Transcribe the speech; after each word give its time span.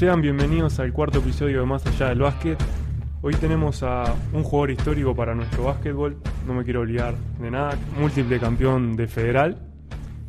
Sean 0.00 0.22
bienvenidos 0.22 0.80
al 0.80 0.94
cuarto 0.94 1.18
episodio 1.18 1.60
de 1.60 1.66
Más 1.66 1.86
Allá 1.86 2.08
del 2.08 2.20
Básquet. 2.20 2.58
Hoy 3.20 3.34
tenemos 3.34 3.82
a 3.82 4.14
un 4.32 4.42
jugador 4.44 4.70
histórico 4.70 5.14
para 5.14 5.34
nuestro 5.34 5.64
básquetbol, 5.64 6.16
no 6.46 6.54
me 6.54 6.64
quiero 6.64 6.80
olvidar 6.80 7.16
de 7.38 7.50
nada, 7.50 7.76
múltiple 7.98 8.40
campeón 8.40 8.96
de 8.96 9.06
federal, 9.08 9.58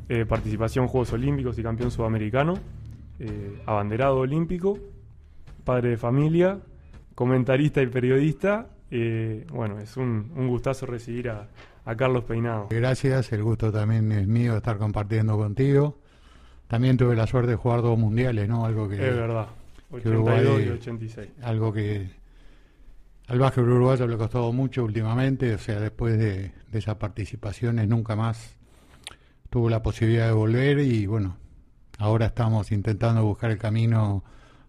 eh, 0.09 0.25
participación 0.25 0.83
en 0.83 0.89
Juegos 0.89 1.13
Olímpicos 1.13 1.57
y 1.57 1.63
campeón 1.63 1.89
sudamericano, 1.89 2.55
eh, 3.18 3.61
abanderado 3.65 4.18
olímpico, 4.18 4.77
padre 5.63 5.91
de 5.91 5.97
familia, 5.97 6.60
comentarista 7.15 7.82
y 7.82 7.88
periodista. 7.88 8.68
Eh, 8.91 9.47
bueno, 9.54 9.79
es 9.79 9.96
un, 9.96 10.33
un 10.35 10.49
gustazo 10.49 10.85
recibir 10.85 11.29
a, 11.29 11.47
a 11.85 11.96
Carlos 11.96 12.25
Peinado. 12.25 12.68
Gracias, 12.71 13.32
el 13.32 13.41
gusto 13.41 13.71
también 13.71 14.11
es 14.11 14.27
mío 14.27 14.57
estar 14.57 14.77
compartiendo 14.77 15.38
contigo. 15.38 15.97
También 16.68 16.97
tuve 16.97 17.15
la 17.15 17.25
suerte 17.25 17.51
de 17.51 17.55
jugar 17.55 17.82
dos 17.82 17.97
mundiales, 17.97 18.49
¿no? 18.49 18.65
Algo 18.65 18.89
que. 18.89 18.96
Es 18.96 19.15
verdad, 19.15 19.47
82 19.91 20.39
Uruguay- 20.41 20.65
y 20.65 20.69
86. 20.69 21.29
Algo 21.43 21.71
que 21.73 22.09
al 23.27 23.39
básquet 23.39 23.63
uruguayo 23.63 24.07
le 24.07 24.15
ha 24.15 24.18
costado 24.18 24.51
mucho 24.51 24.83
últimamente, 24.83 25.54
o 25.54 25.57
sea, 25.57 25.79
después 25.79 26.18
de, 26.18 26.51
de 26.71 26.79
esas 26.79 26.95
participaciones 26.95 27.87
nunca 27.87 28.15
más 28.15 28.57
tuvo 29.49 29.69
la 29.69 29.82
posibilidad 29.83 30.27
de 30.27 30.33
volver 30.33 30.79
y 30.79 31.05
bueno, 31.05 31.37
ahora 31.97 32.27
estamos 32.27 32.72
intentando 32.72 33.23
buscar 33.23 33.52
el 33.52 33.58
camino 33.58 34.23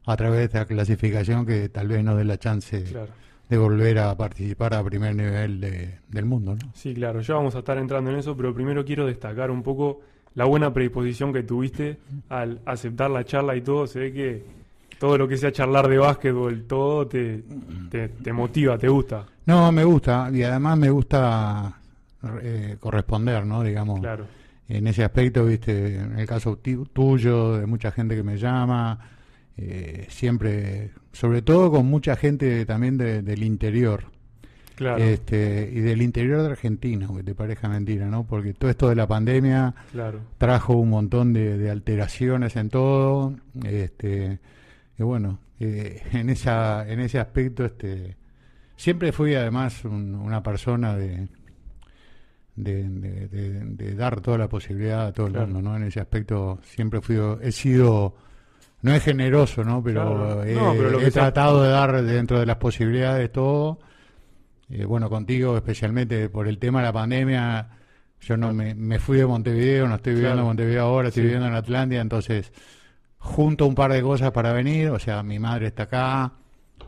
a 0.07 0.17
través 0.17 0.39
de 0.39 0.45
esta 0.45 0.65
clasificación 0.67 1.47
que 1.47 1.69
tal 1.69 1.89
vez 1.89 2.03
nos 2.05 2.17
dé 2.17 2.25
la 2.25 2.39
chance 2.39 2.83
Claro. 2.85 3.13
de 3.49 3.59
volver 3.59 3.99
a 4.01 4.17
participar 4.17 4.75
a 4.75 4.83
primer 4.85 5.15
nivel 5.15 5.61
de- 5.61 5.99
del 6.09 6.25
mundo, 6.25 6.55
¿no? 6.57 6.73
Sí, 6.75 6.95
claro, 6.95 7.21
ya 7.21 7.35
vamos 7.35 7.55
a 7.55 7.61
estar 7.61 7.79
entrando 7.79 8.11
en 8.11 8.17
eso, 8.19 8.37
pero 8.37 8.53
primero 8.55 8.85
quiero 8.85 9.07
destacar 9.07 9.51
un 9.51 9.63
poco 9.63 10.01
la 10.35 10.45
buena 10.47 10.73
predisposición 10.73 11.33
que 11.33 11.43
tuviste 11.43 11.99
al 12.29 12.61
aceptar 12.65 13.11
la 13.11 13.25
charla 13.25 13.55
y 13.55 13.61
todo. 13.61 13.87
Se 13.87 13.99
ve 14.01 14.13
que 14.13 14.45
todo 15.03 15.19
lo 15.19 15.27
que 15.27 15.37
sea 15.37 15.51
charlar 15.51 15.89
de 15.89 15.99
básquetbol, 15.99 16.63
todo 16.63 17.09
te, 17.09 17.43
te, 17.91 18.09
te 18.09 18.33
motiva, 18.33 18.79
te 18.79 18.87
gusta. 18.89 19.27
No, 19.47 19.73
me 19.73 19.83
gusta 19.83 20.31
y 20.33 20.45
además 20.45 20.79
me 20.79 20.91
gusta 20.91 21.77
eh, 22.41 22.77
corresponder, 22.79 23.45
¿no? 23.45 23.65
Digamos, 23.65 23.99
Claro, 23.99 24.27
en 24.69 24.87
ese 24.87 25.03
aspecto, 25.03 25.45
viste, 25.45 25.97
en 25.97 26.21
el 26.21 26.25
caso 26.25 26.57
tuyo, 26.93 27.57
de 27.59 27.67
mucha 27.67 27.91
gente 27.91 28.15
que 28.15 28.23
me 28.23 28.37
llama, 28.39 28.97
eh, 29.57 30.07
siempre, 30.09 30.93
sobre 31.13 31.43
todo 31.43 31.73
con 31.73 31.87
mucha 31.87 32.15
gente 32.15 32.65
también 32.65 32.97
de- 32.97 33.23
del 33.23 33.43
interior, 33.43 34.05
claro, 34.77 35.03
este, 35.03 35.69
y 35.75 35.81
del 35.81 36.01
interior 36.01 36.43
de 36.43 36.47
Argentina, 36.53 37.09
que 37.17 37.25
te 37.25 37.35
parezca 37.35 37.69
mentira, 37.69 38.07
¿no? 38.07 38.23
Porque 38.25 38.55
todo 38.55 38.71
esto 38.71 38.89
de 38.89 38.95
la 38.95 39.09
pandemia 39.09 39.75
claro. 39.91 40.21
trajo 40.39 40.75
un 40.75 40.91
montón 40.91 41.33
de, 41.33 41.59
de 41.59 41.71
alteraciones 41.73 42.55
en 42.55 42.69
todo, 42.69 43.35
este, 43.65 44.39
y 44.99 45.03
bueno, 45.03 45.39
eh, 45.61 46.03
en 46.13 46.31
esa, 46.31 46.89
en 46.89 47.01
ese 47.01 47.19
aspecto, 47.19 47.65
este, 47.65 48.17
siempre 48.77 49.13
fui 49.13 49.35
además 49.35 49.85
un- 49.85 50.15
una 50.15 50.43
persona 50.43 50.97
de, 50.97 51.29
de, 52.55 52.89
de- 52.89 53.29
de- 53.29 53.61
de 53.65 53.95
dar 53.95 54.21
toda 54.21 54.39
la 54.39 54.49
posibilidad 54.49 55.07
a 55.07 55.13
todo 55.13 55.27
el 55.27 55.33
Claro. 55.33 55.49
mundo, 55.49 55.71
¿no? 55.71 55.77
En 55.77 55.85
ese 55.85 56.01
aspecto 56.01 56.59
siempre 56.65 57.01
fui, 57.01 57.17
he 57.41 57.53
sido, 57.53 58.15
no 58.83 58.93
es 58.95 59.03
generoso, 59.03 59.65
¿no? 59.65 59.83
Pero, 59.83 60.03
Claro. 60.03 60.45
he, 60.45 60.55
No, 60.55 60.73
pero 60.77 60.91
lo 60.91 60.99
que 60.99 61.07
he 61.07 61.11
sea- 61.11 61.23
tratado 61.33 61.63
de 61.63 61.71
dar 61.71 62.03
dentro 62.03 62.39
de 62.39 62.47
las 62.47 62.57
posibilidades 62.57 63.31
todo. 63.33 63.79
Eh, 64.69 64.85
bueno, 64.85 65.09
contigo 65.11 65.57
especialmente 65.57 66.29
por 66.31 66.49
el 66.49 66.59
tema 66.59 66.81
de 66.81 66.87
la 66.87 66.93
pandemia, 66.93 67.69
yo 68.21 68.37
no 68.37 68.53
me, 68.55 68.75
me 68.75 68.99
fui 68.99 69.19
de 69.19 69.27
Montevideo, 69.27 69.87
no 69.89 69.97
estoy 69.97 70.15
viviendo 70.15 70.41
en 70.41 70.47
Montevideo 70.47 70.83
ahora, 70.85 71.09
estoy 71.09 71.23
Sí. 71.23 71.27
viviendo 71.27 71.47
en 71.49 71.55
Atlántida, 71.55 72.01
entonces 72.01 72.53
junto 73.25 73.67
un 73.67 73.75
par 73.75 73.93
de 73.93 74.03
cosas 74.03 74.31
para 74.33 74.53
venir, 74.53 74.89
o 74.91 74.99
sea, 74.99 75.23
mi 75.23 75.39
madre 75.39 75.69
está 75.69 75.85
acá, 75.85 76.33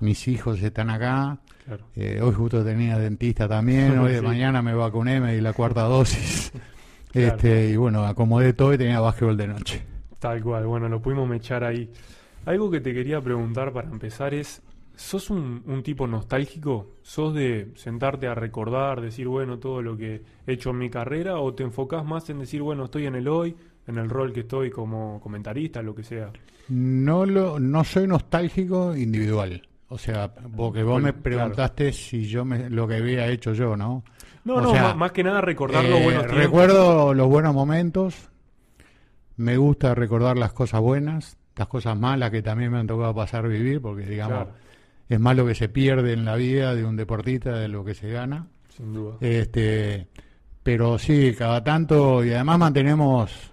mis 0.01 0.27
hijos 0.29 0.61
están 0.63 0.91
acá, 0.91 1.39
claro. 1.65 1.85
eh, 1.95 2.21
hoy 2.21 2.33
justo 2.35 2.65
tenía 2.65 2.99
dentista 2.99 3.49
también, 3.49 3.99
hoy 4.01 4.13
de 4.13 4.19
Sí. 4.21 4.25
mañana 4.27 4.61
me 4.63 4.75
vacuné, 4.75 5.21
me 5.21 5.35
di 5.35 5.41
la 5.41 5.53
cuarta 5.53 5.83
dosis, 5.89 6.53
Claro. 7.13 7.37
este 7.37 7.71
y 7.71 7.77
bueno, 7.77 8.05
acomodé 8.05 8.53
todo 8.53 8.75
y 8.75 8.79
tenía 8.79 8.99
básquetbol 9.01 9.37
de 9.37 9.47
noche. 9.47 9.83
Tal 10.19 10.43
cual, 10.43 10.67
bueno, 10.67 10.89
lo 10.89 11.01
pudimos 11.01 11.29
mechar 11.29 11.63
ahí. 11.63 11.89
Algo 12.47 12.71
que 12.71 12.81
te 12.81 12.93
quería 12.93 13.21
preguntar 13.21 13.73
para 13.73 13.89
empezar 13.89 14.35
es, 14.35 14.61
¿sos 14.97 15.31
un, 15.31 15.63
un 15.67 15.83
tipo 15.85 16.07
nostálgico? 16.09 16.97
¿Sos 17.03 17.33
de 17.35 17.71
sentarte 17.77 18.27
a 18.27 18.35
recordar, 18.35 19.01
decir, 19.01 19.29
bueno, 19.29 19.59
todo 19.59 19.81
lo 19.83 19.97
que 19.97 20.23
he 20.47 20.53
hecho 20.53 20.71
en 20.71 20.79
mi 20.79 20.91
carrera? 20.91 21.39
¿O 21.39 21.55
te 21.55 21.63
enfocás 21.63 22.05
más 22.05 22.29
en 22.31 22.41
decir, 22.41 22.63
bueno, 22.63 22.87
estoy 22.87 23.07
en 23.07 23.15
el 23.15 23.29
hoy, 23.29 23.55
en 23.87 23.99
el 23.99 24.09
rol 24.09 24.33
que 24.33 24.41
estoy 24.41 24.71
como 24.71 25.21
comentarista, 25.21 25.83
lo 25.83 25.95
que 25.95 26.03
sea? 26.03 26.31
No 26.69 27.27
lo, 27.27 27.59
no 27.61 27.85
soy 27.85 28.07
nostálgico 28.07 28.97
individual. 28.97 29.67
O 29.89 29.99
sea, 29.99 30.33
porque 30.35 30.83
vos 30.83 30.95
Bueno, 30.95 31.07
me 31.07 31.13
preguntaste 31.13 31.93
si 31.93 32.25
yo 32.27 32.45
me, 32.45 32.69
lo 32.71 32.89
que 32.89 32.97
había 32.97 33.27
hecho 33.29 33.53
yo, 33.53 33.77
¿no? 33.77 34.03
No, 34.45 34.57
O 34.57 34.61
no, 34.63 34.71
sea, 34.73 34.95
más 34.95 35.13
que 35.13 35.23
nada 35.23 35.41
recordar 35.41 35.85
Eh, 35.85 35.91
los 35.91 36.03
buenos 36.03 36.23
tiempos. 36.25 36.45
recuerdo 36.45 37.15
los 37.15 37.29
buenos 37.29 37.55
momentos. 37.55 38.31
Me 39.37 39.57
gusta 39.57 39.95
recordar 39.95 40.37
las 40.39 40.53
cosas 40.53 40.81
buenas, 40.81 41.37
las 41.57 41.67
cosas 41.69 41.99
malas 41.99 42.31
que 42.31 42.43
también 42.43 42.71
me 42.73 42.79
han 42.79 42.87
tocado 42.87 43.15
pasar 43.15 43.49
vivir, 43.49 43.81
porque 43.81 44.05
digamos, 44.07 44.45
Claro, 44.45 44.55
es 45.09 45.21
más 45.21 45.37
lo 45.37 45.47
que 45.47 45.55
se 45.55 45.69
pierde 45.69 46.13
en 46.13 46.25
la 46.25 46.37
vida 46.37 46.75
de 46.75 46.85
un 46.85 46.97
deportista 46.97 47.59
de 47.59 47.69
lo 47.69 47.85
que 47.85 47.95
se 47.95 48.11
gana. 48.11 48.47
sin 48.69 48.93
duda. 48.95 49.17
Este, 49.21 50.09
pero 50.63 50.99
sí, 50.99 51.35
cada 51.37 51.63
tanto, 51.63 52.25
y 52.25 52.33
además 52.33 52.59
mantenemos 52.59 53.53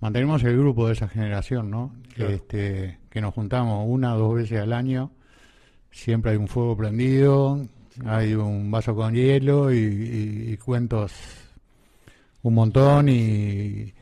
mantenemos 0.00 0.42
el 0.44 0.56
grupo 0.58 0.86
de 0.86 0.94
esa 0.94 1.08
generación, 1.08 1.70
¿no? 1.70 1.92
Claro. 2.14 2.32
Este, 2.32 2.98
que 3.10 3.20
nos 3.20 3.34
juntamos 3.34 3.84
una 3.88 4.14
o 4.14 4.18
dos 4.18 4.34
veces 4.36 4.60
al 4.60 4.72
año, 4.72 5.10
siempre 5.90 6.32
hay 6.32 6.36
un 6.36 6.48
fuego 6.48 6.76
prendido, 6.76 7.60
hay 8.04 8.34
un 8.34 8.70
vaso 8.70 8.94
con 8.94 9.14
hielo 9.14 9.72
y, 9.72 9.78
y- 9.78 10.52
y 10.52 10.56
cuentos 10.58 11.12
un 12.42 12.54
montón 12.54 13.08
y 13.08 13.92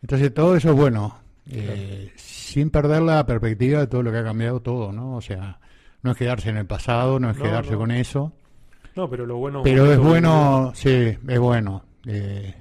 entonces 0.00 0.32
todo 0.32 0.56
eso 0.56 0.70
es 0.70 0.76
bueno, 0.76 1.18
eh, 1.50 2.12
sin 2.16 2.70
perder 2.70 3.02
la 3.02 3.26
perspectiva 3.26 3.80
de 3.80 3.86
todo 3.88 4.02
lo 4.02 4.10
que 4.12 4.18
ha 4.18 4.24
cambiado 4.24 4.60
todo, 4.60 4.92
¿no? 4.92 5.16
O 5.16 5.20
sea, 5.20 5.58
no 6.02 6.12
es 6.12 6.16
quedarse 6.16 6.50
en 6.50 6.56
el 6.56 6.66
pasado, 6.66 7.18
no 7.20 7.30
es 7.30 7.36
No, 7.36 7.42
quedarse 7.44 7.72
no. 7.72 7.78
con 7.78 7.90
eso. 7.90 8.32
No, 8.96 9.08
pero 9.08 9.26
lo 9.26 9.36
bueno... 9.38 9.62
Pero 9.62 9.90
es 9.92 9.98
bueno, 9.98 10.72
sí, 10.74 11.16
es 11.26 11.38
bueno. 11.38 11.84
eh, 12.06 12.54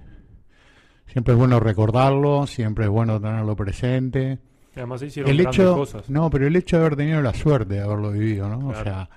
siempre 1.12 1.34
es 1.34 1.38
bueno 1.40 1.60
recordarlo, 1.60 2.48
siempre 2.48 2.86
es 2.86 2.90
bueno 2.90 3.20
tenerlo 3.20 3.56
presente. 3.56 4.40
Además 4.76 5.02
se 5.02 5.08
hicieron 5.08 5.30
El 5.32 5.38
grandes 5.40 5.60
hecho, 5.60 5.76
cosas. 5.76 6.10
no, 6.10 6.30
pero 6.30 6.48
el 6.48 6.56
hecho 6.56 6.78
de 6.78 6.82
haber 6.86 6.96
tenido 6.96 7.22
la 7.22 7.34
suerte 7.34 7.74
de 7.76 7.82
haberlo 7.82 8.12
vivido, 8.12 8.48
¿no? 8.48 8.70
O 8.70 8.76
sea, 8.76 9.10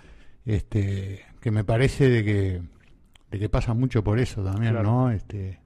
este, 0.44 1.22
que 1.40 1.50
me 1.50 1.62
parece 1.64 2.08
de 2.08 2.24
que, 2.24 2.62
de 3.30 3.38
que 3.38 3.48
pasa 3.48 3.72
mucho 3.74 4.02
por 4.02 4.18
eso 4.18 4.42
también, 4.42 4.72
Claro. 4.72 4.90
¿no? 4.90 5.10
Este, 5.12 5.60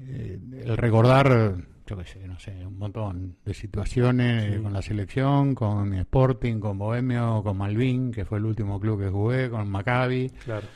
eh, 0.00 0.38
el 0.64 0.76
recordar, 0.76 1.54
yo 1.86 1.96
qué 1.98 2.04
sé, 2.04 2.26
no 2.26 2.38
sé, 2.40 2.52
un 2.66 2.78
montón 2.78 3.36
de 3.44 3.52
situaciones 3.54 4.54
Sí. 4.56 4.62
con 4.62 4.72
la 4.72 4.80
selección, 4.82 5.54
con 5.54 5.92
Sporting, 5.94 6.58
con 6.58 6.78
Bohemio, 6.78 7.42
con 7.42 7.58
Malvin, 7.58 8.10
que 8.10 8.24
fue 8.24 8.38
el 8.38 8.46
último 8.46 8.80
club 8.80 9.00
que 9.00 9.10
jugué, 9.10 9.50
con 9.50 9.68
Maccabi. 9.68 10.30
Claro, 10.44 10.66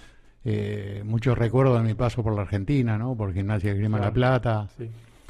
Eh, 0.45 1.03
muchos 1.05 1.37
recuerdos 1.37 1.81
de 1.83 1.87
mi 1.89 1.95
paso 1.95 2.23
por 2.23 2.35
la 2.35 2.43
Argentina, 2.43 2.97
¿no? 2.97 3.17
Por 3.17 3.33
Gimnasia 3.35 3.73
de 3.73 3.79
Grima 3.79 3.99
Claro. 3.99 4.11
La 4.11 4.15
Plata. 4.15 4.69
sí. 4.79 4.85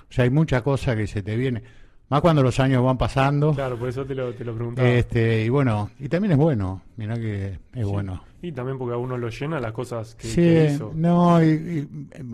O 0.08 0.12
sea, 0.12 0.24
hay 0.24 0.30
mucha 0.30 0.62
cosa 0.62 0.96
que 0.96 1.06
se 1.06 1.22
te 1.22 1.36
viene. 1.36 1.62
Más 2.08 2.22
cuando 2.22 2.42
los 2.42 2.58
años 2.60 2.82
van 2.82 2.96
pasando. 2.96 3.52
Claro, 3.52 3.78
por 3.78 3.90
eso 3.90 4.06
te 4.06 4.14
lo, 4.14 4.32
te 4.32 4.42
lo 4.42 4.54
preguntaba. 4.54 4.88
Este, 4.88 5.44
y 5.44 5.50
bueno, 5.50 5.90
y 5.98 6.08
también 6.08 6.32
es 6.32 6.38
bueno. 6.38 6.80
Mirá 6.96 7.16
que 7.16 7.46
es 7.48 7.58
Sí. 7.74 7.82
bueno. 7.82 8.24
Y 8.40 8.52
también 8.52 8.78
porque 8.78 8.94
a 8.94 8.96
uno 8.96 9.18
lo 9.18 9.28
llena 9.28 9.60
las 9.60 9.72
cosas 9.72 10.14
que, 10.14 10.26
Sí, 10.28 10.36
que 10.36 10.70
hizo. 10.72 10.92
no, 10.94 11.42
y, 11.42 11.46
y- 11.48 11.88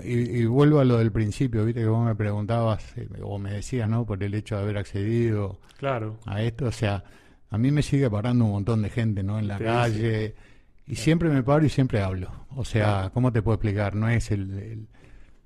y- 0.04 0.40
y 0.42 0.44
vuelvo 0.46 0.78
a 0.78 0.84
lo 0.84 0.98
del 0.98 1.10
principio, 1.10 1.64
viste 1.64 1.80
que 1.80 1.86
vos 1.88 2.04
me 2.06 2.14
preguntabas, 2.14 2.96
eh, 2.96 3.08
o 3.22 3.38
me 3.38 3.50
decías, 3.52 3.88
¿no? 3.88 4.04
Por 4.06 4.22
el 4.22 4.34
hecho 4.34 4.54
de 4.56 4.62
haber 4.62 4.76
accedido 4.78 5.58
Claro, 5.78 6.18
a 6.26 6.42
esto, 6.42 6.66
o 6.66 6.72
sea, 6.72 7.02
a 7.50 7.58
mí 7.58 7.72
me 7.72 7.82
sigue 7.82 8.08
parando 8.10 8.44
un 8.44 8.50
montón 8.52 8.82
de 8.82 8.90
gente, 8.90 9.22
¿no? 9.24 9.38
En 9.40 9.48
la 9.48 9.58
calle, 9.58 10.34
y 10.86 10.96
siempre 10.96 11.28
me 11.30 11.42
paro 11.42 11.64
y 11.64 11.68
siempre 11.70 12.00
hablo. 12.02 12.30
O 12.56 12.64
sea, 12.64 13.10
¿cómo 13.14 13.32
te 13.32 13.42
puedo 13.42 13.54
explicar? 13.56 13.94
No 13.94 14.08
es 14.08 14.30
el, 14.30 14.50
el, 14.58 14.86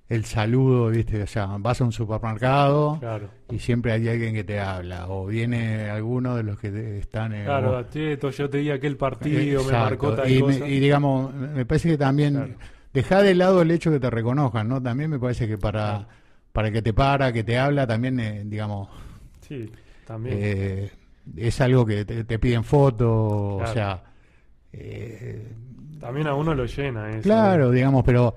el 0.09 0.25
saludo, 0.25 0.89
¿viste? 0.91 1.23
O 1.23 1.27
sea, 1.27 1.47
vas 1.59 1.81
a 1.81 1.85
un 1.85 1.93
supermercado 1.93 2.99
claro. 3.01 3.31
y 3.51 3.59
siempre 3.59 3.93
hay 3.93 4.09
alguien 4.09 4.35
que 4.35 4.45
te 4.45 4.59
habla, 4.61 5.09
o 5.09 5.27
viene 5.27 5.89
alguno 5.91 6.35
de 6.37 6.43
los 6.43 6.59
que 6.59 6.71
te- 6.71 6.99
están 6.99 7.33
en... 7.35 7.45
Claro, 7.45 7.83
Cheto, 7.91 8.31
yo 8.31 8.49
te 8.51 8.59
di 8.59 8.71
aquel 8.71 8.97
partido, 8.97 9.65
me 9.65 9.73
marcó 9.73 10.15
tal 10.15 10.31
y, 10.31 10.43
me- 10.43 10.69
y 10.69 10.81
digamos, 10.81 11.33
me 11.35 11.65
parece 11.67 11.91
que 11.91 11.99
también 11.99 12.35
Claro. 12.35 12.55
dejar 12.93 13.23
de 13.23 13.35
lado 13.35 13.63
el 13.63 13.71
hecho 13.71 13.91
que 13.91 14.01
te 14.01 14.11
reconozcan, 14.11 14.69
¿no? 14.69 14.83
También 14.83 15.11
me 15.11 15.19
parece 15.19 15.47
que 15.47 15.57
para, 15.59 16.09
para 16.53 16.69
el 16.69 16.75
que 16.75 16.83
te 16.83 16.93
para, 16.93 17.33
que 17.33 17.45
te 17.45 17.59
habla, 17.59 17.87
también, 17.87 18.19
eh, 18.21 18.43
digamos, 18.45 18.89
Sí, 19.47 19.71
también. 20.07 20.37
eh, 20.41 20.91
es 21.37 21.61
algo 21.61 21.85
que 21.87 22.05
te, 22.05 22.25
te 22.25 22.39
piden 22.39 22.65
fotos, 22.65 23.09
o 23.63 23.67
sea, 23.73 24.03
eh, 24.73 25.47
también 26.01 26.27
a 26.27 26.35
uno 26.35 26.55
lo 26.55 26.65
llena 26.67 27.11
eso. 27.11 27.23
claro, 27.23 27.71
digamos, 27.71 28.05
pero 28.05 28.35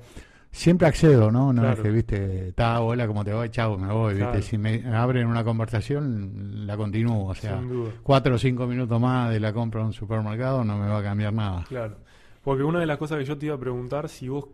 siempre 0.51 0.87
accedo, 0.87 1.31
¿no? 1.31 1.53
No 1.53 1.69
es 1.71 1.79
que, 1.79 1.89
viste, 1.91 2.49
está, 2.49 2.81
hola, 2.81 3.07
¿cómo 3.07 3.23
te 3.23 3.31
va? 3.33 3.49
Chao, 3.49 3.77
me 3.77 3.91
voy, 3.93 4.15
Claro. 4.15 4.31
viste. 4.33 4.49
Si 4.49 4.57
me 4.57 4.83
abren 4.93 5.27
una 5.27 5.43
conversación, 5.43 6.65
la 6.67 6.75
continúo. 6.77 7.27
O 7.27 7.35
sea, 7.35 7.61
cuatro 8.03 8.35
o 8.35 8.37
cinco 8.37 8.67
minutos 8.67 8.99
más 8.99 9.31
de 9.31 9.39
la 9.39 9.53
compra 9.53 9.81
en 9.81 9.87
un 9.87 9.93
supermercado 9.93 10.63
no 10.63 10.77
me 10.77 10.87
va 10.87 10.99
a 10.99 11.03
cambiar 11.03 11.33
nada. 11.33 11.63
Claro. 11.67 11.97
Porque 12.43 12.63
una 12.63 12.79
de 12.79 12.85
las 12.87 12.97
cosas 12.97 13.19
que 13.19 13.25
yo 13.25 13.37
te 13.37 13.45
iba 13.45 13.55
a 13.55 13.59
preguntar, 13.59 14.09
si 14.09 14.27
vos, 14.27 14.45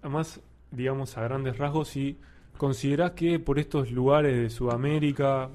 además, 0.00 0.40
digamos 0.70 1.16
a 1.18 1.22
grandes 1.22 1.58
rasgos, 1.58 1.88
si 1.88 2.18
considerás 2.56 3.10
que 3.12 3.38
por 3.38 3.58
estos 3.58 3.90
lugares 3.90 4.34
de 4.36 4.48
Sudamérica, 4.48 5.50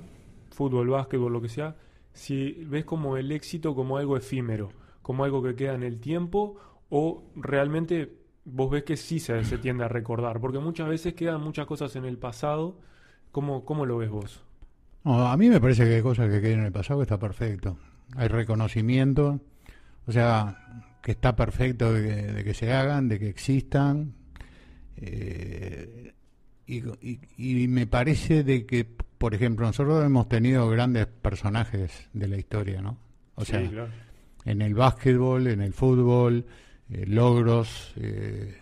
fútbol, 0.52 0.90
básquetbol, 0.90 1.34
lo 1.34 1.42
que 1.42 1.50
sea, 1.50 1.76
si 2.14 2.64
ves 2.68 2.86
como 2.86 3.18
el 3.18 3.31
éxito 3.31 3.74
como 3.74 3.98
algo 3.98 4.16
efímero, 4.18 4.70
como 5.09 5.23
algo 5.23 5.41
que 5.41 5.56
queda 5.56 5.73
en 5.73 5.81
el 5.81 6.00
tiempo, 6.00 6.56
o 6.89 7.31
realmente 7.35 8.13
vos 8.45 8.69
ves 8.69 8.83
que 8.83 8.95
sí 8.95 9.19
se, 9.19 9.44
se 9.44 9.57
tiende 9.57 9.83
a 9.83 9.88
recordar, 9.88 10.39
porque 10.39 10.59
muchas 10.59 10.88
veces 10.88 11.15
quedan 11.15 11.41
muchas 11.41 11.65
cosas 11.65 11.95
en 11.95 12.06
el 12.06 12.19
pasado. 12.19 12.77
¿Cómo, 13.31 13.65
cómo 13.65 13.88
lo 13.88 13.97
ves 13.97 14.11
vos? 14.11 14.44
No, 15.03 15.27
a 15.27 15.35
mí 15.35 15.50
me 15.50 15.59
parece 15.59 15.83
que 15.85 15.95
hay 15.95 16.01
cosas 16.03 16.29
que 16.29 16.39
quedan 16.41 16.59
en 16.59 16.65
el 16.67 16.71
pasado 16.71 17.00
que 17.00 17.06
está 17.06 17.17
perfecto. 17.17 17.77
Hay 18.17 18.27
reconocimiento, 18.27 19.39
o 20.06 20.11
sea, 20.11 20.85
que 21.01 21.11
está 21.13 21.35
perfecto 21.35 21.91
de 21.91 22.01
que, 22.07 22.15
de 22.33 22.44
que 22.44 22.53
se 22.53 22.71
hagan, 22.71 23.07
de 23.09 23.17
que 23.19 23.29
existan. 23.29 24.13
eh, 24.97 26.13
y, 26.67 26.83
y- 27.01 27.19
y 27.63 27.67
me 27.67 27.88
parece 27.88 28.44
de 28.44 28.65
que, 28.67 28.85
por 29.17 29.33
ejemplo, 29.33 29.65
nosotros 29.65 30.06
hemos 30.06 30.29
tenido 30.29 30.69
grandes 30.69 31.07
personajes 31.07 32.07
de 32.13 32.27
la 32.27 32.38
historia, 32.38 32.81
¿no? 32.81 32.97
O 33.35 33.44
sea, 33.45 33.61
sí, 33.61 33.69
claro. 33.69 33.89
En 34.45 34.62
el 34.62 34.74
básquetbol, 34.74 35.47
en 35.47 35.62
el 35.62 35.74
fútbol, 35.74 36.45
eh, 36.89 37.06
logros, 37.07 37.94
eh, 37.97 38.57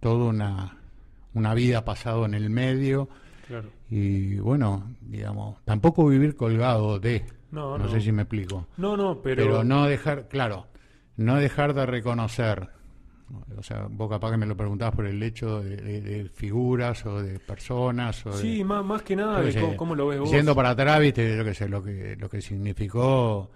toda 0.00 0.26
una, 0.26 0.78
una 1.34 1.54
vida 1.54 1.84
pasado 1.84 2.24
en 2.26 2.34
el 2.34 2.50
medio. 2.50 3.08
claro. 3.46 3.68
Y 3.90 4.36
bueno, 4.36 4.90
digamos, 5.00 5.62
tampoco 5.64 6.06
vivir 6.06 6.34
colgado 6.36 6.98
de, 6.98 7.24
No, 7.50 7.76
no, 7.78 7.84
no. 7.84 7.90
sé 7.90 8.00
si 8.00 8.10
me 8.12 8.22
explico, 8.22 8.66
No, 8.78 8.96
no, 8.96 9.20
pero, 9.22 9.44
pero, 9.44 9.64
no 9.64 9.86
dejar, 9.86 10.28
claro, 10.28 10.66
no 11.16 11.36
dejar 11.36 11.74
de 11.74 11.84
reconocer, 11.86 12.68
o 13.56 13.62
sea, 13.62 13.86
vos 13.90 14.10
capaz 14.10 14.30
que 14.32 14.36
me 14.38 14.46
lo 14.46 14.56
preguntabas 14.56 14.94
por 14.94 15.06
el 15.06 15.22
hecho 15.22 15.62
de, 15.62 15.76
de- 15.76 16.00
de 16.00 16.28
figuras 16.30 17.04
o 17.06 17.22
de 17.22 17.38
personas 17.38 18.24
o 18.26 18.30
de, 18.30 18.38
Sí, 18.42 18.64
más, 18.64 18.84
más 18.84 19.02
que 19.02 19.16
nada 19.16 19.40
de 19.42 19.54
cómo, 19.60 19.76
cómo 19.76 19.94
lo 19.94 20.06
ves 20.08 20.20
vos. 20.20 20.30
Yendo 20.30 20.54
para 20.54 20.70
atrás, 20.70 20.98
viste, 21.00 21.36
yo 21.36 21.44
qué 21.44 21.54
sé, 21.54 21.68
lo 21.68 21.82
que, 21.82 22.16
lo 22.18 22.28
que 22.30 22.40
significó, 22.42 23.50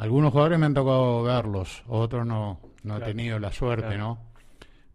algunos 0.00 0.32
jugadores 0.32 0.58
me 0.58 0.66
han 0.66 0.74
tocado 0.74 1.22
verlos, 1.22 1.82
otros 1.88 2.26
no, 2.26 2.60
no 2.82 2.96
Claro. 2.96 3.04
he 3.04 3.08
tenido 3.14 3.38
la 3.38 3.52
suerte, 3.52 3.86
Claro. 3.88 3.98
¿no? 3.98 4.18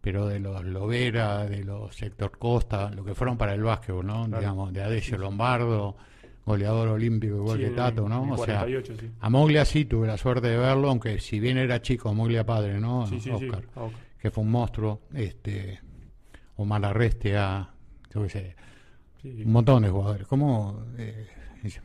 Pero 0.00 0.26
de 0.26 0.38
los 0.38 0.64
Lovera, 0.64 1.46
de 1.46 1.64
los 1.64 2.00
Héctor 2.00 2.38
Costa, 2.38 2.90
lo 2.90 3.04
que 3.04 3.14
fueron 3.14 3.36
para 3.36 3.54
el 3.54 3.62
básquetbol, 3.62 4.06
¿no? 4.06 4.24
Claro. 4.26 4.38
Digamos, 4.40 4.72
de 4.72 4.82
Adesio 4.82 5.18
Lombardo, 5.18 5.96
goleador 6.44 6.88
olímpico 6.88 7.36
igual 7.36 7.58
Sí, 7.58 7.64
que 7.64 7.70
Tato, 7.70 8.08
¿no? 8.08 8.22
en 8.24 8.30
o 8.30 8.36
sea, 8.36 8.60
48, 8.60 8.94
sí. 9.00 9.10
a 9.18 9.30
Moglia 9.30 9.64
sí 9.64 9.84
tuve 9.84 10.06
la 10.06 10.16
suerte 10.16 10.46
de 10.48 10.56
verlo, 10.58 10.90
aunque 10.90 11.18
si 11.18 11.40
bien 11.40 11.58
era 11.58 11.82
chico, 11.82 12.14
Moglia 12.14 12.46
padre, 12.46 12.78
¿no? 12.78 13.06
Sí, 13.08 13.18
sí, 13.18 13.30
sí. 13.36 13.46
Oscar, 13.48 13.64
Ah, 13.74 13.82
ok. 13.84 13.92
que 14.20 14.30
fue 14.30 14.44
un 14.44 14.50
monstruo, 14.52 15.00
este, 15.12 15.80
Omar 16.56 16.84
Arrestea, 16.84 17.68
yo 18.14 18.22
qué 18.22 18.28
sé, 18.28 18.56
un 19.24 19.50
montón 19.50 19.82
de 19.82 19.88
jugadores. 19.90 20.26
Como 20.28 20.84
eh, 20.98 21.26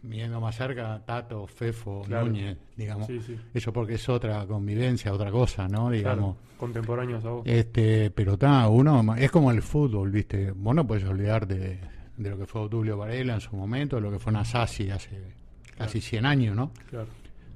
viendo 0.04 0.40
más 0.42 0.56
cerca, 0.56 1.02
Tato, 1.06 1.48
Fefo, 1.48 2.04
Claro. 2.06 2.28
Núñez, 2.28 2.58
digamos. 2.76 3.08
sí, 3.08 3.20
sí. 3.22 3.36
Eso 3.54 3.72
porque 3.74 3.96
es 3.96 4.10
otra 4.10 4.46
convivencia, 4.48 5.14
otra 5.14 5.32
cosa, 5.32 5.68
¿no? 5.68 5.90
Digamos. 5.90 6.36
Claro, 6.36 6.58
contemporáneos 6.58 7.26
a 7.26 7.30
vos. 7.30 7.44
Este, 7.46 8.12
pero 8.12 8.34
está, 8.34 8.68
uno 8.70 9.16
es 9.16 9.32
como 9.32 9.52
el 9.52 9.62
fútbol, 9.62 10.12
¿viste? 10.12 10.52
Vos 10.52 10.76
no 10.76 10.86
puedes 10.86 11.04
olvidarte 11.06 11.56
de, 11.58 11.80
de 12.18 12.30
lo 12.30 12.38
que 12.38 12.46
fue 12.46 12.68
Tulio 12.70 12.98
Varela 12.98 13.34
en 13.36 13.42
su 13.42 13.56
momento, 13.56 13.96
de 13.98 14.02
lo 14.04 14.12
que 14.12 14.20
fue 14.20 14.32
Nasasi 14.32 14.90
hace 14.92 15.34
casi 15.78 16.00
100 16.02 16.26
años, 16.26 16.56
¿no? 16.56 16.72
Claro. 16.90 17.08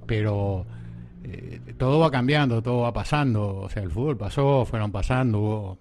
Pero 0.08 0.66
eh, 1.24 1.60
todo 1.78 2.00
va 2.00 2.12
cambiando, 2.12 2.62
todo 2.62 2.82
va 2.82 2.94
pasando. 2.94 3.58
O 3.62 3.70
sea, 3.70 3.84
el 3.84 3.92
fútbol 3.92 4.18
pasó, 4.18 4.66
fueron 4.66 4.92
pasando, 4.92 5.40
hubo 5.40 5.78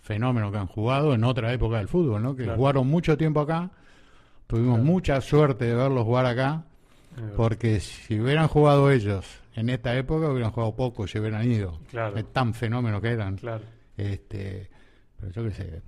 fenómenos 0.00 0.50
que 0.52 0.58
han 0.58 0.66
jugado 0.66 1.14
en 1.14 1.24
otra 1.24 1.52
época 1.52 1.78
del 1.78 1.88
fútbol, 1.88 2.22
¿no? 2.22 2.34
Que 2.34 2.46
jugaron 2.46 2.86
mucho 2.88 3.16
tiempo 3.16 3.40
acá. 3.40 3.70
Tuvimos 4.50 4.76
Claro. 4.78 4.84
mucha 4.84 5.20
suerte 5.20 5.64
de 5.66 5.74
verlos 5.74 6.04
jugar 6.04 6.26
acá, 6.26 6.64
porque 7.36 7.80
si 7.80 8.18
hubieran 8.18 8.48
jugado 8.48 8.90
ellos 8.90 9.24
en 9.54 9.68
esta 9.70 9.96
época, 9.96 10.28
hubieran 10.28 10.50
jugado 10.50 10.74
poco, 10.74 11.06
se 11.06 11.20
hubieran 11.20 11.50
ido. 11.50 11.78
Claro. 11.90 12.16
Es 12.16 12.32
tan 12.32 12.52
fenómeno 12.54 13.00
que 13.00 13.08
eran. 13.10 13.36
Claro. 13.36 13.62
Este, 13.96 14.68
pero 15.18 15.32
yo 15.32 15.44
qué 15.44 15.50
sé, 15.52 15.82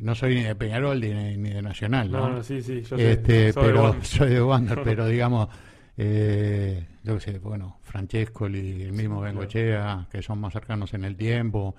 no 0.00 0.14
soy 0.14 0.34
ni 0.36 0.42
de 0.42 0.54
Peñarol 0.54 1.00
ni 1.00 1.08
de, 1.08 1.36
ni 1.36 1.50
de 1.50 1.62
Nacional, 1.62 2.10
No, 2.10 2.28
¿no? 2.28 2.36
no, 2.36 2.42
sí, 2.42 2.60
sí. 2.62 2.82
Yo 2.82 2.96
este, 2.96 3.52
Soy 3.52 3.62
de 3.64 3.68
pero 3.70 3.82
Wander. 3.84 4.04
soy 4.06 4.28
de 4.30 4.42
Wander, 4.42 4.80
pero 4.84 5.06
digamos, 5.06 5.48
eh, 5.96 6.86
yo 7.02 7.14
qué 7.14 7.20
sé, 7.20 7.38
bueno, 7.38 7.78
Francescoli, 7.82 8.82
el 8.82 8.92
mismo 8.92 9.20
claro. 9.20 9.34
Bengochea, 9.34 10.06
que 10.10 10.22
son 10.22 10.40
más 10.40 10.52
cercanos 10.52 10.92
en 10.94 11.04
el 11.04 11.16
tiempo, 11.16 11.74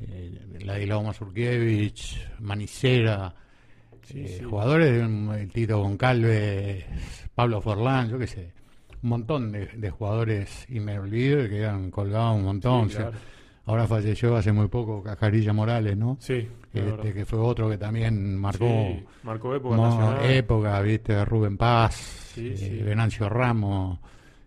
eh, 0.00 0.38
Ladislao 0.64 1.02
Mazurkiewicz, 1.02 2.16
Manicera, 2.40 3.34
Sí, 4.06 4.20
eh, 4.20 4.36
sí. 4.38 4.44
jugadores 4.44 5.02
el 5.02 5.50
Tito 5.52 5.80
Goncalves, 5.80 6.84
Pablo 7.34 7.60
Forlán, 7.60 8.08
yo 8.08 8.18
qué 8.18 8.26
sé, 8.26 8.52
un 9.02 9.08
montón 9.10 9.52
de, 9.52 9.66
de 9.66 9.90
jugadores 9.90 10.64
y 10.68 10.80
me 10.80 10.98
olvido 10.98 11.42
que 11.42 11.48
quedan 11.50 11.90
colgados 11.90 12.36
un 12.36 12.44
montón. 12.44 12.88
Sí, 12.88 12.94
o 12.96 12.98
sea, 12.98 13.10
claro. 13.10 13.18
Ahora 13.66 13.86
falleció 13.88 14.36
hace 14.36 14.52
muy 14.52 14.68
poco 14.68 15.02
Cajarilla 15.02 15.52
Morales, 15.52 15.96
¿no? 15.96 16.16
Sí. 16.20 16.46
Este, 16.72 17.12
que 17.12 17.24
fue 17.24 17.38
otro 17.40 17.68
que 17.68 17.78
también 17.78 18.36
marcó 18.38 18.66
época 19.56 19.76
mo- 19.76 19.86
nacional. 19.88 20.30
época, 20.30 20.80
viste, 20.82 21.24
Rubén 21.24 21.56
Paz, 21.56 22.34
eh. 22.36 22.82
Venancio 22.84 23.28
Ramos, 23.28 23.98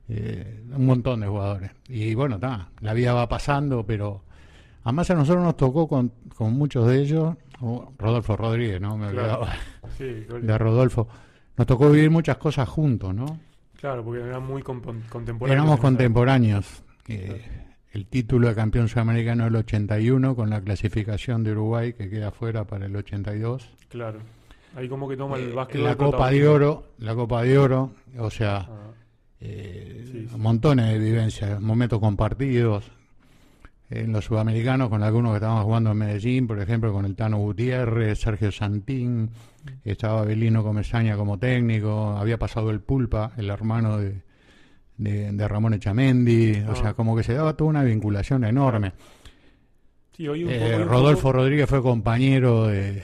eh, 0.07 0.61
un 0.73 0.85
montón 0.85 1.19
de 1.19 1.27
jugadores. 1.27 1.71
Y 1.89 2.13
bueno, 2.13 2.35
está, 2.35 2.69
la 2.79 2.93
vida 2.93 3.13
va 3.13 3.27
pasando, 3.27 3.83
pero 3.85 4.21
además 4.83 5.09
a 5.09 5.15
nosotros 5.15 5.43
nos 5.43 5.57
tocó 5.57 5.87
con, 5.87 6.11
con 6.37 6.53
muchos 6.53 6.87
de 6.87 7.01
ellos, 7.01 7.35
Rodolfo 7.97 8.35
Rodríguez, 8.37 8.79
¿no? 8.81 8.97
Me 8.97 9.09
Claro. 9.11 9.41
olvidaba 9.41 9.53
Sí, 9.97 10.05
de 10.41 10.57
Rodolfo. 10.57 11.07
Nos 11.57 11.67
tocó 11.67 11.89
vivir 11.91 12.09
muchas 12.09 12.37
cosas 12.37 12.67
juntos, 12.69 13.13
¿no? 13.13 13.39
claro, 13.79 14.03
porque 14.03 14.21
eran 14.21 14.43
muy 14.45 14.61
contemporáneos. 14.61 15.49
Éramos 15.51 15.79
contemporáneos. 15.79 16.83
Eh. 17.07 17.41
El 17.91 18.05
título 18.05 18.49
de 18.49 18.55
campeón 18.55 18.87
sudamericano 18.87 19.45
del 19.45 19.55
81 19.55 20.35
con 20.35 20.49
la 20.49 20.61
clasificación 20.61 21.43
de 21.43 21.53
Uruguay 21.53 21.93
que 21.93 22.09
queda 22.09 22.29
fuera 22.31 22.65
para 22.65 22.85
el 22.85 22.95
82. 22.95 23.63
época. 23.63 23.85
Claro. 23.89 24.19
Ahí 24.75 24.87
como 24.87 25.09
que 25.09 25.17
toma 25.17 25.37
el 25.37 25.49
Eh, 25.49 25.53
básquet. 25.53 25.81
la 25.81 25.95
Copa 25.95 26.29
de 26.29 26.47
Oro, 26.47 26.83
la 26.99 27.15
Copa 27.15 27.41
de 27.41 27.57
Oro, 27.57 27.91
o 28.19 28.29
sea, 28.29 28.57
Ah, 28.69 28.91
eh, 29.41 30.03
Sí, 30.11 30.27
sí. 30.29 30.37
montones 30.37 30.91
de 30.91 30.99
vivencias, 30.99 31.59
momentos 31.61 31.99
compartidos. 31.99 32.91
En 33.91 34.11
los 34.11 34.25
sudamericanos, 34.25 34.89
con 34.89 35.01
algunos 35.01 35.31
que 35.31 35.37
estaban 35.37 35.63
jugando 35.63 35.91
en 35.91 35.97
Medellín, 35.97 36.45
por 36.45 36.59
ejemplo, 36.59 36.93
con 36.93 37.05
el 37.05 37.15
Tano 37.15 37.37
Gutiérrez, 37.39 38.19
Sergio 38.19 38.51
Santín, 38.51 39.31
estaba 39.83 40.23
Belino 40.23 40.61
Comesaña 40.63 41.15
como 41.17 41.39
técnico, 41.39 42.15
había 42.17 42.37
pasado 42.37 42.69
el 42.69 42.81
Pulpa, 42.81 43.31
el 43.37 43.49
hermano 43.49 43.97
de, 43.97 44.21
de, 44.97 45.31
de 45.31 45.47
Ramón 45.47 45.73
Echamendi, 45.73 46.57
Ah. 46.67 46.71
o 46.71 46.75
sea, 46.75 46.93
como 46.93 47.15
que 47.15 47.23
se 47.23 47.33
daba 47.33 47.53
toda 47.57 47.71
una 47.71 47.83
vinculación 47.83 48.43
enorme. 48.43 48.93
sí, 50.15 50.27
hoy 50.27 50.43
un 50.43 50.51
Eh, 50.51 50.59
poco- 50.59 50.65
hoy 50.75 50.81
un 50.83 50.87
Rodolfo 50.89 51.21
poco- 51.23 51.33
Rodríguez 51.33 51.69
fue 51.69 51.81
compañero 51.81 52.67
de, 52.67 53.03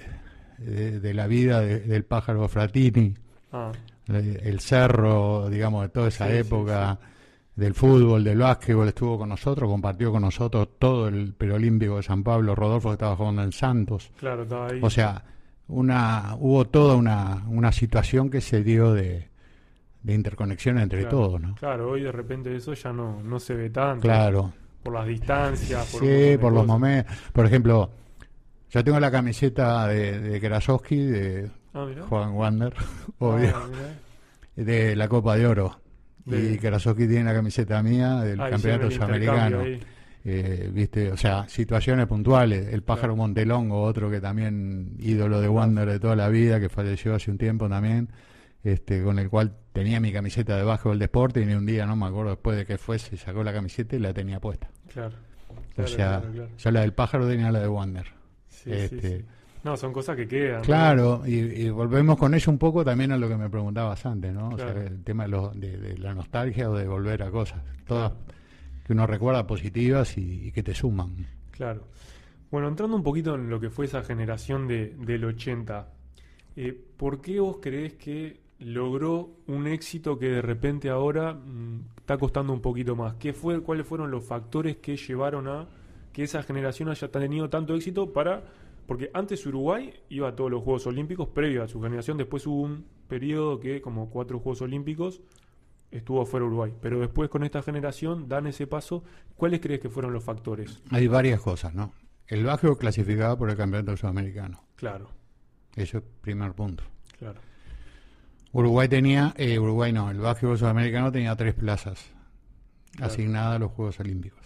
de- 0.59 0.99
de 0.99 1.13
la 1.13 1.25
vida 1.27 1.61
de- 1.61 1.79
del 1.79 2.03
pájaro 2.05 2.47
Fratini, 2.47 3.13
Ah, 3.53 3.71
el 4.07 4.59
cerro, 4.59 5.49
digamos, 5.49 5.81
de 5.83 5.89
toda 5.89 6.09
esa 6.09 6.25
Sí, 6.27 6.33
sí, 6.33 6.37
época 6.39 6.99
del 7.55 7.74
fútbol, 7.74 8.24
del 8.24 8.39
básquetbol, 8.39 8.88
estuvo 8.89 9.17
con 9.17 9.29
nosotros, 9.29 9.69
compartió 9.69 10.12
con 10.12 10.21
nosotros 10.24 10.67
todo 10.77 11.07
el 11.07 11.33
perolímpico 11.33 11.97
de 11.97 12.03
San 12.03 12.24
Pablo, 12.24 12.53
Rodolfo 12.55 12.89
que 12.89 12.93
estaba 12.93 13.15
jugando 13.15 13.43
en 13.43 13.51
Santos. 13.53 14.12
claro, 14.19 14.43
estaba 14.43 14.67
ahí. 14.67 14.79
O 14.81 14.89
sea, 14.89 15.24
una 15.67 16.35
hubo 16.39 16.65
toda 16.65 16.95
una, 16.95 17.43
una 17.47 17.71
situación 17.71 18.29
que 18.29 18.41
se 18.41 18.62
dio 18.63 18.93
de, 18.93 19.29
de 20.03 20.13
interconexión 20.13 20.77
entre 20.79 21.01
Claro. 21.01 21.17
todos, 21.17 21.41
¿no? 21.41 21.55
Claro, 21.55 21.91
hoy 21.91 22.01
de 22.03 22.12
repente 22.12 22.55
eso 22.55 22.74
ya 22.74 22.91
no, 22.93 23.21
no 23.24 23.39
se 23.39 23.55
ve 23.55 23.69
tanto. 23.69 24.01
Claro. 24.01 24.53
Por 24.83 24.93
las 24.93 25.07
distancias, 25.07 25.88
por 25.91 26.01
Sí, 26.01 26.38
por 26.38 26.51
los 26.53 26.63
cosas. 26.63 26.67
momentos. 26.67 27.15
Por 27.33 27.45
ejemplo, 27.45 27.89
yo 28.69 28.83
tengo 28.83 29.00
la 29.00 29.09
camiseta 29.09 29.88
de, 29.88 30.19
de 30.19 30.39
Krasowski, 30.41 30.97
de 30.97 31.51
Ah. 31.74 31.88
Juan 32.07 32.33
Wander, 32.35 32.74
obvio, 33.19 33.51
Ah, 33.55 33.67
mirá. 33.69 34.65
de 34.69 34.95
la 34.95 35.07
Copa 35.09 35.35
de 35.35 35.47
Oro. 35.47 35.79
Y 36.27 36.58
Krasowski 36.58 37.08
tiene 37.08 37.25
la 37.25 37.34
camiseta 37.34 37.82
mía 37.84 38.22
del 38.22 38.38
Campeonato 38.38 38.89
Sudamericano. 38.91 39.63
Eh, 40.27 40.72
¿Viste? 40.74 41.12
O 41.12 41.17
sea, 41.17 41.48
situaciones 41.48 42.08
puntuales. 42.08 42.74
El 42.74 42.82
pájaro 42.82 43.13
Claro. 43.13 43.17
Montelongo, 43.17 43.84
otro 43.84 44.10
que 44.10 44.20
también 44.20 44.96
ídolo 45.00 45.39
de 45.39 45.48
Wander 45.48 45.88
de 45.88 46.00
toda 46.00 46.15
la 46.15 46.29
vida, 46.29 46.60
que 46.60 46.67
falleció 46.67 47.13
hace 47.13 47.29
un 47.29 47.38
tiempo 47.38 47.70
también, 47.70 48.10
este, 48.63 49.03
con 49.03 49.20
el 49.20 49.29
cual 49.29 49.55
tenía 49.72 50.00
mi 50.00 50.12
camiseta 50.12 50.58
de 50.58 50.63
básquetbol 50.63 50.98
de 50.98 51.03
deporte 51.03 51.41
y 51.41 51.46
ni 51.46 51.53
un 51.53 51.67
día, 51.67 51.86
no 51.86 51.96
me 51.96 52.08
acuerdo 52.08 52.32
después 52.32 52.58
de 52.58 52.65
que 52.65 52.79
fuese, 52.79 53.17
sacó 53.17 53.44
la 53.44 53.53
camiseta 53.53 53.96
y 53.96 54.00
la 54.00 54.13
tenía 54.13 54.39
puesta. 54.39 54.67
Claro. 54.91 55.13
o 55.77 55.86
sea, 55.86 56.22
claro, 56.22 56.50
yo 56.58 56.72
la 56.72 56.82
del 56.82 56.94
pájaro 56.94 57.27
tenía 57.27 57.51
la 57.51 57.60
de 57.60 57.67
Wander. 57.67 58.05
Sí, 58.50 58.63
Sí, 58.63 58.72
Este, 58.72 59.01
sí, 59.01 59.17
sí. 59.20 59.25
No, 59.65 59.75
son 59.75 59.91
cosas 59.91 60.15
que 60.15 60.27
quedan. 60.27 60.57
¿no? 60.57 60.62
Claro, 60.62 61.24
y, 61.25 61.34
y 61.39 61.69
volvemos 61.72 62.17
con 62.17 62.34
eso 62.36 62.51
un 62.51 62.57
poco 62.60 62.86
también 62.86 63.12
a 63.12 63.17
lo 63.17 63.27
que 63.27 63.36
me 63.36 63.50
preguntabas 63.50 64.05
antes, 64.05 64.31
¿no? 64.31 64.50
O 64.50 64.57
sea, 64.57 64.69
el 64.72 65.03
tema 65.03 65.24
de, 65.24 65.29
lo- 65.29 65.50
de- 65.50 65.77
de 65.77 65.98
la 65.98 66.13
nostalgia 66.13 66.69
o 66.69 66.75
de 66.75 66.88
volver 66.88 67.24
a 67.24 67.31
cosas, 67.31 67.62
todas 67.88 68.13
que 68.86 68.93
uno 68.93 69.07
recuerda 69.07 69.48
positivas 69.48 70.17
y, 70.19 70.48
y 70.48 70.51
que 70.51 70.62
te 70.62 70.74
suman. 70.75 71.15
Claro. 71.50 71.88
Bueno, 72.51 72.67
entrando 72.67 72.95
un 72.95 73.01
poquito 73.03 73.34
en 73.36 73.50
lo 73.50 73.60
que 73.60 73.72
fue 73.72 73.86
esa 73.86 74.03
generación 74.03 74.67
de, 74.67 74.95
del 75.00 75.25
80, 75.25 75.88
eh, 76.57 76.79
¿por 76.95 77.19
qué 77.22 77.39
vos 77.39 77.57
creés 77.60 77.93
que 77.95 78.39
logró 78.60 79.31
un 79.48 79.65
éxito 79.67 80.17
que 80.19 80.27
de 80.29 80.41
repente 80.43 80.89
ahora 80.89 81.34
mm, 81.34 81.79
está 81.98 82.17
costando 82.19 82.53
un 82.53 82.62
poquito 82.62 82.95
más? 82.95 83.15
¿Qué 83.15 83.34
fue, 83.34 83.62
¿Cuáles 83.62 83.88
fueron 83.88 84.12
los 84.12 84.24
factores 84.24 84.77
que 84.77 84.95
llevaron 84.95 85.48
a 85.48 85.67
que 86.13 86.22
esa 86.24 86.43
generación 86.43 86.88
haya 86.89 87.07
tenido 87.10 87.50
tanto 87.50 87.74
éxito 87.75 88.13
para... 88.13 88.43
Porque 88.87 89.09
antes 89.13 89.45
Uruguay 89.45 89.93
iba 90.09 90.27
a 90.29 90.35
todos 90.35 90.51
los 90.51 90.63
Juegos 90.63 90.85
Olímpicos 90.87 91.27
previo 91.29 91.63
a 91.63 91.67
su 91.67 91.81
generación, 91.81 92.17
después 92.17 92.45
hubo 92.45 92.61
un 92.61 92.85
periodo 93.07 93.59
que 93.59 93.81
como 93.81 94.09
cuatro 94.09 94.39
Juegos 94.39 94.61
Olímpicos 94.61 95.21
estuvo 95.91 96.25
fuera 96.25 96.45
Uruguay, 96.45 96.73
pero 96.81 96.99
después 96.99 97.29
con 97.29 97.43
esta 97.43 97.61
generación 97.63 98.27
dan 98.27 98.47
ese 98.47 98.67
paso. 98.67 99.03
¿Cuáles 99.35 99.59
crees 99.59 99.79
que 99.79 99.89
fueron 99.89 100.13
los 100.13 100.23
factores? 100.23 100.81
Hay 100.91 101.07
varias 101.07 101.41
cosas, 101.41 101.73
¿no? 101.73 101.93
El 102.27 102.43
Bajo 102.43 102.75
clasificaba 102.77 103.37
por 103.37 103.49
el 103.49 103.55
campeonato 103.57 103.95
sudamericano, 103.97 104.63
Claro, 104.75 105.09
eso 105.75 105.99
es 105.99 106.03
primer 106.21 106.53
punto. 106.53 106.83
claro. 107.17 107.39
Uruguay 108.51 108.87
tenía, 108.87 109.33
eh, 109.37 109.59
Uruguay 109.59 109.91
no, 109.91 110.09
el 110.09 110.19
básquetbol 110.19 110.57
sudamericano 110.57 111.11
tenía 111.11 111.35
tres 111.35 111.53
plazas 111.53 112.11
Claro. 112.95 113.11
asignadas 113.11 113.55
a 113.57 113.59
los 113.59 113.71
Juegos 113.71 113.99
Olímpicos. 113.99 114.44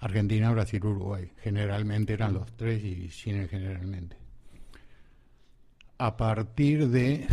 Argentina, 0.00 0.50
Brasil, 0.50 0.84
Uruguay. 0.84 1.30
Generalmente 1.42 2.14
eran 2.14 2.34
los 2.34 2.52
tres 2.56 2.82
y 2.82 3.08
sin 3.10 3.36
el 3.36 3.48
generalmente. 3.48 4.16
A 5.98 6.16
partir 6.16 6.88
de... 6.88 7.26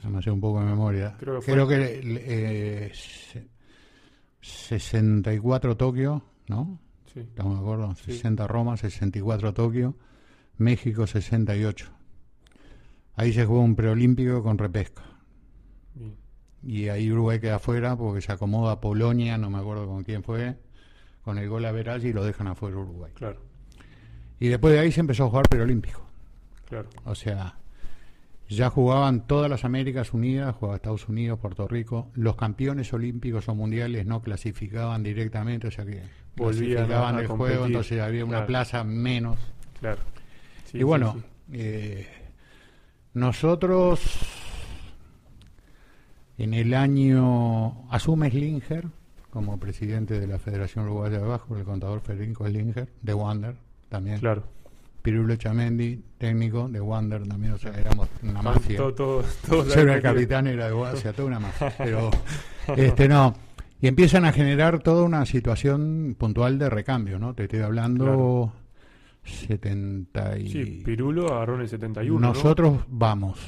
Se 0.00 0.08
me 0.08 0.18
hace 0.18 0.30
un 0.30 0.40
poco 0.40 0.60
de 0.60 0.66
memoria. 0.66 1.16
Creo 1.18 1.40
que 1.40 1.52
Creo 1.52 1.68
que 1.68 2.00
eh, 2.02 2.92
se- 2.94 3.48
64 4.40 5.76
Tokio, 5.76 6.22
¿no? 6.48 6.78
Sí, 7.12 7.20
¿Estamos 7.20 7.54
de 7.54 7.60
acuerdo? 7.60 7.94
Sí. 7.96 8.12
60 8.12 8.46
Roma, 8.46 8.76
64 8.76 9.54
Tokio, 9.54 9.96
México 10.58 11.06
68. 11.06 11.86
Ahí 13.16 13.32
se 13.32 13.44
jugó 13.44 13.60
un 13.60 13.76
preolímpico 13.76 14.42
con 14.42 14.58
repesca. 14.58 15.02
bien. 15.94 16.16
Y 16.66 16.88
ahí 16.88 17.10
Uruguay 17.10 17.40
queda 17.40 17.56
afuera 17.56 17.96
porque 17.96 18.20
se 18.20 18.32
acomoda 18.32 18.80
Polonia, 18.80 19.36
no 19.38 19.50
me 19.50 19.58
acuerdo 19.58 19.86
con 19.86 20.02
quién 20.04 20.22
fue, 20.22 20.56
con 21.22 21.38
el 21.38 21.48
gol 21.48 21.64
a 21.66 21.72
Verás 21.72 22.04
y 22.04 22.12
lo 22.12 22.24
dejan 22.24 22.46
afuera 22.46 22.76
Uruguay. 22.78 23.12
Claro, 23.14 23.38
Y 24.40 24.48
después 24.48 24.72
de 24.72 24.80
ahí 24.80 24.90
se 24.92 25.00
empezó 25.00 25.24
a 25.26 25.28
jugar 25.28 25.48
preolímpico. 25.48 26.06
claro, 26.68 26.88
O 27.04 27.14
sea, 27.14 27.56
ya 28.48 28.70
jugaban 28.70 29.26
todas 29.26 29.50
las 29.50 29.64
Américas 29.64 30.12
Unidas, 30.14 30.54
jugaba 30.54 30.76
Estados 30.76 31.08
Unidos, 31.08 31.38
Puerto 31.38 31.66
Rico. 31.68 32.10
Los 32.14 32.36
campeones 32.36 32.92
olímpicos 32.92 33.48
o 33.48 33.54
mundiales 33.54 34.06
no 34.06 34.22
clasificaban 34.22 35.02
directamente, 35.02 35.68
o 35.68 35.70
sea 35.70 35.84
que 35.84 36.02
Volvían 36.36 36.86
clasificaban 36.86 37.16
a 37.16 37.20
el 37.20 37.26
competir. 37.26 37.52
juego, 37.56 37.66
entonces 37.66 38.00
había 38.00 38.24
una 38.24 38.46
plaza 38.46 38.84
menos. 38.84 39.38
claro. 39.80 40.00
Sí, 40.66 40.78
y 40.78 40.80
sí, 40.80 40.84
bueno, 40.84 41.12
sí. 41.14 41.22
eh, 41.52 42.08
nosotros 43.12 44.00
en 46.38 46.54
el 46.54 46.74
año 46.74 47.86
asume 47.90 48.30
Slinger 48.30 48.86
como 49.30 49.58
presidente 49.58 50.18
de 50.20 50.26
la 50.26 50.38
Federación 50.38 50.84
Uruguaya 50.86 51.18
de 51.18 51.26
Bajo, 51.26 51.56
el 51.56 51.64
contador 51.64 52.00
Federico 52.00 52.46
Slinger, 52.46 52.88
de 53.02 53.14
Wander 53.14 53.56
también. 53.88 54.18
claro. 54.20 54.42
Pirulo 55.02 55.36
Chamendi, 55.36 56.00
técnico 56.16 56.66
de 56.66 56.80
Wander 56.80 57.26
también, 57.28 57.52
o 57.52 57.58
sea, 57.58 57.72
éramos 57.72 58.08
una 58.22 58.40
mafia. 58.40 58.78
todo- 58.78 58.94
todo- 58.94 59.24
todo- 59.46 59.66
Yo 59.68 59.80
era 59.82 59.96
el 59.96 60.02
capitán, 60.02 60.46
era 60.46 60.66
de 60.68 60.72
Wander, 60.72 60.94
o 60.96 61.00
sea, 61.00 61.12
toda 61.12 61.28
una 61.28 61.40
mafia. 61.40 61.74
Pero, 61.78 62.10
este, 62.74 63.06
no. 63.06 63.34
Y 63.82 63.86
empiezan 63.88 64.24
a 64.24 64.32
generar 64.32 64.78
toda 64.82 65.02
una 65.04 65.26
situación 65.26 66.16
puntual 66.18 66.58
de 66.58 66.70
recambio, 66.70 67.18
¿no? 67.18 67.34
Te 67.34 67.42
estoy 67.42 67.60
hablando 67.60 68.50
70 69.24 70.38
y... 70.38 70.48
Sí, 70.48 70.82
Pirulo 70.84 71.32
agarró 71.34 71.56
en 71.56 71.60
el 71.62 71.68
71. 71.68 72.18
¿no? 72.20 72.28
Nosotros 72.32 72.78
vamos 72.88 73.38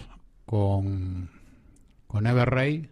con, 0.45 1.31
con 2.07 2.27
Everrey. 2.27 2.89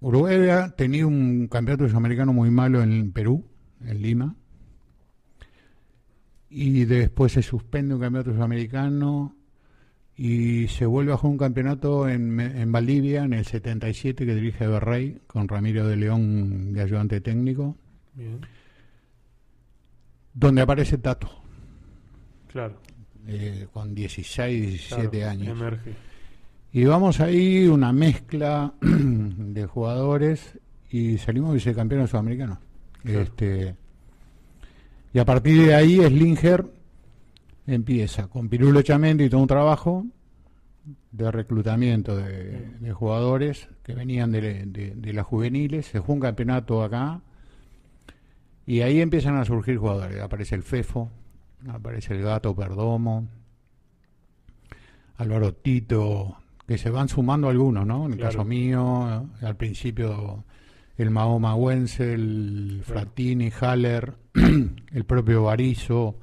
Uruguay 0.00 0.36
había 0.36 0.70
tenido 0.76 1.08
un 1.08 1.48
campeonato 1.48 1.88
sudamericano 1.88 2.32
muy 2.32 2.50
malo 2.50 2.82
en 2.82 3.12
Perú, 3.12 3.44
en 3.84 4.02
Lima. 4.02 4.36
Y 6.50 6.84
después 6.84 7.32
se 7.32 7.42
suspende 7.42 7.94
un 7.94 8.00
campeonato 8.00 8.32
sudamericano 8.32 9.34
y 10.16 10.66
se 10.68 10.86
vuelve 10.86 11.12
a 11.12 11.16
jugar 11.16 11.32
un 11.32 11.38
campeonato 11.38 12.08
en, 12.08 12.40
en 12.40 12.72
Valdivia 12.72 13.24
en 13.24 13.34
el 13.34 13.44
77 13.44 14.24
que 14.26 14.34
dirige 14.34 14.64
Everrey 14.64 15.20
con 15.26 15.46
Ramiro 15.46 15.86
de 15.86 15.96
León 15.96 16.72
de 16.72 16.82
ayudante 16.82 17.20
técnico, 17.20 17.76
Bien, 18.14 18.40
donde 20.34 20.62
aparece 20.62 20.98
Tato 20.98 21.30
claro. 22.48 22.80
eh, 23.28 23.68
con 23.72 23.94
16, 23.94 24.70
17 24.70 25.10
claro, 25.18 25.30
años. 25.30 25.48
Emerge. 25.48 25.94
Y 26.72 26.84
vamos 26.84 27.20
ahí 27.20 27.66
una 27.66 27.92
mezcla 27.92 28.72
de 28.80 29.66
jugadores 29.66 30.58
y 30.90 31.18
salimos 31.18 31.54
vicecampeones 31.54 32.10
sudamericanos. 32.10 32.58
Claro. 33.02 33.20
Este, 33.20 33.74
y 35.12 35.18
a 35.18 35.24
partir 35.24 35.66
de 35.66 35.74
ahí 35.74 35.96
Slinger 36.04 36.66
empieza 37.66 38.26
con 38.28 38.48
Pirulo 38.48 38.82
Chamendi 38.82 39.24
y 39.24 39.28
todo 39.30 39.40
un 39.40 39.46
trabajo 39.48 40.04
de 41.10 41.30
reclutamiento 41.30 42.16
de, 42.16 42.70
de 42.80 42.92
jugadores 42.92 43.68
que 43.82 43.94
venían 43.94 44.30
de, 44.32 44.66
de- 44.66 44.94
de 44.94 45.12
las 45.12 45.26
juveniles. 45.26 45.86
Se 45.86 45.98
juega 45.98 46.14
un 46.14 46.20
campeonato 46.20 46.82
acá 46.82 47.20
y 48.66 48.82
ahí 48.82 49.00
empiezan 49.00 49.36
a 49.36 49.44
surgir 49.46 49.78
jugadores. 49.78 50.20
Aparece 50.20 50.54
el 50.54 50.62
Fefo, 50.62 51.10
aparece 51.68 52.14
el 52.14 52.22
Gato 52.22 52.54
Perdomo, 52.54 53.26
Álvaro 55.16 55.54
Tito, 55.54 56.36
que 56.68 56.78
se 56.78 56.90
van 56.90 57.08
sumando 57.08 57.48
algunos, 57.48 57.84
¿no? 57.86 58.04
En 58.06 58.12
el 58.12 58.18
Claro. 58.18 58.32
caso 58.32 58.44
mío, 58.44 59.26
al 59.40 59.56
principio 59.56 60.44
el 60.98 61.10
Mahoma 61.10 61.54
Wenzel, 61.56 62.82
Claro. 62.84 63.00
Frattini, 63.00 63.50
Haller, 63.60 64.14
el 64.92 65.04
propio 65.04 65.44
Barizo, 65.44 66.16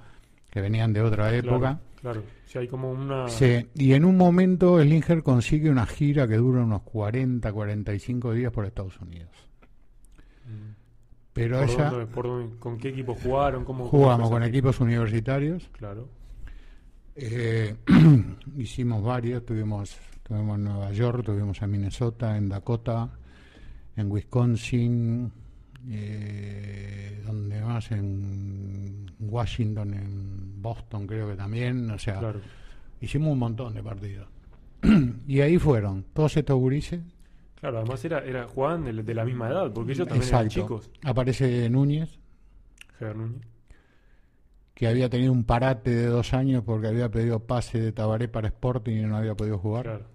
que 0.52 0.62
venían 0.62 0.94
de 0.94 1.02
otra 1.02 1.34
época. 1.36 1.80
Claro, 2.00 2.22
claro. 2.22 2.24
Si 2.46 2.60
hay 2.60 2.68
como 2.68 2.92
una. 2.92 3.28
Sí, 3.28 3.68
y 3.74 3.94
en 3.94 4.06
un 4.06 4.16
momento 4.18 4.80
Slinger 4.80 5.24
consigue 5.24 5.70
una 5.70 5.86
gira 5.88 6.28
que 6.28 6.36
dura 6.36 6.62
unos 6.64 6.84
40, 6.84 7.52
45 7.52 8.32
días 8.34 8.52
por 8.52 8.66
Estados 8.66 8.98
Unidos. 9.02 9.32
Mm. 10.46 10.74
Pero 11.34 11.60
¿Por 11.60 11.70
esa 11.70 11.90
dónde- 11.90 12.06
por 12.06 12.26
dónde- 12.28 12.56
¿Con 12.60 12.78
qué 12.78 12.90
equipo 12.90 13.16
jugaron? 13.16 13.66
¿Cómo, 13.66 13.88
jugamos 13.88 14.30
con 14.30 14.44
equipos 14.44 14.80
universitarios. 14.80 15.68
Claro, 15.72 16.08
Eh, 17.16 17.76
hicimos 18.58 19.02
varios, 19.04 19.46
tuvimos, 19.46 19.98
tuvimos 20.28 20.58
en 20.58 20.64
Nueva 20.64 20.92
York, 20.92 21.24
tuvimos 21.24 21.62
en 21.62 21.72
Minnesota, 21.72 22.36
en 22.36 22.50
Dakota, 22.50 23.10
en 23.96 24.12
Wisconsin, 24.12 25.32
eh, 25.90 27.22
donde 27.26 27.62
más, 27.62 27.92
en 27.92 29.12
Washington, 29.20 29.94
en 29.94 30.62
Boston 30.62 31.06
creo 31.06 31.30
que 31.30 31.36
también, 31.36 31.92
o 31.92 32.00
sea, 32.00 32.20
claro. 32.20 32.42
hicimos 33.02 33.34
un 33.34 33.40
montón 33.40 33.74
de 33.76 33.84
partidos. 33.84 34.28
y 35.28 35.42
ahí 35.42 35.58
fueron 35.60 36.06
todos 36.14 36.36
estos 36.38 36.58
gurises, 36.58 37.02
Claro, 37.60 37.80
además 37.80 38.04
era, 38.06 38.20
era 38.20 38.48
jugaban 38.48 38.84
de, 38.84 39.02
de 39.02 39.14
la 39.16 39.26
misma 39.26 39.50
edad, 39.50 39.72
porque 39.74 39.94
ellos 39.94 40.08
también 40.08 40.28
eran 40.28 40.46
exacto. 40.46 40.68
chicos. 40.68 40.92
Aparece 41.04 41.68
Núñez, 41.70 42.20
Ger 43.00 43.16
Núñez. 43.16 43.42
que 44.76 44.88
había 44.88 45.10
tenido 45.10 45.32
un 45.32 45.46
parate 45.46 45.90
de 45.90 46.06
dos 46.06 46.34
años 46.34 46.64
porque 46.64 46.88
había 46.88 47.10
pedido 47.10 47.40
pase 47.40 47.80
de 47.80 47.92
Tabaré 47.92 48.28
para 48.28 48.50
Sporting 48.50 48.98
y 48.98 49.02
no 49.04 49.18
había 49.18 49.34
podido 49.36 49.58
jugar. 49.58 49.84
Claro, 49.86 50.06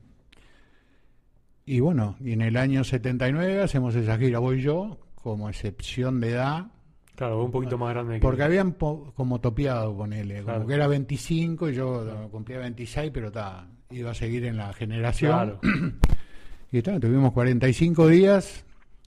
Y 1.73 1.79
bueno, 1.81 2.17
y 2.21 2.33
en 2.33 2.41
el 2.41 2.57
año 2.57 2.83
79 2.83 3.63
hacemos 3.63 3.95
esa 3.95 4.19
gira, 4.19 4.39
voy 4.41 4.61
yo, 4.61 4.99
como 5.15 5.49
excepción 5.49 6.19
de 6.21 6.31
edad, 6.31 6.67
claro, 7.15 7.45
un 7.45 7.53
poquito 7.53 7.79
más 7.79 7.91
grande 7.95 8.15
que. 8.15 8.21
porque 8.21 8.43
habían 8.43 8.73
po- 8.73 9.13
como 9.15 9.41
topiado 9.41 9.97
con 9.97 10.13
él, 10.13 10.29
Claro. 10.43 10.55
como 10.59 10.67
que 10.67 10.75
era 10.75 10.89
25 10.89 11.69
y 11.71 11.75
yo 11.75 12.29
cumplía 12.33 12.59
26, 12.59 13.13
pero 13.15 13.31
ta, 13.31 13.69
iba 13.91 14.11
a 14.11 14.15
seguir 14.15 14.47
en 14.47 14.57
la 14.57 14.73
generación. 14.73 15.31
Claro, 15.33 15.61
Y 16.73 16.83
ta, 16.83 16.99
tuvimos 16.99 17.33
45 17.33 18.09
días 18.09 18.65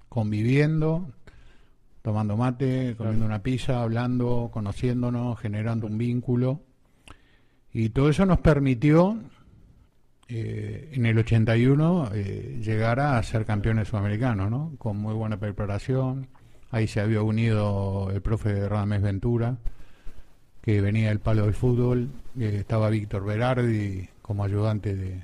conviviendo, 0.08 1.10
tomando 2.02 2.38
mate, 2.38 2.96
comiendo 2.98 3.26
una 3.26 3.44
pizza, 3.44 3.82
hablando, 3.82 4.50
conociéndonos, 4.54 5.38
generando 5.40 5.88
un 5.88 5.98
vínculo. 5.98 6.62
Y 7.74 7.90
todo 7.90 8.08
eso 8.10 8.26
nos 8.26 8.40
permitió, 8.40 9.18
eh, 10.28 10.90
en 10.94 11.06
el 11.06 11.18
81, 11.18 12.10
eh, 12.14 12.60
llegar 12.64 13.00
a 13.00 13.22
ser 13.24 13.46
campeones 13.46 13.88
sudamericanos, 13.90 14.50
¿no? 14.50 14.74
Con 14.78 14.98
muy 14.98 15.14
buena 15.14 15.38
preparación. 15.38 16.28
Ahí 16.72 16.88
se 16.88 17.02
había 17.02 17.22
unido 17.22 18.10
el 18.12 18.22
profe 18.22 18.68
Ramés 18.68 19.02
Ventura, 19.02 19.58
que 20.62 20.82
venía 20.82 21.10
del 21.10 21.20
palo 21.20 21.44
del 21.46 21.54
fútbol. 21.54 22.10
eh, 22.40 22.58
estaba 22.60 22.90
Víctor 22.90 23.26
Berardi 23.26 24.10
como 24.22 24.44
ayudante 24.44 24.96
de, 24.96 25.24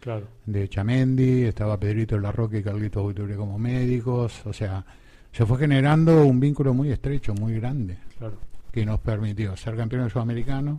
Claro. 0.00 0.26
de 0.46 0.68
Chamendi, 0.68 1.42
estaba 1.42 1.78
Pedrito 1.78 2.18
Larroque 2.18 2.58
y 2.58 2.62
Carlitos 2.62 3.02
Buiture 3.02 3.36
como 3.36 3.58
médicos. 3.58 4.46
O 4.46 4.52
sea, 4.52 4.84
se 5.32 5.44
fue 5.44 5.58
generando 5.58 6.24
un 6.24 6.40
vínculo 6.40 6.72
muy 6.72 6.90
estrecho, 6.90 7.34
muy 7.34 7.54
grande, 7.60 7.98
Claro. 8.18 8.36
que 8.72 8.86
nos 8.86 9.00
permitió 9.00 9.56
ser 9.56 9.76
campeones 9.76 10.12
sudamericanos, 10.12 10.78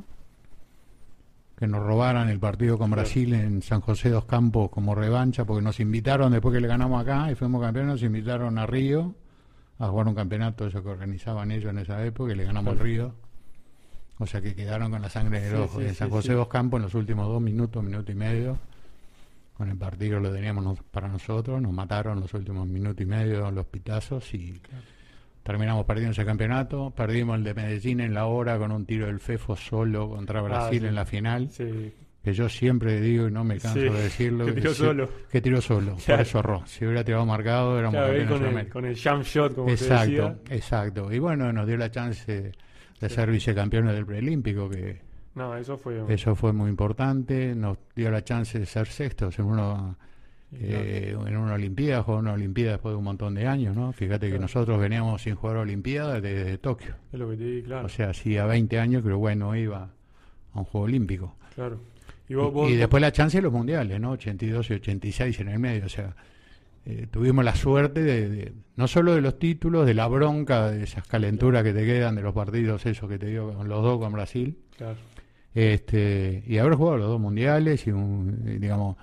que 1.60 1.68
nos 1.68 1.86
robaran 1.86 2.30
el 2.30 2.40
partido 2.40 2.78
con. 2.78 2.90
Brasil 2.90 3.34
en 3.34 3.62
San 3.62 3.82
José 3.82 4.10
dos 4.10 4.24
Campos 4.24 4.70
como 4.72 4.96
revancha, 4.96 5.44
porque 5.44 5.62
nos 5.62 5.80
invitaron 5.82 6.32
después 6.32 6.54
que 6.56 6.62
le 6.62 6.70
ganamos 6.70 7.02
acá 7.02 7.30
y 7.30 7.36
fuimos 7.36 7.62
campeones, 7.62 7.92
nos 7.92 8.04
invitaron 8.04 8.58
a 8.58 8.66
Río 8.66 9.14
a 9.78 9.88
jugar 9.90 10.08
un 10.08 10.16
campeonato, 10.16 10.66
eso 10.68 10.82
que 10.82 10.88
organizaban 10.90 11.52
ellos 11.52 11.70
en 11.72 11.80
esa 11.80 12.04
época, 12.06 12.32
y 12.32 12.36
le 12.36 12.46
ganamos 12.46 12.74
el 12.76 12.80
Río. 12.80 13.14
O 14.20 14.26
sea 14.26 14.42
que 14.42 14.56
quedaron 14.56 14.90
con 14.92 15.02
la 15.02 15.10
sangre 15.10 15.40
en 15.40 15.44
el 15.54 15.56
ojo. 15.62 15.80
sí, 15.80 15.86
en 15.88 15.96
San 15.96 16.10
José 16.10 16.30
sí. 16.30 16.34
dos 16.34 16.48
Campos, 16.48 16.78
en 16.80 16.84
los 16.84 16.96
últimos 16.96 17.28
dos 17.28 17.42
minutos, 17.42 17.84
minuto 17.84 18.12
y 18.12 18.16
medio, 18.16 18.58
con 19.58 19.70
el 19.70 19.78
partido 19.78 20.20
lo 20.22 20.32
teníamos 20.32 20.64
nos- 20.64 20.82
para 20.84 21.08
nosotros, 21.10 21.62
nos 21.62 21.72
mataron 21.74 22.22
los 22.22 22.34
últimos 22.34 22.68
minutos 22.68 23.02
y 23.02 23.06
medio 23.06 23.52
los 23.52 23.66
pitazos 23.66 24.34
y 24.34 24.54
Claro. 24.60 24.84
Terminamos 25.50 25.84
perdiendo 25.86 26.12
ese 26.12 26.26
campeonato. 26.26 26.92
Perdimos 26.96 27.36
el 27.38 27.44
de 27.44 27.56
Medellín 27.56 28.02
en 28.02 28.14
la 28.14 28.28
hora 28.28 28.60
con 28.60 28.72
un 28.72 28.86
tiro 28.86 29.08
del 29.08 29.20
Fefo 29.20 29.56
solo 29.56 30.08
contra 30.08 30.42
Brasil 30.44 30.78
Ah, 30.78 30.82
sí. 30.82 30.86
en 30.88 30.94
la 30.96 31.06
final, 31.06 31.50
Sí. 31.50 31.92
que 32.24 32.34
yo 32.34 32.48
siempre 32.50 33.02
digo 33.02 33.28
y 33.28 33.32
no 33.32 33.44
me 33.44 33.58
canso 33.58 33.80
Sí, 33.80 33.86
de 33.90 33.92
decirlo. 34.04 34.46
que 34.46 34.52
tiró 34.54 34.74
solo. 34.76 35.10
Que 35.32 35.42
tiró 35.42 35.60
solo, 35.60 35.94
por 35.96 36.04
Claro. 36.04 36.22
eso 36.22 36.40
erró. 36.40 36.64
Si 36.68 36.86
hubiera 36.86 37.04
tirado 37.04 37.26
marcado, 37.26 37.80
éramos 37.80 37.96
Claro, 38.00 38.14
campeones 38.16 38.40
con 38.52 38.58
el, 38.60 38.70
con 38.70 38.86
el 38.86 38.96
jump 39.02 39.24
shot, 39.24 39.56
como 39.56 39.70
Exacto, 39.72 40.06
decía. 40.12 40.36
exacto. 40.56 41.12
Y 41.12 41.18
bueno, 41.18 41.52
nos 41.52 41.66
dio 41.66 41.78
la 41.78 41.90
chance 41.90 42.52
de 43.02 43.10
ser 43.10 43.32
vicecampeones 43.32 43.96
del 43.96 44.06
preolímpico, 44.06 44.70
que 44.70 45.02
No, 45.34 45.56
eso 45.58 45.78
fue. 45.80 46.04
eso 46.10 46.36
fue 46.36 46.54
muy 46.54 46.70
importante. 46.70 47.56
Nos 47.56 47.78
dio 47.96 48.12
la 48.12 48.24
chance 48.24 48.60
de 48.60 48.68
ser 48.68 48.86
sextos 48.86 49.40
en 49.40 49.46
una, 49.46 49.96
y 49.98 50.09
eh, 50.54 51.16
en 51.28 51.38
una 51.38 51.54
Olimpiada, 51.54 52.02
jugar 52.04 52.22
una 52.22 52.34
Olimpiada 52.34 52.72
después 52.74 52.94
de 52.94 52.98
un 52.98 53.04
montón 53.04 53.36
de 53.36 53.48
años, 53.48 53.76
¿no? 53.76 53.92
Fíjate 53.94 54.32
que 54.32 54.40
nosotros 54.40 54.80
veníamos 54.80 55.22
sin 55.22 55.36
jugar 55.36 55.58
Olimpiada 55.58 56.20
desde 56.22 56.58
Tokio. 56.58 56.96
es 57.14 57.20
lo 57.20 57.30
que 57.30 57.38
te 57.38 57.44
di, 57.46 57.62
claro. 57.64 57.86
O 57.86 57.90
sea, 57.90 58.10
hacía 58.10 58.46
20 58.46 58.80
años 58.80 59.02
que 59.04 59.10
Uruguay 59.10 59.36
no 59.36 59.56
iba 59.56 59.90
a 60.54 60.60
un 60.60 60.66
juego 60.66 60.86
olímpico. 60.86 61.36
claro. 61.56 61.80
Y 62.28 62.34
Y, 62.34 62.36
vos, 62.36 62.54
vos- 62.54 62.70
y 62.70 62.76
después 62.76 63.02
la 63.02 63.12
chance 63.12 63.38
de 63.38 63.42
los 63.42 63.52
mundiales, 63.52 64.00
¿no? 64.00 64.12
82 64.12 64.70
y 64.70 64.74
86 64.76 65.40
en 65.40 65.48
el 65.50 65.58
medio. 65.60 65.86
O 65.86 65.90
sea, 65.90 66.16
eh, 66.86 67.08
tuvimos 67.10 67.44
la 67.44 67.56
suerte 67.56 68.04
de, 68.04 68.30
de- 68.30 68.54
no 68.76 68.88
solo 68.88 69.16
de 69.16 69.22
los 69.22 69.40
títulos, 69.40 69.88
de 69.88 69.96
la 69.96 70.08
bronca, 70.08 70.70
de 70.70 70.84
esas 70.84 71.08
calenturas 71.08 71.64
que 71.64 71.74
te 71.74 71.86
quedan 71.86 72.14
de 72.16 72.22
los 72.22 72.34
partidos, 72.36 72.86
esos 72.86 73.10
que 73.10 73.18
te 73.18 73.26
digo, 73.28 73.52
con 73.54 73.68
los 73.68 73.82
dos 73.84 74.00
con 74.00 74.12
Brasil. 74.14 74.58
Claro. 74.78 74.96
este 75.56 76.44
y 76.46 76.58
haber 76.60 76.76
jugado 76.76 76.98
los 76.98 77.08
dos 77.08 77.20
mundiales 77.20 77.86
y 77.88 77.92
un, 77.92 78.44
y 78.48 78.60
digamos 78.60 78.96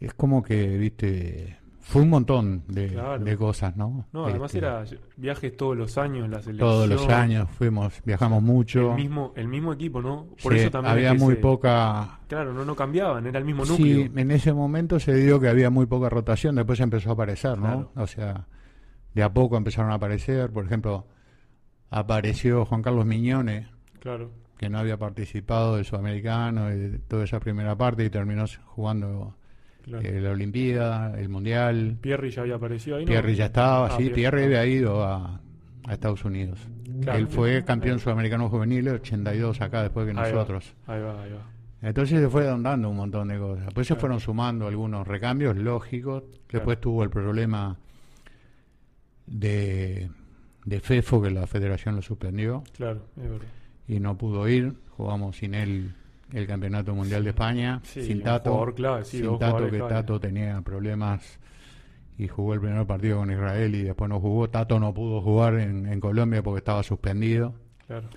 es 0.00 0.14
como 0.14 0.42
que 0.42 0.76
viste 0.78 1.56
fue 1.82 2.02
un 2.02 2.10
montón 2.10 2.62
de, 2.68 2.88
Claro. 2.88 3.24
de 3.24 3.36
cosas 3.36 3.76
no 3.76 4.06
No, 4.12 4.26
además 4.26 4.54
Este, 4.54 4.58
era 4.66 4.84
viajes 5.16 5.56
todos 5.56 5.76
los 5.76 5.98
años, 5.98 6.28
la 6.28 6.40
selección. 6.40 6.68
todos 6.70 6.88
los 6.88 7.08
años 7.08 7.48
fuimos 7.50 8.00
viajamos 8.04 8.42
mucho 8.42 8.90
El 8.90 8.96
mismo, 8.96 9.32
el 9.34 9.48
mismo 9.48 9.72
equipo, 9.72 10.00
¿no? 10.00 10.26
Por 10.42 10.52
Sí, 10.52 10.60
eso 10.60 10.70
también. 10.70 10.92
había 10.94 11.14
muy 11.14 11.34
se- 11.34 11.40
poca 11.40 12.20
Claro, 12.28 12.52
no, 12.52 12.64
no 12.64 12.76
cambiaban, 12.76 13.26
era 13.26 13.38
el 13.40 13.44
mismo 13.44 13.64
núcleo. 13.64 14.04
sí 14.06 14.10
en 14.14 14.30
ese 14.30 14.52
momento 14.52 15.00
se 15.00 15.14
dio 15.14 15.40
que 15.40 15.48
había 15.48 15.70
muy 15.70 15.86
poca 15.86 16.08
rotación 16.08 16.54
después 16.54 16.78
empezó 16.80 17.10
a 17.10 17.12
aparecer 17.14 17.58
no 17.58 17.62
Claro. 17.66 17.92
o 17.96 18.06
sea 18.06 18.46
de 19.14 19.22
a 19.24 19.32
poco 19.32 19.56
empezaron 19.56 19.90
a 19.90 19.94
aparecer 19.94 20.50
por 20.52 20.64
ejemplo 20.66 21.06
apareció 21.90 22.64
Juan 22.64 22.82
Carlos 22.82 23.06
Miñones 23.06 23.66
Claro. 23.98 24.30
que 24.58 24.68
no 24.68 24.78
había 24.78 24.96
participado 24.98 25.76
del 25.76 25.84
sudamericano 25.84 26.70
y 26.72 26.78
de 26.78 26.98
toda 27.00 27.24
esa 27.24 27.40
primera 27.40 27.76
parte 27.76 28.04
y 28.04 28.10
terminó 28.10 28.44
jugando 28.64 29.34
claro. 29.90 30.08
eh, 30.08 30.20
la 30.20 30.30
Olimpiada, 30.30 31.20
el 31.20 31.28
Mundial. 31.28 31.98
Pierri 32.00 32.30
ya 32.30 32.42
había 32.42 32.54
aparecido 32.54 32.96
ahí, 32.96 33.04
¿no? 33.04 33.10
Pierre 33.10 33.34
ya 33.34 33.46
estaba, 33.46 33.86
Ah, 33.86 33.96
sí, 33.98 34.10
ah. 34.24 34.28
había 34.28 34.66
ido 34.66 35.04
a, 35.04 35.40
a 35.86 35.92
Estados 35.92 36.24
Unidos. 36.24 36.58
Claro. 37.02 37.18
Él 37.18 37.28
fue 37.28 37.64
campeón 37.64 37.98
sudamericano 37.98 38.48
juvenil 38.48 38.88
en 38.88 38.94
82 38.94 39.60
acá 39.60 39.82
después 39.82 40.04
que 40.06 40.10
Ahí 40.12 40.16
va, 40.16 40.30
nosotros. 40.32 40.74
Ahí 40.86 41.00
va, 41.00 41.22
ahí 41.22 41.32
va. 41.32 41.46
Entonces 41.82 42.20
se 42.20 42.28
fue 42.28 42.44
dando 42.44 42.90
un 42.90 42.96
montón 42.96 43.28
de 43.28 43.38
cosas. 43.38 43.64
Después 43.66 43.86
se 43.86 43.94
fueron 43.96 44.20
sumando 44.20 44.66
algunos 44.66 45.06
recambios 45.06 45.56
lógicos. 45.56 46.24
Después 46.50 46.78
tuvo 46.80 47.02
el 47.04 47.10
problema 47.10 47.78
de, 49.26 50.10
de 50.64 50.80
FEFO, 50.80 51.22
que 51.22 51.30
la 51.30 51.46
federación 51.46 51.96
lo 51.96 52.02
suspendió 52.02 52.62
Claro, 52.76 53.06
es 53.16 53.22
verdad. 53.30 53.46
y 53.88 54.00
no 54.00 54.16
pudo 54.18 54.48
ir. 54.48 54.74
Jugamos 54.90 55.36
sin 55.38 55.54
él 55.54 55.94
el 56.32 56.46
Campeonato 56.46 56.94
Mundial 56.94 57.24
de 57.24 57.30
España, 57.30 57.80
Sí, 57.84 58.02
sin 58.04 58.22
Tato. 58.22 58.50
jugador 58.50 58.74
clave, 58.74 59.04
sí, 59.04 59.18
sin 59.20 59.38
Tato, 59.38 59.64
que 59.64 59.70
clave. 59.76 59.88
Tato 59.94 60.20
tenía 60.20 60.60
problemas 60.62 61.38
y 62.18 62.28
jugó 62.28 62.54
el 62.54 62.60
primer 62.60 62.86
partido 62.86 63.18
con 63.18 63.30
Israel 63.30 63.74
y 63.74 63.82
después 63.82 64.08
no 64.08 64.20
jugó. 64.20 64.48
Tato 64.50 64.78
no 64.78 64.92
pudo 64.94 65.20
jugar 65.22 65.54
en, 65.58 65.86
en 65.86 66.00
Colombia 66.00 66.42
porque 66.42 66.58
estaba 66.58 66.82
suspendido. 66.82 67.54
Claro. 67.86 68.08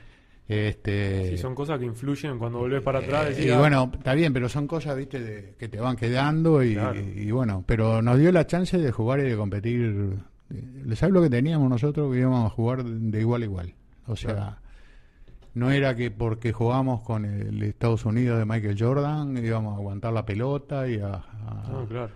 Este, 0.47 1.29
Sí, 1.31 1.37
son 1.37 1.55
cosas 1.55 1.79
que 1.79 1.85
influyen 1.85 2.37
cuando 2.37 2.59
volvés 2.59 2.81
para 2.81 2.99
atrás. 2.99 3.27
eh, 3.27 3.29
decís, 3.29 3.45
y 3.45 3.49
ah, 3.51 3.59
bueno, 3.59 3.89
está 3.93 4.13
bien, 4.13 4.33
pero 4.33 4.49
son 4.49 4.67
cosas, 4.67 4.97
viste, 4.97 5.19
de- 5.21 5.55
que 5.57 5.69
te 5.69 5.79
van 5.79 5.95
quedando 5.95 6.61
y, 6.61 6.73
Claro. 6.73 6.99
y 6.99 7.31
bueno, 7.31 7.63
pero 7.65 8.01
nos 8.01 8.19
dio 8.19 8.31
la 8.31 8.45
chance 8.45 8.77
de 8.77 8.91
jugar 8.91 9.21
y 9.21 9.23
de 9.23 9.37
competir. 9.37 10.17
¿Sabes 10.95 11.13
lo 11.13 11.21
que 11.21 11.29
teníamos 11.29 11.69
nosotros? 11.69 12.11
Que 12.13 12.19
íbamos 12.19 12.45
a 12.45 12.49
jugar 12.49 12.83
de 12.83 13.19
igual 13.21 13.41
a 13.41 13.45
igual. 13.45 13.73
O 14.05 14.15
sea, 14.17 14.33
Claro. 14.35 14.55
No 15.55 15.69
era 15.71 15.95
que 15.95 16.09
porque 16.11 16.51
jugamos 16.51 17.01
con 17.01 17.25
el 17.25 17.61
Estados 17.63 18.05
Unidos 18.05 18.39
de 18.39 18.45
Michael 18.45 18.75
Jordan 18.79 19.37
íbamos 19.37 19.73
a 19.73 19.77
aguantar 19.77 20.11
la 20.13 20.25
pelota 20.25 20.87
y 20.87 20.99
a, 20.99 21.13
a- 21.13 21.69
no, 21.71 21.85
claro. 21.87 22.11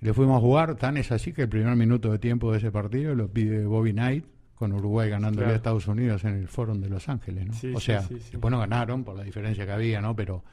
le 0.00 0.12
fuimos 0.14 0.38
a 0.38 0.40
jugar. 0.40 0.74
Tan 0.76 0.96
es 0.96 1.12
así 1.12 1.32
que 1.32 1.42
el 1.42 1.48
primer 1.48 1.76
minuto 1.76 2.10
de 2.10 2.18
tiempo 2.18 2.50
de 2.52 2.58
ese 2.58 2.70
partido 2.72 3.14
lo 3.14 3.28
pide 3.28 3.64
Bobby 3.66 3.92
Knight 3.92 4.24
con 4.56 4.72
Uruguay 4.72 5.10
ganándole 5.10 5.44
Claro. 5.44 5.52
a 5.54 5.56
Estados 5.56 5.86
Unidos 5.88 6.24
en 6.24 6.34
el 6.34 6.48
Fórum 6.48 6.80
de 6.80 6.88
Los 6.88 7.08
Ángeles, 7.08 7.46
¿no? 7.46 7.52
Sí, 7.52 7.72
o 7.74 7.80
sea, 7.80 8.02
sí, 8.02 8.18
sí. 8.20 8.30
después 8.32 8.50
no 8.50 8.58
ganaron 8.60 9.02
por 9.04 9.16
la 9.16 9.24
diferencia 9.24 9.64
que 9.66 9.72
había, 9.72 10.00
¿no? 10.00 10.14
Pero, 10.14 10.44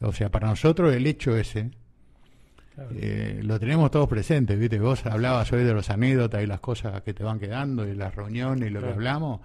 o 0.00 0.12
sea, 0.12 0.28
para 0.30 0.48
nosotros 0.48 0.94
el 0.94 1.06
hecho 1.06 1.36
ese 1.36 1.70
eh, 2.92 3.40
lo 3.42 3.58
tenemos 3.60 3.90
todos 3.90 4.08
presentes, 4.08 4.58
¿viste? 4.58 4.78
Vos 4.78 5.04
hablabas 5.04 5.52
hoy 5.52 5.64
de 5.64 5.74
los 5.74 5.90
anécdotas 5.90 6.42
y 6.42 6.46
las 6.46 6.60
cosas 6.60 7.02
que 7.02 7.12
te 7.12 7.22
van 7.24 7.38
quedando 7.38 7.86
y 7.86 7.94
las 7.94 8.14
reuniones 8.14 8.70
y 8.70 8.72
lo 8.72 8.80
que 8.80 8.88
hablamos. 8.88 9.40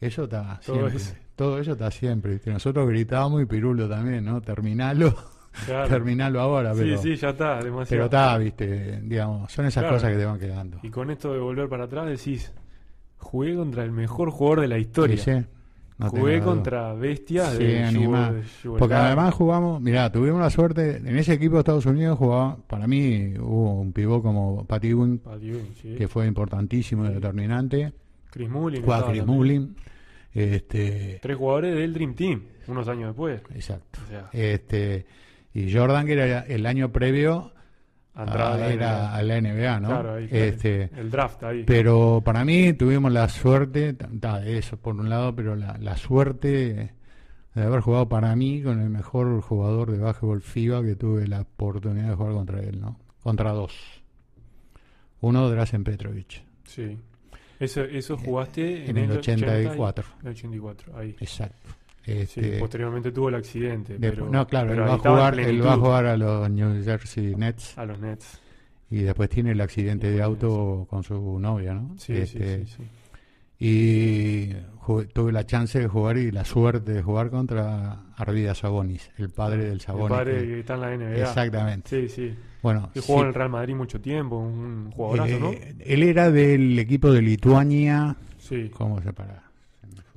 Eso 0.00 0.24
está 0.24 0.60
siempre. 0.62 0.92
Todo 1.36 1.58
eso 1.60 1.72
está 1.72 1.90
siempre, 1.90 2.32
¿viste? 2.32 2.50
Nosotros 2.50 2.88
gritábamos 2.88 3.42
y 3.42 3.46
Pirulo 3.46 3.88
también, 3.88 4.24
¿no? 4.24 4.40
Terminalo, 4.40 5.14
Claro. 5.66 5.88
terminalo 5.88 6.40
ahora, 6.40 6.72
pero... 6.74 6.96
Sí, 6.98 7.14
sí, 7.14 7.16
ya 7.16 7.30
está, 7.30 7.56
demasiado. 7.62 7.86
Pero 7.88 8.04
está, 8.06 8.36
viste, 8.38 9.00
digamos, 9.02 9.50
son 9.52 9.66
esas 9.66 9.82
Claro. 9.82 9.96
cosas 9.96 10.12
que 10.12 10.18
te 10.18 10.24
van 10.24 10.38
quedando. 10.38 10.78
Y 10.82 10.90
con 10.90 11.10
esto 11.10 11.32
de 11.32 11.38
volver 11.38 11.68
para 11.68 11.84
atrás 11.84 12.06
decís, 12.06 12.52
jugué 13.18 13.54
contra 13.54 13.84
el 13.84 13.92
mejor 13.92 14.30
jugador 14.30 14.60
de 14.62 14.68
la 14.68 14.78
historia. 14.78 15.16
Sí, 15.16 15.30
sí, 15.32 15.44
no 15.98 16.10
jugué 16.10 16.40
contra 16.40 16.92
bestias 16.92 17.52
Sí, 17.54 17.64
de 17.64 18.42
Porque 18.78 18.94
además 18.94 19.32
jugamos, 19.32 19.80
mirá, 19.80 20.12
tuvimos 20.12 20.40
la 20.40 20.50
suerte, 20.50 20.96
en 20.98 21.16
ese 21.16 21.32
equipo 21.32 21.54
de 21.54 21.60
Estados 21.60 21.86
Unidos 21.86 22.18
jugaba, 22.18 22.58
para 22.66 22.86
mí 22.86 23.32
hubo 23.38 23.80
un 23.80 23.92
pivot 23.94 24.22
como 24.22 24.64
Patty 24.66 24.92
Wing, 24.92 25.18
sí. 25.80 25.94
que 25.96 26.06
fue 26.06 26.26
importantísimo 26.26 27.06
y 27.06 27.08
determinante, 27.14 27.94
Chris 28.30 28.50
Mullin. 28.50 28.82
jugaba 28.82 29.06
Chris 29.08 29.24
también. 29.24 29.74
Este, 30.36 31.18
Tres 31.22 31.36
jugadores 31.38 31.74
del 31.74 31.94
Dream 31.94 32.14
Team, 32.14 32.42
unos 32.66 32.86
años 32.88 33.08
después. 33.08 33.40
exacto, 33.54 34.00
O 34.04 34.08
sea, 34.08 34.28
este, 34.32 35.06
y 35.54 35.72
Jordan 35.72 36.04
que 36.04 36.12
era 36.12 36.40
el 36.40 36.66
año 36.66 36.92
previo 36.92 37.52
Andrada 38.12 38.66
a, 38.66 38.72
era 38.72 39.14
a 39.14 39.22
la 39.22 39.40
NBA, 39.40 39.80
¿no? 39.80 39.88
Claro, 39.88 40.14
ahí, 40.16 40.28
este, 40.30 40.90
el 40.94 41.10
draft 41.10 41.42
ahí. 41.42 41.64
Pero 41.64 42.20
para 42.22 42.44
mí 42.44 42.74
tuvimos 42.74 43.10
la 43.12 43.30
suerte, 43.30 43.96
eso 44.44 44.76
por 44.76 44.94
un 44.96 45.08
lado, 45.08 45.34
pero 45.34 45.56
la, 45.56 45.78
la 45.80 45.96
suerte 45.96 46.92
de 47.54 47.62
haber 47.62 47.80
jugado 47.80 48.06
para 48.06 48.36
mí 48.36 48.62
con 48.62 48.82
el 48.82 48.90
mejor 48.90 49.40
jugador 49.40 49.90
de 49.90 49.98
básquetbol 49.98 50.42
FIBA 50.42 50.82
que 50.82 50.96
tuve 50.96 51.26
la 51.26 51.40
oportunidad 51.40 52.10
de 52.10 52.14
jugar 52.14 52.34
contra 52.34 52.60
él, 52.60 52.78
¿no? 52.78 52.98
Contra 53.22 53.52
dos. 53.52 53.74
Uno, 55.20 55.48
Drazen 55.48 55.82
Petrovic, 55.82 56.44
Sí. 56.64 56.98
Eso, 57.58 57.82
eso 57.82 58.16
jugaste 58.18 58.88
en 58.90 58.96
el 58.98 59.10
84. 59.12 60.04
80 60.04 60.22
y- 60.22 60.26
el 60.26 60.28
84, 60.32 60.96
ahí. 60.98 61.16
Exacto. 61.20 61.68
Sí, 62.04 62.12
Este, 62.12 62.58
posteriormente 62.60 63.10
tuvo 63.10 63.28
el 63.30 63.34
accidente. 63.36 63.98
de- 63.98 64.10
pero, 64.10 64.28
no, 64.30 64.46
claro, 64.46 64.70
él 64.70 64.76
pero 64.76 64.84
va, 64.86 64.92
a 64.92 64.94
en 64.94 65.00
jugar, 65.00 65.40
él 65.40 65.66
va 65.66 65.72
a 65.72 65.76
jugar 65.76 66.06
a 66.06 66.16
los 66.16 66.50
New 66.50 66.84
Jersey 66.84 67.34
Nets 67.34 67.76
a 67.76 67.84
los 67.84 67.98
Nets. 67.98 68.40
y 68.90 68.98
después 69.02 69.28
tiene 69.28 69.50
el 69.52 69.60
accidente 69.60 70.08
de 70.08 70.16
Sí, 70.16 70.22
auto 70.22 70.86
con 70.88 71.02
su 71.02 71.38
novia, 71.40 71.74
¿no? 71.74 71.94
Sí, 71.98 72.12
Este, 72.12 72.64
sí, 72.64 72.66
sí, 72.66 72.76
sí. 72.76 72.82
Y 73.58 74.52
tuve 75.14 75.32
la 75.32 75.44
chance 75.46 75.78
de 75.80 75.88
jugar 75.88 76.18
y 76.18 76.30
la 76.30 76.44
suerte 76.44 76.92
de 76.92 77.02
jugar 77.02 77.30
contra 77.30 78.02
Arvida 78.16 78.54
Sabonis, 78.54 79.10
el 79.18 79.30
padre 79.30 79.64
del 79.64 79.72
El 79.72 79.80
Sabonis. 79.80 80.08
padre 80.16 80.38
que- 80.40 80.46
que 80.46 80.60
está 80.60 80.74
en 80.74 80.80
la 80.82 80.92
NBA. 80.94 81.20
exactamente. 81.28 81.88
Sí, 81.88 82.08
sí. 82.08 82.34
Bueno, 82.66 82.90
Que 82.92 83.00
jugó 83.00 83.18
sí, 83.18 83.22
en 83.22 83.28
el 83.28 83.34
Real 83.34 83.48
Madrid 83.50 83.74
mucho 83.76 84.00
tiempo, 84.00 84.38
un 84.38 84.90
jugadorazo, 84.90 85.38
¿no? 85.38 85.52
eh, 85.52 85.76
él 85.84 86.02
era 86.02 86.32
del 86.32 86.76
equipo 86.80 87.12
de 87.12 87.22
Lituania, 87.22 88.16
Sí. 88.38 88.70
¿Cómo 88.74 89.00
se 89.00 89.12
para? 89.12 89.44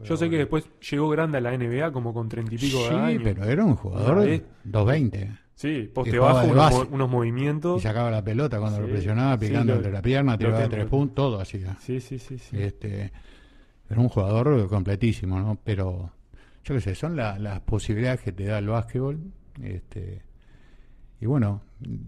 Yo 0.03 0.17
sé 0.17 0.29
que 0.31 0.37
después 0.37 0.67
llegó 0.89 1.09
grande 1.09 1.37
a 1.37 1.41
la 1.41 1.51
NBA 1.55 1.91
como 1.91 2.11
con 2.11 2.27
treinta 2.27 2.55
y 2.55 2.57
pico 2.57 2.77
Sí, 2.87 2.93
de 2.95 2.99
años. 2.99 3.21
pero 3.23 3.43
era 3.43 3.63
un 3.65 3.75
jugador 3.75 4.21
de 4.21 4.35
es- 4.35 4.41
220. 4.63 5.29
Sí, 5.53 5.91
poste 5.93 6.17
bajo, 6.17 6.45
unos, 6.45 6.55
base. 6.55 6.77
mo- 6.77 6.87
unos 6.95 7.07
Y 7.07 7.11
movimientos. 7.11 7.81
sacaba 7.83 8.09
la 8.09 8.23
pelota 8.23 8.59
cuando 8.59 8.77
Sí, 8.77 8.83
lo 8.83 8.89
presionaba, 8.89 9.37
sí, 9.37 9.45
picando 9.47 9.73
lo- 9.73 9.77
entre 9.77 9.91
la 9.91 10.01
pierna, 10.01 10.37
tiraba 10.39 10.67
tres 10.69 10.85
puntos, 10.87 11.15
todo 11.15 11.39
hacía. 11.39 11.77
Sí, 11.81 11.99
sí, 12.01 12.17
sí, 12.17 12.39
sí. 12.39 12.57
Este, 12.59 13.11
era 13.89 13.99
un 14.01 14.09
jugador 14.09 14.67
completísimo, 14.69 15.39
¿no? 15.39 15.55
Pero, 15.63 16.09
yo 16.63 16.73
qué 16.75 16.81
sé, 16.81 16.95
son 16.95 17.15
la- 17.15 17.37
las 17.37 17.59
posibilidades 17.59 18.21
que 18.21 18.31
te 18.31 18.45
da 18.45 18.57
el 18.57 18.67
básquetbol. 18.69 19.19
Este, 19.61 20.21
y 21.21 21.25
bueno, 21.25 21.61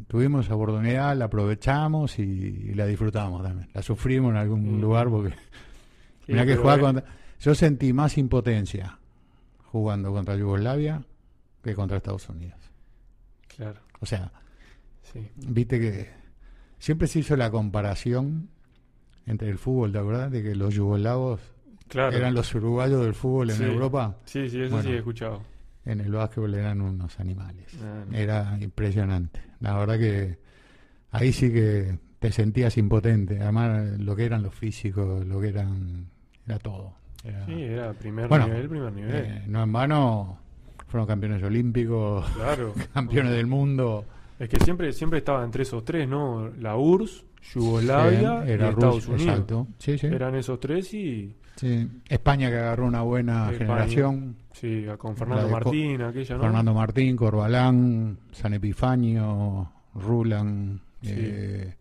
tuvimos 0.08 0.46
esa 0.46 0.56
oportunidad, 0.56 1.16
la 1.18 1.26
aprovechamos 1.26 2.18
y, 2.20 2.24
y 2.24 2.74
la 2.74 2.86
disfrutamos 2.86 3.44
también. 3.44 3.70
La 3.74 3.82
sufrimos 3.82 4.32
en 4.32 4.38
algún 4.38 4.78
Mm. 4.78 4.82
lugar 4.82 5.10
porque 5.10 5.30
Sí, 6.26 6.34
Mirá 6.34 6.46
que 6.46 6.54
eh, 6.54 6.58
contra- 6.58 7.04
Yo 7.40 7.56
sentí 7.56 7.92
más 7.94 8.18
impotencia 8.18 9.00
jugando 9.72 10.12
contra 10.12 10.36
Yugoslavia 10.36 11.02
que 11.64 11.74
contra 11.74 11.98
Estados 11.98 12.30
Unidos. 12.30 12.60
Claro, 13.56 13.80
O 14.00 14.06
sea, 14.06 14.32
sí. 15.02 15.28
viste 15.36 15.80
que 15.80 16.10
siempre 16.80 17.08
se 17.08 17.20
hizo 17.20 17.36
la 17.36 17.50
comparación 17.52 18.50
entre 19.26 19.50
el 19.50 19.58
fútbol, 19.58 19.92
¿te 19.92 19.98
acordás? 19.98 20.32
De 20.32 20.42
que 20.44 20.56
los 20.56 20.74
yugoslavos 20.76 21.40
Claro. 21.88 22.16
eran 22.16 22.34
los 22.34 22.54
uruguayos 22.56 23.04
del 23.04 23.14
fútbol 23.14 23.50
en 23.50 23.58
Sí. 23.58 23.64
Europa. 23.64 24.16
Sí, 24.26 24.50
sí, 24.50 24.62
eso 24.62 24.76
Bueno. 24.76 24.88
sí 24.90 24.96
he 24.96 24.98
escuchado. 25.00 25.42
En 25.86 26.00
el 26.00 26.12
básquetbol 26.12 26.54
eran 26.54 26.82
unos 26.82 27.20
animales. 27.20 27.68
Ah, 27.84 28.04
no. 28.10 28.16
Era 28.18 28.58
impresionante. 28.62 29.42
La 29.62 29.78
verdad 29.78 29.98
que 29.98 30.38
ahí 31.12 31.32
sí 31.34 31.52
que 31.52 31.98
te 32.20 32.32
sentías 32.32 32.78
impotente. 32.78 33.42
Además, 33.42 34.00
lo 34.00 34.16
que 34.16 34.26
eran 34.26 34.44
los 34.44 34.54
físicos, 34.54 35.26
lo 35.26 35.42
que 35.42 35.48
eran. 35.50 36.06
Era 36.46 36.60
todo. 36.60 36.94
Era- 37.24 37.46
Sí, 37.46 37.62
era 37.64 37.94
primer 37.94 38.28
Bueno, 38.28 38.48
nivel, 38.48 38.70
primer 38.70 38.94
nivel. 38.94 39.16
Eh, 39.16 39.44
no 39.48 39.64
en 39.64 39.72
vano 39.74 40.38
fueron 40.88 41.08
campeones 41.08 41.42
olímpicos, 41.44 42.30
claro. 42.32 42.74
campeones 42.94 43.32
del 43.34 43.48
mundo. 43.48 44.06
Es 44.38 44.50
que 44.50 44.60
siempre, 44.60 44.92
siempre 44.92 45.20
estaba 45.20 45.44
entre 45.44 45.64
esos 45.64 45.86
tres, 45.86 46.08
¿no? 46.08 46.50
La 46.60 46.76
URSS, 46.76 47.24
Yugoslavia 47.54 48.42
Sí, 48.44 48.50
y 48.50 48.52
era 48.52 48.70
Estados 48.70 48.96
Rusia, 49.06 49.14
Unidos. 49.14 49.32
exacto. 49.34 49.68
Sí, 49.78 49.98
sí. 49.98 50.08
Eran 50.08 50.36
esos 50.36 50.60
tres 50.60 50.94
y 50.94 51.36
Sí. 51.56 51.88
España 52.10 52.50
que 52.50 52.58
agarró 52.58 52.86
una 52.88 53.02
buena 53.02 53.52
España. 53.52 53.58
generación. 53.60 54.36
sí, 54.54 54.86
con 54.98 55.16
Fernando 55.16 55.44
de 55.44 55.50
Co- 55.50 55.56
Martín, 55.60 56.02
aquella, 56.02 56.36
¿no? 56.36 56.42
Fernando 56.44 56.74
Martín, 56.74 57.16
Corbalán, 57.16 58.18
San 58.32 58.54
Epifanio, 58.54 59.72
Rulan. 59.96 60.82
Sí. 61.02 61.10
eh, 61.16 61.76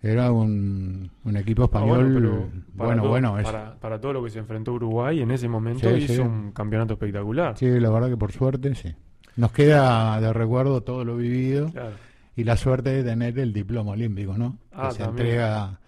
era 0.00 0.30
un, 0.30 1.10
un 1.24 1.36
equipo 1.36 1.62
Ah, 1.62 1.64
español. 1.66 2.12
bueno, 2.12 2.30
bueno, 2.74 3.02
para 3.02 3.08
bueno, 3.08 3.28
todo, 3.30 3.38
es- 3.40 3.44
para, 3.46 3.74
para 3.80 4.00
todo 4.00 4.12
lo 4.12 4.24
que 4.24 4.30
se 4.30 4.38
enfrentó 4.38 4.72
Uruguay 4.72 5.20
en 5.20 5.30
ese 5.32 5.48
momento 5.48 5.88
Sí, 5.90 5.96
hizo 6.04 6.12
sí. 6.14 6.20
un 6.20 6.52
campeonato 6.52 6.94
espectacular. 6.94 7.56
sí, 7.58 7.66
la 7.80 7.90
verdad 7.90 8.08
que 8.08 8.16
por 8.16 8.30
suerte, 8.32 8.74
sí. 8.74 8.94
Nos 9.36 9.52
queda 9.52 10.20
de 10.20 10.32
recuerdo 10.32 10.82
todo 10.82 11.04
lo 11.04 11.16
vivido. 11.16 11.70
Claro. 11.72 11.92
y 12.36 12.44
la 12.44 12.56
suerte 12.56 12.90
de 12.90 13.02
tener 13.02 13.36
el 13.40 13.52
diploma 13.52 13.90
olímpico, 13.92 14.38
¿no? 14.38 14.58
Ah, 14.72 14.88
que 14.90 14.94
se 14.94 15.02
también. 15.02 15.26
entrega, 15.26 15.80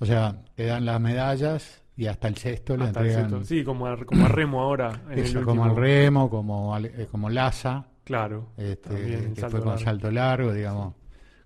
o 0.00 0.04
sea, 0.06 0.36
te 0.56 0.64
dan 0.66 0.84
las 0.84 1.00
medallas 1.00 1.83
y 1.96 2.06
hasta 2.06 2.28
el 2.28 2.36
sexto 2.36 2.76
le 2.76 2.84
Hasta 2.84 3.00
el 3.00 3.06
entregan 3.06 3.30
sexto. 3.30 3.44
Sí, 3.46 3.64
como 3.64 3.86
a, 3.86 3.96
como 4.04 4.24
a 4.26 4.28
Remo 4.28 4.60
ahora. 4.62 5.02
En 5.10 5.18
eso, 5.20 5.38
el 5.38 5.44
como 5.44 5.64
al 5.64 5.76
remo, 5.76 6.28
como 6.30 6.76
eh, 6.78 7.06
como 7.10 7.30
Laza, 7.30 7.86
Claro. 8.04 8.48
este, 8.56 9.32
que 9.34 9.40
fue 9.42 9.60
con 9.60 9.68
largo. 9.70 9.78
salto 9.78 10.10
largo, 10.10 10.52
digamos, 10.52 10.94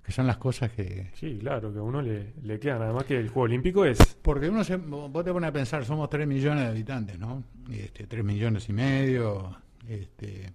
que 0.03 0.11
son 0.13 0.27
las 0.27 0.39
cosas 0.39 0.71
que 0.73 1.11
Sí, 1.15 1.37
claro, 1.39 1.71
que 1.73 1.79
a 1.79 1.83
uno 1.83 2.01
le, 2.01 2.33
le 2.43 2.59
quedan. 2.59 2.81
Además 2.83 3.05
que 3.05 3.17
el 3.19 3.29
juego 3.29 3.43
olímpico 3.43 3.85
es... 3.85 3.99
porque 4.23 4.49
uno 4.49 4.65
se, 4.65 4.77
vos 4.77 5.23
te 5.25 5.33
pones 5.33 5.51
a 5.51 5.53
pensar, 5.53 5.85
somos 5.85 6.09
3 6.09 6.27
millones 6.27 6.65
de 6.65 6.71
habitantes, 6.71 7.19
¿no? 7.19 7.45
Este, 7.71 8.07
3 8.07 8.25
millones 8.25 8.69
y 8.71 8.73
medio, 8.73 9.55
este, 9.87 10.53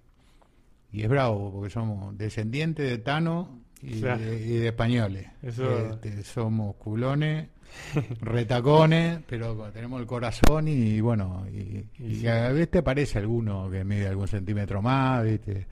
y 0.92 1.02
es 1.02 1.08
bravo, 1.08 1.52
porque 1.52 1.70
somos 1.70 2.18
descendientes 2.18 2.88
de 2.90 2.98
Tano 2.98 3.60
y, 3.80 4.00
Claro. 4.00 4.20
de, 4.22 4.44
y 4.44 4.56
de 4.58 4.68
españoles. 4.68 5.26
Eso- 5.42 5.70
Este, 5.92 6.22
somos 6.24 6.74
culones, 6.76 7.48
retacones, 8.20 9.20
pero 9.28 9.54
tenemos 9.72 10.00
el 10.00 10.06
corazón 10.06 10.68
y 10.68 11.00
bueno, 11.00 11.46
y, 11.52 11.84
Y 11.98 12.06
y 12.06 12.14
sí. 12.16 12.28
a 12.28 12.48
veces 12.48 12.70
te 12.70 12.82
parece 12.82 13.18
alguno 13.18 13.70
que 13.70 13.84
mide 13.84 14.08
algún 14.08 14.28
centímetro 14.28 14.82
más, 14.82 15.24
¿viste? 15.24 15.66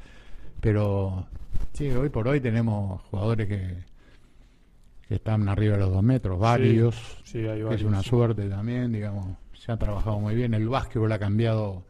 Pero 0.61 1.27
sí, 1.73 1.88
hoy 1.91 2.09
por 2.09 2.29
hoy 2.29 2.41
tenemos 2.41 3.03
jugadores 3.03 3.49
que, 3.49 3.85
que 5.09 5.15
están 5.17 5.49
arriba 5.49 5.75
de 5.75 5.81
los 5.81 5.93
dos 5.93 6.03
metros, 6.03 6.38
varios, 6.38 7.21
Sí, 7.25 7.47
hay 7.47 7.62
que 7.62 7.75
es 7.75 7.83
una 7.83 8.03
suerte 8.03 8.49
también, 8.49 8.93
digamos. 8.93 9.37
Se 9.55 9.73
ha 9.73 9.77
trabajado 9.77 10.19
muy 10.19 10.35
bien. 10.35 10.55
El 10.55 10.69
básquetbol 10.69 11.11
ha 11.12 11.19
cambiado 11.19 11.85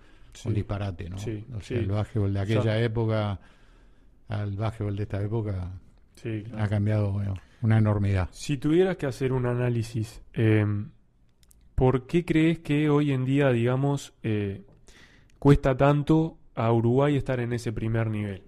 un 0.44 0.54
disparate, 0.54 1.08
¿no? 1.10 1.18
Sí, 1.18 1.44
o 1.54 1.60
sea, 1.60 1.78
el 1.78 1.86
básquetbol 1.86 2.32
de 2.32 2.40
aquella 2.40 2.80
época 2.80 3.38
al 4.28 4.56
básquetbol 4.56 4.96
de 4.96 5.02
esta 5.02 5.22
época 5.22 5.72
claro. 6.20 6.64
ha 6.64 6.68
cambiado 6.68 7.12
bueno, 7.12 7.34
una 7.62 7.78
enormidad. 7.78 8.28
Si 8.32 8.58
tuvieras 8.58 8.96
que 8.96 9.06
hacer 9.06 9.32
un 9.32 9.46
análisis, 9.46 10.22
eh, 10.34 10.66
¿por 11.74 12.06
qué 12.06 12.24
crees 12.24 12.58
que 12.58 12.90
hoy 12.90 13.12
en 13.12 13.24
día, 13.24 13.50
digamos, 13.50 14.14
eh, 14.22 14.64
cuesta 15.38 15.76
tanto 15.76 16.38
a 16.54 16.72
Uruguay 16.72 17.16
estar 17.16 17.40
en 17.40 17.52
ese 17.52 17.72
primer 17.72 18.08
nivel? 18.08 18.42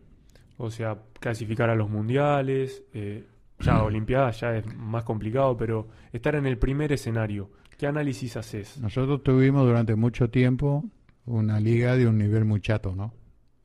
O 0.57 0.71
sea, 0.71 0.99
clasificar 1.21 1.71
a 1.71 1.75
los 1.75 1.89
mundiales, 1.89 2.85
eh, 2.93 3.25
ya 3.61 3.83
Olimpiadas 3.85 4.41
ya 4.41 4.57
es 4.57 4.67
más 4.75 5.05
complicado, 5.05 5.57
pero 5.57 5.89
estar 6.13 6.35
en 6.35 6.47
el 6.47 6.59
primer 6.59 6.93
escenario, 6.93 7.51
¿qué 7.79 7.87
análisis 7.87 8.37
haces? 8.37 8.79
Nosotros 8.79 9.23
tuvimos 9.23 9.67
durante 9.67 9.95
mucho 9.95 10.29
tiempo 10.31 10.85
una 11.27 11.61
liga 11.61 11.97
de 11.97 12.07
un 12.07 12.19
nivel 12.19 12.45
muy 12.45 12.61
chato, 12.61 12.95
¿no? 12.95 13.15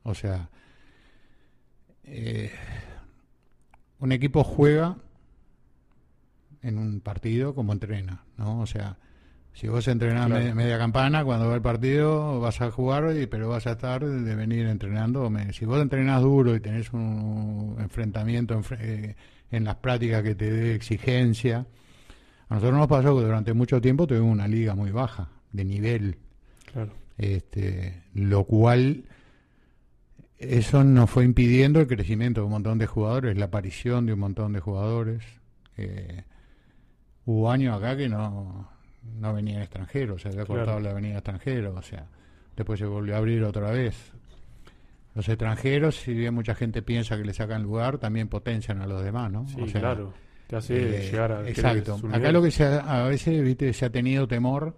O 0.03 0.13
sea, 0.13 0.49
eh, 2.03 2.51
un 3.99 4.11
equipo 4.11 4.43
juega 4.43 4.97
en 6.61 6.77
un 6.77 6.99
partido 7.01 7.53
como 7.55 7.73
entrena, 7.73 8.23
¿no? 8.37 8.59
O 8.59 8.65
sea, 8.65 8.97
si 9.53 9.67
vos 9.67 9.87
entrenás 9.87 10.27
Claro. 10.27 10.43
me- 10.45 10.53
media 10.55 10.77
campana, 10.77 11.23
cuando 11.23 11.47
va 11.47 11.55
el 11.55 11.61
partido 11.61 12.39
vas 12.39 12.61
a 12.61 12.71
jugar, 12.71 13.15
y- 13.15 13.27
pero 13.27 13.49
vas 13.49 13.65
a 13.67 13.71
estar 13.71 14.05
de 14.05 14.35
venir 14.35 14.65
entrenando. 14.67 15.29
si 15.53 15.65
vos 15.65 15.81
entrenás 15.81 16.21
duro 16.21 16.55
y 16.55 16.59
tenés 16.59 16.91
un 16.93 17.75
enfrentamiento 17.79 18.53
en, 18.53 18.63
fre- 18.63 18.77
eh, 18.81 19.15
en 19.51 19.63
las 19.63 19.75
prácticas 19.77 20.21
que 20.23 20.35
te 20.35 20.51
dé 20.51 20.75
exigencia, 20.75 21.65
a 22.49 22.53
nosotros 22.55 22.77
nos 22.79 22.87
pasó 22.87 23.15
que 23.17 23.23
durante 23.25 23.53
mucho 23.53 23.79
tiempo 23.81 24.05
tuvimos 24.07 24.31
una 24.31 24.47
liga 24.47 24.75
muy 24.75 24.91
baja, 24.91 25.29
de 25.51 25.65
nivel, 25.65 26.17
Claro, 26.71 26.93
este, 27.17 28.03
lo 28.13 28.43
cual 28.45 29.03
eso 30.37 30.83
nos 30.83 31.09
fue 31.09 31.25
impidiendo 31.25 31.79
el 31.81 31.87
crecimiento 31.87 32.41
de 32.41 32.45
un 32.45 32.51
montón 32.51 32.77
de 32.77 32.85
jugadores, 32.85 33.37
la 33.37 33.45
aparición 33.45 34.05
de 34.05 34.13
un 34.13 34.19
montón 34.19 34.53
de 34.53 34.59
jugadores. 34.59 35.23
Eh, 35.77 36.23
hubo 37.31 37.51
años 37.51 37.77
acá 37.77 37.95
que 37.95 38.09
no, 38.09 38.67
no 39.19 39.33
venían 39.33 39.61
extranjeros, 39.61 40.21
se 40.21 40.29
había 40.29 40.45
Claro. 40.45 40.61
cortado 40.61 40.79
la 40.79 40.93
venida 40.93 41.15
extranjero, 41.15 41.75
o 41.75 41.81
sea, 41.81 42.05
después 42.55 42.79
se 42.79 42.85
volvió 42.85 43.15
a 43.15 43.17
abrir 43.19 43.43
otra 43.43 43.71
vez. 43.71 44.11
Los 45.15 45.27
extranjeros, 45.29 45.95
si 45.95 46.13
bien 46.13 46.33
mucha 46.33 46.55
gente 46.55 46.81
piensa 46.81 47.17
que 47.17 47.23
le 47.25 47.33
sacan 47.33 47.63
lugar, 47.63 47.97
también 47.97 48.27
potencian 48.29 48.81
a 48.81 48.87
los 48.87 49.03
demás, 49.03 49.31
¿no? 49.31 49.47
sí, 49.47 49.61
O 49.61 49.67
sea, 49.67 49.81
claro. 49.81 50.13
Te 50.47 50.55
hace 50.55 50.75
eh, 51.07 51.11
llegar 51.11 51.31
a... 51.31 51.47
exacto. 51.47 51.95
Acá 51.95 52.17
nivel. 52.17 52.33
lo 52.33 52.41
que 52.41 52.51
se 52.51 52.63
ha- 52.65 52.79
a 52.79 53.07
veces 53.07 53.43
viste 53.43 53.71
se 53.73 53.85
ha 53.85 53.91
tenido 53.91 54.27
temor 54.27 54.75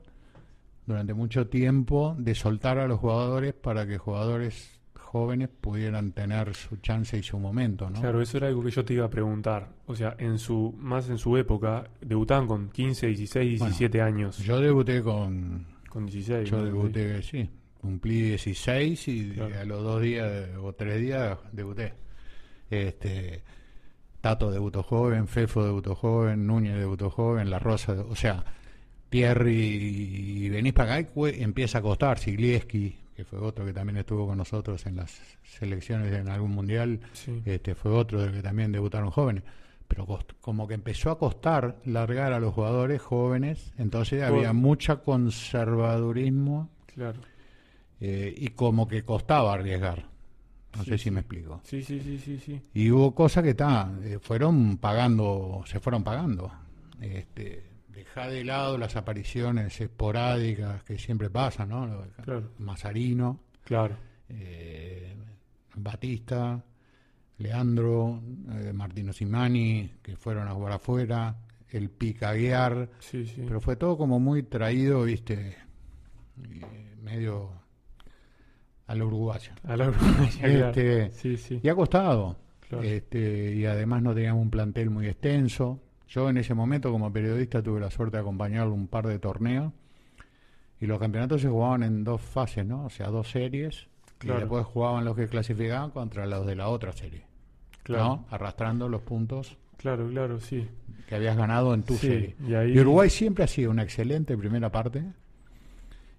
durante 0.86 1.14
mucho 1.14 1.48
tiempo 1.48 2.16
de 2.18 2.36
soltar 2.36 2.78
a 2.80 2.88
los 2.88 3.00
jugadores 3.00 3.54
para 3.54 3.88
que 3.88 3.98
jugadores 3.98 4.81
jóvenes 5.12 5.50
pudieran 5.50 6.14
tener 6.14 6.54
su 6.56 6.78
chance 6.78 7.18
y 7.18 7.24
su 7.24 7.38
momento, 7.38 7.90
¿no? 7.90 8.00
Claro, 8.00 8.22
eso 8.22 8.38
era 8.38 8.48
algo 8.48 8.64
que 8.64 8.72
yo 8.72 8.86
te 8.86 8.94
iba 8.94 9.06
a 9.06 9.10
preguntar. 9.10 9.68
O 9.86 9.94
sea, 9.94 10.16
en 10.18 10.40
su 10.40 10.74
más 10.78 11.10
en 11.10 11.18
su 11.18 11.36
época, 11.36 11.90
debutaban 12.00 12.48
con 12.48 12.70
15, 12.70 13.08
16, 13.08 13.60
Bueno, 13.60 13.72
17 13.76 14.02
años. 14.02 14.38
Yo 14.38 14.60
debuté 14.62 15.02
con 15.04 15.66
con 15.90 16.06
16. 16.06 16.50
yo 16.50 16.60
¿no? 16.60 16.64
debuté, 16.64 17.22
sí, 17.24 17.50
cumplí 17.82 18.22
16 18.22 19.08
y 19.10 19.32
Claro. 19.32 19.60
a 19.60 19.66
los 19.66 19.84
dos 19.84 20.02
días 20.02 20.32
o 20.62 20.72
tres 20.74 21.02
días 21.02 21.38
debuté. 21.52 21.94
Este 22.70 23.44
Tato 24.22 24.50
debutó 24.50 24.82
joven, 24.82 25.28
Fefo 25.28 25.66
debutó 25.66 25.94
joven, 25.96 26.48
Núñez 26.48 26.78
debutó 26.78 27.10
joven, 27.10 27.50
La 27.50 27.60
Rosa, 27.60 27.94
o 28.08 28.16
sea, 28.16 28.46
Pierri 29.10 30.46
y 30.46 30.50
venís 30.50 30.72
para 30.72 30.96
acá 30.96 31.10
y 31.14 31.44
empieza 31.44 31.80
a 31.80 31.82
costar, 31.82 32.18
Siglieski, 32.18 32.96
que 33.22 33.26
fue 33.26 33.40
otro 33.40 33.66
que 33.66 33.74
también 33.74 33.98
estuvo 33.98 34.26
con 34.26 34.38
nosotros 34.38 34.86
en 34.88 34.96
las 34.96 35.12
selecciones 35.44 36.12
en 36.14 36.28
algún 36.28 36.52
mundial, 36.52 37.00
Sí. 37.14 37.42
este 37.46 37.76
fue 37.76 37.92
otro 37.92 38.20
de 38.22 38.32
que 38.32 38.42
también 38.42 38.72
debutaron 38.72 39.12
jóvenes. 39.12 39.44
Pero 39.88 40.08
cost- 40.08 40.34
como 40.42 40.68
que 40.68 40.74
empezó 40.74 41.12
a 41.12 41.20
costar 41.20 41.78
largar 41.86 42.34
a 42.34 42.40
los 42.40 42.54
jugadores 42.54 43.02
jóvenes, 43.02 43.74
entonces 43.78 44.24
Por- 44.28 44.38
había 44.38 44.54
mucho 44.54 45.04
conservadurismo 45.04 46.70
Claro. 46.88 47.20
eh, 48.00 48.34
y 48.36 48.48
como 48.50 48.88
que 48.88 49.04
costaba 49.04 49.54
arriesgar. 49.54 50.06
No 50.76 50.84
Sí, 50.86 50.92
sé 50.92 50.98
si 50.98 51.12
me 51.12 51.20
explico. 51.20 51.60
Sí, 51.66 51.84
sí, 51.84 52.00
sí, 52.00 52.18
sí, 52.18 52.40
sí. 52.40 52.62
Y 52.74 52.90
hubo 52.92 53.14
cosas 53.14 53.44
que 53.44 53.50
está, 53.52 53.92
eh, 54.04 54.18
fueron 54.22 54.78
pagando, 54.78 55.62
se 55.66 55.80
fueron 55.82 56.04
pagando. 56.04 56.50
Este, 57.02 57.64
deja 58.04 58.28
de 58.28 58.44
lado 58.44 58.78
las 58.78 58.96
apariciones 58.96 59.80
esporádicas 59.80 60.84
que 60.84 60.98
siempre 60.98 61.30
pasan, 61.30 61.70
¿no? 61.70 62.04
Claro. 62.24 62.52
Mazarino, 62.60 63.40
Claro. 63.64 63.96
eh, 64.30 65.16
Batista, 65.76 66.64
Leandro, 67.38 68.22
eh, 68.54 68.74
Martino 68.74 69.14
Simani, 69.14 69.92
que 70.02 70.16
fueron 70.16 70.48
a 70.48 70.52
jugar 70.54 70.74
afuera, 70.74 71.36
el 71.70 71.90
Picaguiar, 71.90 72.90
Sí, 73.00 73.26
sí. 73.26 73.44
pero 73.48 73.62
fue 73.62 73.76
todo 73.76 73.98
como 73.98 74.20
muy 74.20 74.44
traído, 74.44 75.04
viste, 75.04 75.58
eh, 76.44 76.96
medio 77.02 77.52
a 78.88 78.96
la 78.96 79.06
uruguaya. 79.06 79.56
A 79.64 79.78
la 79.78 79.88
Uruguaya, 79.90 80.40
claro. 80.42 80.68
Este, 80.70 81.12
Sí, 81.14 81.38
sí. 81.38 81.60
y 81.64 81.70
ha 81.70 81.76
costado. 81.76 82.38
Claro. 82.68 82.84
Este, 82.84 83.56
y 83.56 83.66
además 83.66 84.02
no 84.02 84.14
teníamos 84.14 84.42
un 84.44 84.50
plantel 84.50 84.90
muy 84.90 85.08
extenso. 85.08 85.80
Yo 86.12 86.30
en 86.30 86.36
ese 86.36 86.54
momento 86.54 86.92
como 86.92 87.12
periodista 87.14 87.64
tuve 87.64 87.80
la 87.80 87.90
suerte 87.90 88.18
de 88.18 88.22
acompañarlo 88.22 88.74
un 88.74 88.88
par 88.90 89.08
de 89.08 89.18
torneos 89.18 89.72
y 90.82 90.86
los 90.86 91.00
campeonatos 91.00 91.42
se 91.42 91.48
jugaban 91.48 91.84
en 91.84 92.04
dos 92.04 92.20
fases, 92.22 92.66
¿no? 92.66 92.84
O 92.86 92.90
sea, 92.90 93.08
dos 93.08 93.32
series 93.32 93.88
Claro. 94.18 94.40
y 94.40 94.42
después 94.42 94.66
jugaban 94.66 95.06
los 95.06 95.16
que 95.16 95.28
clasificaban 95.30 95.90
contra 95.92 96.26
los 96.28 96.46
de 96.46 96.56
la 96.58 96.68
otra 96.68 96.92
serie, 96.92 97.24
Claro. 97.84 98.04
¿no? 98.04 98.26
Arrastrando 98.30 98.90
los 98.90 99.02
puntos 99.02 99.58
Claro, 99.78 100.08
claro, 100.10 100.40
sí. 100.42 100.68
que 101.08 101.16
habías 101.16 101.38
ganado 101.38 101.74
en 101.74 101.84
tu 101.84 101.94
Sí, 101.94 102.08
serie. 102.08 102.36
y 102.46 102.54
ahí- 102.56 102.74
Y 102.74 102.80
Uruguay 102.82 103.10
siempre 103.10 103.46
ha 103.46 103.48
sido 103.48 103.72
una 103.72 103.84
excelente 103.84 104.36
primera 104.38 104.70
parte 104.70 105.06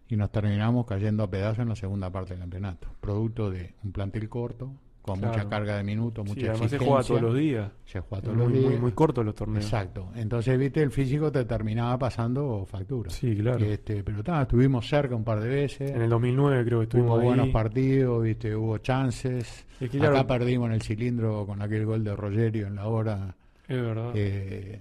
y 0.09 0.17
nos 0.17 0.33
terminamos 0.33 0.87
cayendo 0.87 1.23
a 1.23 1.31
pedazos 1.31 1.59
en 1.61 1.69
la 1.69 1.77
segunda 1.77 2.09
parte 2.11 2.31
del 2.33 2.41
campeonato, 2.41 2.89
producto 3.01 3.51
de 3.51 3.75
un 3.85 3.93
plantel 3.93 4.29
corto, 4.31 4.73
con 5.03 5.19
Claro. 5.19 5.35
mucha 5.37 5.49
carga 5.49 5.77
de 5.77 5.83
minutos, 5.83 6.25
mucha 6.25 6.41
Sí, 6.41 6.47
además 6.47 6.71
se 6.71 6.79
juega 6.79 7.03
todos 7.03 7.23
los 7.23 7.37
días. 7.37 7.71
Se 7.85 8.01
juega 8.01 8.23
todos 8.23 8.37
muy, 8.37 8.45
los 8.45 8.53
días. 8.55 8.71
muy, 8.71 8.81
muy 8.81 8.93
cortos 8.93 9.25
los 9.25 9.35
torneos. 9.35 9.65
Exacto. 9.65 10.11
Entonces, 10.15 10.57
viste, 10.59 10.81
el 10.81 10.91
físico 10.93 11.33
te 11.33 11.45
terminaba 11.45 11.99
pasando 11.99 12.65
factura. 12.65 13.11
Sí, 13.11 13.37
claro. 13.37 13.65
Este, 13.65 14.05
pero 14.05 14.23
ta, 14.23 14.43
estuvimos 14.43 14.89
cerca 14.89 15.15
un 15.17 15.25
par 15.25 15.41
de 15.41 15.49
veces. 15.49 15.91
En 15.91 16.03
el 16.03 16.09
2009 16.09 16.65
creo 16.65 16.79
que 16.79 16.85
estuvimos 16.85 17.11
hubo 17.11 17.19
ahí. 17.21 17.27
buenos 17.27 17.49
partidos, 17.49 18.23
viste, 18.23 18.55
hubo 18.55 18.79
chances. 18.79 19.67
Es 19.81 19.91
que, 19.91 19.99
claro, 19.99 20.19
Acá 20.19 20.29
perdimos 20.39 20.69
en 20.69 20.75
el 20.75 20.83
cilindro 20.83 21.45
con 21.47 21.61
aquel 21.61 21.85
gol 21.85 22.05
de 22.05 22.15
Rogerio 22.15 22.69
en 22.69 22.77
la 22.77 22.87
hora. 22.87 23.35
es 23.69 23.81
verdad. 23.83 24.13
eh, 24.15 24.81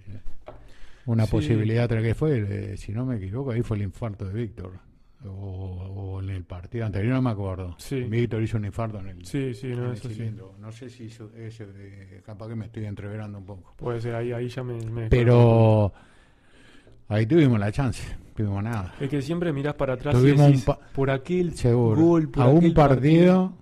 una 1.08 1.26
Sí. 1.26 1.32
posibilidad 1.32 1.90
que 1.90 2.14
fue, 2.14 2.74
eh, 2.74 2.78
si 2.78 2.92
no 2.92 3.06
me 3.08 3.16
equivoco, 3.16 3.52
ahí 3.52 3.64
fue 3.64 3.78
el 3.78 3.84
infarto 3.84 4.26
de 4.26 4.34
Víctor. 4.34 4.74
O, 5.24 5.30
o 5.30 6.22
en 6.22 6.30
el 6.32 6.44
partido 6.46 6.86
anterior, 6.88 7.14
no 7.14 7.22
me 7.22 7.30
acuerdo. 7.30 7.76
Sí. 7.78 8.02
Víctor 8.02 8.42
hizo 8.42 8.58
un 8.58 8.66
infarto 8.66 9.00
en 9.00 9.08
el, 9.10 9.26
sí, 9.26 9.54
sí, 9.54 9.68
en 9.68 9.80
no, 9.84 9.92
el 9.92 9.98
sí. 9.98 10.10
cilindro. 10.10 10.56
No 10.60 10.72
sé 10.72 10.90
si 10.90 11.04
hizo 11.04 11.30
ese, 11.36 11.68
eh, 11.76 12.22
capaz 12.26 12.48
que 12.48 12.56
me 12.56 12.66
estoy 12.66 12.86
entreverando 12.86 13.38
un 13.38 13.46
poco. 13.46 13.74
Puede 13.78 14.02
ser, 14.02 14.16
ahí, 14.16 14.32
ahí 14.32 14.48
ya 14.48 14.64
me, 14.64 14.74
me- 14.84 15.10
Pero 15.10 15.94
ahí 17.08 17.28
tuvimos 17.28 17.60
la 17.60 17.72
chance, 17.72 18.04
tuvimos 18.36 18.64
nada. 18.64 18.96
Es 19.00 19.10
que 19.10 19.22
siempre 19.22 19.54
mirás 19.54 19.76
para 19.76 19.94
atrás 19.94 20.16
y 20.16 20.18
Tuvimos 20.20 20.42
un 20.42 20.48
decís, 20.54 20.66
pa- 20.66 20.80
por 20.92 21.12
aquel 21.12 21.54
Seguro. 21.56 22.02
gol, 22.02 22.30
por 22.30 22.44
a 22.44 22.48
un 22.48 22.74
partido 22.74 23.54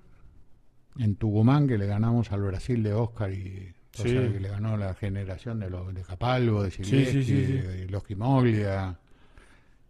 en 0.98 1.15
Tucumán 1.15 1.67
que 1.67 1.78
le 1.78 1.88
ganamos 1.88 2.32
al 2.32 2.41
Brasil 2.41 2.82
de 2.84 2.93
Oscar 2.93 3.32
y 3.34 3.74
o 3.98 4.02
sea, 4.02 4.32
que 4.32 4.39
le 4.39 4.48
ganó 4.48 4.78
la 4.78 4.93
generación 4.93 5.60
de 5.60 5.69
los 5.69 5.93
de 5.93 6.04
Capalvo, 6.04 6.63
de 6.63 6.72
sí. 6.72 6.84
de 6.84 7.88
los 7.89 8.02
Quimoglia, 8.06 8.98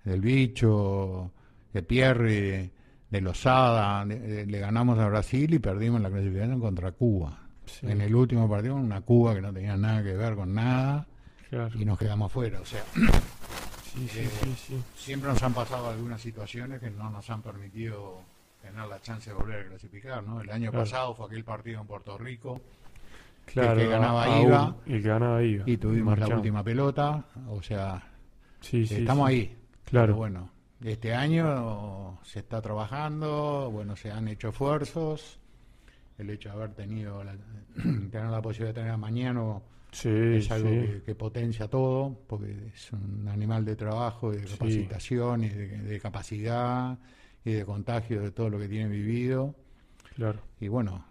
del 0.04 0.22
Bicho, 0.22 1.32
de 1.74 1.84
Pierri, 1.84 2.72
de 3.10 3.22
Lozada, 3.22 4.06
de- 4.06 4.46
le 4.46 4.60
ganamos 4.60 4.98
a 5.00 5.08
Brasil 5.08 5.54
y 5.54 5.60
perdimos 5.60 6.02
la 6.02 6.10
clasificación 6.10 6.60
contra 6.60 6.92
Cuba. 6.92 7.40
Sí, 7.66 7.86
En 7.88 8.02
el 8.02 8.16
último 8.16 8.50
partido, 8.50 8.76
una 8.76 9.02
Cuba 9.02 9.36
que 9.36 9.42
no 9.42 9.54
tenía 9.54 9.78
nada 9.78 10.02
que 10.04 10.14
ver 10.16 10.36
con 10.36 10.54
nada 10.54 11.06
claro. 11.50 11.70
y 11.80 11.86
nos 11.86 11.98
quedamos 12.00 12.32
fuera. 12.32 12.60
O 12.62 12.66
sea, 12.66 12.84
Sí, 12.94 14.08
sí, 14.08 14.20
eh, 14.20 14.30
sí, 14.44 14.56
sí. 14.68 14.84
siempre 14.96 15.30
nos 15.30 15.42
han 15.44 15.54
pasado 15.54 15.90
algunas 15.90 16.22
situaciones 16.22 16.80
que 16.80 16.90
no 16.92 17.10
nos 17.10 17.28
han 17.30 17.42
permitido 17.42 18.22
tener 18.62 18.86
la 18.88 19.02
chance 19.02 19.30
de 19.32 19.36
volver 19.36 19.66
a 19.66 19.70
clasificar, 19.70 20.24
¿no? 20.24 20.42
El 20.42 20.50
año 20.52 20.70
Claro. 20.72 20.86
pasado 20.86 21.16
fue 21.16 21.26
aquel 21.28 21.44
partido 21.44 21.82
en 21.82 21.88
Puerto 21.88 22.18
Rico 22.18 22.62
Claro, 23.46 23.80
que 23.80 23.88
ganaba 23.88 24.26
el 24.86 25.02
que 25.02 25.02
ganaba 25.02 25.42
iba. 25.44 25.64
y 25.66 25.78
tuvimos 25.78 26.20
la 26.20 26.28
última 26.28 26.64
pelota, 26.64 27.26
o 27.50 27.62
sea, 27.64 28.02
estamos 28.72 29.28
ahí. 29.28 29.56
Claro. 29.86 30.08
Pero 30.08 30.18
bueno, 30.18 30.52
este 30.84 31.14
año 31.14 32.20
se 32.24 32.40
está 32.40 32.62
trabajando, 32.62 33.70
bueno, 33.72 33.96
se 33.96 34.12
han 34.12 34.28
hecho 34.28 34.50
esfuerzos, 34.50 35.40
el 36.18 36.30
hecho 36.30 36.50
de 36.50 36.56
haber 36.56 36.74
tenido 36.74 37.24
la, 37.24 37.36
tener 37.76 38.26
la 38.30 38.42
posibilidad 38.42 38.70
de 38.76 38.82
tener 38.82 38.92
a 38.92 38.98
Mañana 38.98 39.62
Sí, 39.92 40.08
es 40.10 40.52
algo 40.52 40.70
sí. 40.70 40.76
que, 40.76 41.02
que 41.04 41.16
potencia 41.16 41.68
todo, 41.68 42.16
porque 42.28 42.56
es 42.76 42.92
un 42.94 43.28
animal 43.28 43.66
de 43.66 43.76
trabajo, 43.76 44.32
de 44.32 44.46
Sí. 44.46 44.54
capacitación 44.54 45.44
y 45.46 45.50
de, 45.50 45.68
de 45.80 46.00
capacidad 46.00 47.00
y 47.44 47.54
de 47.54 47.66
contagio 47.66 48.22
de 48.22 48.30
todo 48.32 48.50
lo 48.52 48.60
que 48.60 48.68
tiene 48.68 48.88
vivido. 48.88 49.56
Claro, 50.16 50.40
Y 50.60 50.68
bueno, 50.68 51.06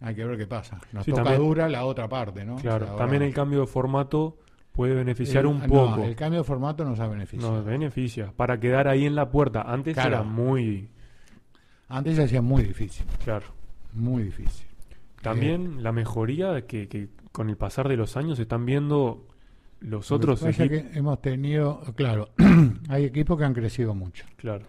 hay 0.00 0.16
que 0.16 0.24
ver 0.24 0.36
qué 0.36 0.46
pasa. 0.48 0.80
Nos 0.92 1.06
toca 1.06 1.22
también- 1.22 1.40
dura 1.42 1.68
la 1.68 1.84
otra 1.84 2.08
parte, 2.08 2.44
¿no? 2.44 2.56
claro. 2.56 2.76
O 2.76 2.86
sea, 2.86 2.92
ahora- 2.94 3.04
También 3.04 3.22
el 3.22 3.32
cambio 3.32 3.60
de 3.60 3.66
formato 3.68 4.38
puede 4.74 4.94
beneficiar 4.94 5.44
el- 5.44 5.46
un 5.46 5.60
no, 5.60 5.66
poco. 5.66 6.04
el 6.04 6.14
cambio 6.16 6.40
de 6.40 6.44
formato 6.44 6.84
nos 6.84 7.00
ha 7.00 7.06
beneficiado. 7.06 7.54
Nos 7.56 7.64
beneficia. 7.64 8.32
Para 8.36 8.60
quedar 8.60 8.88
ahí 8.88 9.06
en 9.06 9.14
la 9.14 9.30
puerta. 9.30 9.62
Antes 9.62 9.94
Claro. 9.94 10.08
era 10.16 10.22
muy. 10.22 10.90
Antes 11.88 12.16
se 12.16 12.24
hacía 12.24 12.42
muy 12.42 12.62
difícil, 12.64 13.06
Claro. 13.24 13.46
muy 13.92 14.24
difícil. 14.24 14.66
También 15.22 15.82
la 15.82 15.92
mejoría 15.92 16.66
que, 16.66 16.88
que 16.88 17.08
con 17.32 17.48
el 17.48 17.56
pasar 17.56 17.88
de 17.88 17.96
los 17.96 18.16
años 18.16 18.38
están 18.38 18.66
viendo 18.66 19.26
los 19.80 20.10
otros 20.12 20.42
equipos. 20.42 20.68
que 20.68 20.98
hemos 20.98 21.20
tenido, 21.22 21.80
claro, 21.94 22.30
hay 22.88 23.04
equipos 23.04 23.38
que 23.38 23.44
han 23.44 23.54
crecido 23.54 23.94
mucho. 23.94 24.24
Claro. 24.36 24.66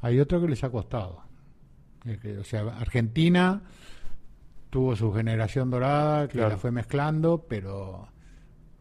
Hay 0.00 0.20
otros 0.20 0.42
que 0.42 0.48
les 0.48 0.62
ha 0.62 0.70
costado. 0.70 1.22
Que, 2.22 2.38
o 2.38 2.44
sea, 2.44 2.60
Argentina 2.78 3.62
tuvo 4.70 4.94
su 4.96 5.12
generación 5.12 5.70
dorada 5.70 6.28
que 6.28 6.34
Claro. 6.34 6.50
la 6.50 6.56
fue 6.58 6.70
mezclando, 6.70 7.44
pero 7.48 8.08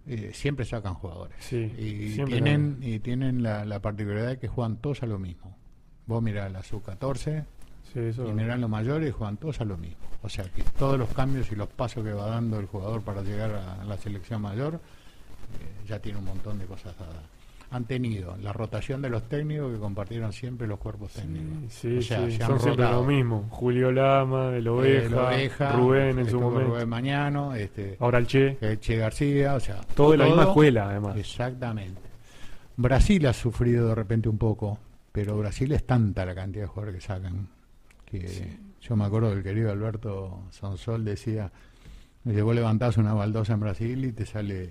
eh, 0.07 0.31
siempre 0.33 0.65
sacan 0.65 0.93
jugadores. 0.93 1.37
Sí, 1.39 1.71
y 1.77 2.23
tienen, 2.25 2.79
y 2.81 2.99
tienen 2.99 3.43
la, 3.43 3.65
la 3.65 3.81
particularidad 3.81 4.29
de 4.29 4.39
que 4.39 4.47
juegan 4.47 4.77
todos 4.77 5.03
a 5.03 5.05
lo 5.05 5.19
mismo. 5.19 5.57
Vos 6.05 6.23
mirá 6.23 6.47
la 6.49 6.63
sub-14 6.63 7.45
Sí, 7.93 7.99
y 7.99 8.33
mirá 8.33 8.57
los 8.57 8.69
mayores 8.69 9.09
y 9.09 9.11
juegan 9.11 9.37
todos 9.37 9.61
a 9.61 9.65
lo 9.65 9.77
mismo. 9.77 9.97
O 10.21 10.29
sea 10.29 10.45
que 10.45 10.63
todos 10.77 10.99
los 10.99 11.09
cambios 11.09 11.51
y 11.51 11.55
los 11.55 11.69
pasos 11.69 12.03
que 12.03 12.11
va 12.11 12.27
dando 12.27 12.59
el 12.59 12.65
jugador 12.65 13.01
para 13.01 13.21
llegar 13.21 13.51
a 13.53 13.83
la 13.85 13.97
selección 13.97 14.41
mayor 14.41 14.75
eh, 14.75 15.87
ya 15.87 15.99
tiene 15.99 16.19
un 16.19 16.25
montón 16.25 16.59
de 16.59 16.65
cosas 16.65 16.97
dadas. 16.97 17.23
Han 17.69 17.83
tenido 17.85 18.37
la 18.37 18.53
rotación 18.53 19.01
de 19.01 19.09
los 19.09 19.27
técnicos 19.27 19.73
que 19.73 19.79
compartieron 19.79 20.31
siempre 20.31 20.67
los 20.67 20.79
cuerpos 20.79 21.11
técnicos. 21.11 21.73
Sí, 21.73 21.97
O 21.97 22.01
sea, 22.01 22.25
sí, 22.25 22.37
se 22.37 22.43
han 22.43 22.49
son 22.51 22.59
siempre 22.61 22.85
lo 22.89 23.03
mismo. 23.03 23.47
Julio 23.49 23.91
Lama, 23.91 24.55
el 24.55 24.67
Oveja, 24.69 25.05
el 25.07 25.13
Oveja, 25.13 25.71
Rubén 25.73 26.19
en 26.19 26.29
su 26.29 26.39
momento. 26.39 26.69
Rubén 26.73 26.87
Mañano, 26.87 27.53
este, 27.55 27.97
Ahora 27.99 28.19
el 28.19 28.27
Che. 28.27 28.57
el 28.61 28.79
Che 28.79 28.95
García, 28.95 29.55
o 29.55 29.59
sea, 29.59 29.81
Todo 29.95 30.11
de 30.11 30.17
la 30.17 30.25
misma 30.25 30.43
escuela, 30.43 30.89
además. 30.89 31.17
Exactamente. 31.17 31.99
Brasil 32.77 33.25
ha 33.27 33.33
sufrido 33.33 33.89
de 33.89 33.95
repente 33.95 34.29
un 34.29 34.37
poco, 34.37 34.79
pero 35.11 35.37
Brasil 35.37 35.71
es 35.73 35.85
tanta 35.85 36.25
la 36.25 36.35
cantidad 36.35 36.63
de 36.63 36.67
jugadores 36.67 36.95
que 36.95 37.01
sacan 37.05 37.49
que 38.05 38.57
yo 38.79 38.95
me 38.95 39.03
acuerdo 39.03 39.31
del 39.31 39.43
querido 39.43 39.71
Alberto 39.71 40.43
Sonsol 40.51 41.03
decía, 41.03 41.51
dice, 42.23 42.41
vos 42.41 42.55
levantás 42.55 42.95
una 42.97 43.13
baldosa 43.13 43.53
en 43.53 43.59
Brasil 43.59 44.05
y 44.05 44.13
te 44.13 44.25
sale 44.25 44.69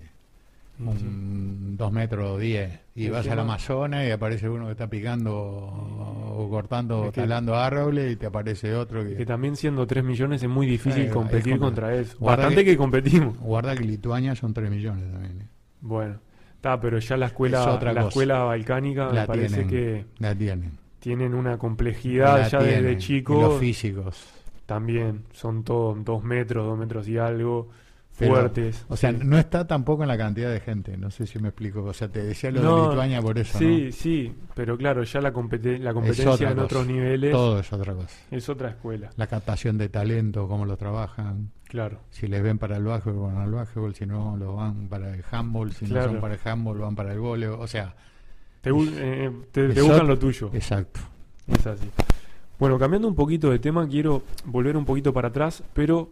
un 0.79 1.77
2 1.77 1.93
metros 1.93 2.41
10 2.41 2.81
y 2.95 3.09
vas 3.09 3.27
al 3.29 3.39
Amazonas 3.41 4.07
y 4.07 4.11
aparece 4.11 4.49
uno 4.49 4.67
que 4.67 4.73
está 4.73 4.89
picando 4.89 5.35
o 5.35 6.49
cortando, 6.51 7.11
que- 7.12 7.21
talando 7.23 7.55
árboles 7.57 8.12
y 8.12 8.17
te 8.17 8.27
aparece 8.27 8.75
otro 8.75 9.05
que... 9.05 9.17
Que 9.17 9.27
también 9.27 9.57
siendo 9.57 9.87
3 9.87 10.05
millones 10.05 10.43
es 10.43 10.49
muy 10.49 10.67
difícil 10.67 11.05
Eh, 11.05 11.11
competir 11.11 11.55
es 11.55 11.59
contra 11.59 11.95
eso. 11.95 12.17
Bastante 12.21 12.65
que, 12.65 12.73
que- 12.73 12.77
competimos. 12.77 13.37
Guarda 13.39 13.75
que 13.77 13.85
Lituania 13.85 14.35
son 14.35 14.53
3 14.55 14.71
millones 14.71 15.11
también. 15.12 15.41
¿eh? 15.43 15.47
Bueno, 15.81 16.19
está, 16.55 16.81
pero 16.81 16.99
ya 16.99 17.17
la 17.17 17.27
escuela, 17.27 17.61
Es 17.62 17.67
otra 17.69 17.93
la 17.93 18.01
cosa. 18.03 18.09
escuela 18.09 18.39
balcánica 18.45 19.11
me 19.11 19.27
parece 19.27 19.65
tienen, 19.65 19.69
que 19.69 20.05
la 20.19 20.35
tienen. 20.35 20.73
tienen 21.01 21.35
una 21.35 21.59
complejidad 21.59 22.39
La 22.39 22.49
ya 22.49 22.59
tienen. 22.59 22.83
desde 22.85 22.99
chicos. 22.99 23.41
los 23.43 23.59
físicos. 23.61 24.27
También 24.67 25.23
son 25.33 25.62
todos 25.62 26.05
dos 26.05 26.25
metros, 26.25 26.67
dos 26.67 26.77
metros 26.79 27.07
y 27.09 27.19
algo, 27.19 27.69
Pero, 28.18 28.33
fuertes. 28.35 28.85
O 28.88 28.96
sea, 28.96 29.11
Sí. 29.12 29.18
no 29.22 29.37
está 29.38 29.66
tampoco 29.66 30.02
en 30.02 30.09
la 30.09 30.16
cantidad 30.16 30.50
de 30.50 30.61
gente, 30.61 30.96
no 30.96 31.11
sé 31.11 31.26
si 31.26 31.38
me 31.38 31.48
explico. 31.48 31.83
O 31.85 31.92
sea, 31.92 32.09
te 32.09 32.22
decía 32.22 32.50
lo 32.50 32.62
No, 32.62 32.83
de 32.85 32.88
Lituania 32.88 33.20
por 33.22 33.38
eso, 33.38 33.59
Sí, 33.59 33.92
sí, 33.92 34.33
pero 34.55 34.76
claro, 34.79 35.02
ya 35.02 35.20
la, 35.20 35.33
compete- 35.33 35.79
la 35.79 35.92
competencia 35.92 36.48
en 36.48 36.55
cosa. 36.55 36.64
otros 36.64 36.87
niveles 36.87 37.33
Todo 37.33 37.61
es 37.61 37.72
otra 37.72 37.92
cosa. 37.94 38.16
es 38.31 38.48
otra 38.48 38.70
escuela. 38.70 39.11
La 39.16 39.26
captación 39.26 39.76
de 39.79 39.88
talento, 39.88 40.48
cómo 40.48 40.64
lo 40.64 40.76
trabajan. 40.76 41.50
Claro, 41.68 41.98
Si 42.11 42.26
les 42.29 42.42
ven 42.42 42.59
para 42.59 42.76
el 42.76 42.85
básquetbol, 42.85 43.33
van 43.35 43.42
al 43.42 43.50
básquetbol. 43.52 43.94
Si 43.94 44.07
no, 44.07 44.37
lo 44.37 44.55
van 44.55 44.88
para 44.88 45.12
el 45.12 45.22
handball. 45.31 45.72
Si 45.72 45.85
Claro. 45.87 46.07
no 46.07 46.12
son 46.12 46.20
para 46.20 46.35
el 46.35 46.40
handball, 46.44 46.79
van 46.79 46.94
para 46.94 47.12
el 47.12 47.18
voleo. 47.18 47.59
O 47.59 47.66
sea, 47.66 47.94
te, 48.62 48.72
bu- 48.72 48.90
eh, 48.96 49.31
te, 49.52 49.66
buscan 49.83 50.07
lo 50.07 50.18
tuyo. 50.18 50.50
exacto. 50.55 51.00
Es 51.48 51.66
así. 51.66 51.88
Bueno, 52.59 52.79
cambiando 52.79 53.07
un 53.09 53.14
poquito 53.14 53.50
de 53.50 53.59
tema, 53.59 53.87
quiero 53.87 54.22
volver 54.46 54.76
un 54.76 54.85
poquito 54.87 55.12
para 55.12 55.29
atrás, 55.29 55.62
pero 55.74 56.11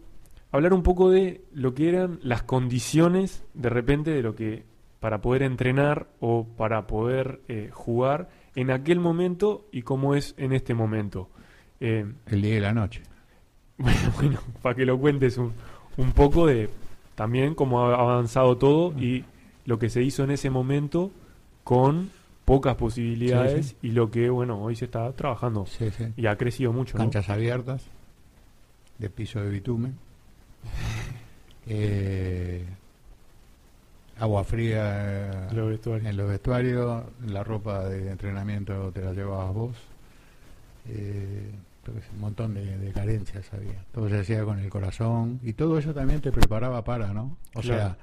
hablar 0.55 0.73
un 0.73 0.85
poco 0.85 1.11
de 1.11 1.41
lo 1.53 1.75
que 1.75 1.89
eran 1.89 2.21
las 2.23 2.45
condiciones 2.45 3.43
de 3.55 3.71
repente 3.71 4.13
de 4.13 4.23
lo 4.23 4.37
que 4.37 4.63
para 5.01 5.21
poder 5.21 5.43
entrenar 5.43 6.07
o 6.21 6.47
para 6.57 6.87
poder 6.87 7.41
eh, 7.49 7.71
jugar 7.73 8.29
en 8.55 8.71
aquel 8.71 9.01
momento 9.01 9.67
y 9.73 9.83
cómo 9.83 10.15
es 10.15 10.33
en 10.39 10.53
este 10.53 10.73
momento. 10.73 11.29
Eh, 11.81 12.07
el 12.27 12.43
día 12.43 12.57
y 12.57 12.61
la 12.61 12.73
noche. 12.73 13.03
Bueno, 13.77 14.13
bueno, 14.15 14.41
para 14.63 14.77
que 14.77 14.87
lo 14.87 14.97
cuentes 15.01 15.37
un, 15.37 15.53
un 15.97 16.13
poco 16.13 16.47
de 16.47 16.71
también 17.17 17.57
cómo 17.57 17.87
ha 17.89 17.97
avanzado 17.97 18.57
todo 18.57 18.93
y 18.97 19.25
lo 19.65 19.81
que 19.81 19.91
se 19.91 20.01
hizo 20.05 20.23
en 20.23 20.31
ese 20.31 20.49
momento 20.49 21.11
con 21.65 22.11
pocas 22.45 22.77
posibilidades 22.77 23.75
y 23.83 23.91
lo 23.91 24.13
que, 24.13 24.31
bueno, 24.31 24.63
hoy 24.63 24.77
se 24.77 24.85
está 24.85 25.11
trabajando. 25.15 25.67
Y 26.17 26.27
ha 26.27 26.37
crecido 26.37 26.73
mucho. 26.73 26.97
Canchas 26.97 27.29
abiertas, 27.29 27.89
de 28.99 29.11
piso 29.11 29.41
de 29.41 29.51
bitumen, 29.51 29.99
eh, 31.67 32.65
agua 34.19 34.45
fría 34.45 35.49
en 35.51 36.17
los 36.17 36.29
vestuarios, 36.29 37.05
la 37.27 37.45
ropa 37.45 37.89
de 37.89 38.11
entrenamiento 38.11 38.93
te 38.93 39.03
la 39.03 39.13
llevabas 39.13 39.55
vos. 39.55 39.77
Eh, 40.89 41.51
un 42.15 42.21
montón 42.21 42.55
de, 42.55 42.93
carencias 42.93 43.53
había. 43.53 43.85
Todo 43.93 44.09
se 44.09 44.21
hacía 44.21 44.45
con 44.45 44.59
el 44.59 44.71
corazón 44.71 45.41
y 45.43 45.53
todo 45.53 45.79
eso 45.79 45.93
también 45.93 46.21
te 46.21 46.33
preparaba 46.33 46.83
para, 46.85 47.13
¿no? 47.13 47.37
O 47.55 47.63
sea, 47.63 47.99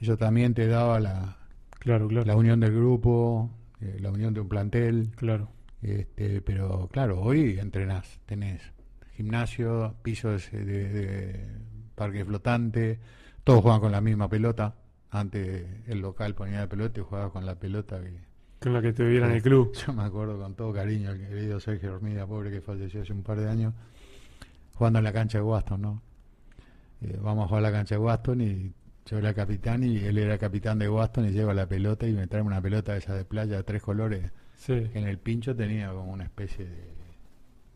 eso 0.00 0.16
también 0.16 0.54
te 0.54 0.66
daba 0.66 1.00
la, 1.00 1.36
claro, 1.78 2.08
claro. 2.08 2.26
la 2.26 2.36
unión 2.36 2.60
del 2.60 2.74
grupo, 2.74 3.50
eh, 3.80 3.98
la 4.00 4.10
unión 4.10 4.32
de 4.32 4.40
un 4.40 4.48
plantel. 4.48 5.10
Claro. 5.16 5.48
Este, 5.82 6.40
pero 6.42 6.88
claro, 6.92 7.20
hoy 7.20 7.58
entrenás, 7.58 8.20
tenés 8.26 8.60
gimnasio, 9.16 9.94
pisos 10.02 10.50
de, 10.50 11.46
parque 12.00 12.24
flotante, 12.24 12.98
todos 13.44 13.60
juegan 13.60 13.80
con 13.82 13.92
la 13.92 14.00
misma 14.00 14.26
pelota. 14.26 14.74
Antes 15.10 15.66
el 15.86 16.00
local 16.00 16.34
ponía 16.34 16.60
la 16.60 16.66
pelota 16.66 16.98
y 16.98 17.02
jugaba 17.02 17.30
con 17.30 17.44
la 17.44 17.56
pelota 17.56 18.00
que 18.00 18.30
con 18.58 18.72
la 18.72 18.80
que 18.80 18.94
te 18.94 19.04
viera 19.04 19.26
en 19.26 19.32
el 19.32 19.42
club. 19.42 19.74
Yo 19.86 19.92
me 19.92 20.02
acuerdo 20.02 20.38
con 20.38 20.54
todo 20.54 20.72
cariño 20.72 21.10
el 21.10 21.18
querido 21.18 21.60
Sergio 21.60 21.94
Hormida, 21.94 22.26
pobre 22.26 22.50
que 22.50 22.62
falleció 22.62 23.02
hace 23.02 23.12
un 23.12 23.22
par 23.22 23.38
de 23.38 23.50
años, 23.50 23.74
jugando 24.74 24.98
en 24.98 25.04
la 25.04 25.12
cancha 25.12 25.36
de 25.36 25.44
Waston, 25.44 25.82
¿no? 25.82 26.02
Eh, 27.02 27.18
vamos 27.20 27.44
a 27.44 27.48
jugar 27.48 27.64
a 27.64 27.68
la 27.68 27.72
cancha 27.72 27.96
de 27.96 28.00
Waston 28.00 28.40
y 28.40 28.72
yo 29.04 29.18
era 29.18 29.34
capitán 29.34 29.84
y 29.84 29.98
él 29.98 30.16
era 30.16 30.38
capitán 30.38 30.78
de 30.78 30.88
Waston 30.88 31.26
y 31.28 31.32
lleva 31.32 31.52
la 31.52 31.66
pelota 31.66 32.06
y 32.06 32.14
me 32.14 32.26
trae 32.26 32.42
una 32.42 32.62
pelota 32.62 32.96
esa 32.96 33.14
de 33.14 33.26
playa 33.26 33.58
de 33.58 33.62
tres 33.62 33.82
colores. 33.82 34.32
en 34.68 35.06
el 35.06 35.18
pincho 35.18 35.54
tenía 35.54 35.90
como 35.92 36.12
una 36.12 36.24
especie 36.24 36.64
de, 36.64 36.89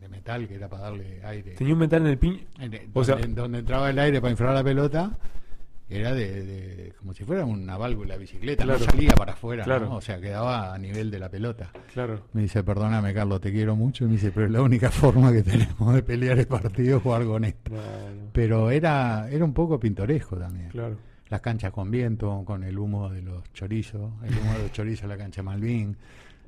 metal 0.09 0.47
que 0.47 0.55
era 0.55 0.69
para 0.69 0.83
darle 0.83 1.21
aire. 1.23 1.51
¿Tenía 1.51 1.73
un 1.73 1.79
metal 1.79 2.01
en 2.01 2.07
el 2.07 2.17
pincho? 2.17 2.45
o 2.93 3.03
sea, 3.03 3.15
donde 3.15 3.59
entraba 3.59 3.89
el 3.89 3.99
aire 3.99 4.21
para 4.21 4.31
inflar 4.31 4.53
la 4.53 4.63
pelota 4.63 5.17
era 5.87 6.13
de, 6.13 6.93
como 6.97 7.13
si 7.13 7.23
fuera 7.23 7.45
una 7.45 7.77
válvula 7.77 8.15
de 8.15 8.21
bicicleta, 8.21 8.65
no 8.65 8.77
salía 8.79 9.11
para 9.11 9.33
afuera, 9.33 9.65
o 9.89 10.01
sea, 10.01 10.19
quedaba 10.19 10.73
a 10.73 10.77
nivel 10.79 11.11
de 11.11 11.19
la 11.19 11.29
pelota. 11.29 11.69
Claro. 11.93 12.21
Me 12.33 12.41
dice, 12.41 12.63
perdóname 12.63 13.13
Carlos, 13.13 13.39
te 13.39 13.51
quiero 13.51 13.75
mucho, 13.75 14.05
y 14.05 14.07
me 14.07 14.13
dice, 14.13 14.31
pero 14.31 14.47
es 14.47 14.51
la 14.51 14.61
única 14.63 14.89
forma 14.91 15.31
que 15.31 15.43
tenemos 15.43 15.93
de 15.93 16.01
pelear 16.01 16.39
el 16.39 16.47
partido 16.47 16.97
es 16.97 17.03
jugar 17.03 17.25
con 17.25 17.43
esto. 17.43 17.71
Pero 18.31 18.71
era, 18.71 19.29
era 19.29 19.45
un 19.45 19.53
poco 19.53 19.79
pintoresco 19.79 20.37
también. 20.37 20.69
Claro. 20.69 20.97
Las 21.29 21.41
canchas 21.41 21.71
con 21.71 21.89
viento, 21.91 22.43
con 22.45 22.63
el 22.63 22.77
humo 22.77 23.09
de 23.09 23.21
los 23.21 23.51
chorizos, 23.53 24.11
el 24.23 24.37
humo 24.37 24.53
de 24.53 24.63
los 24.63 24.71
chorizos 24.71 25.07
la 25.07 25.17
cancha 25.17 25.43
Malvin. 25.43 25.95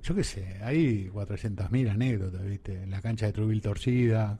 Yo 0.03 0.15
qué 0.15 0.23
sé, 0.23 0.57
hay 0.62 1.10
400.000 1.10 1.89
anécdotas, 1.89 2.43
¿viste? 2.45 2.86
La 2.88 3.01
cancha 3.01 3.25
de 3.25 3.33
Trubil 3.33 3.62
torcida, 3.62 4.38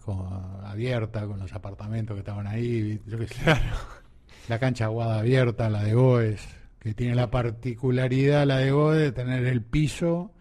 abierta, 0.63 1.25
con 1.25 1.39
los 1.39 1.53
apartamentos 1.53 2.15
que 2.15 2.19
estaban 2.19 2.47
ahí, 2.47 3.01
yo 3.05 3.17
qué 3.17 3.27
sé. 3.27 3.43
Claro 3.43 3.65
la 4.47 4.59
cancha 4.59 4.85
aguada 4.85 5.19
abierta, 5.19 5.69
la 5.69 5.83
de 5.83 5.93
Goes, 5.93 6.47
que 6.79 6.93
tiene 6.93 7.15
la 7.15 7.29
particularidad, 7.29 8.45
la 8.45 8.57
de 8.57 8.71
Goes, 8.71 8.97
de 8.97 9.11
tener 9.11 9.45
el 9.45 9.61
piso 9.61 10.31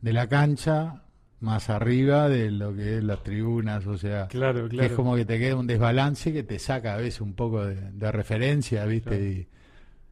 de 0.00 0.12
la 0.12 0.28
cancha 0.28 1.02
más 1.40 1.68
arriba 1.68 2.28
de 2.28 2.50
lo 2.50 2.74
que 2.74 2.98
es 2.98 3.04
las 3.04 3.22
tribunas, 3.22 3.86
o 3.86 3.98
sea, 3.98 4.26
claro, 4.28 4.68
es 4.70 4.92
como 4.92 5.16
que 5.16 5.24
te 5.24 5.38
queda 5.38 5.56
un 5.56 5.66
desbalance 5.66 6.32
que 6.32 6.42
te 6.42 6.58
saca 6.58 6.94
a 6.94 6.96
veces 6.96 7.20
un 7.20 7.34
poco 7.34 7.64
de, 7.64 8.12
referencia, 8.12 8.84
¿viste? 8.86 9.48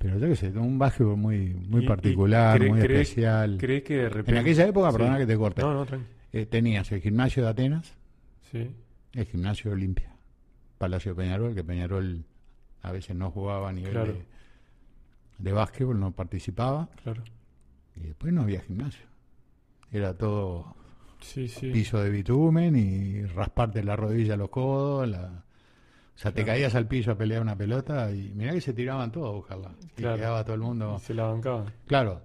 Pero 0.05 0.19
yo 0.19 0.29
qué 0.29 0.37
sé, 0.37 0.49
un 0.51 0.79
básquetbol 0.79 1.17
muy 1.17 1.55
muy 1.55 1.87
particular, 1.87 2.61
muy 2.61 2.79
especial. 2.79 3.57
¿Crees 3.59 3.83
que 3.85 3.97
de 3.97 4.09
repente... 4.11 4.33
En 4.33 4.37
aquella 4.37 4.67
época, 4.67 4.93
perdona 4.93 5.17
que 5.17 5.25
te 5.25 5.35
corte, 5.35 5.63
no, 5.63 5.83
no, 5.83 5.87
eh, 6.31 6.45
tenías 6.45 6.93
el 6.93 7.01
gimnasio 7.01 7.43
de 7.43 7.49
Atenas, 7.49 7.95
sí. 8.53 8.71
el 9.15 9.25
gimnasio 9.25 9.71
de 9.71 9.77
Olimpia, 9.77 10.15
Palacio 10.77 11.13
de 11.15 11.23
Peñarol, 11.23 11.55
que 11.55 11.65
Peñarol 11.65 12.23
a 12.83 12.93
veces 12.93 13.17
no 13.17 13.31
jugaba 13.31 13.71
a 13.71 13.73
nivel 13.73 14.27
de, 15.39 15.53
básquetbol, 15.53 15.99
no 15.99 16.11
participaba. 16.11 16.91
Claro. 17.03 17.23
Y 17.97 18.01
después 18.01 18.31
no 18.31 18.43
había 18.43 18.61
gimnasio. 18.61 19.07
Era 19.91 20.13
todo 20.19 20.77
sí, 21.21 21.49
sí. 21.49 21.71
piso 21.71 22.03
de 22.03 22.11
bitumen 22.11 22.77
y 22.77 23.25
rasparte 23.25 23.83
la 23.83 23.97
rodilla, 23.97 24.37
los 24.37 24.51
codos. 24.51 25.09
La... 25.09 25.44
O 26.15 26.19
sea, 26.19 26.33
te 26.33 26.45
caías 26.45 26.75
al 26.75 26.87
piso 26.87 27.11
a 27.11 27.17
pelear 27.17 27.43
una 27.43 27.57
pelota 27.57 28.11
y 28.13 28.33
mirá 28.35 28.53
que 28.53 28.61
se 28.61 28.73
tiraban 28.73 29.11
todos 29.11 29.29
a 29.29 29.33
buscarla. 29.33 29.71
Y 29.97 30.03
quedaba 30.03 30.45
todo 30.45 30.55
el 30.55 30.63
mundo. 30.63 30.99
se 31.01 31.13
la 31.13 31.25
bancaban. 31.25 31.73
Claro. 31.87 32.23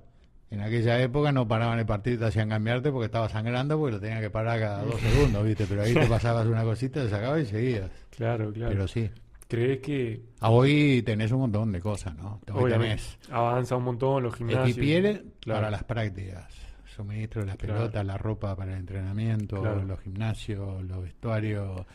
En 0.52 0.62
aquella 0.62 1.00
época 1.02 1.32
no 1.32 1.48
paraban 1.48 1.78
el 1.78 1.86
partido 1.86 2.16
y 2.16 2.20
te 2.20 2.26
hacían 2.26 2.50
cambiarte 2.50 2.92
porque 2.92 3.06
estaba 3.06 3.30
sangrando 3.30 3.78
porque 3.78 3.94
lo 3.94 4.00
tenían 4.00 4.22
que 4.22 4.30
parar 4.32 4.60
cada 4.60 4.84
dos 4.84 5.00
segundos, 5.02 5.44
¿viste? 5.46 5.66
Pero 5.68 5.84
ahí 5.84 5.94
te 5.94 6.08
pasabas 6.08 6.48
una 6.48 6.64
cosita, 6.64 7.04
te 7.04 7.10
sacabas 7.10 7.42
y 7.42 7.46
seguías. 7.46 7.92
Claro, 8.10 8.52
claro. 8.52 8.72
Pero 8.72 8.88
sí. 8.88 9.10
¿Crees 9.48 9.80
que...? 9.80 10.22
Ah, 10.40 10.52
hoy 10.52 11.02
tenés 11.04 11.32
un 11.32 11.40
montón 11.42 11.72
de 11.72 11.82
cosas, 11.82 12.16
¿no? 12.16 12.40
Hoy 12.54 12.72
tenés... 12.72 13.18
Avanza 13.32 13.76
un 13.76 13.84
montón 13.84 14.24
los 14.24 14.36
gimnasios. 14.36 14.70
Equipiere 14.70 15.24
para 15.46 15.72
las 15.72 15.84
prácticas. 15.84 16.48
Suministro 16.96 17.42
de 17.42 17.48
las 17.48 17.58
pelotas, 17.58 18.06
la 18.06 18.18
ropa 18.18 18.56
para 18.56 18.74
el 18.74 18.80
entrenamiento, 18.80 19.64
los 19.64 20.00
gimnasios, 20.00 20.84
los 20.84 21.02
vestuarios... 21.02 21.86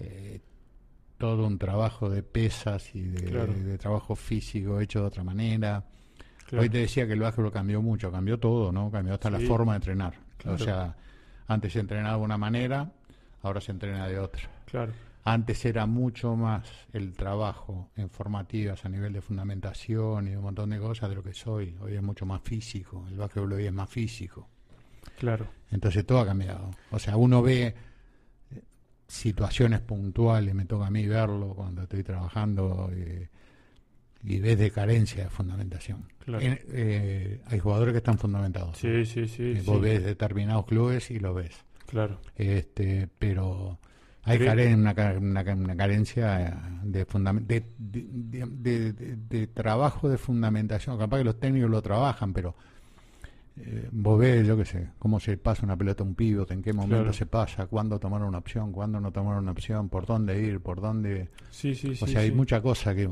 Eh, 0.00 0.40
todo 1.22 1.46
un 1.46 1.56
trabajo 1.56 2.10
de 2.10 2.24
pesas 2.24 2.96
y 2.96 3.02
de, 3.02 3.78
trabajo 3.78 4.16
físico 4.16 4.80
hecho 4.80 5.02
de 5.02 5.06
otra 5.06 5.22
manera. 5.22 5.84
Hoy 6.50 6.68
te 6.68 6.78
decía 6.78 7.06
que 7.06 7.12
el 7.12 7.20
básquetbol 7.20 7.52
cambió 7.52 7.80
mucho, 7.80 8.10
cambió 8.10 8.40
todo, 8.40 8.72
¿no? 8.72 8.90
Cambió 8.90 9.14
hasta 9.14 9.30
la 9.30 9.38
forma 9.38 9.74
de 9.74 9.76
entrenar. 9.76 10.14
O 10.46 10.58
sea, 10.58 10.96
antes 11.46 11.74
se 11.74 11.78
entrenaba 11.78 12.16
de 12.16 12.24
una 12.24 12.36
manera, 12.36 12.90
ahora 13.40 13.60
se 13.60 13.70
entrena 13.70 14.08
de 14.08 14.18
otra. 14.18 14.50
Claro. 14.64 14.92
Antes 15.22 15.64
era 15.64 15.86
mucho 15.86 16.34
más 16.34 16.68
el 16.92 17.12
trabajo 17.12 17.90
en 17.94 18.10
formativas 18.10 18.84
a 18.84 18.88
nivel 18.88 19.12
de 19.12 19.20
fundamentación 19.20 20.26
y 20.26 20.34
un 20.34 20.42
montón 20.42 20.70
de 20.70 20.80
cosas 20.80 21.08
de 21.08 21.14
lo 21.14 21.22
que 21.22 21.34
soy. 21.34 21.76
Hoy 21.82 21.94
es 21.94 22.02
mucho 22.02 22.26
más 22.26 22.42
físico, 22.42 23.06
el 23.08 23.16
básquetbol 23.16 23.52
hoy 23.52 23.66
es 23.66 23.72
más 23.72 23.88
físico. 23.88 24.48
Claro. 25.20 25.46
Entonces 25.70 26.04
todo 26.04 26.18
ha 26.18 26.26
cambiado. 26.26 26.72
O 26.90 26.98
sea, 26.98 27.16
uno 27.16 27.42
ve 27.42 27.76
situaciones 29.12 29.80
puntuales, 29.80 30.54
me 30.54 30.64
toca 30.64 30.86
a 30.86 30.90
mí 30.90 31.06
verlo 31.06 31.54
cuando 31.54 31.82
estoy 31.82 32.02
trabajando 32.02 32.90
eh, 32.94 33.28
y 34.24 34.40
ves 34.40 34.58
de 34.58 34.70
carencia 34.70 35.24
de 35.24 35.28
fundamentación. 35.28 36.08
Claro. 36.24 36.42
Eh, 36.42 37.42
hay 37.44 37.58
jugadores 37.58 37.92
que 37.92 37.98
están 37.98 38.16
fundamentados. 38.16 38.78
Sí, 38.78 39.04
sí, 39.04 39.28
sí. 39.28 39.60
vos 39.66 39.82
ves 39.82 40.02
determinados 40.02 40.64
clubes 40.64 41.10
y 41.10 41.18
lo 41.18 41.34
ves. 41.34 41.62
Claro. 41.86 42.20
Este, 42.36 43.06
pero 43.18 43.78
hay 44.22 44.38
una, 44.72 44.94
una, 45.18 45.76
carencia 45.76 46.80
de, 46.82 47.04
de, 47.78 48.92
de, 49.28 49.46
trabajo 49.48 50.08
de 50.08 50.16
fundamentación. 50.16 50.96
Capaz 50.98 51.18
que 51.18 51.24
los 51.24 51.38
técnicos 51.38 51.68
lo 51.68 51.82
trabajan, 51.82 52.32
pero 52.32 52.56
eh, 53.56 53.88
vos 53.92 54.18
ves, 54.18 54.46
yo 54.46 54.56
qué 54.56 54.64
sé, 54.64 54.88
cómo 54.98 55.20
se 55.20 55.36
pasa 55.36 55.64
una 55.64 55.76
pelota 55.76 56.02
a 56.02 56.06
un 56.06 56.14
pivote, 56.14 56.54
en 56.54 56.62
qué 56.62 56.72
momento 56.72 57.12
se 57.12 57.26
pasa, 57.26 57.66
cuándo 57.66 57.98
tomar 57.98 58.22
una 58.22 58.38
opción, 58.38 58.72
cuándo 58.72 59.00
no 59.00 59.12
tomar 59.12 59.38
una 59.38 59.52
opción, 59.52 59.88
por 59.88 60.06
dónde 60.06 60.40
ir, 60.40 60.60
por 60.60 60.80
dónde... 60.80 61.28
Sí, 61.50 61.74
sí, 61.74 61.96
o 62.00 62.06
sea, 62.06 62.20
hay 62.20 62.32
mucha 62.32 62.60
cosa 62.60 62.94
que... 62.94 63.08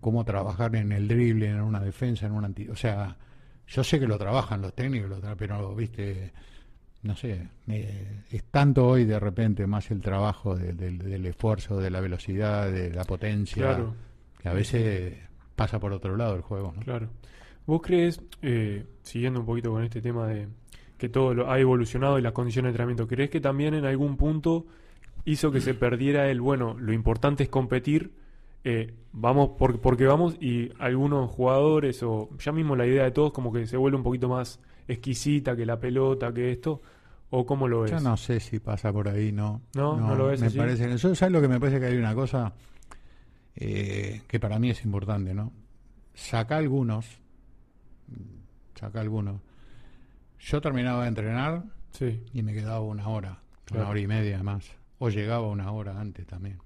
Cómo 0.00 0.24
trabajar 0.24 0.74
en 0.74 0.90
el 0.90 1.06
drible, 1.06 1.48
en 1.48 1.60
una 1.60 1.80
defensa, 1.80 2.26
en 2.26 2.32
un 2.32 2.44
anti... 2.44 2.68
O 2.68 2.74
sea, 2.74 3.16
yo 3.68 3.84
sé 3.84 4.00
que 4.00 4.08
lo 4.08 4.18
trabajan 4.18 4.60
los 4.60 4.74
técnicos, 4.74 5.20
pero, 5.38 5.74
viste 5.76 6.32
no 7.02 7.16
sé, 7.16 7.48
es 7.66 8.44
tanto 8.44 8.86
hoy 8.86 9.04
de 9.04 9.18
repente 9.18 9.66
más 9.66 9.90
el 9.90 10.00
trabajo 10.00 10.54
del 10.54 11.26
esfuerzo, 11.26 11.78
de 11.78 11.90
la 11.90 12.00
velocidad, 12.00 12.70
de 12.70 12.92
la 12.92 13.04
potencia, 13.04 13.76
que 14.40 14.48
a 14.48 14.52
veces 14.52 15.14
pasa 15.56 15.80
por 15.80 15.92
otro 15.92 16.16
lado 16.16 16.36
el 16.36 16.42
juego. 16.42 16.72
¿no? 16.76 16.82
Claro. 16.82 17.08
¿Vos 17.66 17.80
crees, 17.82 18.20
eh, 18.42 18.84
siguiendo 19.02 19.40
un 19.40 19.46
poquito 19.46 19.70
con 19.70 19.84
este 19.84 20.00
tema 20.00 20.26
de 20.26 20.48
que 20.98 21.08
todo 21.08 21.34
lo, 21.34 21.50
ha 21.50 21.58
evolucionado 21.58 22.18
y 22.18 22.22
las 22.22 22.32
condiciones 22.32 22.68
de 22.68 22.70
entrenamiento, 22.70 23.08
¿crees 23.08 23.30
que 23.30 23.40
también 23.40 23.74
en 23.74 23.84
algún 23.84 24.16
punto 24.16 24.66
hizo 25.24 25.50
que 25.50 25.60
se 25.60 25.74
perdiera 25.74 26.30
el, 26.30 26.40
bueno, 26.40 26.76
lo 26.78 26.92
importante 26.92 27.44
es 27.44 27.48
competir, 27.48 28.12
eh, 28.64 28.94
vamos 29.12 29.50
por, 29.58 29.80
porque 29.80 30.06
vamos 30.06 30.36
y 30.40 30.70
algunos 30.78 31.30
jugadores 31.30 32.02
o 32.02 32.28
ya 32.38 32.52
mismo 32.52 32.76
la 32.76 32.86
idea 32.86 33.04
de 33.04 33.10
todos 33.10 33.32
como 33.32 33.52
que 33.52 33.66
se 33.66 33.76
vuelve 33.76 33.96
un 33.96 34.04
poquito 34.04 34.28
más 34.28 34.60
exquisita 34.86 35.56
que 35.56 35.66
la 35.66 35.78
pelota, 35.78 36.32
que 36.32 36.52
esto, 36.52 36.80
o 37.30 37.46
cómo 37.46 37.66
lo 37.66 37.82
ves? 37.82 37.90
Yo 37.90 38.00
no 38.00 38.16
sé 38.16 38.40
si 38.40 38.60
pasa 38.60 38.92
por 38.92 39.08
ahí, 39.08 39.32
no. 39.32 39.62
No, 39.74 39.96
no, 39.96 40.14
lo 40.14 40.26
ves 40.26 40.40
me 40.40 40.50
parece 40.50 40.88
que 40.88 40.98
¿Sabes 40.98 41.32
lo 41.32 41.40
que 41.40 41.48
me 41.48 41.58
parece 41.58 41.80
que 41.80 41.86
hay 41.86 41.96
una 41.96 42.14
cosa 42.14 42.52
eh, 43.56 44.22
que 44.26 44.38
para 44.38 44.58
mí 44.58 44.70
es 44.70 44.84
importante, 44.84 45.34
¿no? 45.34 45.52
Saca 46.14 46.58
algunos 46.58 47.21
saca 48.74 49.00
algunos. 49.00 49.40
Yo 50.40 50.60
terminaba 50.60 51.02
de 51.02 51.08
entrenar 51.08 51.64
Sí, 51.92 52.22
y 52.32 52.42
me 52.42 52.52
quedaba 52.54 52.80
una 52.80 53.06
hora, 53.08 53.38
Claro. 53.66 53.82
una 53.82 53.90
hora 53.90 54.00
y 54.00 54.06
media 54.06 54.42
más. 54.42 54.70
O 54.98 55.08
llegaba 55.10 55.46
una 55.48 55.70
hora 55.72 56.00
antes 56.00 56.26
también. 56.26 56.58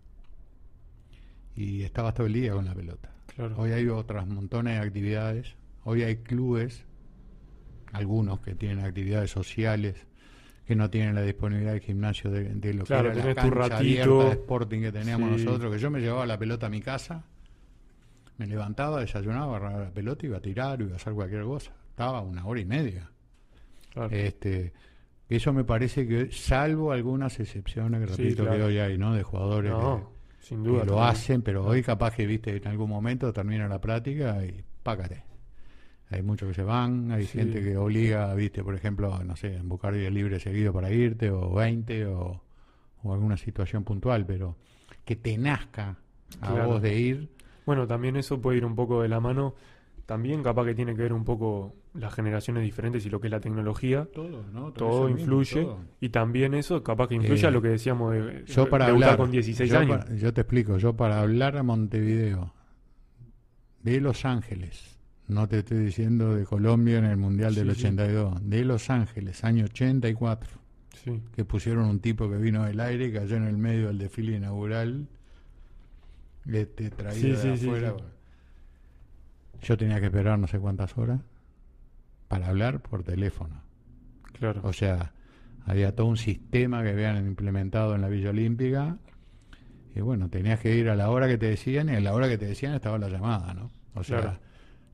Y 1.55 1.83
estabas 1.83 2.15
todo 2.15 2.27
el 2.27 2.33
día 2.35 2.53
con 2.53 2.65
la 2.65 2.75
pelota. 2.75 3.11
claro. 3.35 3.57
Hoy 3.59 3.73
hay 3.73 3.89
otras 3.89 4.27
montones 4.27 4.79
de 4.81 4.87
actividades. 4.87 5.55
Hoy 5.85 6.03
hay 6.03 6.17
clubes, 6.17 6.85
algunos 7.93 8.41
que 8.41 8.55
tienen 8.55 8.85
actividades 8.85 9.31
sociales, 9.31 10.07
que 10.67 10.75
no 10.77 10.91
tienen 10.91 11.15
la 11.15 11.23
disponibilidad 11.23 11.73
del 11.73 11.81
gimnasio 11.81 12.31
de, 12.31 12.45
de 12.55 12.75
lo 12.75 12.85
Claro, 12.85 13.13
que 13.13 13.19
era 13.21 13.29
la 13.29 13.35
tu 13.35 13.41
cancha 13.51 13.55
ratito. 13.69 13.77
abierta 13.77 14.25
de 14.25 14.31
Sporting 14.33 14.81
que 14.81 14.93
teníamos 14.93 15.41
Sí. 15.41 15.45
nosotros, 15.47 15.73
que 15.73 15.79
yo 15.79 15.91
me 15.91 16.01
llevaba 16.01 16.27
la 16.27 16.39
pelota 16.39 16.67
a 16.67 16.71
mi 16.71 16.81
casa, 16.81 17.25
me 18.39 18.47
levantaba, 18.47 19.01
desayunaba, 19.01 19.57
agarraba 19.57 19.84
la 19.84 19.91
pelota, 19.91 20.26
iba 20.26 20.39
a 20.39 20.41
tirar, 20.41 20.80
iba 20.80 20.93
a 20.93 20.97
hacer 20.97 21.12
cualquier 21.14 21.45
cosa. 21.45 21.72
Estaba 21.91 22.20
una 22.20 22.45
hora 22.47 22.61
y 22.61 22.64
media. 22.64 23.11
claro. 23.93 24.14
Este, 24.14 24.72
eso 25.28 25.53
me 25.55 25.64
parece 25.64 26.07
que, 26.07 26.30
salvo 26.30 26.93
algunas 26.93 27.41
excepciones, 27.41 28.01
que 28.07 28.14
Sí, 28.14 28.22
repito 28.24 28.43
claro. 28.45 28.59
que 28.59 28.62
hoy 28.64 28.78
hay, 28.78 28.99
¿no? 28.99 29.14
De 29.14 29.22
jugadores 29.22 29.72
que- 29.72 30.47
sin 30.47 30.62
que 30.62 30.68
duda. 30.68 30.84
lo 30.84 31.03
hacen, 31.03 31.41
pero 31.43 31.64
hoy 31.64 31.82
capaz 31.82 32.14
que, 32.14 32.26
viste, 32.26 32.55
en 32.57 32.68
algún 32.68 32.91
momento 32.91 33.32
termina 33.32 33.66
la 33.68 33.80
práctica 33.80 34.45
y 34.45 34.62
pácate. 34.82 35.24
Hay 36.11 36.22
muchos 36.22 36.49
que 36.51 36.55
se 36.55 36.62
van, 36.62 37.11
hay 37.11 37.24
Sí. 37.26 37.39
gente 37.39 37.61
que 37.62 37.76
obliga, 37.76 38.32
viste, 38.34 38.62
por 38.62 38.74
ejemplo, 38.76 39.18
no 39.24 39.34
sé, 39.34 39.57
en 39.57 39.68
buscar 39.68 39.93
días 39.95 40.12
libres 40.12 40.43
seguido 40.43 40.72
para 40.72 40.91
irte, 40.93 41.30
o 41.30 41.53
20, 41.55 42.07
o, 42.07 42.41
o 43.03 43.12
alguna 43.12 43.37
situación 43.37 43.82
puntual, 43.82 44.24
pero 44.26 44.57
que 45.05 45.16
te 45.16 45.37
nazca 45.39 45.97
a 46.43 46.51
Claro. 46.53 46.66
vos 46.68 46.82
de 46.82 46.97
ir, 46.97 47.28
Bueno, 47.67 47.87
también 47.87 48.17
eso 48.17 48.41
puede 48.41 48.57
ir 48.59 48.64
un 48.64 48.75
poco 48.75 49.03
de 49.03 49.09
la 49.09 49.21
mano. 49.21 49.55
También 50.07 50.45
capaz 50.45 50.64
que 50.67 50.75
tiene 50.77 50.95
que 50.95 51.03
ver 51.03 51.12
un 51.12 51.25
poco 51.25 51.75
las 51.95 52.14
generaciones 52.14 52.62
diferentes 52.62 53.05
y 53.05 53.11
lo 53.11 53.21
que 53.21 53.27
es 53.27 53.31
la 53.33 53.41
tecnología. 53.41 54.07
todo, 54.14 54.45
¿no? 54.53 54.73
Todo 54.73 55.09
influye. 55.09 55.67
Y 56.01 56.11
también 56.11 56.55
eso 56.55 56.81
capaz 56.85 57.09
que 57.09 57.17
influye 57.17 57.43
Eh, 57.43 57.49
a 57.49 57.51
lo 57.51 57.61
que 57.61 57.69
decíamos 57.69 58.12
de, 58.12 58.45
Yo 58.47 58.69
para 58.71 58.87
hablar, 58.87 59.17
con 59.17 59.33
16 59.33 59.69
yo, 59.69 59.79
años. 59.81 60.05
yo 60.17 60.33
te 60.33 60.43
explico, 60.43 60.79
yo 60.79 60.95
para 60.95 61.21
hablar 61.21 61.57
a 61.57 61.64
Montevideo 61.64 62.53
de 63.83 64.01
Los 64.01 64.25
Ángeles, 64.25 64.97
no 65.29 65.49
te 65.49 65.59
estoy 65.59 65.79
diciendo 65.79 66.35
de 66.37 66.45
Colombia 66.45 66.99
en 66.99 67.05
el 67.07 67.17
Mundial 67.17 67.55
del 67.57 67.69
Sí, 67.75 67.81
sí. 67.81 67.87
82, 67.89 68.49
de 68.49 68.64
Los 68.64 68.91
Ángeles, 68.91 69.43
año 69.45 69.64
84, 69.64 70.59
Sí, 71.03 71.21
que 71.35 71.45
pusieron 71.45 71.87
un 71.87 71.99
tipo 72.01 72.29
que 72.31 72.37
vino 72.37 72.64
del 72.64 72.79
aire 72.81 73.07
y 73.07 73.12
cayó 73.12 73.37
en 73.37 73.45
el 73.45 73.57
medio 73.57 73.89
del 73.89 73.99
desfile 73.99 74.37
inaugural, 74.37 75.09
este, 76.53 76.91
traído 76.91 77.37
Sí, 77.37 77.49
de 77.49 77.57
sí, 77.57 77.67
afuera. 77.67 77.95
sí. 77.99 78.05
Yo 79.63 79.77
tenía 79.77 80.01
que 80.01 80.07
esperar 80.07 80.39
no 80.39 80.47
sé 80.47 80.59
cuántas 80.59 80.97
horas 80.99 81.21
para 82.29 82.49
hablar 82.49 82.81
por 82.81 83.03
teléfono. 83.03 83.63
claro. 84.33 84.61
O 84.65 84.73
sea, 84.73 85.13
había 85.65 85.95
todo 85.95 86.07
un 86.07 86.17
sistema 86.17 86.83
que 86.83 86.91
habían 86.91 87.27
implementado 87.27 87.95
en 87.95 88.03
la 88.03 88.09
Villa 88.09 88.31
Olímpica. 88.31 88.97
Y 89.95 90.01
bueno, 90.01 90.29
tenías 90.29 90.61
que 90.61 90.75
ir 90.77 90.91
a 90.91 90.97
la 90.97 91.11
hora 91.11 91.27
que 91.27 91.39
te 91.39 91.47
decían 91.47 91.89
y 91.89 91.95
a 91.97 92.01
la 92.01 92.13
hora 92.13 92.29
que 92.29 92.37
te 92.37 92.45
decían 92.47 92.75
estaba 92.75 92.99
la 92.99 93.09
llamada, 93.09 93.55
¿no? 93.55 93.71
O 93.95 94.05
sea, 94.05 94.21
Claro. 94.21 94.39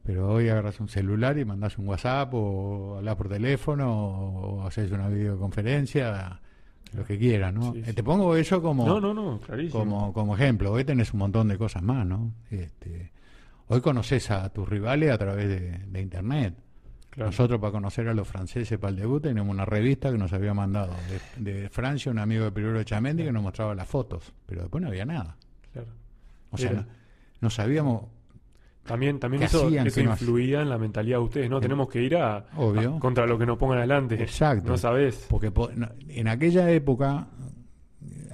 pero 0.05 0.29
hoy 0.33 0.49
agarras 0.49 0.79
un 0.79 0.89
celular 0.89 1.37
y 1.39 1.45
mandás 1.45 1.77
un 1.79 1.89
WhatsApp 1.89 2.33
o 2.35 2.99
hablas 2.99 3.17
por 3.17 3.29
teléfono 3.29 3.93
o, 3.93 4.67
haces 4.67 4.93
una 4.93 5.09
videoconferencia, 5.09 6.41
lo 6.95 7.05
que 7.05 7.19
quieras, 7.19 7.53
¿no? 7.55 7.73
Sí, 7.73 7.79
Eh, 7.81 7.85
sí. 7.87 7.93
Te 7.95 8.03
pongo 8.03 8.37
eso 8.37 8.61
como, 8.63 8.87
No, 8.87 9.01
no, 9.01 9.13
no, 9.15 9.41
clarísimo. 9.41 9.79
como, 9.81 10.13
como 10.13 10.35
ejemplo. 10.35 10.73
Hoy 10.73 10.85
tenés 10.85 11.13
un 11.13 11.21
montón 11.21 11.49
de 11.49 11.57
cosas 11.59 11.83
más, 11.83 12.07
¿no? 12.07 12.33
Este, 12.51 13.13
hoy 13.69 13.81
conoces 13.81 14.31
a 14.31 14.49
tus 14.51 14.69
rivales 14.69 15.11
a 15.11 15.19
través 15.19 15.49
de, 15.49 15.79
de 15.87 16.01
Internet. 16.01 16.55
Claro, 17.11 17.31
Nosotros 17.31 17.61
para 17.61 17.73
conocer 17.73 18.09
a 18.09 18.15
los 18.15 18.27
franceses 18.27 18.79
para 18.79 18.91
el 18.91 18.97
debut 18.97 19.23
teníamos 19.23 19.53
una 19.55 19.67
revista 19.67 20.11
que 20.11 20.17
nos 20.17 20.33
había 20.33 20.55
mandado 20.55 20.95
de, 21.37 21.53
de 21.53 21.69
Francia 21.69 22.11
un 22.11 22.19
amigo 22.19 22.45
de 22.45 22.53
Pirolo 22.53 22.83
Chamendi 22.85 23.23
que 23.25 23.33
nos 23.33 23.43
mostraba 23.43 23.75
las 23.75 23.87
fotos, 23.87 24.33
pero 24.47 24.63
después 24.63 24.81
no 24.83 24.89
había 24.89 25.05
nada. 25.05 25.37
claro. 25.73 25.89
O 26.51 26.57
sea, 26.59 26.73
no, 26.73 26.87
no 27.43 27.51
sabíamos, 27.51 28.05
También, 28.85 29.21
también 29.21 29.41
¿Qué 29.41 29.47
eso, 29.47 29.67
hacían? 29.67 29.87
eso 29.87 29.95
¿Qué 30.01 30.05
no 30.05 30.11
influía 30.11 30.61
en 30.63 30.69
la 30.69 30.77
mentalidad 30.79 31.19
de 31.19 31.23
ustedes, 31.25 31.49
¿no? 31.51 31.61
Tenemos 31.61 31.89
que 31.89 32.03
ir 32.03 32.17
a, 32.17 32.45
Obvio. 32.57 32.97
a- 32.97 32.99
contra 33.01 33.27
lo 33.27 33.39
que 33.39 33.47
nos 33.47 33.57
pongan 33.59 33.79
adelante. 33.79 34.21
Exacto. 34.21 34.69
No 34.71 34.77
sabés. 34.77 35.27
porque 35.31 35.53
en 36.09 36.29
aquella 36.29 36.69
época 36.71 37.29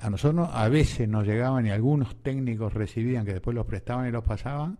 a 0.00 0.10
nosotros 0.10 0.48
a 0.52 0.68
veces 0.68 1.08
nos 1.08 1.26
llegaban 1.26 1.66
y 1.66 1.70
algunos 1.70 2.16
técnicos 2.22 2.72
recibían 2.72 3.26
que 3.26 3.32
después 3.32 3.54
los 3.54 3.66
prestaban 3.66 4.08
y 4.08 4.10
los 4.10 4.24
pasaban 4.24 4.78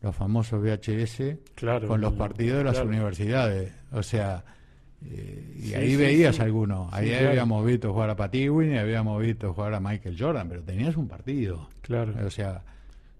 los 0.00 0.16
famosos 0.16 0.62
VHS 0.62 1.36
Claro. 1.54 1.86
con 1.86 2.00
los 2.00 2.14
partidos 2.14 2.58
de 2.58 2.64
las 2.64 2.74
claro. 2.74 2.88
universidades. 2.88 3.72
O 3.92 4.02
sea, 4.02 4.42
eh, 5.04 5.54
y 5.58 5.62
Sí, 5.62 5.74
ahí 5.74 5.90
sí, 5.90 5.96
veías 5.96 6.36
sí. 6.36 6.42
algunos. 6.42 6.90
Ahí 6.94 7.10
claro. 7.10 7.28
habíamos 7.28 7.66
visto 7.66 7.92
jugar 7.92 8.08
a 8.08 8.16
Patiwin 8.16 8.72
y 8.72 8.78
habíamos 8.78 9.20
visto 9.20 9.52
jugar 9.52 9.74
a 9.74 9.80
Michael 9.80 10.16
Jordan, 10.18 10.48
pero 10.48 10.62
tenías 10.62 10.96
un 10.96 11.06
partido. 11.06 11.68
Claro. 11.82 12.14
O 12.26 12.30
sea, 12.30 12.62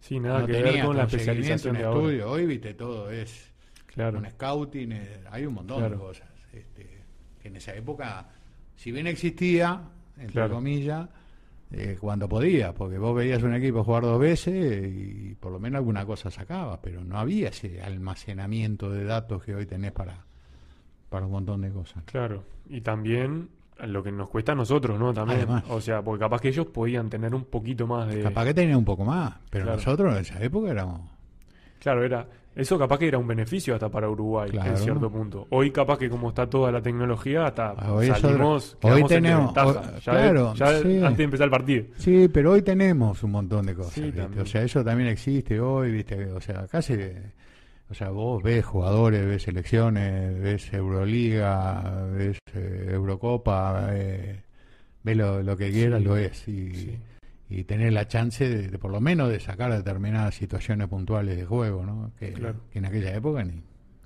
Sí, 0.00 0.18
nada 0.18 0.40
no 0.40 0.46
que 0.46 0.52
ver 0.62 0.84
con 0.84 0.96
la 0.96 1.04
especialización 1.04 1.76
de 1.76 1.84
ahora. 1.84 2.00
estudio. 2.00 2.30
Hoy 2.30 2.46
viste 2.46 2.74
todo, 2.74 3.10
es 3.10 3.52
Claro. 3.86 4.18
un 4.18 4.28
scouting, 4.30 4.92
eh, 4.92 5.20
hay 5.30 5.46
un 5.46 5.54
montón 5.54 5.78
Claro. 5.78 5.94
de 5.96 6.00
cosas. 6.00 6.28
Este, 6.52 7.02
que 7.40 7.48
en 7.48 7.56
esa 7.56 7.74
época, 7.74 8.28
si 8.76 8.90
bien 8.92 9.06
existía, 9.06 9.80
entre 10.16 10.32
Claro. 10.32 10.54
comillas, 10.54 11.08
eh, 11.72 11.96
cuando 12.00 12.28
podía, 12.28 12.74
porque 12.74 12.98
vos 12.98 13.14
veías 13.14 13.42
un 13.44 13.54
equipo 13.54 13.84
jugar 13.84 14.02
dos 14.02 14.18
veces 14.20 14.86
y 14.92 15.34
por 15.38 15.52
lo 15.52 15.60
menos 15.60 15.78
alguna 15.78 16.04
cosa 16.04 16.30
sacabas, 16.30 16.80
pero 16.82 17.04
no 17.04 17.16
había 17.18 17.50
ese 17.50 17.80
almacenamiento 17.80 18.90
de 18.90 19.04
datos 19.04 19.44
que 19.44 19.54
hoy 19.54 19.66
tenés 19.66 19.92
para, 19.92 20.24
para 21.08 21.26
un 21.26 21.32
montón 21.32 21.60
de 21.60 21.70
cosas. 21.70 22.02
Claro. 22.06 22.42
Y 22.68 22.80
también 22.80 23.48
lo 23.86 24.02
que 24.02 24.12
nos 24.12 24.28
cuesta 24.28 24.52
a 24.52 24.54
nosotros, 24.54 24.98
¿no? 24.98 25.12
También. 25.12 25.40
Además. 25.40 25.64
O 25.68 25.80
sea, 25.80 26.02
porque 26.02 26.20
capaz 26.20 26.40
que 26.40 26.48
ellos 26.48 26.66
podían 26.66 27.08
tener 27.10 27.34
un 27.34 27.44
poquito 27.44 27.86
más 27.86 28.08
de. 28.08 28.22
Capaz 28.22 28.44
que 28.44 28.54
tenía 28.54 28.76
un 28.76 28.84
poco 28.84 29.04
más, 29.04 29.34
pero 29.50 29.64
Claro. 29.64 29.78
nosotros 29.78 30.14
en 30.14 30.20
esa 30.20 30.42
época 30.42 30.70
éramos... 30.70 31.00
Claro, 31.78 32.04
era. 32.04 32.26
Eso 32.54 32.76
capaz 32.78 32.98
que 32.98 33.06
era 33.06 33.16
un 33.16 33.28
beneficio 33.28 33.74
hasta 33.74 33.88
para 33.88 34.08
Uruguay 34.10 34.50
Claro. 34.50 34.70
en 34.72 34.76
cierto 34.76 35.08
punto. 35.10 35.46
Hoy 35.50 35.70
capaz 35.70 35.96
que 35.98 36.10
como 36.10 36.30
está 36.30 36.48
toda 36.50 36.72
la 36.72 36.82
tecnología, 36.82 37.46
hasta 37.46 37.70
Ah, 37.70 37.92
hoy 37.92 38.08
salimos, 38.08 38.76
hoy 38.82 39.00
en 39.02 39.06
tenemos- 39.06 39.54
desventaja. 39.54 39.80
hoy- 39.94 40.00
ya 40.02 40.12
claro, 40.12 40.54
ya 40.54 40.66
sí. 40.80 40.96
antes 40.98 41.16
de 41.16 41.24
empezar 41.24 41.44
el 41.44 41.50
partido. 41.50 41.84
Sí, 41.96 42.28
pero 42.28 42.50
hoy 42.52 42.62
tenemos 42.62 43.22
un 43.22 43.30
montón 43.30 43.66
de 43.66 43.74
cosas. 43.76 44.02
O 44.38 44.44
sea, 44.46 44.62
eso 44.62 44.84
también 44.84 45.08
existe 45.10 45.60
hoy, 45.60 45.92
¿viste? 45.92 46.24
O 46.32 46.40
sea, 46.40 46.66
casi. 46.66 46.94
O 47.90 47.94
sea, 47.94 48.10
vos 48.10 48.42
ves 48.42 48.64
jugadores, 48.64 49.26
ves 49.26 49.42
selecciones, 49.42 50.40
ves 50.40 50.72
Euroliga, 50.72 52.06
ves 52.12 52.38
eh, 52.54 52.88
Eurocopa, 52.92 53.88
eh, 53.92 54.40
ves 55.02 55.16
lo, 55.16 55.42
lo 55.42 55.56
que 55.56 55.70
quieras, 55.70 55.98
Sí, 56.00 56.04
lo 56.04 56.16
es. 56.16 56.48
Y, 56.48 56.74
sí. 56.74 56.98
y 57.48 57.64
tener 57.64 57.92
la 57.92 58.06
chance 58.06 58.48
de, 58.48 58.68
de 58.68 58.78
por 58.78 58.92
lo 58.92 59.00
menos 59.00 59.28
de 59.28 59.40
sacar 59.40 59.72
determinadas 59.72 60.34
situaciones 60.36 60.86
puntuales 60.88 61.36
de 61.36 61.44
juego, 61.44 61.84
¿no? 61.84 62.12
Que, 62.18 62.32
Claro. 62.32 62.60
que 62.72 62.78
en 62.78 62.84
aquella 62.86 63.14
época 63.14 63.42
ni, 63.42 63.60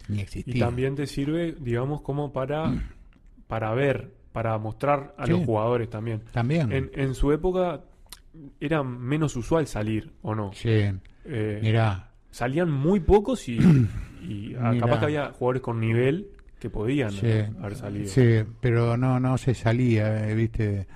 ni 0.08 0.20
existía. 0.20 0.56
Y 0.56 0.58
también 0.60 0.94
te 0.94 1.06
sirve, 1.06 1.52
digamos, 1.60 2.00
como 2.00 2.32
para, 2.32 2.72
para 3.46 3.74
ver, 3.74 4.12
para 4.32 4.56
mostrar 4.56 5.14
a 5.18 5.26
Sí. 5.26 5.32
los 5.32 5.44
jugadores 5.44 5.90
también. 5.90 6.22
También. 6.32 6.72
En, 6.72 6.90
en 6.94 7.14
su 7.14 7.32
época 7.32 7.82
era 8.60 8.82
menos 8.82 9.36
usual 9.36 9.66
salir, 9.66 10.10
¿o 10.22 10.34
no? 10.34 10.52
Sí, 10.54 10.70
Eh, 11.26 11.58
mirá. 11.62 12.10
Salían 12.34 12.68
muy 12.68 12.98
pocos 12.98 13.48
y, 13.48 13.58
y 14.28 14.56
ah, 14.58 14.74
capaz 14.80 14.98
que 14.98 15.04
había 15.04 15.30
jugadores 15.32 15.62
con 15.62 15.78
nivel 15.78 16.26
que 16.58 16.68
podían 16.68 17.12
Sí, 17.12 17.26
haber 17.60 17.76
salido. 17.76 18.08
sí, 18.08 18.42
pero 18.60 18.96
no, 18.96 19.20
no 19.20 19.38
se 19.38 19.54
salía, 19.54 20.28
eh, 20.28 20.34
viste. 20.34 20.88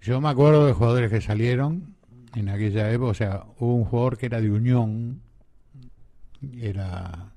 Yo 0.00 0.20
me 0.20 0.28
acuerdo 0.28 0.66
de 0.66 0.72
jugadores 0.72 1.10
que 1.10 1.20
salieron 1.20 1.94
en 2.36 2.48
aquella 2.50 2.88
época, 2.92 3.10
o 3.10 3.14
sea, 3.14 3.44
hubo 3.58 3.74
un 3.74 3.84
jugador 3.84 4.16
que 4.16 4.26
era 4.26 4.40
de 4.40 4.50
Unión, 4.50 5.22
era 6.60 7.32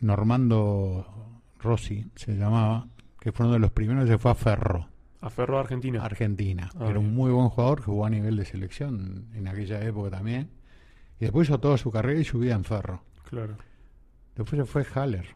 Normando 0.00 1.40
Rossi, 1.60 2.06
se 2.14 2.34
llamaba, 2.36 2.86
que 3.20 3.32
fue 3.32 3.44
uno 3.46 3.54
de 3.54 3.60
los 3.60 3.72
primeros 3.72 4.04
que 4.04 4.12
se 4.12 4.18
fue 4.18 4.30
a 4.30 4.34
Ferro, 4.34 4.88
A 5.20 5.28
Ferro 5.28 5.58
Argentina. 5.58 6.02
Argentina. 6.02 6.70
Ah, 6.78 6.86
era 6.88 6.98
un 6.98 7.12
muy 7.14 7.30
buen 7.30 7.48
jugador 7.48 7.80
que 7.80 7.84
jugó 7.86 8.06
a 8.06 8.10
nivel 8.10 8.36
de 8.36 8.44
selección 8.44 9.26
en 9.34 9.48
aquella 9.48 9.82
época 9.82 10.10
también. 10.10 10.50
Y 11.20 11.24
después 11.24 11.48
hizo 11.48 11.58
toda 11.58 11.76
su 11.78 11.90
carrera 11.90 12.20
y 12.20 12.24
su 12.24 12.38
vida 12.38 12.54
en 12.54 12.64
Ferro. 12.64 13.02
Claro. 13.28 13.56
Después 14.36 14.60
se 14.60 14.64
fue 14.66 14.86
Haller. 14.94 15.26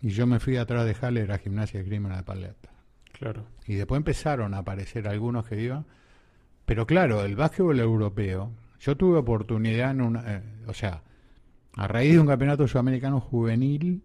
Y 0.00 0.10
yo 0.10 0.26
me 0.26 0.40
fui 0.40 0.56
atrás 0.56 0.84
de 0.84 0.94
Haller 1.00 1.30
a 1.30 1.38
Gimnasia 1.38 1.80
de 1.80 1.86
Grima 1.86 2.16
de 2.16 2.22
Paleta. 2.24 2.70
Claro. 3.12 3.46
Y 3.66 3.74
después 3.74 3.98
empezaron 3.98 4.52
a 4.54 4.58
aparecer 4.58 5.06
algunos 5.06 5.46
que 5.46 5.60
iban. 5.60 5.86
Pero 6.64 6.86
claro, 6.86 7.24
el 7.24 7.36
básquetbol 7.36 7.78
europeo, 7.78 8.52
yo 8.80 8.96
tuve 8.96 9.18
oportunidad 9.18 9.92
en 9.92 10.00
una. 10.00 10.36
eh, 10.36 10.42
o 10.66 10.74
sea, 10.74 11.02
a 11.74 11.86
raíz 11.86 12.14
de 12.14 12.20
un 12.20 12.26
campeonato 12.26 12.66
sudamericano 12.66 13.20
juvenil, 13.20 14.02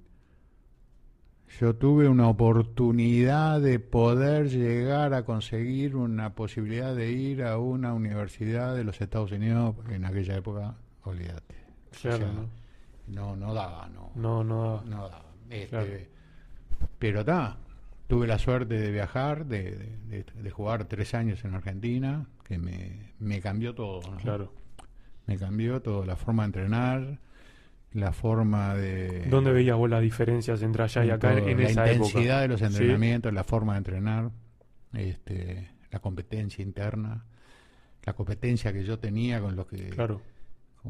yo 1.59 1.75
tuve 1.75 2.07
una 2.07 2.27
oportunidad 2.27 3.61
de 3.61 3.79
poder 3.79 4.49
llegar 4.49 5.13
a 5.13 5.25
conseguir 5.25 5.95
una 5.95 6.35
posibilidad 6.35 6.95
de 6.95 7.11
ir 7.11 7.43
a 7.43 7.57
una 7.57 7.93
universidad 7.93 8.75
de 8.75 8.83
los 8.83 9.01
Estados 9.01 9.31
Unidos, 9.31 9.75
en 9.89 10.05
aquella 10.05 10.35
época, 10.35 10.75
olvídate. 11.07 11.55
Claro, 12.01 12.17
sea, 12.17 12.27
¿no? 12.31 12.49
no, 13.07 13.35
no 13.35 13.53
daba, 13.53 13.87
no, 13.89 14.11
No, 14.15 14.43
no. 14.43 14.81
no 14.83 15.09
daba. 15.09 15.25
Este, 15.49 15.67
Claro. 15.69 15.87
Pero 16.99 17.19
está, 17.21 17.57
tuve 18.07 18.27
la 18.27 18.37
suerte 18.37 18.75
de 18.79 18.91
viajar, 18.91 19.45
de, 19.45 19.97
de- 20.07 20.51
jugar 20.51 20.85
tres 20.85 21.13
años 21.13 21.43
en 21.45 21.53
Argentina, 21.55 22.27
que 22.43 22.57
me, 22.57 23.13
me 23.19 23.39
cambió 23.41 23.73
todo. 23.75 24.01
¿no? 24.11 24.17
Claro. 24.17 24.53
Me 25.25 25.37
cambió 25.37 25.81
todo, 25.81 26.05
la 26.05 26.15
forma 26.15 26.43
de 26.43 26.47
entrenar, 26.47 27.19
la 27.93 28.11
forma 28.13 28.75
de... 28.75 29.25
¿Dónde 29.29 29.51
veías 29.51 29.75
vos 29.77 29.89
las 29.89 30.01
diferencias 30.01 30.61
entre 30.61 30.83
allá 30.83 31.05
y 31.05 31.09
acá 31.09 31.33
en, 31.33 31.39
todo, 31.39 31.47
en 31.49 31.57
la 31.57 31.63
esa 31.69 31.91
intensidad 31.93 32.21
época? 32.23 32.41
de 32.41 32.47
los 32.47 32.59
Sí. 32.59 32.65
entrenamientos, 32.65 33.33
la 33.33 33.43
forma 33.43 33.73
de 33.73 33.77
entrenar, 33.79 34.31
este, 34.93 35.71
la 35.91 35.99
competencia 35.99 36.63
interna, 36.63 37.25
la 38.05 38.13
competencia 38.13 38.71
que 38.71 38.83
yo 38.83 38.99
tenía 38.99 39.41
con 39.41 39.55
los 39.55 39.67
que 39.67 39.89
Claro. 39.89 40.21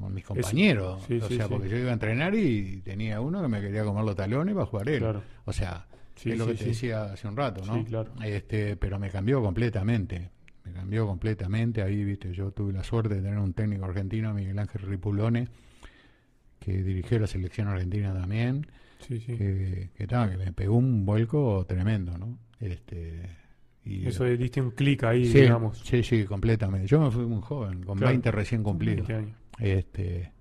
Con 0.01 0.13
mis 0.13 0.23
compañeros, 0.25 1.03
sí, 1.07 1.19
o 1.19 1.27
sí, 1.27 1.35
sea, 1.37 1.45
sí. 1.47 1.51
porque 1.53 1.69
yo 1.69 1.77
iba 1.77 1.89
a 1.89 1.93
entrenar 1.93 2.33
y 2.35 2.81
tenía 2.83 3.21
uno 3.21 3.41
que 3.41 3.47
me 3.47 3.61
quería 3.61 3.83
comer 3.83 4.03
los 4.03 4.15
talones 4.15 4.53
para 4.55 4.65
jugar 4.65 4.89
él. 4.89 4.99
Claro. 4.99 5.23
O 5.45 5.53
sea, 5.53 5.87
es 6.23 6.37
lo 6.37 6.47
que 6.47 6.55
te 6.55 6.65
decía 6.65 7.03
hace 7.13 7.27
un 7.27 7.37
rato, 7.37 7.63
¿no? 7.65 7.83
Claro. 7.85 8.11
Este, 8.23 8.75
pero 8.77 8.97
me 8.99 9.09
cambió 9.09 9.41
completamente. 9.41 10.31
Me 10.65 10.73
cambió 10.73 11.05
completamente. 11.07 11.81
Ahí, 11.81 12.03
viste, 12.03 12.33
yo 12.33 12.51
tuve 12.51 12.73
la 12.73 12.83
suerte 12.83 13.15
de 13.15 13.21
tener 13.21 13.39
un 13.39 13.53
técnico 13.53 13.85
argentino, 13.85 14.33
Miguel 14.33 14.59
Ángel 14.59 14.81
Ripulone, 14.81 15.47
que 16.59 16.83
dirigió 16.83 17.19
la 17.19 17.27
selección 17.27 17.67
argentina 17.67 18.13
también, 18.13 18.67
Sí, 18.99 19.19
sí. 19.19 19.37
que, 19.37 19.89
que, 19.95 20.07
que 20.07 20.37
me 20.37 20.51
pegó 20.53 20.75
un 20.75 21.05
vuelco 21.05 21.65
tremendo, 21.67 22.17
¿no? 22.17 22.37
Este, 22.59 23.21
y, 23.85 24.07
Eso 24.07 24.25
diste 24.25 24.61
un 24.61 24.71
clic 24.71 25.03
ahí, 25.03 25.27
sí, 25.27 25.41
digamos. 25.41 25.79
sí, 25.79 26.03
sí, 26.03 26.25
completamente. 26.25 26.87
Yo 26.87 26.99
me 26.99 27.11
fui 27.11 27.25
muy 27.25 27.41
joven, 27.41 27.83
con 27.83 27.97
Claro. 27.97 28.11
20 28.11 28.31
recién 28.31 28.63
cumplidos. 28.63 29.07
20 29.07 29.13
años. 29.27 29.37
Este, 29.59 30.31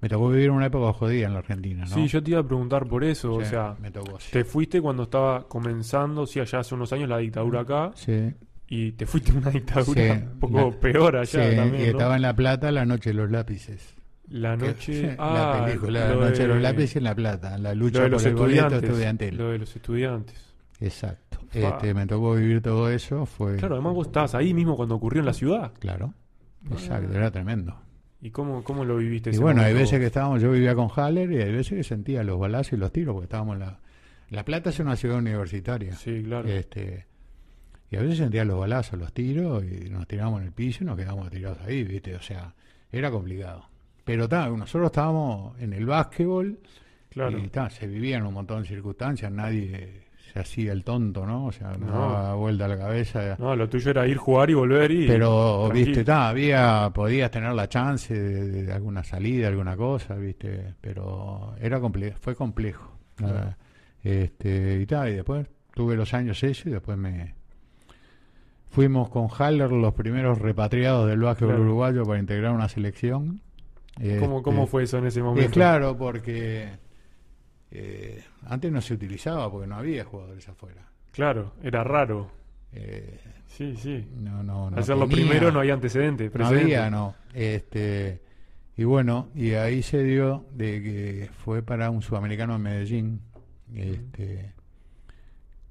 me 0.00 0.08
tocó 0.08 0.28
vivir 0.30 0.50
una 0.50 0.66
época 0.66 0.92
jodida 0.92 1.26
en 1.26 1.32
la 1.32 1.40
Argentina, 1.40 1.84
¿no? 1.84 1.94
Sí, 1.94 2.06
yo 2.08 2.22
te 2.22 2.30
iba 2.32 2.40
a 2.40 2.46
preguntar 2.46 2.86
por 2.86 3.02
eso. 3.04 3.34
o 3.34 3.44
sea, 3.44 3.76
me 3.80 3.90
tocó. 3.90 4.20
sí. 4.20 4.30
te 4.32 4.44
fuiste 4.44 4.80
cuando 4.80 5.04
estaba 5.04 5.48
comenzando, 5.48 6.26
sí, 6.26 6.40
allá 6.40 6.60
hace 6.60 6.74
unos 6.74 6.92
años 6.92 7.08
la 7.08 7.18
dictadura 7.18 7.60
acá, 7.60 7.92
Sí, 7.94 8.32
y 8.68 8.92
te 8.92 9.06
fuiste 9.06 9.32
una 9.32 9.50
dictadura 9.50 10.02
un 10.32 10.38
poco 10.38 10.70
la- 10.70 10.80
peor 10.80 11.16
allá 11.16 11.50
sí, 11.50 11.56
también. 11.56 11.82
y 11.82 11.86
¿no? 11.86 11.90
estaba 11.92 12.16
en 12.16 12.22
La 12.22 12.34
Plata 12.36 12.70
La 12.70 12.84
Noche 12.84 13.10
de 13.10 13.14
los 13.14 13.30
Lápices. 13.30 13.94
La 14.28 14.56
noche. 14.56 15.16
ah, 15.18 15.56
la 15.56 15.64
película 15.66 16.08
lo 16.10 16.20
La 16.20 16.28
Noche 16.28 16.42
de 16.42 16.48
los 16.48 16.60
Lápices 16.62 16.96
en 16.96 17.04
La 17.04 17.14
Plata, 17.14 17.56
la 17.58 17.74
lucha 17.74 17.98
de 18.00 18.04
por 18.04 18.10
los 18.12 18.24
el 18.26 18.34
boleto 18.34 18.76
estudiantil. 18.76 19.36
Lo 19.36 19.50
de 19.50 19.58
los 19.58 19.74
estudiantes. 19.74 20.54
Exacto. 20.80 21.38
Este, 21.52 21.94
me 21.94 22.06
tocó 22.06 22.34
vivir 22.34 22.60
todo 22.60 22.90
eso, 22.90 23.24
fue 23.24 23.56
Claro, 23.56 23.76
además 23.76 23.94
vos 23.94 24.06
estabas 24.08 24.34
ahí 24.34 24.52
mismo 24.52 24.76
cuando 24.76 24.94
ocurrió 24.96 25.20
en 25.20 25.26
la 25.26 25.32
ciudad. 25.32 25.72
claro. 25.78 26.12
Exacto, 26.70 27.14
era 27.14 27.30
tremendo. 27.30 27.74
¿Y 28.20 28.30
cómo, 28.30 28.64
cómo 28.64 28.84
lo 28.84 28.96
viviste? 28.96 29.30
Y 29.30 29.34
ese 29.34 29.42
bueno, 29.42 29.62
hay 29.62 29.74
veces 29.74 29.98
que 30.00 30.06
estábamos, 30.06 30.42
yo 30.42 30.50
vivía 30.50 30.74
con 30.74 30.88
Haller 30.88 31.30
y 31.30 31.36
hay 31.40 31.52
veces 31.52 31.76
que 31.76 31.84
sentía 31.84 32.24
los 32.24 32.38
balazos 32.38 32.72
y 32.72 32.76
los 32.76 32.92
tiros, 32.92 33.14
porque 33.14 33.24
estábamos 33.24 33.54
en 33.54 33.60
la... 33.60 33.80
La 34.30 34.44
Plata 34.44 34.70
es 34.70 34.78
una 34.80 34.94
ciudad 34.96 35.18
universitaria. 35.18 35.94
Sí, 35.94 36.22
claro. 36.22 36.46
Este, 36.48 37.06
y 37.90 37.96
a 37.96 38.02
veces 38.02 38.18
sentía 38.18 38.44
los 38.44 38.58
balazos, 38.58 38.98
los 38.98 39.12
tiros, 39.12 39.64
y 39.64 39.88
nos 39.88 40.06
tirábamos 40.06 40.40
en 40.40 40.48
el 40.48 40.52
piso 40.52 40.84
y 40.84 40.86
nos 40.86 40.96
quedábamos 40.96 41.30
tirados 41.30 41.58
ahí, 41.60 41.84
¿viste? 41.84 42.14
O 42.14 42.20
sea, 42.20 42.54
era 42.92 43.10
complicado. 43.10 43.68
Pero 44.04 44.28
ta, 44.28 44.48
nosotros 44.48 44.86
estábamos 44.86 45.58
en 45.60 45.72
el 45.72 45.86
básquetbol 45.86 46.58
claro. 47.08 47.38
y 47.38 47.48
ta, 47.48 47.70
se 47.70 47.86
vivían 47.86 48.26
un 48.26 48.34
montón 48.34 48.62
de 48.62 48.68
circunstancias, 48.68 49.30
nadie 49.32 50.07
se 50.32 50.38
hacía 50.40 50.72
el 50.72 50.84
tonto, 50.84 51.24
¿no? 51.26 51.46
O 51.46 51.52
sea, 51.52 51.72
no, 51.78 51.86
No. 51.86 51.92
daba 52.12 52.34
vuelta 52.34 52.64
a 52.66 52.68
la 52.68 52.78
cabeza. 52.78 53.36
No, 53.38 53.54
lo 53.56 53.68
tuyo 53.68 53.90
era 53.90 54.06
ir, 54.06 54.16
jugar 54.16 54.50
y 54.50 54.54
volver 54.54 54.90
y. 54.90 55.06
Pero, 55.06 55.64
tranquilo. 55.66 55.86
viste, 55.86 56.04
ta, 56.04 56.28
había, 56.28 56.90
podías 56.94 57.30
tener 57.30 57.52
la 57.52 57.68
chance 57.68 58.12
de, 58.14 58.62
de 58.64 58.72
alguna 58.72 59.02
salida, 59.04 59.48
alguna 59.48 59.76
cosa, 59.76 60.14
viste, 60.14 60.74
pero 60.80 61.54
era 61.60 61.80
complejo, 61.80 62.16
fue 62.20 62.34
complejo. 62.34 62.92
Este, 64.02 64.78
y 64.80 64.86
ta, 64.86 65.08
y 65.10 65.14
después 65.14 65.46
tuve 65.74 65.96
los 65.96 66.14
años 66.14 66.42
eso 66.42 66.68
y 66.68 66.72
después 66.72 66.96
me 66.96 67.34
fuimos 68.70 69.08
con 69.08 69.28
Haller 69.28 69.72
los 69.72 69.94
primeros 69.94 70.38
repatriados 70.38 71.08
del 71.08 71.20
básquetbol 71.20 71.54
Claro. 71.54 71.64
uruguayo 71.64 72.04
para 72.04 72.18
integrar 72.20 72.52
una 72.52 72.68
selección. 72.68 73.40
¿Cómo, 73.96 74.06
Este, 74.06 74.42
¿Cómo 74.42 74.66
fue 74.68 74.84
eso 74.84 74.98
en 74.98 75.06
ese 75.06 75.20
y 75.20 75.22
momento? 75.22 75.50
claro, 75.50 75.96
porque 75.96 76.68
eh, 77.70 78.22
antes 78.46 78.70
no 78.72 78.80
se 78.80 78.94
utilizaba 78.94 79.50
porque 79.50 79.66
no 79.66 79.76
había 79.76 80.04
jugadores 80.04 80.48
afuera. 80.48 80.82
Claro, 81.12 81.54
era 81.62 81.82
raro. 81.84 82.30
Eh, 82.72 83.18
Sí, 83.46 83.74
sí. 83.76 84.06
no, 84.16 84.42
no, 84.42 84.70
no 84.70 84.76
Al 84.76 84.84
ser 84.84 84.96
lo 84.96 85.08
tenía- 85.08 85.24
primero 85.26 85.50
no 85.50 85.60
hay 85.60 85.70
antecedentes. 85.70 86.26
No 86.26 86.32
precedentes. 86.32 86.64
había, 86.78 86.90
no. 86.90 87.14
Este, 87.34 88.20
y 88.76 88.84
bueno, 88.84 89.28
y 89.34 89.52
ahí 89.52 89.82
se 89.82 90.02
dio 90.04 90.44
de 90.52 90.82
que 90.82 91.30
fue 91.44 91.62
para 91.62 91.90
un 91.90 92.02
sudamericano 92.02 92.54
en 92.56 92.62
Medellín, 92.62 93.20
este, 93.74 94.52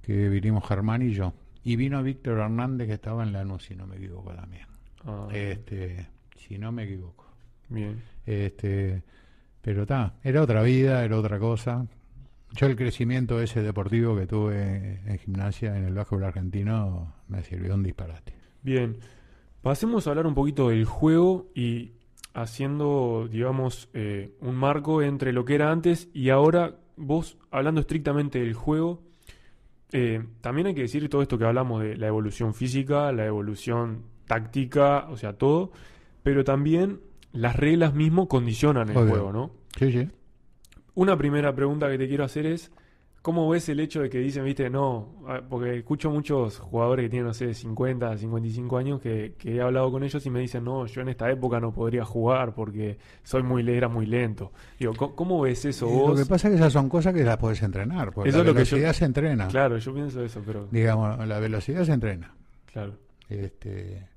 que 0.01 0.29
vinimos 0.29 0.67
Germán 0.67 1.01
y 1.03 1.13
yo. 1.13 1.33
Y 1.63 1.75
vino 1.75 2.01
Víctor 2.01 2.39
Hernández 2.39 2.87
que 2.87 2.93
estaba 2.93 3.23
en 3.23 3.33
Lanús, 3.33 3.63
si 3.65 3.75
no 3.75 3.85
me 3.85 3.97
equivoco 3.97 4.33
también. 4.33 4.65
Ah, 5.05 5.27
Este, 5.31 6.07
si 6.37 6.57
no 6.57 6.71
me 6.71 6.83
equivoco. 6.83 7.25
bien. 7.69 8.01
Este, 8.25 9.03
pero 9.67 9.81
está, 9.81 10.13
era 10.23 10.41
otra 10.41 10.63
vida, 10.63 11.03
era 11.03 11.17
otra 11.17 11.39
cosa. 11.39 11.85
Yo 12.53 12.67
el 12.67 12.77
crecimiento 12.77 13.41
ese 13.41 13.61
deportivo 13.61 14.15
que 14.15 14.25
tuve 14.25 15.01
en 15.05 15.17
gimnasia 15.17 15.75
en 15.75 15.83
el 15.83 15.93
básquetbol 15.93 16.23
argentino 16.23 17.15
me 17.27 17.43
sirvió 17.43 17.75
un 17.75 17.83
disparate. 17.83 18.33
Bien. 18.63 18.95
Pasemos 19.61 20.07
a 20.07 20.11
hablar 20.11 20.25
un 20.25 20.35
poquito 20.35 20.69
del 20.69 20.85
juego 20.85 21.51
y 21.53 21.91
haciendo, 22.33 23.27
digamos, 23.29 23.89
eh, 23.93 24.37
un 24.39 24.55
marco 24.55 25.01
entre 25.01 25.33
lo 25.33 25.43
que 25.43 25.55
era 25.55 25.69
antes 25.69 26.07
y 26.13 26.29
ahora, 26.29 26.77
vos 26.95 27.37
hablando 27.51 27.81
estrictamente 27.81 28.39
del 28.39 28.53
juego, 28.53 29.03
eh, 29.91 30.23
también 30.39 30.67
hay 30.67 30.75
que 30.75 30.83
decir 30.83 31.09
todo 31.09 31.21
esto 31.21 31.37
que 31.37 31.43
hablamos 31.43 31.83
de 31.83 31.97
la 31.97 32.07
evolución 32.07 32.53
física, 32.53 33.11
la 33.11 33.25
evolución 33.25 34.03
táctica, 34.27 35.09
o 35.09 35.17
sea, 35.17 35.33
todo, 35.33 35.73
pero 36.23 36.45
también 36.45 37.01
las 37.37 37.55
reglas 37.55 37.93
mismo 37.93 38.27
condicionan 38.27 38.89
el 38.89 38.97
Obvio. 38.97 39.09
juego, 39.09 39.31
¿no? 39.31 39.51
Sí, 39.77 39.91
sí. 39.91 40.07
Una 40.95 41.17
primera 41.17 41.53
pregunta 41.55 41.89
que 41.89 41.97
te 41.97 42.07
quiero 42.07 42.23
hacer 42.23 42.45
es, 42.47 42.71
¿cómo 43.21 43.47
ves 43.49 43.69
el 43.69 43.79
hecho 43.79 44.01
de 44.01 44.09
que 44.09 44.17
dicen, 44.19 44.43
viste, 44.45 44.69
no, 44.69 45.21
ah, 45.27 45.41
porque 45.47 45.77
escucho 45.77 46.09
muchos 46.09 46.57
jugadores 46.59 47.05
que 47.05 47.09
tienen, 47.09 47.27
no 47.27 47.33
sé, 47.33 47.53
50, 47.53 48.17
55 48.17 48.77
años 48.77 48.99
que, 49.01 49.35
que 49.37 49.55
he 49.57 49.61
hablado 49.61 49.91
con 49.91 50.03
ellos 50.03 50.25
y 50.25 50.29
me 50.31 50.39
dicen, 50.39 50.63
no, 50.63 50.85
yo 50.87 51.01
en 51.01 51.09
esta 51.09 51.29
época 51.29 51.59
no 51.59 51.71
podría 51.71 52.03
jugar 52.05 52.53
porque 52.55 52.97
soy 53.23 53.43
muy 53.43 53.67
era 53.69 53.87
muy 53.89 54.05
lento. 54.07 54.51
Digo, 54.79 54.93
¿cómo, 54.97 55.15
cómo 55.15 55.41
ves 55.41 55.65
eso 55.65 55.87
Y 55.87 55.91
vos? 55.91 56.09
Lo 56.11 56.15
que 56.15 56.25
pasa 56.29 56.47
es 56.47 56.53
que 56.53 56.57
esas 56.57 56.73
son 56.73 56.89
cosas 56.89 57.13
que 57.13 57.23
las 57.23 57.37
puedes 57.37 57.61
entrenar, 57.61 58.11
porque 58.11 58.29
Eso 58.29 58.39
la 58.39 58.43
es 58.43 58.47
lo 58.47 58.53
que 58.55 58.65
yo- 58.65 58.77
velocidad 58.77 58.93
se 58.93 59.05
entrena. 59.05 59.47
Claro, 59.49 59.77
yo 59.77 59.93
pienso 59.93 60.23
eso, 60.23 60.41
pero 60.45 60.67
Digamos, 60.71 61.27
la 61.27 61.39
velocidad 61.39 61.83
se 61.83 61.91
entrena. 61.93 62.33
claro, 62.71 62.93
Este, 63.29 64.07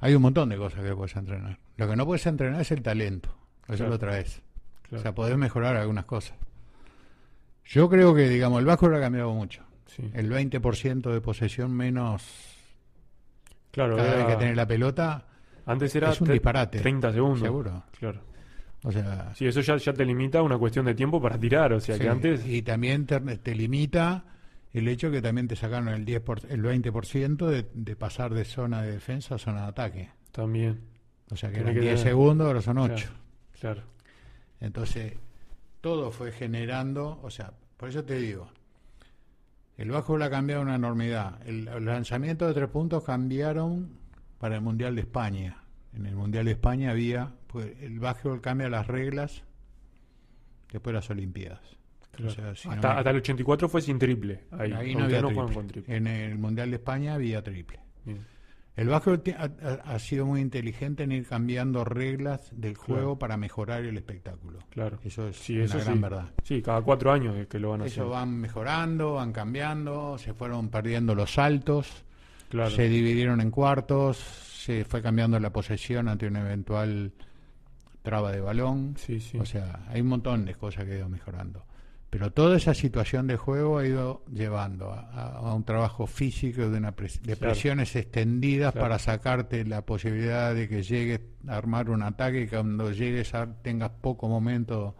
hay 0.00 0.14
un 0.14 0.22
montón 0.22 0.48
de 0.48 0.56
cosas 0.56 0.82
que 0.84 0.94
puedes 0.94 1.14
entrenar. 1.16 1.58
Lo 1.76 1.88
que 1.88 1.96
no 1.96 2.04
puedes 2.06 2.26
entrenar 2.26 2.60
es 2.60 2.70
el 2.72 2.82
talento. 2.82 3.28
Eso 3.68 3.76
Claro. 3.76 3.90
lo 3.92 3.98
traes. 3.98 4.42
claro. 4.82 5.00
O 5.00 5.02
sea, 5.02 5.14
podés 5.14 5.36
mejorar 5.36 5.76
algunas 5.76 6.04
cosas. 6.04 6.36
Yo 7.64 7.88
creo 7.88 8.14
que, 8.14 8.28
digamos, 8.28 8.58
el 8.60 8.66
básquetbol 8.66 8.96
ha 8.96 9.00
cambiado 9.00 9.32
mucho. 9.32 9.62
sí. 9.86 10.10
El 10.14 10.30
20% 10.30 11.10
de 11.12 11.20
posesión 11.20 11.72
menos 11.72 12.22
Claro, 13.72 13.96
cada 13.96 14.08
era- 14.08 14.16
vez 14.18 14.26
que 14.34 14.36
tenés 14.40 14.56
la 14.56 14.66
pelota 14.66 15.26
antes 15.66 15.94
era 15.94 16.10
es 16.10 16.20
un 16.20 16.28
tre- 16.28 16.32
disparate. 16.32 16.78
30 16.80 17.12
segundos. 17.12 17.40
Seguro. 17.40 17.84
Claro. 17.98 18.20
O 18.82 18.90
sea, 18.90 19.32
Sí, 19.34 19.46
eso 19.46 19.60
ya, 19.60 19.76
ya 19.76 19.92
te 19.92 20.04
limita 20.04 20.38
a 20.38 20.42
una 20.42 20.56
cuestión 20.58 20.86
de 20.86 20.94
tiempo 20.94 21.20
para 21.20 21.38
tirar, 21.38 21.72
o 21.72 21.80
sea, 21.80 21.96
sí. 21.96 22.00
que 22.02 22.08
antes... 22.08 22.46
y 22.46 22.62
también 22.62 23.04
te, 23.06 23.20
te 23.20 23.54
limita 23.54 24.24
el 24.72 24.88
hecho 24.88 25.10
que 25.10 25.20
también 25.22 25.48
te 25.48 25.56
sacaron 25.56 25.88
el 25.88 26.04
10 26.04 26.20
por- 26.22 26.46
el 26.50 26.62
20% 26.62 27.46
de, 27.46 27.68
de 27.74 27.96
pasar 27.96 28.32
de 28.34 28.44
zona 28.44 28.82
de 28.82 28.92
defensa 28.92 29.34
a 29.34 29.38
zona 29.38 29.62
de 29.62 29.68
ataque. 29.68 30.10
También, 30.32 30.80
O 31.30 31.36
sea, 31.36 31.48
que 31.50 31.56
Tiene 31.56 31.70
eran 31.70 31.74
que 31.82 31.88
10 31.88 31.94
tener- 32.00 32.12
segundos, 32.12 32.46
ahora 32.46 32.62
son 32.62 32.78
8. 32.78 32.94
claro. 32.94 33.12
claro. 33.60 33.82
Entonces, 34.60 35.14
todo 35.80 36.10
fue 36.12 36.32
generando, 36.32 37.18
o 37.22 37.30
sea, 37.30 37.52
por 37.76 37.88
eso 37.88 38.04
te 38.04 38.18
digo, 38.18 38.48
el 39.76 39.90
básquetbol 39.90 40.22
ha 40.22 40.30
cambiado 40.30 40.60
una 40.62 40.74
enormidad. 40.74 41.40
El, 41.48 41.66
el 41.68 41.84
lanzamiento 41.86 42.46
de 42.46 42.52
tres 42.54 42.68
puntos 42.68 43.02
cambiaron 43.04 43.98
para 44.38 44.56
el 44.56 44.60
Mundial 44.60 44.94
de 44.94 45.00
España. 45.02 45.62
En 45.94 46.04
el 46.06 46.14
Mundial 46.14 46.44
de 46.44 46.52
España 46.52 46.90
había, 46.90 47.32
pues 47.46 47.72
el 47.80 47.98
básquetbol 47.98 48.40
cambia 48.40 48.68
las 48.68 48.86
reglas 48.86 49.42
después 50.70 50.92
de 50.92 50.98
las 51.00 51.10
Olimpiadas. 51.10 51.60
Claro. 52.20 52.32
O 52.32 52.34
sea, 52.34 52.54
si 52.54 52.68
no 52.68 52.74
hasta, 52.74 52.98
hasta 52.98 53.10
el 53.10 53.16
84 53.16 53.68
fue 53.68 53.82
sin 53.82 53.98
triple. 53.98 54.44
Ahí, 54.52 54.70
no 54.70 55.04
había 55.04 55.20
juegan 55.20 55.26
triple. 55.34 55.54
con 55.54 55.66
triple. 55.66 55.96
En 55.96 56.06
el 56.06 56.38
Mundial 56.38 56.70
de 56.70 56.76
España 56.76 57.14
había 57.14 57.42
triple. 57.42 57.80
Bien. 58.04 58.18
El 58.76 58.88
básquetbol 58.88 59.20
ti- 59.22 59.34
ha, 59.36 59.98
sido 59.98 60.24
muy 60.24 60.40
inteligente 60.40 61.02
en 61.02 61.12
ir 61.12 61.26
cambiando 61.26 61.84
reglas 61.84 62.48
del 62.52 62.76
juego 62.76 63.02
Claro. 63.02 63.18
para 63.18 63.36
mejorar 63.36 63.84
el 63.84 63.96
espectáculo. 63.96 64.60
Claro. 64.70 64.98
Eso 65.04 65.28
es 65.28 65.36
Sí, 65.36 65.56
una 65.56 65.64
eso 65.64 65.78
gran 65.80 65.94
sí. 65.94 66.00
verdad. 66.00 66.30
Sí, 66.44 66.62
cada 66.62 66.80
cuatro 66.80 67.12
años 67.12 67.36
es 67.36 67.46
que 67.48 67.58
lo 67.58 67.70
van 67.70 67.80
Eso 67.82 67.88
haciendo. 67.88 68.10
van 68.12 68.40
mejorando, 68.40 69.14
van 69.14 69.32
cambiando, 69.32 70.16
se 70.18 70.32
fueron 70.32 70.70
perdiendo 70.70 71.14
los 71.14 71.34
saltos, 71.34 72.04
Claro. 72.48 72.70
se 72.70 72.88
dividieron 72.88 73.40
en 73.42 73.50
cuartos, 73.50 74.16
se 74.16 74.84
fue 74.84 75.02
cambiando 75.02 75.38
la 75.40 75.52
posesión 75.52 76.08
ante 76.08 76.26
un 76.28 76.36
eventual 76.36 77.12
traba 78.02 78.32
de 78.32 78.40
balón. 78.40 78.94
Sí, 78.96 79.20
sí. 79.20 79.36
O 79.38 79.44
sea, 79.44 79.84
hay 79.88 80.00
un 80.00 80.06
montón 80.08 80.46
de 80.46 80.54
cosas 80.54 80.84
que 80.86 80.92
ha 80.92 80.96
ido 80.98 81.08
mejorando. 81.08 81.64
Pero 82.10 82.32
toda 82.32 82.56
esa 82.56 82.74
situación 82.74 83.28
de 83.28 83.36
juego 83.36 83.78
ha 83.78 83.86
ido 83.86 84.24
llevando 84.32 84.92
a, 84.92 85.54
un 85.54 85.62
trabajo 85.64 86.08
físico 86.08 86.68
de, 86.68 86.78
una 86.78 86.94
pres- 86.96 87.20
de 87.20 87.36
Claro. 87.36 87.52
presiones 87.52 87.94
extendidas 87.94 88.72
Claro. 88.72 88.84
para 88.84 88.98
sacarte 88.98 89.64
la 89.64 89.82
posibilidad 89.86 90.52
de 90.52 90.68
que 90.68 90.82
llegues 90.82 91.20
a 91.46 91.56
armar 91.56 91.88
un 91.88 92.02
ataque 92.02 92.42
y 92.42 92.48
cuando 92.48 92.90
llegues 92.90 93.32
a, 93.34 93.46
tengas 93.62 93.90
poco 93.90 94.28
momento 94.28 94.96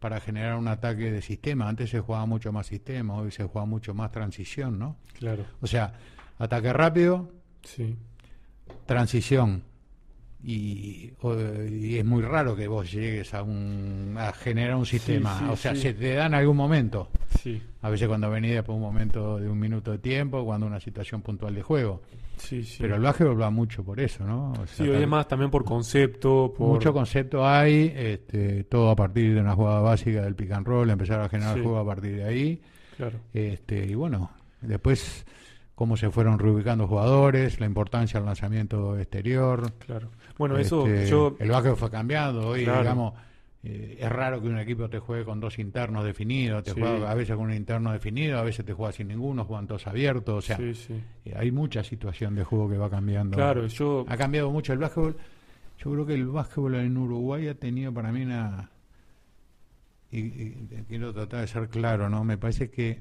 para 0.00 0.20
generar 0.20 0.56
un 0.56 0.68
ataque 0.68 1.12
de 1.12 1.20
sistema. 1.20 1.68
Antes 1.68 1.90
se 1.90 2.00
jugaba 2.00 2.24
mucho 2.24 2.50
más 2.50 2.66
sistema, 2.66 3.14
hoy 3.14 3.30
se 3.30 3.44
juega 3.44 3.66
mucho 3.66 3.92
más 3.92 4.10
transición, 4.10 4.78
¿no? 4.78 4.96
Claro. 5.18 5.44
O 5.60 5.66
sea, 5.66 5.92
ataque 6.38 6.72
rápido, 6.72 7.30
Sí. 7.62 7.94
transición. 8.86 9.64
Y, 10.44 11.12
y 11.70 11.98
es 11.98 12.04
muy 12.04 12.22
raro 12.22 12.56
que 12.56 12.66
vos 12.66 12.90
llegues 12.90 13.32
a, 13.32 13.42
un, 13.44 14.16
a 14.18 14.32
generar 14.32 14.74
un 14.74 14.86
sistema. 14.86 15.38
sí, 15.38 15.44
o 15.48 15.56
sea, 15.56 15.74
sí. 15.74 15.82
se 15.82 15.94
te 15.94 16.14
da 16.14 16.26
en 16.26 16.34
algún 16.34 16.56
momento. 16.56 17.08
Sí. 17.40 17.62
A 17.80 17.90
veces 17.90 18.08
cuando 18.08 18.28
venís 18.28 18.52
después 18.52 18.76
de 18.76 18.84
un 18.84 18.92
momento 18.92 19.38
de 19.38 19.48
un 19.48 19.58
minuto 19.58 19.92
de 19.92 19.98
tiempo, 19.98 20.44
cuando 20.44 20.66
una 20.66 20.80
situación 20.80 21.22
puntual 21.22 21.54
de 21.54 21.62
juego. 21.62 22.02
Sí, 22.38 22.64
sí. 22.64 22.78
Pero 22.80 22.96
el 22.96 23.02
básquetbol 23.02 23.40
va 23.40 23.50
mucho 23.50 23.84
por 23.84 24.00
eso, 24.00 24.24
¿no? 24.24 24.52
O 24.52 24.66
sea, 24.66 24.84
Sí, 24.84 24.88
hoy 24.88 25.02
es 25.02 25.08
más 25.08 25.28
también 25.28 25.50
por 25.50 25.64
concepto, 25.64 26.52
por... 26.56 26.68
Mucho 26.68 26.92
concepto 26.92 27.46
hay, 27.46 27.92
este, 27.94 28.64
todo 28.64 28.90
a 28.90 28.96
partir 28.96 29.34
de 29.34 29.40
una 29.40 29.54
jugada 29.54 29.80
básica 29.80 30.22
del 30.22 30.34
pick 30.34 30.50
and 30.50 30.66
roll, 30.66 30.90
empezar 30.90 31.20
a 31.20 31.28
generar 31.28 31.60
juego 31.62 31.78
a 31.78 31.86
partir 31.86 32.16
de 32.16 32.24
ahí. 32.24 32.60
Claro. 32.96 33.20
Este, 33.32 33.86
y 33.86 33.94
bueno, 33.94 34.30
después 34.60 35.24
cómo 35.74 35.96
se 35.96 36.10
fueron 36.10 36.38
reubicando 36.38 36.86
jugadores, 36.86 37.58
la 37.58 37.66
importancia 37.66 38.20
del 38.20 38.26
lanzamiento 38.26 38.98
exterior. 38.98 39.72
Claro. 39.84 40.10
Bueno, 40.48 40.58
eso 40.58 40.86
Este, 40.86 41.10
yo... 41.10 41.36
El 41.38 41.50
básquet 41.50 41.74
fue 41.76 41.90
cambiando. 41.90 42.48
Hoy, 42.48 42.64
Claro. 42.64 42.80
digamos, 42.82 43.14
eh, 43.64 43.96
es 44.00 44.10
raro 44.10 44.40
que 44.42 44.48
un 44.48 44.58
equipo 44.58 44.88
te 44.90 44.98
juegue 44.98 45.24
con 45.24 45.38
dos 45.40 45.58
internos 45.58 46.04
definidos. 46.04 46.64
Te 46.64 46.72
Sí. 46.72 46.80
juega 46.80 47.10
a 47.10 47.14
veces 47.14 47.36
con 47.36 47.46
un 47.46 47.54
interno 47.54 47.92
definido, 47.92 48.38
a 48.38 48.42
veces 48.42 48.64
te 48.64 48.72
juega 48.72 48.92
sin 48.92 49.08
ninguno, 49.08 49.44
juegan 49.44 49.66
todos 49.66 49.86
abiertos. 49.86 50.34
O 50.36 50.42
sea, 50.42 50.56
sí, 50.56 50.74
sí. 50.74 50.94
eh, 51.24 51.34
hay 51.36 51.50
mucha 51.52 51.84
situación 51.84 52.34
de 52.34 52.44
juego 52.44 52.68
que 52.68 52.76
va 52.76 52.90
cambiando. 52.90 53.36
Claro, 53.36 53.66
yo... 53.66 54.04
Ha 54.08 54.16
cambiado 54.16 54.50
mucho 54.50 54.72
el 54.72 54.78
básquetbol. 54.80 55.16
Yo 55.78 55.90
creo 55.92 56.06
que 56.06 56.14
el 56.14 56.26
básquetbol 56.26 56.74
en 56.76 56.96
Uruguay 56.96 57.48
ha 57.48 57.54
tenido 57.54 57.92
para 57.92 58.10
mí 58.12 58.22
una... 58.22 58.70
Y, 60.10 60.18
y 60.20 60.68
quiero 60.88 61.12
tratar 61.14 61.40
de 61.40 61.46
ser 61.46 61.68
claro, 61.68 62.08
¿no? 62.10 62.22
Me 62.22 62.36
parece 62.36 62.70
que 62.70 63.00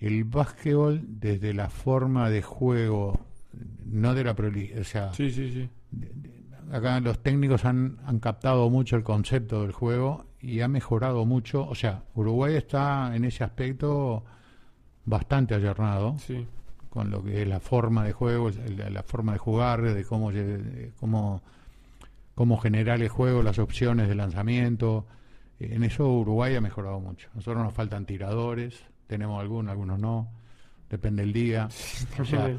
el 0.00 0.24
básquetbol, 0.24 1.00
desde 1.06 1.54
la 1.54 1.68
forma 1.70 2.28
de 2.28 2.42
juego, 2.42 3.20
no 3.86 4.14
de 4.14 4.24
la 4.24 4.34
proli- 4.34 4.78
o 4.80 4.84
sea, 4.84 5.12
Sí, 5.12 5.30
sí, 5.30 5.50
sí. 5.52 5.68
acá 6.72 7.00
los 7.00 7.22
técnicos 7.22 7.64
han, 7.64 7.98
han 8.04 8.18
captado 8.20 8.68
mucho 8.70 8.96
el 8.96 9.02
concepto 9.02 9.62
del 9.62 9.72
juego 9.72 10.26
y 10.40 10.60
ha 10.60 10.68
mejorado 10.68 11.24
mucho. 11.26 11.66
O 11.68 11.74
sea, 11.74 12.02
Uruguay 12.14 12.54
está 12.56 13.14
en 13.14 13.24
ese 13.24 13.44
aspecto 13.44 14.24
bastante 15.04 15.54
ayornado 15.54 16.16
Sí, 16.18 16.46
con 16.90 17.10
lo 17.10 17.22
que 17.22 17.42
es 17.42 17.48
la 17.48 17.60
forma 17.60 18.04
de 18.04 18.12
juego, 18.12 18.50
la, 18.90 19.02
forma 19.02 19.32
de 19.32 19.38
jugar, 19.38 19.82
de 19.82 20.04
cómo, 20.04 20.30
de 20.32 20.92
cómo, 20.98 21.42
cómo 22.34 22.56
generar 22.58 23.00
el 23.02 23.08
juego, 23.08 23.42
las 23.42 23.58
opciones 23.58 24.08
de 24.08 24.14
lanzamiento. 24.14 25.06
En 25.60 25.84
eso 25.84 26.08
Uruguay 26.08 26.54
ha 26.56 26.60
mejorado 26.60 26.98
mucho. 27.00 27.28
Nosotros 27.34 27.62
nos 27.62 27.72
faltan 27.72 28.04
tiradores, 28.04 28.82
tenemos 29.06 29.40
algunos, 29.40 29.70
algunos 29.70 29.98
no, 30.00 30.28
depende 30.90 31.22
del 31.22 31.32
día. 31.32 31.68
O 32.20 32.24
sea, 32.24 32.50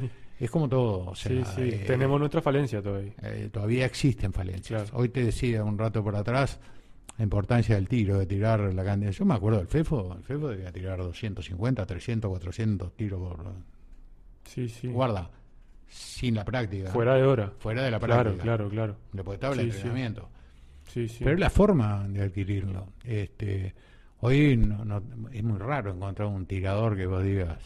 es 0.45 0.51
como 0.51 0.67
todo. 0.69 1.07
O 1.11 1.15
sea, 1.15 1.31
sí, 1.45 1.51
sí. 1.55 1.61
eh, 1.61 1.83
Tenemos 1.87 2.19
nuestra 2.19 2.41
falencia 2.41 2.81
todavía. 2.81 3.13
eh, 3.23 3.49
todavía 3.51 3.85
existen 3.85 4.33
falencias. 4.33 4.83
Claro. 4.89 4.97
Hoy 5.01 5.09
te 5.09 5.23
decía 5.23 5.63
un 5.63 5.77
rato 5.77 6.03
por 6.03 6.15
atrás 6.15 6.59
la 7.17 7.23
importancia 7.23 7.75
del 7.75 7.87
tiro, 7.87 8.17
de 8.17 8.25
tirar 8.25 8.59
la 8.73 8.83
cantidad. 8.83 9.11
Yo 9.11 9.25
me 9.25 9.35
acuerdo 9.35 9.59
del 9.59 9.67
FEFO, 9.67 10.15
el 10.17 10.23
FEFO 10.23 10.47
debía 10.49 10.71
tirar 10.71 10.97
250, 10.97 11.85
300, 11.85 12.29
400 12.29 12.93
tiros 12.95 13.19
por, 13.19 13.45
Sí, 14.45 14.67
sí. 14.67 14.87
Guarda, 14.87 15.29
sin 15.87 16.35
la 16.35 16.43
práctica. 16.43 16.89
Fuera 16.91 17.15
de 17.15 17.23
hora. 17.23 17.51
Fuera 17.59 17.83
de 17.83 17.91
la 17.91 17.99
Claro, 17.99 18.23
práctica. 18.23 18.43
claro, 18.43 18.69
claro. 18.69 18.95
Estaba 19.33 19.53
el 19.53 19.59
Sí, 19.61 19.65
sí. 19.71 19.75
entrenamiento. 19.77 20.29
Sí, 20.87 21.07
sí. 21.07 21.23
Pero 21.23 21.35
es 21.35 21.39
la 21.39 21.49
forma 21.49 22.05
de 22.09 22.23
adquirirlo. 22.23 22.87
Este, 23.03 23.73
hoy 24.19 24.57
no, 24.57 24.83
no- 24.83 25.01
es 25.31 25.43
muy 25.43 25.57
raro 25.59 25.91
encontrar 25.93 26.27
un 26.27 26.45
tirador 26.45 26.97
que 26.97 27.05
vos 27.05 27.23
digas. 27.23 27.57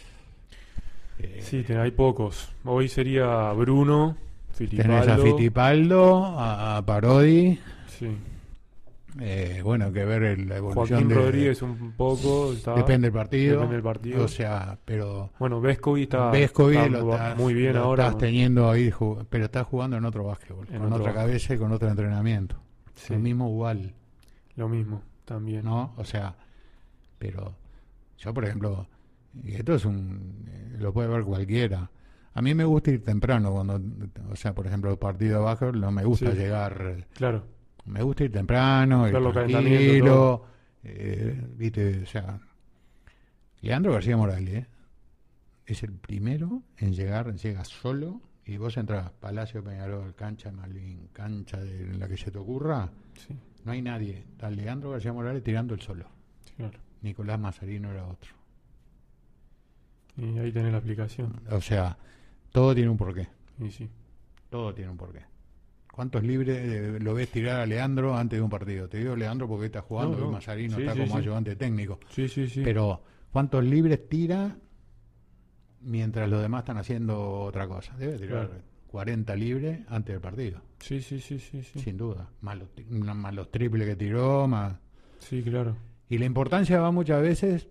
Eh, 1.19 1.39
Sí, 1.41 1.63
te- 1.63 1.77
hay 1.77 1.91
pocos. 1.91 2.49
Hoy 2.65 2.87
sería 2.89 3.51
Bruno, 3.53 4.15
Fittipaldo. 4.53 4.93
tenés 5.01 5.07
a 5.07 5.17
Fittipaldo, 5.17 6.25
a, 6.25 6.77
a 6.77 6.85
Parodi. 6.85 7.59
Sí. 7.87 8.07
eh, 9.19 9.61
bueno, 9.63 9.91
que 9.91 10.05
ver 10.05 10.21
el- 10.23 10.47
la 10.47 10.57
evolución 10.57 10.87
Joaquín 10.87 11.07
de. 11.07 11.15
Rodríguez 11.15 11.61
un 11.63 11.93
poco. 11.93 12.53
está- 12.53 12.75
depende 12.75 13.07
del 13.07 13.13
partido. 13.13 13.53
Depende 13.55 13.75
del 13.75 13.83
partido. 13.83 14.23
O 14.23 14.27
sea, 14.27 14.77
pero. 14.85 15.31
Bueno, 15.39 15.59
Vescovi 15.59 16.03
está, 16.03 16.29
Vescovi 16.29 16.75
está 16.77 16.89
lo 16.89 17.11
estás- 17.13 17.37
muy 17.37 17.53
bien 17.55 17.73
lo 17.73 17.83
ahora. 17.83 18.05
estás 18.07 18.19
teniendo 18.19 18.69
ahí, 18.69 18.93
pero 19.29 19.45
estás 19.45 19.65
jugando 19.65 19.97
en 19.97 20.05
otro 20.05 20.23
básquetbol, 20.25 20.67
En 20.69 20.77
con 20.79 20.87
otro 20.87 20.97
otra 20.97 21.13
básquet. 21.13 21.21
cabeza 21.23 21.53
y 21.55 21.57
con 21.57 21.71
otro 21.71 21.87
entrenamiento. 21.89 22.57
Sí, 22.93 23.13
El 23.13 23.19
mismo 23.19 23.47
igual. 23.49 23.93
Lo 24.55 24.69
mismo, 24.69 25.01
también. 25.25 25.63
¿no? 25.65 25.93
O 25.97 26.03
sea, 26.03 26.35
pero 27.17 27.53
yo, 28.19 28.33
por 28.33 28.45
ejemplo, 28.45 28.85
y 29.43 29.55
esto 29.55 29.75
es 29.75 29.85
un. 29.85 30.45
eh, 30.47 30.75
lo 30.79 30.93
puede 30.93 31.07
ver 31.09 31.23
cualquiera. 31.23 31.89
A 32.33 32.41
mí 32.41 32.53
me 32.53 32.63
gusta 32.65 32.91
ir 32.91 33.03
temprano 33.03 33.51
cuando. 33.51 33.81
O 34.31 34.35
sea, 34.35 34.53
por 34.53 34.67
ejemplo, 34.67 34.91
el 34.91 34.97
partido 34.97 35.39
abajo 35.39 35.71
no 35.71 35.91
me 35.91 36.03
gusta 36.05 36.31
Sí. 36.31 36.37
llegar. 36.37 37.07
Claro, 37.13 37.43
Me 37.85 38.03
gusta 38.03 38.25
ir 38.25 38.31
temprano, 38.31 39.07
ir 39.07 39.13
tranquilo. 39.13 40.45
eh, 40.83 41.41
viste, 41.55 42.03
o 42.03 42.05
sea. 42.05 42.39
Leandro 43.61 43.93
García 43.93 44.15
Morales 44.17 44.53
¿eh? 44.53 44.67
es 45.65 45.81
el 45.83 45.93
primero 45.93 46.61
en 46.77 46.93
llegar, 46.93 47.33
llega 47.35 47.63
solo. 47.65 48.21
Y 48.45 48.55
vos 48.57 48.77
entras 48.77 49.09
Palacio 49.19 49.61
Peñarol, 49.63 50.15
cancha 50.15 50.51
Malvin, 50.51 51.09
cancha 51.11 51.57
de 51.57 51.81
en 51.81 51.99
la 51.99 52.07
que 52.07 52.15
se 52.15 52.31
te 52.31 52.37
ocurra, 52.37 52.89
sí, 53.27 53.35
no 53.65 53.71
hay 53.73 53.81
nadie. 53.81 54.23
Está 54.31 54.49
Leandro 54.49 54.91
García 54.91 55.11
Morales 55.11 55.43
tirando 55.43 55.73
el 55.73 55.81
solo. 55.81 56.05
claro. 56.55 56.79
Nicolás 57.01 57.39
Mazarino 57.39 57.91
era 57.91 58.05
otro. 58.05 58.31
Y 60.17 60.37
ahí 60.39 60.51
tenés 60.51 60.71
la 60.71 60.79
aplicación. 60.79 61.39
O 61.51 61.61
sea, 61.61 61.97
todo 62.51 62.73
tiene 62.73 62.89
un 62.89 62.97
porqué. 62.97 63.27
Y 63.59 63.69
sí. 63.71 63.87
Todo 64.49 64.73
tiene 64.73 64.89
un 64.91 64.97
porqué. 64.97 65.21
¿Cuántos 65.91 66.23
libres 66.23 66.57
eh, 66.59 66.99
lo 66.99 67.13
ves 67.15 67.29
tirar 67.31 67.59
a 67.61 67.65
Leandro 67.65 68.15
antes 68.15 68.37
de 68.37 68.43
un 68.43 68.49
partido? 68.49 68.87
Te 68.87 68.99
digo 68.99 69.15
Leandro 69.15 69.47
porque 69.47 69.65
está 69.67 69.81
jugando 69.81 70.17
No, 70.17 70.23
no. 70.25 70.29
y 70.29 70.33
Mazarino 70.33 70.75
Sí, 70.75 70.81
está 70.83 70.93
sí, 70.93 70.99
como 71.01 71.13
sí. 71.13 71.17
ayudante 71.19 71.55
técnico. 71.55 71.99
Sí, 72.09 72.27
sí, 72.27 72.47
sí. 72.47 72.61
Pero 72.63 73.01
¿cuántos 73.31 73.63
libres 73.63 74.07
tira 74.07 74.55
mientras 75.81 76.29
los 76.29 76.41
demás 76.41 76.61
están 76.61 76.77
haciendo 76.77 77.41
otra 77.41 77.67
cosa? 77.67 77.95
Debe 77.97 78.17
tirar 78.17 78.47
Claro. 78.47 78.61
40 78.87 79.35
libres 79.35 79.79
antes 79.89 80.13
del 80.13 80.21
partido, 80.21 80.61
Sí, 80.79 81.01
sí, 81.01 81.19
sí, 81.19 81.39
sí, 81.39 81.61
sí. 81.63 81.79
sin 81.79 81.97
duda. 81.97 82.29
Más 82.41 82.57
los, 82.57 82.69
tri- 82.73 82.85
más 82.87 83.33
los 83.33 83.51
triples 83.51 83.85
que 83.87 83.95
tiró, 83.95 84.47
más... 84.47 84.75
Sí, 85.19 85.41
claro. 85.43 85.75
Y 86.09 86.17
la 86.19 86.25
importancia 86.25 86.79
va 86.79 86.91
muchas 86.91 87.21
veces 87.21 87.67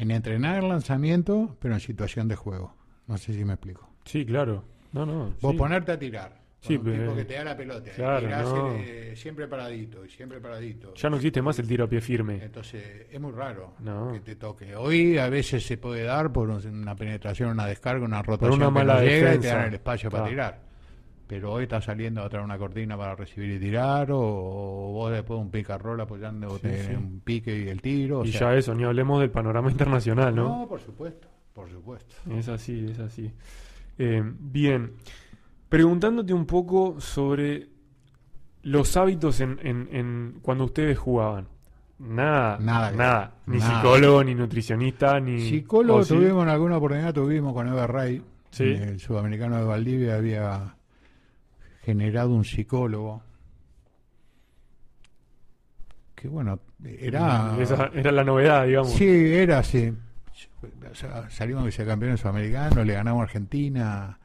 en 0.00 0.10
entrenar 0.10 0.62
el 0.62 0.68
lanzamiento, 0.68 1.56
pero 1.60 1.74
en 1.74 1.80
situación 1.80 2.28
de 2.28 2.36
juego. 2.36 2.74
No 3.06 3.18
sé 3.18 3.32
si 3.34 3.44
me 3.44 3.54
explico. 3.54 3.88
Sí, 4.04 4.24
claro. 4.24 4.64
No, 4.92 5.04
no. 5.06 5.34
Vos 5.40 5.52
sí. 5.52 5.58
ponerte 5.58 5.92
a 5.92 5.98
tirar. 5.98 6.40
Sí, 6.60 6.76
un 6.76 6.84
pero- 6.84 7.02
tipo 7.04 7.16
que 7.16 7.24
te 7.24 7.34
da 7.34 7.44
la 7.44 7.56
pelota. 7.56 7.90
y 7.90 7.94
Claro, 7.94 8.20
tirás, 8.20 8.44
no. 8.44 8.74
eh, 8.76 9.14
siempre 9.16 9.48
paradito, 9.48 10.04
y 10.04 10.10
siempre 10.10 10.40
paradito. 10.40 10.92
Ya 10.94 11.08
no 11.08 11.16
existe 11.16 11.40
más 11.40 11.58
el 11.58 11.66
tiro 11.66 11.84
a 11.84 11.88
pie 11.88 12.00
firme. 12.02 12.38
Entonces, 12.42 13.06
es 13.10 13.20
muy 13.20 13.32
raro 13.32 13.74
No. 13.80 14.12
que 14.12 14.20
te 14.20 14.36
toque. 14.36 14.76
Hoy 14.76 15.16
a 15.16 15.28
veces 15.30 15.64
se 15.64 15.78
puede 15.78 16.02
dar 16.02 16.30
por 16.32 16.50
un- 16.50 16.66
una 16.66 16.94
penetración, 16.96 17.50
una 17.50 17.66
descarga, 17.66 18.04
una 18.04 18.22
rotación 18.22 18.54
una 18.58 18.66
que 18.66 18.72
mala 18.72 18.94
no 18.96 19.00
llega 19.02 19.34
y 19.34 19.38
te 19.38 19.46
dan 19.48 19.68
el 19.68 19.74
espacio 19.74 20.10
para 20.10 20.26
tirar. 20.28 20.60
Pero 21.30 21.52
hoy 21.52 21.62
está 21.62 21.80
saliendo 21.80 22.22
a 22.22 22.28
traer 22.28 22.44
una 22.44 22.58
cortina 22.58 22.96
para 22.96 23.14
recibir 23.14 23.52
y 23.52 23.58
tirar, 23.60 24.10
o, 24.10 24.18
o 24.20 24.92
vos 24.92 25.12
después 25.12 25.38
un 25.40 25.52
roll 25.80 26.00
apoyándote 26.00 26.82
Sí, 26.82 26.88
sí. 26.90 26.94
un 26.96 27.20
pique 27.20 27.56
y 27.56 27.68
el 27.68 27.80
tiro. 27.80 28.20
o 28.20 28.24
y 28.24 28.32
sea, 28.32 28.50
ya 28.52 28.56
eso, 28.56 28.74
ni 28.74 28.82
hablemos 28.82 29.20
del 29.20 29.30
panorama 29.30 29.70
internacional, 29.70 30.34
¿no? 30.34 30.60
no, 30.62 30.66
por 30.68 30.80
supuesto, 30.80 31.28
por 31.54 31.70
supuesto. 31.70 32.14
Es 32.30 32.48
así, 32.48 32.84
es 32.90 32.98
así. 32.98 33.30
Eh, 33.96 34.22
bien, 34.24 34.94
preguntándote 35.68 36.34
un 36.34 36.46
poco 36.46 37.00
sobre 37.00 37.68
los 38.62 38.96
hábitos 38.96 39.40
en, 39.40 39.58
en- 39.62 39.88
en 39.92 40.38
cuando 40.42 40.64
ustedes 40.64 40.98
jugaban. 40.98 41.46
Nada, 42.00 42.58
Nada 42.60 42.90
nada, 42.92 43.34
ni 43.46 43.58
nada. 43.58 43.76
psicólogo, 43.76 44.24
ni 44.24 44.34
nutricionista, 44.34 45.20
ni... 45.20 45.38
Psicólogo 45.48 46.04
tuvimos 46.04 46.42
en 46.44 46.48
alguna 46.48 46.78
oportunidad, 46.78 47.12
tuvimos 47.14 47.52
con 47.54 47.68
Eva 47.68 47.86
Ray, 47.86 48.22
Sí. 48.50 48.64
el 48.64 48.98
sudamericano 48.98 49.58
de 49.58 49.64
Valdivia 49.64 50.16
había 50.16 50.74
generado 51.82 52.30
un 52.30 52.44
psicólogo 52.44 53.22
que 56.14 56.28
bueno, 56.28 56.60
era... 56.84 57.56
Esa 57.58 57.90
era 57.94 58.12
la 58.12 58.24
novedad, 58.24 58.66
digamos. 58.66 58.92
Sí, 58.92 59.06
era 59.08 59.60
así. 59.60 59.92
O 60.90 60.94
sea, 60.94 61.30
salimos 61.30 61.64
vicecampeones 61.64 62.20
sudamericanos, 62.20 62.84
le 62.86 62.92
ganamos 62.92 63.20
a 63.20 63.24
Argentina, 63.24 64.16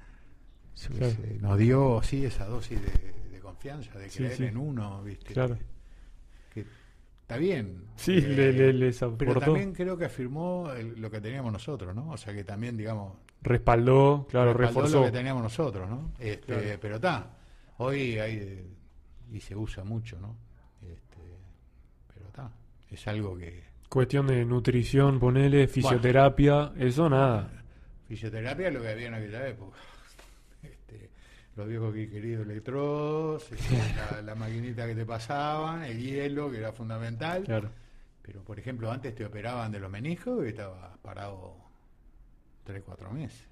Claro. 0.97 1.09
se 1.13 1.37
nos 1.39 1.57
dio 1.57 2.01
sí 2.03 2.25
esa 2.25 2.45
dosis 2.47 2.77
de, 2.81 3.13
de 3.31 3.39
confianza 3.39 3.97
de 3.97 4.09
Sí, 4.09 4.17
creer 4.17 4.35
sí. 4.35 4.43
en 4.43 4.57
uno, 4.57 5.01
¿viste? 5.03 5.33
Claro. 5.33 5.57
Que 6.53 6.65
está 7.21 7.37
bien. 7.37 7.85
Sí, 7.95 8.17
Eh, 8.17 8.21
le- 8.21 8.51
le- 8.51 8.73
les 8.73 8.99
Pero 9.17 9.39
también 9.39 9.71
creo 9.73 9.97
que 9.97 10.03
afirmó 10.05 10.69
el- 10.73 10.99
lo 10.99 11.09
que 11.09 11.21
teníamos 11.21 11.53
nosotros, 11.53 11.95
¿no? 11.95 12.09
O 12.11 12.17
sea 12.17 12.33
que 12.33 12.43
también, 12.43 12.75
digamos, 12.75 13.13
Respaldó, 13.41 14.27
claro, 14.29 14.53
respaldó 14.53 14.81
reforzó. 14.81 14.99
lo 14.99 15.05
que 15.05 15.11
teníamos 15.17 15.43
nosotros, 15.43 15.89
¿no? 15.89 16.11
Este, 16.19 16.45
Claro. 16.45 16.77
Pero 16.81 16.95
está, 16.95 17.29
hoy 17.77 18.19
hay, 18.19 18.65
y 19.31 19.39
se 19.39 19.55
usa 19.55 19.83
mucho, 19.83 20.19
¿no? 20.19 20.35
Este, 20.81 21.21
pero 22.13 22.27
está, 22.27 22.51
es 22.91 23.07
algo 23.07 23.37
que... 23.37 23.63
Cuestión 23.89 24.27
de 24.27 24.43
nutrición, 24.45 25.19
ponele, 25.19 25.67
fisioterapia, 25.67 26.73
eso 26.77 27.09
nada. 27.09 27.63
Fisioterapia 28.07 28.67
es 28.67 28.73
lo 28.73 28.81
que 28.81 28.89
había 28.89 29.07
en 29.07 29.13
aquella 29.15 29.47
época. 29.47 29.77
Este, 30.63 31.09
los 31.55 31.67
viejos 31.67 31.93
que 31.93 32.09
queridos 32.09 32.45
electrodos, 32.45 33.51
este, 33.51 33.77
la, 34.15 34.21
la 34.21 34.35
maquinita 34.35 34.87
que 34.87 34.95
te 34.95 35.05
pasaban, 35.05 35.83
el 35.83 35.99
hielo, 35.99 36.49
que 36.49 36.57
era 36.57 36.71
fundamental. 36.71 37.43
Claro. 37.43 37.69
Pero, 38.25 38.43
por 38.43 38.57
ejemplo, 38.57 38.91
antes 38.91 39.13
te 39.13 39.23
operaban 39.23 39.71
de 39.71 39.79
los 39.79 39.91
meniscos 39.91 40.43
y 40.45 40.49
estabas 40.49 40.97
parado 40.97 41.57
3, 42.63 42.81
4 42.83 43.11
meses. 43.11 43.47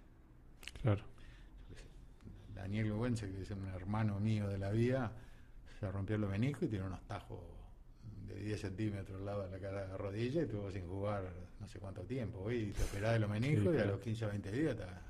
Claro. 0.81 1.03
Daniel 2.63 2.93
Güense, 2.93 3.29
que 3.29 3.41
es 3.41 3.51
un 3.51 3.67
hermano 3.67 4.19
mío 4.19 4.47
de 4.47 4.57
la 4.57 4.71
vida, 4.71 5.11
se 5.79 5.91
rompió 5.91 6.17
los 6.17 6.29
meniscos 6.29 6.63
y 6.63 6.67
tiene 6.69 6.85
unos 6.85 7.01
tajos 7.07 7.39
de 8.27 8.35
10 8.39 8.61
centímetros 8.61 9.19
al 9.19 9.25
lado 9.25 9.43
de 9.43 9.51
la 9.51 9.59
cara 9.59 9.81
de 9.81 9.87
la 9.89 9.97
rodilla 9.97 10.41
y 10.41 10.45
estuvo 10.45 10.71
sin 10.71 10.87
jugar 10.87 11.23
no 11.59 11.67
sé 11.67 11.79
cuánto 11.79 12.01
tiempo. 12.03 12.39
Hoy 12.39 12.71
te 12.75 12.83
operás 12.83 13.13
de 13.13 13.19
los 13.19 13.29
meniscos 13.29 13.65
y 13.65 13.77
a 13.77 13.81
claro. 13.81 13.91
los 13.91 13.99
15 13.99 14.25
o 14.25 14.29
20 14.29 14.51
días 14.51 14.71
está 14.71 15.01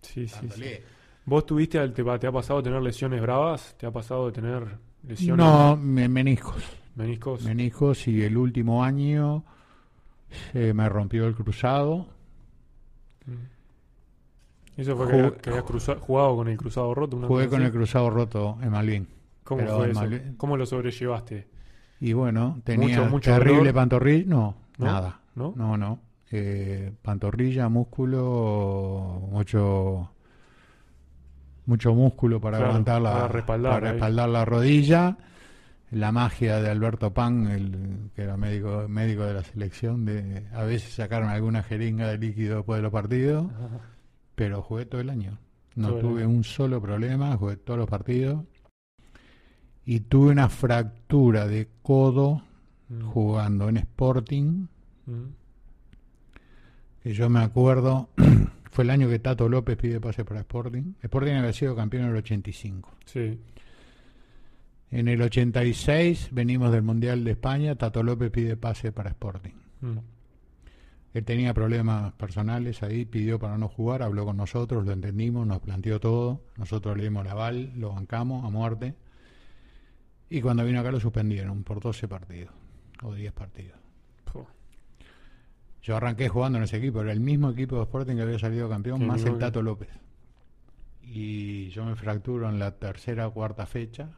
Sí, 0.00 0.26
sí, 0.26 0.28
sí. 0.28 0.34
dándole. 0.46 0.82
¿Vos 1.24 1.46
tuviste, 1.46 1.78
al- 1.78 1.92
te, 1.92 2.02
te 2.18 2.26
ha 2.26 2.32
pasado 2.32 2.60
de 2.60 2.64
tener 2.64 2.82
lesiones 2.82 3.20
bravas? 3.20 3.76
¿Te 3.78 3.86
ha 3.86 3.90
pasado 3.90 4.26
de 4.26 4.32
tener 4.32 4.64
lesiones? 5.06 5.44
No, 5.44 5.76
me- 5.76 6.08
meniscos. 6.08 6.62
Meniscos. 6.94 7.42
Meniscos 7.42 8.06
y 8.08 8.22
el 8.22 8.36
último 8.36 8.84
año 8.84 9.44
se 10.52 10.72
me 10.72 10.88
rompió 10.88 11.26
el 11.26 11.34
cruzado. 11.34 12.06
Mm. 13.26 13.32
Eso 14.76 14.96
fue 14.96 15.06
que, 15.08 15.12
habías- 15.14 15.32
que 15.34 15.50
habías 15.50 15.64
cruza- 15.64 15.96
jugado 16.00 16.36
con 16.36 16.48
el 16.48 16.56
cruzado 16.56 16.94
roto. 16.94 17.16
una 17.16 17.26
Jugué 17.28 17.48
con 17.48 17.58
así. 17.60 17.66
el 17.66 17.72
cruzado 17.72 18.10
roto 18.10 18.58
en 18.62 18.70
Malvin. 18.70 19.08
¿Cómo 19.44 19.66
fue 19.66 19.90
eso? 19.90 20.00
Malvin- 20.00 20.36
¿Cómo 20.36 20.56
lo 20.56 20.64
sobrellevaste? 20.66 21.46
Y 22.00 22.12
bueno, 22.14 22.60
tenía 22.64 22.98
Mucho, 23.00 23.10
mucho 23.10 23.30
terrible 23.32 23.72
pantorrilla. 23.72 24.24
No, 24.28 24.56
¿No? 24.78 24.86
nada. 24.86 25.20
¿No? 25.34 25.52
No, 25.56 25.76
no. 25.76 26.00
Eh, 26.30 26.92
pantorrilla, 27.02 27.68
músculo, 27.68 29.28
mucho 29.30 30.08
mucho 31.66 31.94
músculo 31.94 32.40
para 32.40 32.56
Claro, 32.58 32.70
aguantar 32.72 33.00
la 33.02 33.12
para 33.12 33.28
respaldar 33.28 33.72
para 33.74 33.90
respaldar 33.92 34.28
la 34.28 34.44
rodilla. 34.44 35.16
La 35.92 36.10
magia 36.10 36.60
de 36.62 36.70
Alberto 36.70 37.12
Pan, 37.12 37.48
el, 37.48 38.10
que 38.16 38.22
era 38.22 38.36
médico 38.38 38.86
médico 38.88 39.24
de 39.24 39.34
la 39.34 39.42
selección, 39.44 40.06
de 40.06 40.46
a 40.54 40.62
veces 40.64 40.94
sacaron 40.94 41.28
alguna 41.28 41.62
jeringa 41.62 42.08
de 42.08 42.16
líquido 42.16 42.56
después 42.56 42.78
de 42.78 42.82
los 42.82 42.90
partidos, 42.92 43.46
pero 44.34 44.62
jugué 44.62 44.86
todo 44.86 45.00
el 45.00 45.10
año. 45.10 45.38
No 45.74 45.88
Todo 45.88 46.00
tuve 46.00 46.26
un 46.26 46.44
solo 46.44 46.80
problema, 46.80 47.36
jugué 47.36 47.56
todos 47.56 47.78
los 47.78 47.88
partidos. 47.88 48.44
Y 49.84 50.00
tuve 50.00 50.30
una 50.32 50.48
fractura 50.48 51.46
de 51.46 51.68
codo 51.82 52.42
Mm. 52.88 53.02
jugando 53.06 53.68
en 53.70 53.78
Sporting, 53.78 54.66
Mm. 55.06 55.22
que 57.02 57.14
yo 57.14 57.28
me 57.30 57.40
acuerdo, 57.40 58.10
fue 58.70 58.84
el 58.84 58.90
año 58.90 59.08
que 59.08 59.18
Tato 59.18 59.48
López 59.48 59.76
pide 59.76 60.00
pase 60.00 60.24
para 60.24 60.40
Sporting. 60.40 60.92
Sporting 61.02 61.32
había 61.32 61.52
sido 61.52 61.74
campeón 61.74 62.04
en 62.04 62.10
el 62.10 62.16
85. 62.16 62.90
Sí. 63.06 63.38
En 64.90 65.08
el 65.08 65.22
86 65.22 66.28
venimos 66.32 66.70
del 66.70 66.82
Mundial 66.82 67.24
de 67.24 67.30
España, 67.32 67.74
Tato 67.76 68.02
López 68.02 68.30
pide 68.30 68.56
pase 68.56 68.92
para 68.92 69.08
Sporting. 69.10 69.54
Mm. 69.80 69.98
Él 71.14 71.24
tenía 71.24 71.52
problemas 71.52 72.12
personales 72.14 72.82
ahí, 72.82 73.04
pidió 73.04 73.38
para 73.38 73.58
no 73.58 73.68
jugar, 73.68 74.02
habló 74.02 74.24
con 74.24 74.36
nosotros, 74.36 74.84
lo 74.86 74.92
entendimos, 74.92 75.46
nos 75.46 75.60
planteó 75.60 76.00
todo, 76.00 76.40
nosotros 76.56 76.96
le 76.96 77.04
dimos 77.04 77.24
la 77.24 77.32
aval, 77.32 77.72
lo 77.76 77.90
bancamos 77.90 78.44
a 78.44 78.50
muerte. 78.50 78.94
Y 80.30 80.40
cuando 80.40 80.64
vino 80.64 80.80
acá 80.80 80.90
lo 80.90 81.00
suspendieron 81.00 81.64
por 81.64 81.80
12 81.80 82.08
partidos 82.08 82.54
o 83.02 83.14
10 83.14 83.32
partidos. 83.32 83.82
Yo 85.82 85.96
arranqué 85.96 86.28
jugando 86.28 86.58
en 86.58 86.64
ese 86.64 86.76
equipo, 86.76 87.00
era 87.00 87.12
el 87.12 87.20
mismo 87.20 87.50
equipo 87.50 87.76
de 87.76 87.82
Sporting 87.82 88.14
que 88.14 88.22
había 88.22 88.38
salido 88.38 88.68
campeón, 88.68 89.04
más 89.04 89.24
el. 89.24 89.36
Tato 89.38 89.62
López. 89.62 89.88
Y 91.02 91.70
yo 91.70 91.84
me 91.84 91.96
fracturo 91.96 92.48
en 92.48 92.60
la 92.60 92.70
tercera 92.78 93.26
o 93.26 93.34
cuarta 93.34 93.66
fecha 93.66 94.08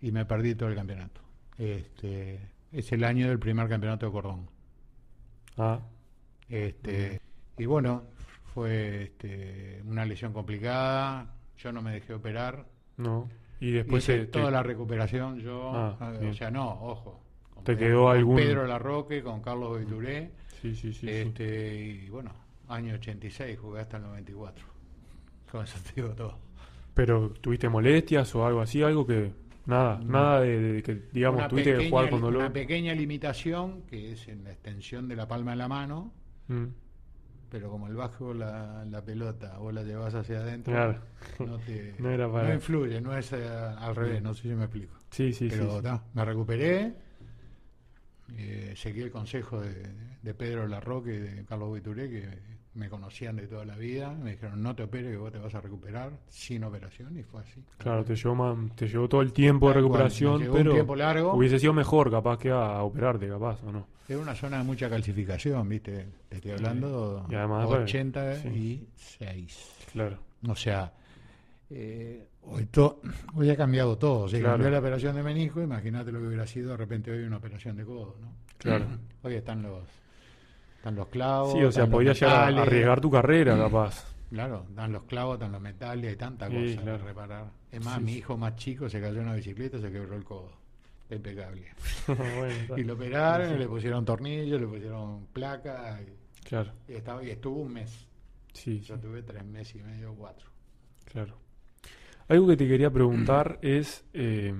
y 0.00 0.10
me 0.10 0.26
perdí 0.26 0.56
todo 0.56 0.68
el 0.68 0.74
campeonato. 0.74 1.20
Este, 1.56 2.40
es 2.72 2.90
el 2.90 3.04
año 3.04 3.28
del 3.28 3.38
primer 3.38 3.68
campeonato 3.68 4.06
de 4.06 4.12
Cordón. 4.12 4.48
Ah, 5.60 5.80
Este, 6.48 7.20
y 7.58 7.66
bueno, 7.66 8.04
fue 8.54 9.04
este, 9.04 9.82
una 9.86 10.04
lesión 10.04 10.32
complicada. 10.32 11.34
Yo 11.58 11.72
no 11.72 11.82
me 11.82 11.92
dejé 11.92 12.14
operar. 12.14 12.66
no. 12.96 13.28
Y 13.62 13.72
después 13.72 14.04
Hice 14.04 14.20
te- 14.20 14.24
te- 14.24 14.32
toda 14.38 14.50
la 14.50 14.62
recuperación. 14.62 15.38
Yo, 15.40 15.70
Ah, 15.74 16.12
eh, 16.14 16.18
bien. 16.18 16.30
o 16.30 16.34
sea, 16.34 16.50
no, 16.50 16.66
ojo. 16.82 17.20
con 17.52 17.62
¿Te 17.62 17.76
Pedro- 17.76 17.86
quedó 17.88 18.02
con 18.04 18.16
algún- 18.16 18.36
Pedro 18.36 18.66
Larroque, 18.66 19.22
con 19.22 19.42
Carlos 19.42 19.78
Beturé. 19.78 20.30
Sí, 20.62 20.74
sí, 20.74 20.94
sí. 20.94 21.00
sí. 21.00 21.10
este, 21.10 21.78
Y 22.06 22.08
bueno, 22.08 22.32
año 22.68 22.94
86, 22.94 23.58
jugué 23.58 23.80
hasta 23.82 23.98
el 23.98 24.04
94. 24.04 24.64
Con 25.52 25.64
eso 25.64 25.78
te 25.86 25.92
digo 26.00 26.14
todo. 26.14 26.38
Pero 26.94 27.30
tuviste 27.32 27.68
molestias 27.68 28.34
o 28.34 28.46
algo 28.46 28.62
así, 28.62 28.82
algo 28.82 29.06
que 29.06 29.30
nada, 29.66 30.00
nada 30.06 30.40
de, 30.40 30.58
de 30.74 30.82
que 30.82 30.94
digamos 31.12 31.38
una 31.38 31.48
tuviste 31.48 31.70
que 31.70 31.76
pequeña, 31.78 31.90
jugar 31.90 32.10
con 32.10 32.18
una 32.20 32.26
dolor. 32.26 32.52
pequeña 32.52 32.94
limitación 32.94 33.82
que 33.86 34.12
es 34.12 34.28
en 34.28 34.44
la 34.44 34.50
extensión 34.52 35.08
de 35.08 35.16
la 35.16 35.26
palma 35.28 35.52
de 35.52 35.56
la 35.58 35.68
mano, 35.68 36.12
Mm, 36.48 36.74
pero 37.48 37.68
como 37.70 37.88
el 37.88 37.94
bajo 37.96 38.32
la, 38.32 38.84
la 38.84 39.04
pelota 39.04 39.58
vos 39.58 39.74
la 39.74 39.82
llevas 39.82 40.14
hacia 40.14 40.38
adentro, 40.40 40.72
Claro. 40.72 41.00
no, 41.38 41.58
te, 41.58 41.94
No 41.98 42.10
era 42.10 42.30
para- 42.30 42.48
no 42.48 42.54
influye, 42.54 43.00
no 43.00 43.16
es 43.16 43.32
eh, 43.32 43.44
al 43.48 43.96
revés, 43.96 44.22
no 44.22 44.34
sé 44.34 44.42
si 44.42 44.48
me 44.54 44.64
explico. 44.64 44.96
Sí, 45.10 45.32
sí, 45.32 45.48
pero 45.48 45.70
sí. 45.70 45.76
sí. 45.78 45.82
ta, 45.82 46.04
me 46.14 46.24
recuperé, 46.24 46.94
eh, 48.36 48.74
seguí 48.76 49.00
el 49.02 49.10
consejo 49.10 49.60
de, 49.60 49.86
de 50.22 50.34
Pedro 50.34 50.66
Larroque 50.68 51.14
y 51.14 51.18
de 51.18 51.44
Carlos 51.44 51.74
Vituré, 51.74 52.08
que 52.10 52.28
me 52.80 52.88
conocían 52.88 53.36
de 53.36 53.46
toda 53.46 53.64
la 53.64 53.76
vida, 53.76 54.12
me 54.12 54.32
dijeron 54.32 54.60
no 54.62 54.74
te 54.74 54.82
operes 54.82 55.12
que 55.12 55.16
vos 55.18 55.30
te 55.30 55.38
vas 55.38 55.54
a 55.54 55.60
recuperar 55.60 56.10
sin 56.28 56.64
operación 56.64 57.16
y 57.18 57.22
fue 57.22 57.42
así. 57.42 57.62
Claro, 57.78 58.04
te 58.04 58.16
llevó, 58.16 58.58
te 58.74 58.88
llevó 58.88 59.08
todo 59.08 59.20
el 59.20 59.32
tiempo 59.32 59.68
de 59.68 59.74
Tal 59.74 59.82
recuperación, 59.82 60.42
un 60.42 60.52
pero 60.52 60.72
tiempo 60.72 60.96
largo. 60.96 61.34
hubiese 61.34 61.58
sido 61.58 61.72
mejor 61.72 62.10
capaz 62.10 62.38
que 62.38 62.50
a, 62.50 62.82
operarte, 62.82 63.28
capaz, 63.28 63.62
¿o 63.64 63.72
no? 63.72 63.86
Era 64.08 64.18
una 64.18 64.34
zona 64.34 64.58
de 64.58 64.64
mucha 64.64 64.88
calcificación, 64.90 65.68
¿viste? 65.68 66.08
Te 66.28 66.36
estoy 66.36 66.50
hablando 66.52 67.26
Y 67.30 67.34
además, 67.36 67.66
pues, 67.68 67.80
86. 67.82 69.86
Claro. 69.92 70.18
O 70.48 70.56
sea, 70.56 70.92
eh, 71.68 72.26
hoy, 72.42 72.66
to- 72.66 73.00
hoy 73.34 73.50
ha 73.50 73.56
cambiado 73.56 73.98
todo. 73.98 74.28
Se 74.28 74.38
Claro. 74.40 74.54
cambió 74.54 74.70
la 74.70 74.78
operación 74.80 75.14
de 75.16 75.22
menisco, 75.22 75.60
imagínate 75.62 76.10
lo 76.12 76.20
que 76.20 76.26
hubiera 76.26 76.46
sido 76.46 76.70
de 76.70 76.76
repente 76.78 77.10
hoy 77.10 77.24
una 77.24 77.36
operación 77.36 77.76
de 77.76 77.84
codo, 77.84 78.16
¿no? 78.20 78.32
Claro. 78.58 78.86
Hoy 79.22 79.34
están 79.34 79.62
los 79.62 79.84
están 80.80 80.96
los 80.96 81.08
clavos. 81.08 81.52
Sí, 81.52 81.62
o 81.62 81.70
sea, 81.70 81.86
podías 81.86 82.18
llegar 82.18 82.54
a 82.58 82.62
arriesgar 82.62 83.00
tu 83.00 83.10
carrera, 83.10 83.56
capaz. 83.56 84.06
Claro, 84.30 84.64
dan 84.74 84.92
los 84.92 85.02
clavos, 85.04 85.38
dan 85.38 85.52
los 85.52 85.60
metales, 85.60 86.08
hay 86.10 86.16
tanta 86.16 86.48
Sí, 86.48 86.54
cosa 86.74 86.82
claro. 86.82 86.98
que 86.98 87.04
reparar. 87.04 87.50
Es 87.70 87.84
más, 87.84 87.98
Sí, 87.98 88.04
mi 88.04 88.12
sí. 88.12 88.18
hijo 88.18 88.36
más 88.38 88.56
chico 88.56 88.88
se 88.88 89.00
cayó 89.00 89.16
en 89.20 89.26
una 89.26 89.34
bicicleta, 89.34 89.78
se 89.78 89.90
quebró 89.92 90.16
el 90.16 90.24
codo. 90.24 90.50
Impecable. 91.10 91.66
Bueno. 92.06 92.78
Y 92.78 92.84
lo 92.84 92.94
operaron, 92.94 93.54
y 93.54 93.58
le 93.58 93.66
pusieron 93.66 94.04
tornillos, 94.04 94.60
le 94.60 94.66
pusieron 94.66 95.26
placa, 95.32 96.00
y, 96.00 96.46
Claro. 96.48 96.72
y 96.88 96.92
estaba, 96.94 97.22
y 97.24 97.30
estuvo 97.30 97.60
un 97.60 97.72
mes. 97.74 98.06
Sí, 98.52 98.78
sí, 98.78 98.80
Yo 98.80 98.98
tuve 98.98 99.22
tres 99.22 99.44
meses 99.44 99.76
y 99.76 99.82
medio, 99.82 100.14
cuatro. 100.14 100.48
claro. 101.04 101.36
Algo 102.28 102.46
que 102.46 102.56
te 102.56 102.68
quería 102.68 102.90
preguntar 102.90 103.58
es, 103.60 104.04
eh, 104.14 104.54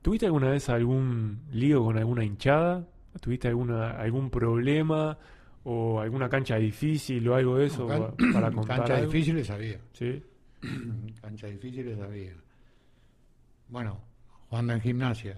¿tuviste 0.00 0.24
alguna 0.26 0.48
vez 0.48 0.70
algún 0.70 1.42
lío 1.52 1.84
con 1.84 1.98
alguna 1.98 2.24
hinchada? 2.24 2.86
¿Tuviste 3.20 3.48
alguna, 3.48 3.90
algún 4.00 4.30
problema 4.30 5.18
o 5.64 6.00
alguna 6.00 6.28
cancha 6.28 6.56
difícil 6.56 7.26
o 7.28 7.34
algo 7.34 7.56
de 7.58 7.66
eso 7.66 7.86
No, 7.88 7.88
pa- 7.88 8.16
can- 8.16 8.32
para 8.32 8.50
contar 8.52 8.78
Cancha 8.78 8.96
algo? 8.96 9.12
difíciles 9.12 9.50
había. 9.50 9.78
Sí, 9.92 10.22
Cancha 11.20 11.46
difíciles 11.48 11.98
había. 12.00 12.34
Bueno, 13.68 14.00
jugando 14.48 14.72
en 14.74 14.80
gimnasia, 14.80 15.36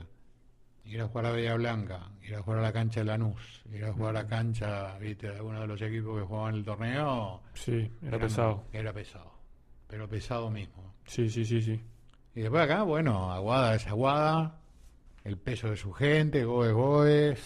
ir 0.85 1.01
a 1.01 1.09
jugar 1.09 1.27
a 1.27 1.31
Bella 1.33 1.55
Blanca, 1.55 2.11
ir 2.23 2.35
a 2.35 2.43
jugar 2.43 2.59
a 2.61 2.63
la 2.63 2.73
cancha 2.73 3.01
de 3.01 3.07
Lanús, 3.07 3.63
ir 3.73 3.85
a 3.85 3.93
jugar 3.93 4.17
a 4.17 4.23
la 4.23 4.27
cancha, 4.29 4.99
viste, 4.99 5.29
de 5.29 5.37
alguno 5.37 5.61
de 5.61 5.67
los 5.67 5.81
equipos 5.83 6.19
que 6.21 6.27
jugaban 6.27 6.55
el 6.57 6.65
torneo. 6.65 7.43
sí, 7.55 7.91
era 8.03 8.19
pesado. 8.19 8.65
Era 8.73 8.93
pesado. 8.93 9.33
Pero 9.87 10.09
pesado 10.09 10.51
mismo. 10.51 10.95
Sí, 11.07 11.29
sí, 11.31 11.45
sí, 11.45 11.61
sí. 11.63 11.81
Y 12.35 12.41
después 12.41 12.63
acá, 12.65 12.83
bueno, 12.83 13.31
Aguada 13.33 13.77
es 13.77 13.87
Aguada, 13.87 14.59
el 15.23 15.37
peso 15.39 15.71
de 15.71 15.77
su 15.77 15.93
gente, 15.93 16.45
Goes 16.45 16.73
Goes, 16.73 17.41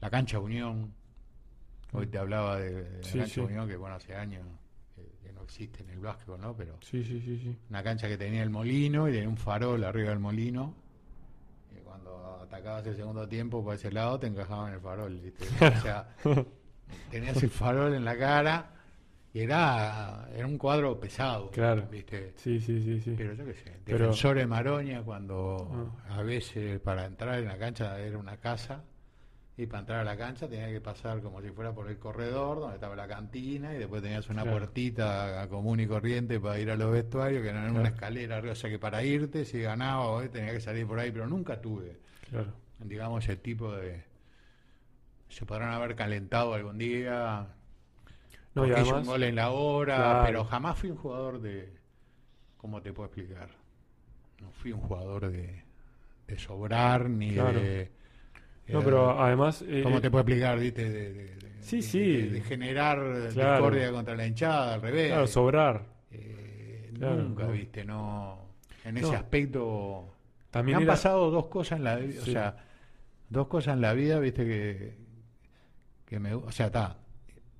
la 0.00 0.08
cancha 0.08 0.38
Unión. 0.38 0.94
Hoy 1.96 2.06
te 2.06 2.18
hablaba 2.18 2.58
de, 2.58 2.82
de 2.84 3.14
la 3.16 3.26
Sí. 3.26 3.40
Unión, 3.40 3.68
que 3.68 3.76
bueno, 3.76 3.96
hace 3.96 4.14
años 4.14 4.44
que, 4.94 5.02
que 5.22 5.32
no 5.32 5.42
existe 5.42 5.82
en 5.82 5.90
el 5.90 5.98
básquetbol, 6.00 6.40
¿no? 6.40 6.54
Pero 6.56 6.76
Sí, 6.82 7.02
sí, 7.04 7.20
sí, 7.20 7.38
sí. 7.38 7.56
una 7.70 7.82
cancha 7.82 8.08
que 8.08 8.16
tenía 8.18 8.42
el 8.42 8.50
molino 8.50 9.08
y 9.08 9.12
tenía 9.12 9.28
un 9.28 9.36
farol 9.36 9.82
arriba 9.84 10.10
del 10.10 10.18
molino. 10.18 10.74
Y 11.74 11.80
cuando 11.80 12.40
atacabas 12.42 12.86
el 12.86 12.96
segundo 12.96 13.26
tiempo 13.28 13.62
por 13.64 13.74
ese 13.74 13.90
lado, 13.90 14.18
te 14.18 14.26
encajaban 14.26 14.72
el 14.74 14.80
farol, 14.80 15.18
¿viste? 15.20 15.44
O 15.66 15.80
sea, 15.80 16.08
tenías 17.10 17.42
el 17.42 17.50
farol 17.50 17.94
en 17.94 18.04
la 18.04 18.16
cara 18.18 18.72
y 19.32 19.40
era, 19.40 20.28
era 20.34 20.46
un 20.46 20.56
cuadro 20.56 20.98
pesado, 20.98 21.50
Claro. 21.50 21.86
¿viste? 21.90 22.32
Sí, 22.36 22.58
sí, 22.60 22.82
sí, 22.82 23.00
sí. 23.00 23.14
Pero 23.16 23.34
yo 23.34 23.44
qué 23.44 23.54
sé, 23.54 23.76
Pero- 23.84 23.98
Defensor 23.98 24.36
de 24.38 24.46
Maroña 24.46 25.02
cuando 25.02 25.92
Ah. 26.08 26.16
a 26.18 26.22
veces 26.22 26.80
para 26.80 27.04
entrar 27.04 27.38
en 27.38 27.46
la 27.46 27.58
cancha 27.58 27.98
era 28.00 28.16
una 28.18 28.36
casa 28.38 28.82
y 29.58 29.66
para 29.66 29.80
entrar 29.80 30.00
a 30.00 30.04
la 30.04 30.16
cancha 30.18 30.48
tenía 30.48 30.68
que 30.68 30.80
pasar 30.82 31.20
como 31.22 31.40
si 31.40 31.50
fuera 31.50 31.72
por 31.72 31.88
el 31.88 31.98
corredor 31.98 32.60
donde 32.60 32.74
estaba 32.74 32.94
la 32.94 33.08
cantina 33.08 33.74
y 33.74 33.78
después 33.78 34.02
tenías 34.02 34.28
una 34.28 34.42
Claro. 34.42 34.58
puertita 34.58 35.46
común 35.48 35.80
y 35.80 35.86
corriente 35.86 36.38
para 36.38 36.58
ir 36.58 36.70
a 36.70 36.76
los 36.76 36.92
vestuarios 36.92 37.42
que 37.42 37.48
eran 37.48 37.64
una 37.70 37.80
Claro. 37.80 37.94
escalera 37.94 38.36
arriba, 38.36 38.52
o 38.52 38.56
sea 38.56 38.68
que 38.68 38.78
para 38.78 39.02
irte 39.02 39.44
si 39.46 39.60
ganaba 39.62 40.22
eh, 40.24 40.28
tenía 40.28 40.52
que 40.52 40.60
salir 40.60 40.86
por 40.86 40.98
ahí, 40.98 41.10
pero 41.10 41.26
nunca 41.26 41.60
tuve, 41.60 41.96
Claro. 42.28 42.52
digamos, 42.80 43.24
ese 43.24 43.36
tipo 43.36 43.72
de... 43.72 44.04
Se 45.28 45.44
podrán 45.46 45.72
haber 45.72 45.96
calentado 45.96 46.54
algún 46.54 46.78
día, 46.78 47.46
No, 48.54 48.62
porque 48.62 48.72
hizo 48.72 48.80
un 48.82 48.88
además, 48.90 49.06
gol 49.08 49.22
en 49.24 49.34
la 49.36 49.50
hora, 49.50 49.96
Claro. 49.96 50.22
pero 50.26 50.44
jamás 50.44 50.78
fui 50.78 50.90
un 50.90 50.96
jugador 50.96 51.40
de. 51.40 51.72
¿Cómo 52.58 52.80
te 52.80 52.92
puedo 52.92 53.06
explicar? 53.08 53.48
No 54.40 54.50
fui 54.52 54.72
un 54.72 54.80
jugador 54.80 55.30
de, 55.30 55.62
de 56.28 56.38
sobrar 56.38 57.10
ni 57.10 57.32
de. 57.32 57.90
No, 58.68 58.80
eh, 58.80 58.82
pero 58.84 59.20
además, 59.20 59.62
eh, 59.66 59.80
¿Cómo 59.82 59.98
eh, 59.98 60.00
te 60.00 60.10
puedo 60.10 60.22
explicar? 60.22 60.58
¿viste? 60.58 60.90
De, 60.90 61.12
de- 61.12 61.34
de- 61.36 61.46
Sí, 61.62 61.82
sí. 61.82 62.22
De, 62.22 62.40
generar 62.42 62.98
Claro. 63.32 63.54
discordia 63.54 63.90
contra 63.90 64.14
la 64.14 64.26
hinchada, 64.26 64.74
al 64.74 64.82
revés. 64.82 65.08
claro, 65.08 65.26
sobrar. 65.26 65.82
Eh, 66.12 66.92
Claro, 66.96 67.16
nunca, 67.16 67.44
no. 67.44 67.52
¿viste? 67.52 67.84
No. 67.84 68.38
En 68.84 68.94
No. 68.94 69.00
ese 69.00 69.16
aspecto. 69.16 70.04
Me 70.08 70.50
También 70.50 70.76
han 70.78 70.82
era- 70.84 70.92
pasado 70.92 71.30
dos 71.30 71.46
cosas 71.46 71.78
en 71.78 71.84
la 71.84 71.96
vida, 71.96 72.22
o 72.22 72.24
sea, 72.24 72.56
dos 73.28 73.48
cosas 73.48 73.74
en 73.74 73.80
la 73.82 73.92
vida, 73.94 74.18
viste, 74.20 74.44
que, 74.46 74.96
que 76.06 76.18
me, 76.20 76.32
o 76.34 76.50
sea, 76.52 76.66
está, 76.66 76.96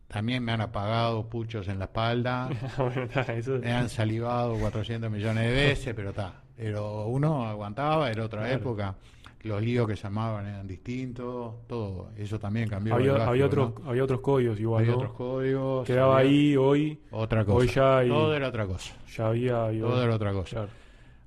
también 0.09 0.43
me 0.45 0.53
han 0.53 0.61
apagado 0.61 1.29
puchos 1.29 1.67
en 1.69 1.79
la 1.81 1.87
espalda, 1.87 2.49
bueno, 2.79 3.03
está, 3.03 3.23
eso 3.35 3.59
me 3.59 3.73
han 3.73 3.89
salivado 3.89 4.55
400 4.59 5.11
millones 5.11 5.45
de 5.45 5.53
veces, 5.53 5.95
pero 5.95 6.11
está, 6.11 6.43
pero 6.57 7.07
uno 7.09 7.45
aguantaba, 7.45 8.09
era 8.11 8.25
otra 8.25 8.43
Claro. 8.43 8.55
época, 8.55 8.95
los 9.43 9.63
líos 9.63 9.87
que 9.87 9.95
llamaban 9.95 10.47
eran 10.47 10.67
distintos, 10.67 11.55
todo, 11.67 12.11
eso 12.17 12.39
también 12.39 12.69
cambió. 12.69 12.95
había, 12.95 13.15
otros, 13.45 13.73
había 13.85 14.05
otros 14.05 14.21
códigos 14.21 14.59
igual, 14.59 14.81
Había 14.83 14.93
¿no? 14.93 14.99
otros 14.99 15.13
códigos, 15.15 15.87
Quedaba 15.87 16.19
había 16.19 16.31
ahí, 16.31 16.57
hoy, 16.57 17.01
otra 17.11 17.45
cosa, 17.45 17.57
hoy 17.59 17.67
ya 17.69 17.99
hay- 17.99 18.09
todo 18.09 18.35
era 18.35 18.49
otra 18.49 18.67
cosa, 18.67 18.95
ya 19.17 19.29
había... 19.29 19.71
todo 19.81 20.03
era 20.03 20.15
otra 20.15 20.33
cosa. 20.33 20.51
Claro. 20.57 20.69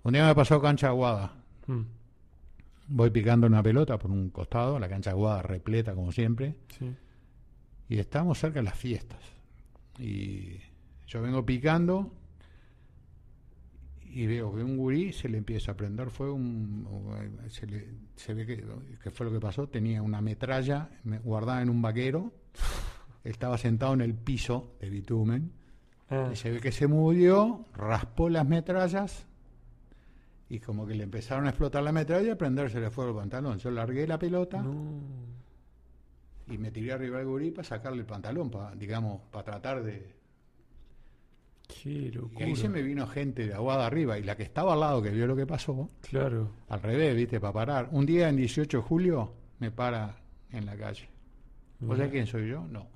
Un 0.04 0.14
día 0.14 0.26
me 0.28 0.36
pasó 0.36 0.62
cancha 0.62 0.88
aguada. 0.88 1.34
Mm, 1.68 1.82
Voy 2.92 3.10
picando 3.12 3.46
una 3.46 3.62
pelota 3.62 4.00
por 4.00 4.10
un 4.10 4.30
costado, 4.32 4.80
la 4.80 4.90
cancha 4.90 5.12
aguada 5.12 5.42
repleta 5.44 5.94
como 5.94 6.12
siempre, 6.12 6.56
sí. 6.78 6.92
y 7.90 8.00
estamos 8.00 8.40
cerca 8.40 8.60
de 8.60 8.64
las 8.64 8.76
fiestas. 8.78 9.20
Y 10.00 10.58
yo 11.08 11.22
vengo 11.22 11.46
picando 11.46 12.12
y 14.12 14.26
veo 14.28 14.54
que 14.56 14.64
un 14.64 14.78
gurí 14.78 15.14
se 15.14 15.30
le 15.30 15.38
empieza 15.38 15.72
a 15.74 15.78
prender 15.78 16.10
fuego, 16.10 16.34
un- 16.36 16.88
o- 16.90 17.50
se, 17.50 17.68
le- 17.68 17.88
se 18.16 18.34
ve 18.34 18.46
que, 18.46 18.64
que 19.02 19.12
fue 19.12 19.26
lo 19.28 19.32
que 19.32 19.40
pasó, 19.40 19.68
tenía 19.70 20.02
una 20.02 20.20
metralla 20.22 20.90
me- 21.04 21.20
guardada 21.20 21.62
en 21.62 21.70
un 21.70 21.82
vaquero, 21.82 22.34
estaba 23.24 23.58
sentado 23.58 23.94
en 23.94 24.02
el 24.02 24.14
piso 24.16 24.76
de 24.80 24.90
bitumen, 24.90 25.52
Ah, 26.12 26.30
y 26.34 26.36
se 26.36 26.50
ve 26.50 26.60
que 26.60 26.72
se 26.72 26.88
movió, 26.88 27.66
raspó 27.76 28.30
las 28.30 28.44
metrallas 28.48 29.28
y 30.50 30.60
como 30.60 30.88
que 30.88 30.96
le 30.96 31.04
empezaron 31.04 31.46
a 31.46 31.50
explotar 31.50 31.84
la 31.84 31.92
metralla 31.92 32.34
a 32.34 32.36
prenderse 32.36 32.90
fuego 32.90 33.12
el 33.12 33.18
pantalón. 33.18 33.60
Yo 33.60 33.70
largué 33.70 34.08
la 34.08 34.18
pelota 34.18 34.60
no. 34.60 35.02
y 36.48 36.58
me 36.58 36.72
tiré 36.72 36.94
arriba 36.94 37.20
del 37.20 37.28
gurí 37.28 37.52
para 37.52 37.68
sacarle 37.68 38.00
el 38.00 38.08
pantalón, 38.08 38.50
para, 38.50 38.74
digamos, 38.76 39.22
para 39.32 39.44
tratar 39.46 39.84
de... 39.84 40.16
Qué 41.70 42.12
Y 42.40 42.44
ahí 42.44 42.56
se 42.56 42.68
me 42.68 42.82
vino 42.82 43.06
gente 43.08 43.46
de 43.48 43.54
aguada 43.54 43.86
arriba 43.86 44.18
y 44.18 44.24
la 44.24 44.36
que 44.36 44.42
estaba 44.44 44.74
al 44.74 44.80
lado 44.80 45.02
que 45.04 45.12
vio 45.12 45.28
lo 45.28 45.36
que 45.36 45.46
pasó, 45.46 45.88
Claro. 46.02 46.50
al 46.68 46.82
revés, 46.82 47.16
viste, 47.16 47.40
para 47.40 47.54
parar. 47.54 47.90
Un 47.92 48.06
día 48.08 48.28
en 48.28 48.36
18 48.38 48.78
de 48.78 48.84
julio 48.84 49.34
me 49.60 49.70
para 49.72 50.18
en 50.52 50.66
la 50.66 50.76
calle. 50.76 51.08
¿Vos 51.80 51.96
sabés 51.98 52.12
quién 52.12 52.26
soy 52.28 52.50
yo? 52.50 52.66
No. 52.68 52.88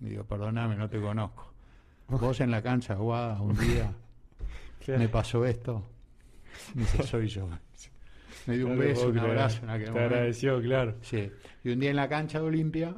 Y 0.00 0.06
digo, 0.10 0.24
perdóname, 0.24 0.76
no 0.76 0.88
te 0.88 1.00
conozco. 1.00 1.52
Vos 2.08 2.40
en 2.40 2.50
la 2.50 2.62
cancha 2.62 2.94
aguada 2.94 3.40
un 3.42 3.56
día 3.58 3.92
Claro. 4.84 5.00
me 5.00 5.08
pasó 5.08 5.44
esto. 5.44 5.84
Me 6.74 6.82
dice, 6.82 7.02
soy 7.02 7.26
yo. 7.28 7.48
Me 8.46 8.56
dio 8.56 8.68
un 8.68 8.78
beso, 8.78 9.08
un 9.08 9.18
abrazo 9.18 9.62
en 9.64 9.70
aquel 9.70 9.84
Te 9.86 9.90
momento. 9.92 10.14
agradeció, 10.14 10.62
claro. 10.62 10.94
Sí. 11.02 11.30
Y 11.64 11.70
un 11.70 11.80
día 11.80 11.90
en 11.90 11.96
la 11.96 12.08
cancha 12.08 12.38
de 12.40 12.46
Olimpia, 12.46 12.96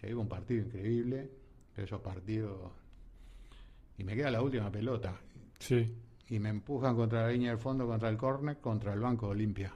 se 0.00 0.10
iba 0.10 0.20
un 0.20 0.28
partido 0.28 0.64
increíble, 0.66 1.30
esos 1.76 2.00
partidos, 2.00 2.72
y 4.00 4.04
me 4.04 4.14
queda 4.16 4.30
la 4.30 4.42
última 4.42 4.70
pelota. 4.70 5.14
Sí. 5.58 5.94
Y 6.28 6.38
me 6.38 6.48
empujan 6.48 6.96
contra 6.96 7.22
la 7.22 7.32
línea 7.32 7.50
del 7.50 7.58
fondo, 7.58 7.86
contra 7.86 8.08
el 8.08 8.16
córner, 8.16 8.58
contra 8.58 8.94
el 8.94 9.00
banco 9.00 9.26
de 9.26 9.32
Olimpia. 9.32 9.72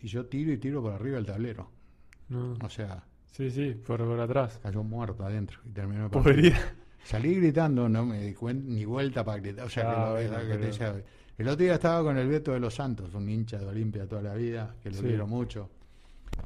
Y 0.00 0.08
yo 0.08 0.26
tiro 0.26 0.52
y 0.52 0.58
tiro 0.58 0.82
por 0.82 0.92
arriba 0.92 1.16
del 1.16 1.26
tablero. 1.26 1.70
No. 2.28 2.54
O 2.62 2.68
sea, 2.68 3.04
Sí, 3.30 3.50
sí, 3.50 3.70
por, 3.86 3.98
por 4.04 4.18
atrás. 4.20 4.58
cayó 4.62 4.82
muerto 4.82 5.24
adentro 5.24 5.60
y 5.64 5.70
terminó. 5.70 6.10
Podría. 6.10 6.58
Salí 7.04 7.34
gritando, 7.36 7.88
no 7.88 8.04
me 8.06 8.20
di 8.20 8.34
cuen- 8.34 8.64
ni 8.64 8.84
vuelta 8.84 9.24
para 9.24 9.38
gritar. 9.38 9.66
O 9.66 9.70
sea, 9.70 9.90
Ah, 9.90 9.94
que 9.94 10.24
lo- 10.24 10.30
bueno, 10.38 10.48
que 10.48 10.58
te 10.58 10.66
decía, 10.66 11.02
el 11.38 11.48
otro 11.48 11.64
día 11.64 11.74
estaba 11.74 12.02
con 12.02 12.16
el 12.18 12.28
Beto 12.28 12.52
de 12.52 12.60
los 12.60 12.74
Santos, 12.74 13.14
un 13.14 13.28
hincha 13.28 13.58
de 13.58 13.66
Olimpia 13.66 14.06
toda 14.06 14.22
la 14.22 14.34
vida, 14.34 14.74
que 14.82 14.90
lo 14.90 14.96
Sí. 14.96 15.02
quiero 15.04 15.26
mucho. 15.26 15.70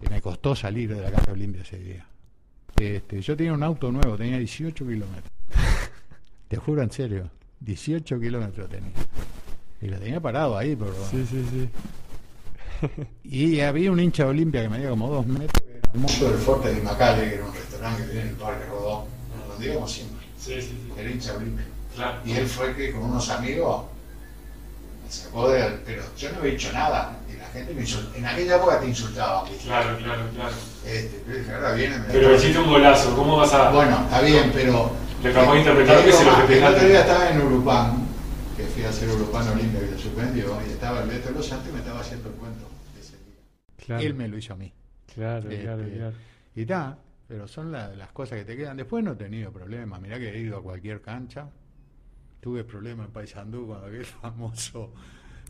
Y 0.00 0.08
me 0.10 0.20
costó 0.20 0.54
salir 0.54 0.94
de 0.94 1.00
la 1.00 1.10
casa 1.10 1.26
de 1.26 1.32
Olimpia 1.32 1.62
ese 1.62 1.78
día. 1.78 2.06
Este, 2.78 3.20
yo 3.20 3.36
tenía 3.36 3.52
un 3.52 3.62
auto 3.62 3.90
nuevo, 3.90 4.16
tenía 4.16 4.38
18 4.38 4.86
kilómetros. 4.86 5.30
Te 6.48 6.56
juro 6.56 6.82
en 6.82 6.90
serio, 6.90 7.30
18 7.60 8.20
kilómetros 8.20 8.68
tenía. 8.68 8.90
Y 9.80 9.88
lo 9.88 9.98
tenía 9.98 10.20
parado 10.20 10.56
ahí, 10.56 10.76
pero... 10.76 10.94
Sí, 11.10 11.26
sí, 11.28 11.44
sí. 11.50 11.68
Y 13.24 13.60
había 13.60 13.90
un 13.90 13.98
hincha 14.00 14.24
de 14.24 14.30
Olimpia 14.30 14.62
que 14.62 14.68
medía 14.68 14.90
como 14.90 15.08
dos 15.08 15.26
metros, 15.26 15.62
que 15.62 15.72
era 15.72 16.30
del 16.30 16.38
Forte 16.38 16.74
de 16.74 16.82
Macale, 16.82 17.28
que 17.28 17.34
era 17.36 17.44
un 17.46 17.54
restaurante 17.54 18.02
que 18.02 18.08
tiene 18.08 18.22
en 18.22 18.28
el 18.28 18.34
Parque 18.34 18.66
Rodó, 18.66 19.06
donde 19.48 19.66
íbamos 19.66 19.90
siempre. 19.90 20.26
Sí, 20.38 20.60
sí, 20.60 20.68
sí. 20.68 20.92
Era 21.00 21.10
hincha 21.10 21.32
de 21.32 21.38
Olimpia. 21.38 21.64
Claro. 21.94 22.18
Y 22.26 22.32
él 22.32 22.46
fue 22.46 22.74
que 22.76 22.92
con 22.92 23.02
unos 23.04 23.28
amigos 23.30 23.84
me 25.04 25.10
sacó 25.10 25.48
de... 25.48 25.64
Pero 25.86 26.02
yo 26.18 26.32
no 26.32 26.38
había 26.40 26.52
dicho 26.52 26.70
nada. 26.72 27.18
Y 27.32 27.38
la 27.38 27.46
gente 27.46 27.72
me 27.74 27.80
insultaba. 27.80 28.18
En 28.18 28.26
aquella 28.26 28.56
época 28.56 28.80
te 28.80 28.86
insultaban. 28.88 29.52
Claro, 29.64 29.96
claro, 29.98 30.22
claro. 30.34 30.54
Este, 30.84 31.22
pero 31.26 31.56
ahora 31.56 31.72
viene... 31.72 31.98
me- 31.98 32.04
Pero 32.12 32.34
hiciste 32.36 32.58
un 32.58 32.68
golazo, 32.68 33.16
¿cómo 33.16 33.38
vas 33.38 33.52
a...? 33.54 33.70
Bueno, 33.70 34.00
está 34.04 34.20
bien, 34.20 34.50
pero... 34.52 34.92
Le 35.22 35.30
acabamos 35.30 35.54
de 35.54 35.60
interpretar 35.60 35.98
Te 35.98 36.04
que 36.04 36.12
se 36.12 36.24
lo 36.24 36.30
más, 36.32 36.50
El 36.50 36.64
otro 36.64 36.88
día 36.88 37.00
estaba 37.00 37.30
en 37.30 37.40
Urupán, 37.42 38.06
que 38.56 38.62
fui 38.64 38.82
a 38.84 38.88
hacer 38.90 39.08
Urupán 39.10 39.48
Olimpia 39.48 39.80
que 39.80 39.86
se 39.88 39.98
suspendió, 39.98 40.58
y 40.66 40.70
estaba 40.70 41.02
el 41.02 41.08
Beto 41.08 41.28
de 41.28 41.34
los 41.34 41.46
Santos 41.46 41.68
y 41.70 41.72
me 41.72 41.78
estaba 41.78 42.00
haciendo 42.00 42.28
el 42.28 42.34
cuento 42.36 42.66
ese 42.98 43.16
día. 43.18 43.40
Claro, 43.84 44.02
Él 44.02 44.14
me 44.14 44.28
lo 44.28 44.36
hizo 44.38 44.52
a 44.52 44.56
mí. 44.56 44.72
claro, 45.12 45.48
claro, 45.48 45.82
Este, 45.82 45.96
claro. 45.96 46.12
Y 46.54 46.60
está, 46.62 46.98
pero 47.26 47.48
son 47.48 47.72
la- 47.72 47.88
las 47.88 48.12
cosas 48.12 48.38
que 48.38 48.44
te 48.44 48.56
quedan. 48.56 48.76
Después 48.76 49.02
no 49.04 49.12
he 49.12 49.16
tenido 49.16 49.50
problemas. 49.52 50.00
Mirá 50.00 50.18
que 50.18 50.30
he 50.34 50.38
ido 50.40 50.58
a 50.58 50.62
cualquier 50.62 51.00
cancha. 51.00 51.48
Tuve 52.40 52.64
problemas 52.64 53.06
en 53.06 53.12
Paysandú 53.12 53.66
cuando 53.66 53.86
aquel 53.86 54.04
famoso 54.22 54.92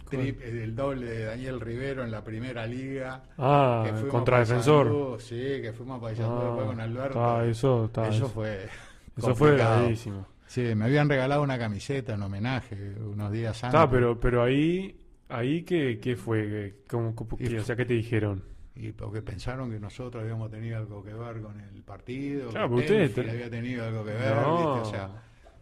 trip, 0.09 0.41
el 0.43 0.75
doble 0.75 1.07
de 1.07 1.25
Daniel 1.25 1.61
Rivero 1.61 2.03
en 2.05 2.11
la 2.13 2.23
primera 2.25 2.67
liga. 2.67 3.23
Ah, 3.37 3.83
que 3.85 3.93
fuimos 3.93 4.11
contra 4.11 4.37
a 4.37 4.41
defensor. 4.41 5.21
Sí, 5.21 5.35
que 5.61 5.73
fuimos 5.77 5.99
a 5.99 6.01
Paysandú 6.01 6.37
Ah, 6.41 6.45
después 6.47 6.67
con 6.67 6.81
Alberto. 6.81 7.19
está, 7.19 7.45
eso, 7.45 7.85
está, 7.87 8.03
Eso 8.09 8.17
eso, 8.17 8.29
fue. 8.29 8.69
Eso 9.17 9.35
fue 9.35 9.57
gravísimo. 9.57 10.27
Sí, 10.47 10.75
me 10.75 10.85
habían 10.85 11.09
regalado 11.09 11.43
una 11.43 11.59
camiseta 11.59 12.15
en 12.15 12.23
homenaje 12.23 12.77
unos 13.01 13.33
días 13.33 13.63
antes. 13.65 13.81
Está, 13.81 13.91
pero, 13.91 14.19
pero 14.21 14.43
ahí, 14.45 14.97
ahí 15.29 15.63
¿qué, 15.65 15.99
qué 16.01 16.15
fue? 16.17 16.83
¿Cómo, 16.89 17.15
cómo- 17.17 17.37
Y 17.41 17.49
qué- 17.49 17.61
o 17.61 17.65
sea, 17.65 17.75
¿qué 17.77 17.85
te 17.85 17.95
dijeron? 17.95 18.43
Y 18.77 18.93
porque 18.93 19.23
pensaron 19.23 19.71
que 19.71 19.81
nosotros 19.81 20.23
habíamos 20.23 20.51
tenido 20.51 20.77
algo 20.79 21.03
que 21.03 21.13
ver 21.15 21.41
con 21.41 21.59
el 21.61 21.83
partido, 21.83 22.51
Claro, 22.51 22.77
que 22.77 22.83
Tenfield 22.83 23.15
te- 23.27 23.31
había 23.33 23.51
tenido 23.51 23.85
algo 23.87 24.05
que 24.05 24.13
ver, 24.13 24.37
No. 24.37 24.75
¿viste? 24.75 24.89
O 24.89 24.91
sea, 24.93 25.11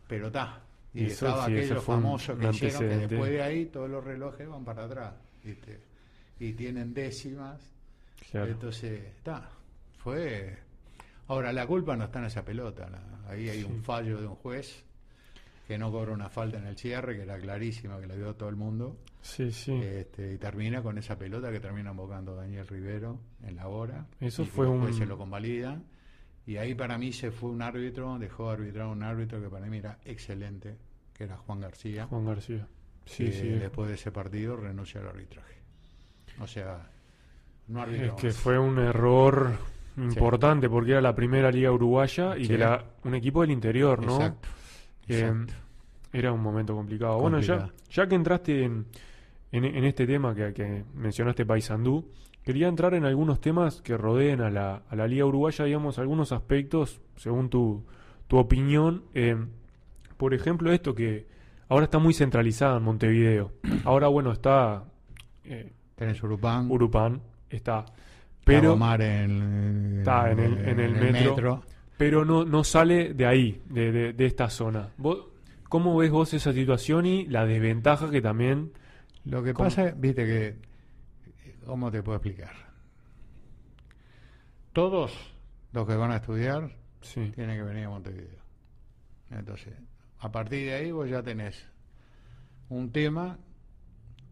pero 0.08 0.26
está. 0.26 0.60
Y 0.92 1.06
Eso 1.06 1.26
estaba 1.28 1.46
sí, 1.46 1.52
aquello 1.52 1.80
famoso 1.80 2.36
que 2.38 2.48
hicieron 2.50 2.78
que 2.80 3.06
después 3.08 3.30
de 3.30 3.42
ahí 3.42 3.66
todos 3.66 3.88
los 3.88 4.04
relojes 4.04 4.48
van 4.48 4.64
para 4.64 4.84
atrás, 4.84 5.14
¿viste? 5.42 5.80
Y 6.40 6.52
tienen 6.52 6.92
décimas. 6.92 7.70
Claro. 8.30 8.50
Entonces, 8.52 9.00
está. 9.16 9.48
Fue. 9.98 10.56
Ahora, 11.28 11.52
la 11.52 11.66
culpa 11.66 11.96
no 11.96 12.04
está 12.04 12.18
en 12.18 12.26
esa 12.26 12.44
pelota. 12.44 12.88
ahí 13.28 13.48
hay 13.48 13.64
un 13.64 13.82
fallo 13.82 14.20
de 14.20 14.26
un 14.26 14.34
juez 14.36 14.84
que 15.66 15.78
no 15.78 15.90
cobra 15.90 16.12
una 16.12 16.28
falta 16.28 16.58
en 16.58 16.66
el 16.66 16.76
cierre, 16.76 17.16
que 17.16 17.22
era 17.22 17.38
clarísima, 17.38 17.98
que 17.98 18.06
la 18.06 18.14
vio 18.14 18.34
todo 18.34 18.50
el 18.50 18.56
mundo. 18.56 18.98
Sí, 19.22 19.50
sí. 19.50 19.72
Este, 19.72 20.34
y 20.34 20.38
termina 20.38 20.82
con 20.82 20.98
esa 20.98 21.16
pelota 21.16 21.50
que 21.50 21.58
termina 21.60 21.90
embocando 21.90 22.34
Daniel 22.34 22.66
Rivero 22.68 23.18
en 23.42 23.56
la 23.56 23.68
hora. 23.68 24.06
Eso 24.20 24.42
y 24.42 24.44
que 24.44 24.50
fue 24.52 24.66
un- 24.68 24.92
se 24.92 25.06
lo 25.06 25.16
convalida. 25.16 25.80
Y 26.46 26.58
ahí 26.58 26.74
para 26.74 26.98
mí 26.98 27.10
se 27.14 27.30
fue 27.30 27.48
un 27.48 27.62
árbitro, 27.62 28.18
dejó 28.18 28.48
de 28.48 28.52
arbitrar 28.52 28.86
un 28.88 29.02
árbitro 29.02 29.40
que 29.40 29.48
para 29.48 29.64
mí 29.66 29.78
era 29.78 29.98
excelente, 30.04 30.76
que 31.14 31.24
era 31.24 31.38
Juan 31.38 31.60
García. 31.60 32.06
Juan 32.08 32.26
García. 32.26 32.66
Sí, 33.06 33.24
que 33.24 33.32
sí. 33.32 33.48
Después 33.48 33.88
de 33.88 33.94
ese 33.94 34.12
partido 34.12 34.56
renunció 34.56 35.00
al 35.00 35.08
arbitraje. 35.08 35.54
O 36.40 36.46
sea, 36.46 36.90
no 37.68 37.80
Es 37.80 37.88
arbitró 37.88 38.16
que 38.16 38.26
más. 38.26 38.36
fue 38.36 38.58
un 38.58 38.78
error 38.78 39.56
importante 39.96 40.68
porque 40.68 40.92
era 40.92 41.00
la 41.00 41.14
primera 41.14 41.50
liga 41.50 41.70
uruguaya 41.72 42.36
y 42.36 42.42
Sí. 42.42 42.48
que 42.48 42.54
era 42.54 42.84
un 43.04 43.14
equipo 43.14 43.42
del 43.42 43.50
interior, 43.52 44.04
¿no? 44.04 44.16
Exacto. 44.16 44.48
Eh, 45.08 45.18
exacto. 45.20 45.52
Era 46.12 46.32
un 46.32 46.40
momento 46.42 46.74
complicado. 46.74 47.18
Bueno, 47.20 47.40
ya, 47.40 47.70
ya 47.90 48.06
que 48.06 48.14
entraste 48.14 48.64
en, 48.64 48.86
en- 49.52 49.64
en 49.64 49.84
este 49.84 50.06
tema 50.06 50.34
que, 50.34 50.52
que 50.52 50.84
mencionaste 50.94 51.44
Paysandú, 51.44 52.08
quería 52.42 52.68
entrar 52.68 52.94
en 52.94 53.04
algunos 53.04 53.40
temas 53.40 53.82
que 53.82 53.96
rodeen 53.96 54.40
a 54.40 54.50
la, 54.50 54.82
a 54.88 54.96
la 54.96 55.06
Liga 55.06 55.24
Uruguaya, 55.26 55.64
digamos, 55.64 55.98
algunos 55.98 56.30
aspectos, 56.32 57.00
según 57.16 57.48
tu, 57.50 57.84
tu 58.28 58.36
opinión. 58.38 59.04
Eh, 59.14 59.36
por 60.16 60.34
ejemplo, 60.34 60.72
esto 60.72 60.94
que 60.94 61.26
ahora 61.68 61.84
está 61.84 61.98
muy 61.98 62.14
centralizada 62.14 62.76
en 62.76 62.82
Montevideo. 62.84 63.52
Ahora, 63.84 64.08
bueno, 64.08 64.30
está 64.32 64.84
eh, 65.44 65.72
Tenés 65.96 66.22
Urupán, 66.22 66.70
Urupán, 66.70 67.20
está. 67.50 67.84
Pero 68.44 68.76
Mar 68.76 69.00
en, 69.02 69.98
Está 70.00 70.30
en 70.30 70.38
el- 70.40 70.68
en 70.68 70.80
el 70.80 70.92
metro. 71.12 71.62
pero 71.96 72.24
no, 72.24 72.44
no 72.44 72.62
sale 72.64 73.14
de 73.14 73.26
ahí, 73.26 73.62
de, 73.66 73.92
de- 73.92 74.12
de 74.12 74.26
esta 74.26 74.48
zona. 74.50 74.90
¿Vos, 74.98 75.26
¿Cómo 75.68 75.96
ves 75.96 76.10
vos 76.10 76.32
esa 76.34 76.52
situación 76.52 77.06
y 77.06 77.26
la 77.26 77.44
desventaja 77.46 78.10
que 78.10 78.20
también... 78.22 78.72
Lo 79.24 79.42
que 79.42 79.54
¿Cómo? 79.54 79.68
pasa, 79.68 79.92
viste 79.96 80.24
que, 80.26 80.56
¿cómo 81.64 81.90
te 81.90 82.02
puedo 82.02 82.16
explicar? 82.18 82.52
Todos 84.72 85.12
los 85.72 85.86
que 85.86 85.94
van 85.96 86.10
a 86.12 86.16
estudiar 86.16 86.70
Sí, 87.00 87.30
tienen 87.34 87.56
que 87.58 87.62
venir 87.62 87.84
a 87.84 87.90
Montevideo. 87.90 88.40
Entonces, 89.30 89.74
a 90.20 90.32
partir 90.32 90.66
de 90.66 90.74
ahí 90.74 90.90
vos 90.90 91.08
ya 91.08 91.22
tenés 91.22 91.66
un 92.70 92.90
tema 92.92 93.38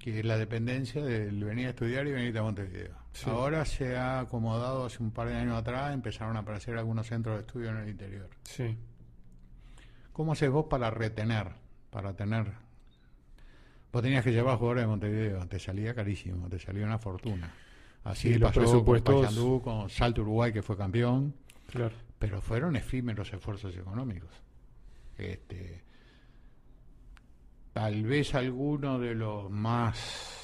que 0.02 0.18
es 0.18 0.24
la 0.24 0.36
dependencia 0.36 1.02
del 1.02 1.42
venir 1.44 1.68
a 1.68 1.70
estudiar 1.70 2.06
y 2.08 2.12
venir 2.12 2.36
a 2.36 2.42
Montevideo. 2.42 2.96
Sí. 3.12 3.30
Ahora 3.30 3.64
se 3.64 3.96
ha 3.96 4.20
acomodado 4.20 4.86
hace 4.86 5.02
un 5.02 5.12
par 5.12 5.28
de 5.28 5.36
años 5.36 5.56
atrás, 5.56 5.94
empezaron 5.94 6.36
a 6.36 6.40
aparecer 6.40 6.76
algunos 6.76 7.06
centros 7.06 7.36
de 7.36 7.40
estudio 7.42 7.70
en 7.70 7.76
el 7.78 7.88
interior. 7.88 8.28
sí, 8.42 8.76
¿Cómo 10.12 10.32
haces 10.32 10.50
vos 10.50 10.66
para 10.68 10.90
retener? 10.90 11.46
Para 11.90 12.14
tener. 12.14 12.52
Vos 13.92 14.02
tenías 14.02 14.22
que 14.24 14.32
llevar 14.32 14.58
jugadores 14.58 14.82
de 14.84 14.88
Montevideo, 14.88 15.46
te 15.48 15.58
salía 15.58 15.94
carísimo, 15.94 16.48
te 16.50 16.58
salía 16.58 16.84
una 16.84 16.98
fortuna. 16.98 17.50
Así 18.04 18.32
Sí, 18.34 18.38
los 18.38 18.50
pasó 18.50 18.60
presupuestos- 18.60 19.34
con 19.34 19.60
con 19.60 19.88
Salto 19.90 20.22
Uruguay, 20.22 20.52
que 20.52 20.62
fue 20.62 20.76
campeón, 20.76 21.34
claro. 21.70 21.94
pero 22.18 22.42
fueron 22.42 22.76
efímeros 22.76 23.32
esfuerzos 23.32 23.74
económicos. 23.76 24.30
Este, 25.16 25.82
tal 27.72 28.02
vez 28.04 28.34
alguno 28.34 28.98
de 28.98 29.14
los 29.14 29.50
más 29.50 30.38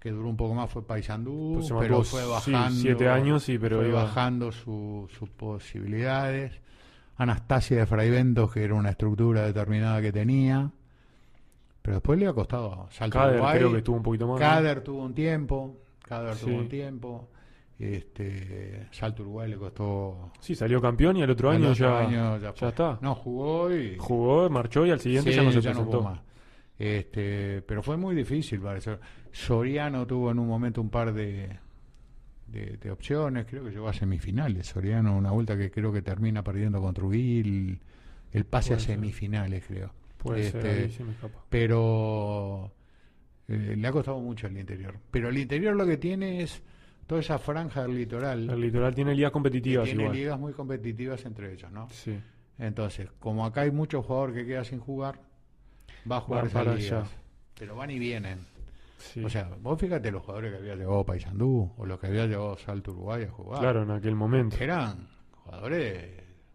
que 0.00 0.10
duró 0.10 0.28
un 0.28 0.36
poco 0.36 0.54
más 0.54 0.68
fue 0.68 0.84
Paysandú, 0.84 1.54
Pues 1.60 1.72
pero 1.78 2.02
fue 2.02 2.22
sí, 2.22 2.50
bajando, 2.50 2.80
siete 2.80 3.08
años, 3.08 3.44
sí, 3.44 3.56
pero 3.56 3.76
fue 3.78 3.88
iba- 3.88 4.02
bajando 4.04 4.50
su- 4.50 5.08
sus 5.16 5.30
posibilidades. 5.30 6.52
Anastasia 7.18 7.76
de 7.78 7.86
Fraiventos, 7.86 8.52
que 8.52 8.64
era 8.64 8.74
una 8.74 8.90
estructura 8.90 9.42
determinada 9.46 10.00
que 10.02 10.10
tenía, 10.10 10.72
pero 11.82 11.96
después 11.98 12.18
le 12.18 12.26
ha 12.26 12.32
costado 12.32 12.88
Salto 12.90 13.16
Cader 13.18 13.34
Uruguay. 13.36 13.58
creo 13.58 13.70
que 13.72 13.78
estuvo 13.78 13.96
un 13.96 14.02
poquito 14.02 14.26
más. 14.26 14.34
¿no? 14.34 14.40
Cader 14.40 14.80
tuvo 14.82 15.04
un 15.04 15.14
tiempo, 15.14 15.76
Cader 16.02 16.34
Sí. 16.34 16.46
tuvo 16.46 16.56
un 16.58 16.68
tiempo. 16.68 17.28
Este, 17.78 18.86
Salto 18.92 19.22
Uruguay 19.22 19.50
le 19.50 19.56
costó 19.56 20.30
Sí, 20.40 20.54
salió 20.54 20.80
campeón 20.80 21.16
y 21.16 21.22
al 21.22 21.30
otro 21.30 21.50
al 21.50 21.56
año, 21.56 21.70
otro 21.72 21.86
ya, 21.86 21.98
año 22.06 22.38
ya 22.38 22.50
está. 22.68 22.98
No, 23.00 23.14
jugó 23.14 23.74
y 23.74 23.96
Jugó, 23.98 24.48
marchó 24.50 24.86
y 24.86 24.90
al 24.90 25.00
siguiente 25.00 25.30
Sí, 25.30 25.36
ya 25.36 25.42
no 25.42 25.50
se 25.50 25.58
jugó 25.60 25.72
presentó. 25.72 26.02
más. 26.02 26.20
Este, 26.78 27.62
pero 27.62 27.82
fue 27.82 27.96
muy 27.96 28.14
difícil 28.14 28.60
eso. 28.76 28.98
Soriano 29.30 30.06
tuvo 30.06 30.30
en 30.30 30.38
un 30.38 30.48
momento 30.48 30.80
un 30.80 30.90
par 30.90 31.12
de, 31.12 31.48
de, 32.46 32.76
de 32.76 32.90
opciones, 32.90 33.46
creo 33.46 33.64
que 33.64 33.70
llegó 33.70 33.88
a 33.88 33.92
semifinales. 33.92 34.66
Soriano, 34.68 35.16
una 35.16 35.30
vuelta 35.30 35.56
que 35.56 35.70
creo 35.70 35.92
que 35.92 36.02
termina 36.02 36.42
perdiendo 36.44 36.80
contra 36.80 37.04
Ubil, 37.04 37.80
el 38.32 38.44
pase 38.44 38.70
Puede 38.70 38.76
a 38.76 38.84
ser. 38.84 38.94
semifinales, 38.96 39.64
creo. 39.66 39.92
Puede 40.18 40.50
ser, 40.50 40.66
Este, 40.66 40.82
ahí 40.84 40.90
se 40.90 41.04
me 41.04 41.12
escapa. 41.12 41.44
pero 41.48 42.72
eh, 43.48 43.74
le 43.76 43.88
ha 43.88 43.92
costado 43.92 44.20
mucho 44.20 44.46
el 44.46 44.56
interior. 44.58 44.94
Pero 45.10 45.30
el 45.30 45.38
interior 45.38 45.74
lo 45.74 45.84
que 45.86 45.96
tiene 45.96 46.42
es 46.42 46.62
toda 47.12 47.20
esa 47.20 47.38
franja 47.38 47.82
del 47.82 47.94
litoral. 47.94 48.48
El 48.48 48.58
litoral 48.58 48.94
tiene 48.94 49.14
ligas 49.14 49.30
competitivas 49.32 49.84
tiene 49.84 50.04
igual. 50.04 50.16
ligas 50.16 50.40
muy 50.40 50.54
competitivas 50.54 51.22
entre 51.26 51.52
ellos, 51.52 51.70
¿no? 51.70 51.86
Sí, 51.90 52.18
Entonces, 52.58 53.10
como 53.20 53.44
acá 53.44 53.60
hay 53.62 53.70
muchos 53.70 54.06
jugadores 54.06 54.34
que 54.34 54.46
quedan 54.46 54.64
sin 54.64 54.80
jugar, 54.80 55.20
va 56.10 56.16
a 56.16 56.20
jugar 56.22 56.46
esas 56.46 56.64
para 56.64 56.74
ligas. 56.74 56.92
allá. 57.06 57.10
Pero 57.58 57.76
van 57.76 57.90
y 57.90 57.98
vienen. 57.98 58.38
sí. 58.96 59.22
O 59.22 59.28
sea, 59.28 59.50
vos 59.60 59.78
fíjate 59.78 60.10
los 60.10 60.22
jugadores 60.22 60.52
que 60.52 60.58
había 60.58 60.74
llevado 60.74 61.04
Paysandú 61.04 61.70
o 61.76 61.84
los 61.84 62.00
que 62.00 62.06
había 62.06 62.24
llevado 62.26 62.56
Salto 62.56 62.92
Uruguay 62.92 63.24
a 63.24 63.30
jugar. 63.30 63.60
claro, 63.60 63.82
en 63.82 63.90
aquel 63.90 64.14
momento. 64.14 64.56
Eran 64.58 65.06
jugadores, 65.44 66.08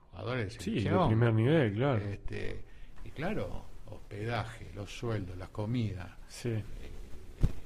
jugadores 0.10 0.54
de 0.58 0.60
Sí, 0.60 0.72
de 0.72 0.78
selección. 0.82 1.08
primer 1.10 1.34
nivel, 1.36 1.74
claro. 1.76 1.98
Este, 2.04 2.64
y 3.06 3.12
claro, 3.12 3.64
hospedaje, 3.86 4.72
los 4.74 4.90
sueldos, 4.90 5.38
las 5.38 5.50
comidas. 5.50 6.10
Sí. 6.28 6.64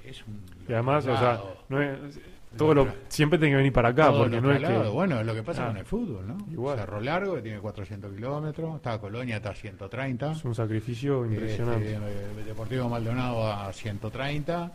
Es 0.03 0.27
un 0.27 0.43
Y 0.67 0.73
además, 0.73 1.05
o 1.07 1.17
sea, 1.17 1.41
no 1.69 1.81
es, 1.81 2.19
todo 2.57 2.73
lo, 2.73 2.87
siempre 3.07 3.39
tiene 3.39 3.53
que 3.53 3.57
venir 3.57 3.73
para 3.73 3.89
acá, 3.89 4.07
todo 4.07 4.19
porque 4.23 4.41
no 4.41 4.51
es 4.51 4.59
que... 4.61 4.77
Bueno, 4.89 5.19
es 5.21 5.25
lo 5.25 5.33
que 5.33 5.43
pasa 5.43 5.63
Ah, 5.63 5.67
con 5.67 5.77
el 5.77 5.85
fútbol, 5.85 6.27
¿no? 6.27 6.37
igual. 6.51 6.77
Cerro 6.77 6.99
Largo, 7.01 7.35
que 7.35 7.41
tiene 7.41 7.59
400 7.59 8.13
kilómetros, 8.13 8.75
está 8.75 8.99
Colonia, 8.99 9.37
está 9.37 9.51
a 9.51 9.55
130. 9.55 10.31
Es 10.33 10.43
un 10.45 10.53
sacrificio 10.55 11.25
impresionante. 11.25 11.93
Este, 11.93 12.05
eh, 12.41 12.43
Deportivo 12.45 12.89
Maldonado 12.89 13.47
a 13.51 13.71
130. 13.71 14.71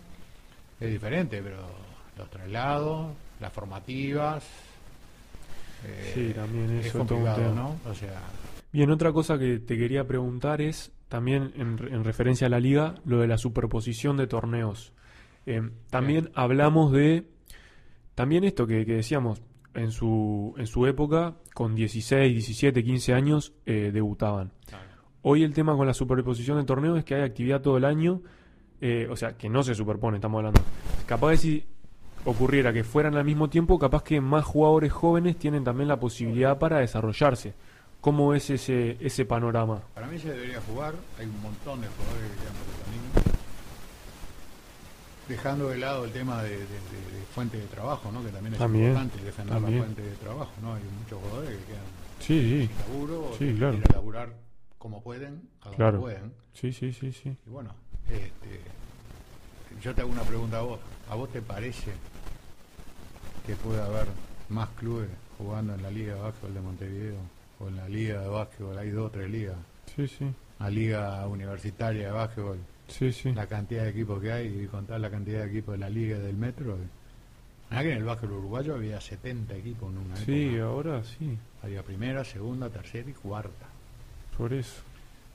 Es 0.80 0.90
diferente, 0.90 1.42
pero 1.42 1.58
los 2.16 2.30
traslados, 2.30 3.08
las 3.40 3.52
formativas. 3.52 4.44
eh, 5.86 6.12
Sí, 6.14 6.32
también 6.34 6.70
es 6.78 6.86
eso 6.86 7.02
es 7.02 7.08
complicado. 7.08 7.54
¿no? 7.54 7.76
O 7.90 7.94
sea, 7.94 8.20
Bien, 8.72 8.90
otra 8.90 9.12
cosa 9.12 9.38
que 9.38 9.58
te 9.58 9.76
quería 9.78 10.06
preguntar 10.06 10.60
es, 10.60 10.92
también 11.08 11.52
en, 11.56 11.78
en 11.92 12.04
referencia 12.04 12.46
a 12.46 12.50
la 12.50 12.60
liga, 12.60 12.94
lo 13.04 13.20
de 13.20 13.26
la 13.26 13.38
superposición 13.38 14.16
de 14.16 14.26
torneos. 14.26 14.92
Eh, 15.46 15.62
también 15.90 16.30
hablamos 16.34 16.90
de, 16.92 17.24
también 18.16 18.44
esto 18.44 18.66
que, 18.66 18.86
que 18.86 18.94
decíamos, 18.94 19.42
en 19.74 19.92
su, 19.92 20.54
en 20.56 20.66
su 20.66 20.86
época, 20.86 21.34
con 21.54 21.74
16, 21.74 22.32
17, 22.32 22.82
15 22.82 23.12
años, 23.12 23.52
eh, 23.66 23.90
debutaban. 23.92 24.52
Hoy 25.20 25.42
el 25.42 25.52
tema 25.52 25.76
con 25.76 25.86
la 25.86 25.92
superposición 25.92 26.56
de 26.56 26.64
torneos 26.64 26.98
es 26.98 27.04
que 27.04 27.14
hay 27.14 27.22
actividad 27.22 27.60
todo 27.60 27.76
el 27.76 27.84
año, 27.84 28.22
eh, 28.80 29.06
o 29.10 29.16
sea, 29.16 29.36
que 29.36 29.50
no 29.50 29.62
se 29.62 29.74
superpone, 29.74 30.16
estamos 30.16 30.38
hablando. 30.38 30.62
Capaz 31.04 31.30
de 31.30 31.36
si 31.36 31.66
ocurriera 32.24 32.72
que 32.72 32.84
fueran 32.84 33.16
al 33.16 33.24
mismo 33.24 33.50
tiempo, 33.50 33.78
capaz 33.78 34.02
que 34.02 34.18
más 34.20 34.44
jugadores 34.44 34.92
jóvenes 34.92 35.36
tienen 35.36 35.62
también 35.62 35.88
la 35.88 36.00
posibilidad 36.00 36.58
para 36.58 36.78
desarrollarse. 36.78 37.54
¿Cómo 38.00 38.32
es 38.32 38.48
ese, 38.48 38.96
ese 39.00 39.26
panorama? 39.26 39.82
para 39.94 40.06
mí 40.06 40.18
se 40.18 40.30
debería 40.30 40.60
jugar. 40.62 40.94
Hay 41.18 41.26
un 41.26 41.42
montón 41.42 41.82
de 41.82 41.88
jugadores 41.88 42.30
que 42.30 42.38
quedan 42.38 42.54
por 42.54 42.66
el 42.72 43.12
camino. 43.12 43.25
Dejando 45.28 45.68
de 45.68 45.78
lado 45.78 46.04
el 46.04 46.12
tema 46.12 46.42
de, 46.42 46.50
de- 46.50 46.56
de- 46.58 46.66
de 46.66 47.24
fuente 47.34 47.56
de 47.58 47.66
trabajo, 47.66 48.10
¿no? 48.12 48.22
que 48.24 48.30
también 48.30 48.54
es 48.54 48.58
También, 48.58 48.84
importante 48.90 49.22
defender 49.24 49.54
también. 49.56 49.78
la 49.78 49.84
fuente 49.84 50.02
de 50.02 50.16
trabajo. 50.16 50.52
¿no? 50.62 50.74
Hay 50.74 50.82
muchos 51.02 51.20
jugadores 51.20 51.50
que 51.58 51.64
quedan 51.64 51.96
Sí, 52.20 52.40
sí, 52.40 52.68
sin 52.68 52.78
laburo, 52.78 53.30
Sí, 53.38 53.54
claro. 53.58 53.78
que 53.80 53.84
a 53.88 53.92
laburar 53.96 54.28
como 54.78 55.02
pueden, 55.02 55.42
a 55.60 55.64
donde 55.64 55.76
Claro. 55.76 56.00
pueden. 56.00 56.32
sí, 56.54 56.72
sí, 56.72 56.92
sí, 56.92 57.12
sí. 57.12 57.36
Y 57.46 57.50
bueno, 57.50 57.74
este, 58.08 58.60
yo 59.82 59.94
te 59.94 60.00
hago 60.02 60.10
una 60.12 60.22
pregunta 60.22 60.58
a 60.58 60.62
vos. 60.62 60.78
¿A 61.10 61.14
vos 61.14 61.28
te 61.30 61.42
parece 61.42 61.92
que 63.46 63.54
puede 63.56 63.82
haber 63.82 64.06
más 64.48 64.68
clubes 64.78 65.08
jugando 65.38 65.74
en 65.74 65.82
la 65.82 65.90
Liga 65.90 66.14
de 66.14 66.20
Básquetbol 66.20 66.54
de 66.54 66.60
Montevideo? 66.60 67.16
O 67.60 67.68
en 67.68 67.76
la 67.76 67.88
Liga 67.88 68.20
de 68.20 68.28
Básquetbol, 68.28 68.78
hay 68.78 68.90
dos 68.90 69.06
o 69.06 69.10
tres 69.10 69.30
ligas. 69.30 69.56
Sí, 69.94 70.06
sí, 70.08 70.26
La 70.58 70.70
Liga 70.70 71.26
Universitaria 71.26 72.06
de 72.06 72.12
Básquetbol, 72.12 72.58
sí, 72.88 73.12
sí. 73.12 73.32
la 73.32 73.46
cantidad 73.46 73.82
de 73.84 73.90
equipos 73.90 74.20
que 74.20 74.32
hay 74.32 74.62
y 74.62 74.66
contar 74.66 75.00
la 75.00 75.10
cantidad 75.10 75.40
de 75.44 75.48
equipos 75.50 75.72
de 75.74 75.78
la 75.78 75.90
Liga 75.90 76.18
del 76.18 76.36
Metro. 76.36 76.76
Mirá 77.70 77.82
que 77.82 77.92
en 77.92 77.98
el 77.98 78.04
básquetbol 78.04 78.38
uruguayo 78.38 78.74
había 78.76 79.00
70 79.00 79.54
equipos 79.56 79.90
en 79.92 79.98
una 79.98 80.16
Sí, 80.16 80.46
época. 80.54 80.64
ahora 80.64 81.04
sí, 81.04 81.36
Había 81.62 81.82
primera, 81.82 82.24
segunda, 82.24 82.70
tercera 82.70 83.10
y 83.10 83.12
cuarta. 83.12 83.66
por 84.36 84.52
eso. 84.52 84.82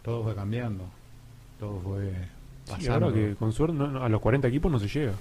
Todo 0.03 0.23
fue 0.23 0.33
cambiando. 0.33 0.85
Todo 1.59 1.79
fue 1.81 2.09
Sí, 2.65 2.71
pasando. 2.71 2.93
ahora 3.07 3.13
que 3.13 3.35
con 3.35 3.51
suerte 3.51 3.75
no- 3.75 3.87
no, 3.87 4.03
a 4.03 4.07
los 4.09 4.21
40 4.21 4.47
equipos 4.47 4.71
no 4.71 4.79
se 4.79 4.87
llega. 4.87 5.13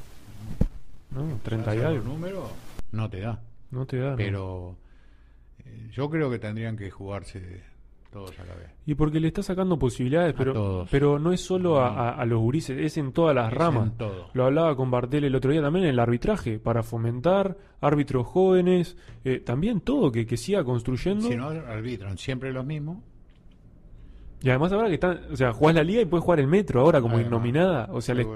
¿No? 1.10 1.40
30 1.42 1.74
y 1.74 1.80
algo. 1.80 2.04
números 2.04 2.48
no 2.92 3.10
te 3.10 3.20
da. 3.20 3.40
No 3.72 3.86
te 3.86 3.98
da. 3.98 4.14
Pero 4.16 4.76
eh, 5.64 5.88
yo 5.92 6.08
creo 6.10 6.30
que 6.30 6.38
tendrían 6.38 6.76
que 6.76 6.90
jugarse 6.90 7.62
todos 8.10 8.38
a 8.40 8.44
la 8.44 8.54
vez. 8.54 8.70
Y 8.86 8.94
porque 8.94 9.20
le 9.20 9.28
está 9.28 9.42
sacando 9.42 9.78
posibilidades, 9.78 10.34
pero, 10.36 10.86
pero 10.90 11.18
no 11.18 11.32
es 11.32 11.40
solo 11.40 11.80
a, 11.80 11.88
a- 11.88 12.10
a 12.20 12.24
los 12.26 12.40
gurises, 12.40 12.76
es 12.78 12.96
en 12.98 13.12
todas 13.12 13.34
las 13.36 13.52
Es 13.52 13.58
ramas. 13.58 13.88
en 13.88 13.96
todo. 13.98 14.30
Lo 14.34 14.44
hablaba 14.46 14.74
con 14.76 14.90
Bartel 14.90 15.24
el 15.24 15.34
otro 15.34 15.52
día 15.52 15.62
también 15.62 15.84
en 15.84 15.90
el 15.92 15.98
arbitraje, 16.00 16.58
para 16.58 16.82
fomentar 16.82 17.56
árbitros 17.80 18.26
jóvenes, 18.26 18.96
eh, 19.24 19.38
también 19.40 19.80
todo, 19.80 20.10
que, 20.10 20.26
que 20.26 20.36
siga 20.36 20.64
construyendo. 20.64 21.28
Si 21.28 21.36
no 21.36 21.48
arbitran 21.48 22.18
siempre 22.18 22.52
los 22.52 22.66
mismos, 22.66 22.98
Y 24.42 24.48
además 24.48 24.72
ahora 24.72 24.88
que 24.88 24.94
están, 24.94 25.20
o 25.32 25.36
sea, 25.36 25.52
jugás 25.52 25.74
la 25.74 25.82
liga 25.84 26.00
y 26.00 26.06
puedes 26.06 26.24
jugar 26.24 26.40
el 26.40 26.46
metro 26.46 26.80
ahora 26.80 27.00
como 27.00 27.14
Además, 27.16 27.30
innominada, 27.30 27.88
o 27.92 28.00
sea, 28.00 28.14
le- 28.14 28.26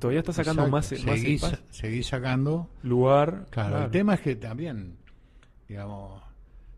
todavía 0.00 0.18
está 0.20 0.32
sacando 0.32 0.62
Exacto. 0.66 0.76
más, 0.76 0.92
más 1.06 1.20
seguís, 1.20 1.42
más 1.42 1.62
seguís 1.70 2.06
sacando. 2.08 2.68
lugar. 2.82 3.46
Claro, 3.50 3.70
claro. 3.70 3.84
el 3.84 3.90
tema 3.92 4.14
es 4.14 4.20
que 4.20 4.34
también, 4.36 4.96
digamos, 5.68 6.20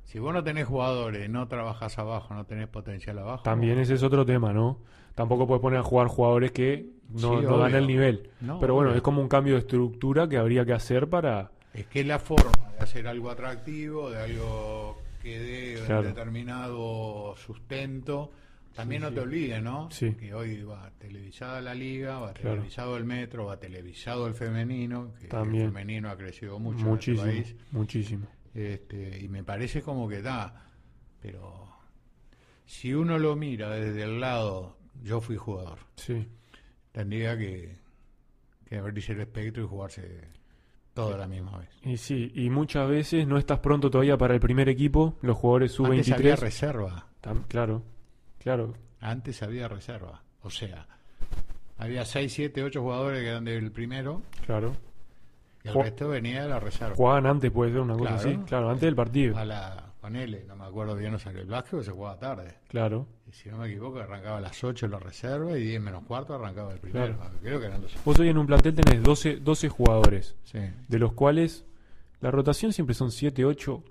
si 0.06 0.18
vos 0.18 0.32
no 0.32 0.42
tenés 0.42 0.66
jugadores, 0.66 1.28
no 1.28 1.46
trabajás 1.48 1.98
abajo, 1.98 2.32
no 2.34 2.46
tenés 2.46 2.66
potencial 2.68 3.18
abajo. 3.18 3.42
También 3.42 3.78
ese 3.78 3.94
es 3.94 4.02
otro 4.02 4.24
tema, 4.24 4.52
¿no? 4.52 4.78
Tampoco 5.14 5.46
puedes 5.46 5.60
poner 5.62 5.78
a 5.80 5.82
jugar 5.82 6.08
jugadores 6.08 6.52
que 6.52 6.86
no, 7.10 7.40
Sí, 7.40 7.46
no 7.46 7.58
dan 7.58 7.74
el 7.74 7.86
nivel. 7.86 8.30
No, 8.40 8.58
Pero 8.60 8.74
bueno, 8.74 8.90
obvio. 8.90 8.96
es 8.96 9.02
como 9.02 9.20
un 9.22 9.28
cambio 9.28 9.54
de 9.54 9.60
estructura 9.60 10.28
que 10.28 10.36
habría 10.38 10.64
que 10.64 10.72
hacer 10.72 11.08
para... 11.08 11.50
Es 11.74 11.86
que 11.86 12.04
la 12.04 12.18
forma 12.18 12.52
de 12.78 12.84
hacer 12.84 13.06
algo 13.06 13.30
atractivo, 13.30 14.10
de 14.10 14.18
algo 14.20 14.98
que 15.22 15.38
dé 15.38 15.82
un 15.82 16.02
determinado 16.04 17.34
sustento. 17.36 18.30
También 18.74 19.02
Sí, 19.02 19.08
no 19.08 19.14
te 19.14 19.20
olvides, 19.20 19.62
¿no? 19.62 19.90
Sí. 19.90 20.12
Que 20.14 20.34
hoy 20.34 20.62
va 20.62 20.90
televisada 20.98 21.60
la 21.62 21.74
liga, 21.74 22.18
va 22.18 22.32
Claro. 22.34 22.56
televisado 22.56 22.96
el 22.98 23.04
metro, 23.04 23.46
va 23.46 23.58
televisado 23.58 24.26
el 24.26 24.34
femenino, 24.34 25.12
que 25.18 25.28
También. 25.28 25.64
el 25.64 25.68
femenino 25.70 26.10
ha 26.10 26.16
crecido 26.16 26.58
mucho 26.58 26.84
muchísimo, 26.84 27.24
en 27.24 27.36
este 27.38 27.54
país. 27.54 27.66
muchísimo. 27.72 28.26
Este, 28.56 29.18
y 29.22 29.28
me 29.28 29.44
parece 29.44 29.82
como 29.82 30.08
que 30.08 30.22
da, 30.22 30.70
pero 31.20 31.68
si 32.64 32.94
uno 32.94 33.18
lo 33.18 33.36
mira 33.36 33.68
desde 33.70 34.04
el 34.04 34.18
lado, 34.20 34.78
yo 35.02 35.20
fui 35.20 35.36
jugador, 35.36 35.78
Sí, 35.96 36.26
tendría 36.90 37.36
que, 37.36 37.76
que 38.64 38.78
abrirse 38.78 39.12
el 39.12 39.20
espectro 39.20 39.62
y 39.62 39.66
jugarse 39.66 40.28
todo 40.94 41.14
a 41.14 41.18
la 41.18 41.26
misma 41.26 41.58
vez. 41.58 41.68
y 41.82 41.98
sí, 41.98 42.32
y 42.34 42.48
muchas 42.48 42.88
veces 42.88 43.26
no 43.26 43.36
estás 43.36 43.58
pronto 43.58 43.90
todavía 43.90 44.16
para 44.16 44.32
el 44.32 44.40
primer 44.40 44.70
equipo, 44.70 45.18
los 45.20 45.36
jugadores 45.36 45.78
Antes 45.78 46.10
había 46.10 46.36
sub-23. 46.36 46.40
reserva, 46.40 47.06
tam- 47.22 47.44
Claro, 47.48 47.82
claro, 48.38 48.74
antes 49.00 49.42
había 49.42 49.68
reserva, 49.68 50.22
o 50.40 50.48
sea, 50.48 50.86
había 51.76 52.06
6, 52.06 52.32
7, 52.32 52.62
8 52.62 52.80
jugadores 52.80 53.20
que 53.20 53.28
eran 53.28 53.44
del 53.44 53.70
primero 53.70 54.22
claro. 54.46 54.74
Y 55.66 55.68
el 55.68 55.74
Ju- 55.74 55.82
resto 55.82 56.08
venía 56.08 56.42
de 56.44 56.48
la 56.48 56.60
reserva. 56.60 56.94
Jugaban 56.96 57.26
antes, 57.26 57.50
puede 57.50 57.72
ser 57.72 57.80
una 57.80 57.94
cosa 57.94 58.14
Claro. 58.16 58.28
así, 58.30 58.36
claro, 58.46 58.68
antes 58.70 58.82
del 58.82 58.94
partido. 58.96 59.36
A 59.36 59.44
la, 59.44 59.84
ponele, 60.00 60.44
no 60.46 60.56
me 60.56 60.64
acuerdo 60.64 60.94
bien, 60.96 61.14
o 61.14 61.18
sea, 61.18 61.32
que 61.32 61.40
el 61.40 61.46
básquet 61.48 61.82
se 61.82 61.90
jugaba 61.90 62.18
tarde. 62.18 62.54
Claro. 62.68 63.06
Y 63.28 63.32
si 63.32 63.48
no 63.48 63.58
me 63.58 63.66
equivoco, 63.68 63.98
arrancaba 63.98 64.38
a 64.38 64.40
las 64.40 64.62
8 64.62 64.86
la 64.88 64.98
reserva 64.98 65.58
y 65.58 65.62
10 65.64 65.80
menos 65.80 66.04
cuarto 66.04 66.34
arrancaba 66.34 66.72
el 66.72 66.78
primero. 66.78 67.16
Claro. 67.16 67.30
Creo 67.42 67.60
que 67.60 67.66
eran 67.66 67.82
los. 67.82 67.92
Vos 68.04 68.18
hoy 68.20 68.28
en 68.28 68.38
un 68.38 68.46
plantel 68.46 68.74
tenés 68.74 69.02
12, 69.02 69.36
12 69.36 69.68
jugadores, 69.68 70.36
Sí. 70.44 70.60
de 70.88 70.98
los 70.98 71.12
cuales 71.12 71.64
la 72.20 72.30
rotación 72.30 72.72
siempre 72.72 72.94
son 72.94 73.10
7, 73.10 73.44
8, 73.44 73.82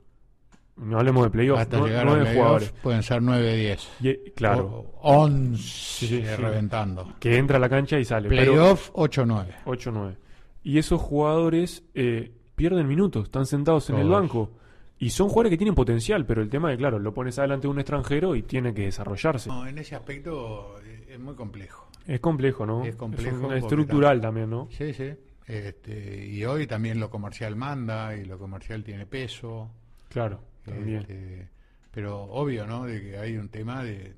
no 0.78 0.98
hablemos 0.98 1.24
de 1.26 1.30
playoff, 1.30 1.60
Hasta 1.60 1.78
nue- 1.80 1.88
llegar 1.88 2.02
a 2.02 2.06
9 2.06 2.22
playoff 2.24 2.38
jugadores. 2.38 2.72
pueden 2.84 3.04
ser 3.04 3.22
9, 3.22 3.56
10. 3.56 3.90
Y, 4.02 4.10
eh, 4.10 4.34
claro, 4.36 4.66
O- 4.66 5.00
11 5.02 5.62
Sí, 5.62 6.08
sí, 6.08 6.22
reventando. 6.22 7.14
que 7.20 7.38
entra 7.38 7.58
a 7.58 7.60
la 7.60 7.70
cancha 7.70 7.98
y 8.00 8.06
sale. 8.06 8.28
Playoff 8.30 8.90
8, 8.94 9.26
9. 9.26 9.56
8, 9.66 9.92
9. 9.92 10.18
Y 10.66 10.80
esos 10.80 11.00
jugadores 11.00 11.84
eh, 11.94 12.34
pierden 12.56 12.88
minutos, 12.88 13.26
están 13.26 13.46
sentados 13.46 13.90
en 13.92 13.98
el 13.98 14.10
banco. 14.10 14.50
Y 14.98 15.12
son 15.12 15.28
jugadores 15.30 15.52
que 15.52 15.58
tienen 15.58 15.76
potencial, 15.76 16.26
pero 16.26 16.42
el 16.42 16.50
tema 16.50 16.72
es, 16.72 16.78
claro, 16.80 16.98
lo 17.00 17.14
pones 17.14 17.38
adelante 17.38 17.68
de 17.68 17.72
un 17.72 17.80
extranjero 17.80 18.36
y 18.36 18.42
tiene 18.44 18.74
que 18.74 18.84
desarrollarse. 18.86 19.50
No, 19.50 19.68
en 19.68 19.78
ese 19.78 19.96
aspecto 19.96 20.76
eh, 20.84 21.10
es 21.12 21.20
muy 21.20 21.36
complejo. 21.36 21.88
Es 22.08 22.20
complejo, 22.20 22.66
¿no? 22.66 22.84
Es 22.84 22.96
complejo 22.96 23.36
un- 23.36 23.42
porque 23.44 23.58
estructural 23.60 24.20
también, 24.22 24.50
¿no? 24.50 24.68
Sí, 24.72 24.94
sí. 24.94 25.14
Este, 25.46 26.26
y 26.26 26.44
hoy 26.46 26.66
también 26.66 27.00
lo 27.00 27.10
comercial 27.12 27.56
manda 27.56 28.16
y 28.16 28.26
lo 28.26 28.40
comercial 28.40 28.84
tiene 28.84 29.06
peso. 29.06 29.70
Claro, 30.10 30.42
también. 30.64 31.02
Este, 31.02 31.50
pero 31.92 32.24
obvio, 32.24 32.66
¿no? 32.66 32.86
De 32.86 33.02
que 33.02 33.18
hay 33.20 33.38
un 33.38 33.50
tema 33.50 33.84
de, 33.84 34.16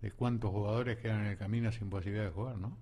de 0.00 0.10
cuántos 0.10 0.50
jugadores 0.50 0.98
quedan 0.98 1.20
en 1.20 1.26
el 1.28 1.36
camino 1.38 1.70
sin 1.70 1.88
posibilidad 1.88 2.24
de 2.24 2.30
jugar, 2.30 2.56
¿no? 2.58 2.76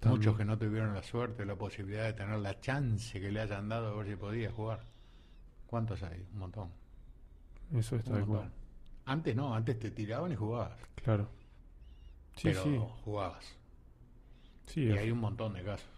También. 0.00 0.18
Muchos 0.18 0.36
que 0.38 0.44
no 0.44 0.56
tuvieron 0.58 0.94
la 0.94 1.02
suerte, 1.02 1.44
la 1.44 1.56
posibilidad 1.56 2.04
de 2.04 2.14
tener 2.14 2.38
la 2.38 2.58
chance 2.60 3.20
que 3.20 3.30
le 3.30 3.40
hayan 3.40 3.68
dado 3.68 3.88
a 3.88 3.96
ver 3.98 4.06
si 4.08 4.16
podía 4.16 4.50
jugar. 4.50 4.80
¿Cuántos 5.66 6.02
hay? 6.02 6.26
Un 6.32 6.38
montón. 6.38 6.70
Eso 7.74 7.96
está 7.96 8.10
Un 8.12 8.20
de 8.20 8.24
montón. 8.26 8.52
Antes 9.06 9.36
no, 9.36 9.54
antes 9.54 9.78
te 9.78 9.90
tiraban 9.90 10.32
y 10.32 10.36
jugabas. 10.36 10.72
Claro. 10.96 11.28
Sí, 12.36 12.48
pero 12.48 12.62
sí. 12.62 12.80
jugabas. 13.04 13.56
Sí, 14.66 14.84
Y 14.84 14.92
es- 14.92 14.98
hay 14.98 15.10
un 15.10 15.20
montón 15.20 15.52
de 15.52 15.62
casos. 15.62 15.88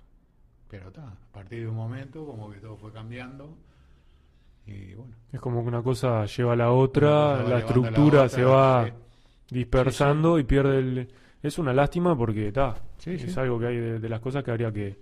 Pero 0.68 0.88
está, 0.88 1.06
a 1.08 1.32
partir 1.32 1.60
de 1.60 1.68
un 1.68 1.76
momento 1.76 2.26
como 2.26 2.50
que 2.50 2.58
todo 2.58 2.76
fue 2.76 2.92
cambiando. 2.92 3.56
Y 4.66 4.94
bueno. 4.94 5.14
es 5.32 5.40
como 5.40 5.62
que 5.62 5.68
una 5.68 5.82
cosa 5.82 6.24
lleva 6.26 6.52
a 6.52 6.56
la 6.56 6.70
otra, 6.72 7.42
la 7.42 7.58
estructura 7.58 8.20
otra, 8.22 8.28
se 8.28 8.42
va 8.44 8.88
dispersando 9.50 10.38
y 10.38 10.44
pierde 10.44 10.78
el... 10.78 11.14
Es 11.42 11.58
una 11.58 11.72
lástima 11.72 12.16
porque 12.16 12.48
está. 12.48 12.76
Sí, 12.98 13.12
es 13.12 13.32
sí. 13.32 13.40
algo 13.40 13.58
que 13.58 13.66
hay 13.66 13.76
de, 13.76 13.98
de 13.98 14.08
las 14.08 14.20
cosas 14.20 14.44
que 14.44 14.50
habría 14.52 14.72
que, 14.72 14.96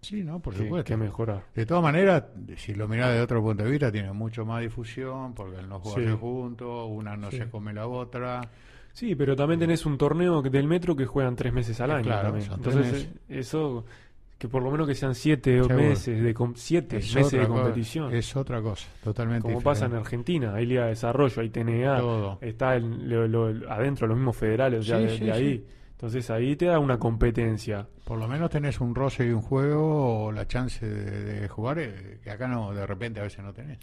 Sí, 0.00 0.22
no, 0.22 0.40
por 0.40 0.54
que- 0.54 0.60
supuesto. 0.62 0.86
que 0.86 0.96
mejorar. 0.96 1.44
De 1.54 1.66
todas 1.66 1.82
maneras, 1.82 2.24
si 2.56 2.74
lo 2.74 2.88
mirás 2.88 3.12
de 3.12 3.20
otro 3.20 3.42
punto 3.42 3.64
de 3.64 3.70
vista, 3.70 3.90
tiene 3.92 4.12
mucho 4.12 4.46
más 4.46 4.62
difusión, 4.62 5.34
porque 5.34 5.58
al 5.58 5.68
no 5.68 5.80
jugarse 5.80 6.12
juntos, 6.12 6.86
una 6.90 7.16
no 7.16 7.30
se 7.30 7.48
come 7.50 7.72
la 7.74 7.86
otra. 7.86 8.40
Sí, 8.92 9.14
pero 9.14 9.36
también 9.36 9.60
tenés 9.60 9.84
un 9.86 9.98
torneo 9.98 10.42
del 10.42 10.66
metro 10.66 10.96
que 10.96 11.06
juegan 11.06 11.36
tres 11.36 11.52
meses 11.52 11.80
al 11.80 11.90
Eh, 11.90 11.94
año. 11.94 12.04
claro, 12.04 12.36
Entonces, 12.36 13.04
eh, 13.28 13.38
eso, 13.40 13.84
que 14.38 14.48
por 14.48 14.62
lo 14.62 14.70
menos 14.70 14.88
que 14.88 14.94
sean 14.94 15.14
siete 15.14 15.56
Seguro. 15.56 15.76
meses 15.76 16.22
de 16.22 16.34
siete 16.54 16.96
Es 16.96 17.14
meses 17.14 17.32
de 17.32 17.46
cosa, 17.46 17.60
competición. 17.62 18.14
Es 18.14 18.34
otra 18.36 18.60
cosa, 18.62 18.88
totalmente 19.04 19.46
como 19.46 19.60
pasa 19.60 19.84
en. 19.86 19.94
Argentina, 19.94 20.54
hay 20.54 20.64
Liga 20.66 20.84
de 20.84 20.88
Desarrollo, 20.90 21.42
hay 21.42 21.50
TNA, 21.50 21.98
Todo. 21.98 22.38
está 22.40 22.74
el- 22.74 23.08
lo- 23.08 23.28
lo- 23.52 23.70
adentro 23.70 24.06
los 24.08 24.16
mismos 24.16 24.36
federales, 24.36 24.84
Sí, 24.86 24.92
de, 24.92 25.08
sí, 25.18 25.24
de 25.24 25.32
ahí. 25.32 25.58
sí. 25.58 25.66
Entonces 26.00 26.30
ahí 26.30 26.56
te 26.56 26.64
da 26.64 26.78
una 26.78 26.98
competencia. 26.98 27.86
Por 28.04 28.18
lo 28.18 28.26
menos 28.26 28.48
tenés 28.48 28.80
un 28.80 28.94
roce 28.94 29.26
y 29.26 29.32
un 29.32 29.42
juego 29.42 30.24
o 30.24 30.32
la 30.32 30.48
chance 30.48 30.88
de, 30.88 31.40
de 31.40 31.48
jugar, 31.48 31.78
eh, 31.78 32.20
que 32.24 32.30
acá 32.30 32.48
no, 32.48 32.72
de 32.72 32.86
repente 32.86 33.20
a 33.20 33.24
veces 33.24 33.44
no 33.44 33.52
tenés. 33.52 33.78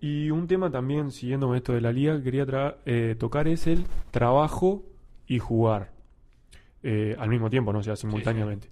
Y 0.00 0.30
un 0.30 0.46
tema 0.46 0.70
también, 0.70 1.10
siguiendo 1.10 1.52
esto 1.56 1.72
de 1.72 1.80
la 1.80 1.90
liga, 1.90 2.16
que 2.18 2.22
quería 2.22 2.46
tra- 2.46 2.76
eh, 2.86 3.16
tocar 3.18 3.48
es 3.48 3.66
el 3.66 3.84
trabajo 4.12 4.84
y 5.26 5.40
jugar 5.40 5.90
eh, 6.84 7.16
al 7.18 7.28
mismo 7.30 7.50
tiempo, 7.50 7.72
no 7.72 7.80
o 7.80 7.82
sea, 7.82 7.96
simultáneamente. 7.96 8.70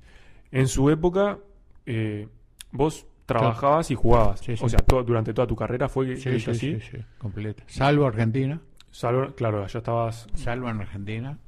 En 0.53 0.69
su 0.69 0.89
época, 0.89 1.39
eh, 1.87 2.29
vos 2.71 3.09
trabajabas 3.27 3.91
y 3.91 3.97
jugabas. 3.97 4.39
Sí. 4.39 4.55
O 4.61 4.69
sea, 4.69 4.79
to- 4.79 5.03
durante 5.03 5.35
toda 5.35 5.49
tu 5.49 5.57
carrera 5.57 5.89
fue 5.89 6.13
hecho 6.13 6.31
sí, 6.39 6.51
así. 6.51 6.81
sí, 6.81 6.81
sí, 6.93 6.99
completa. 7.19 7.65
Salvo 7.67 8.07
Argentina, 8.07 8.61
Salvo- 8.93 9.35
claro, 9.35 9.67
ya 9.67 9.79
estabas 9.81 10.29
salvo 10.35 10.71
en 10.71 10.81
Argentina, 10.81 11.39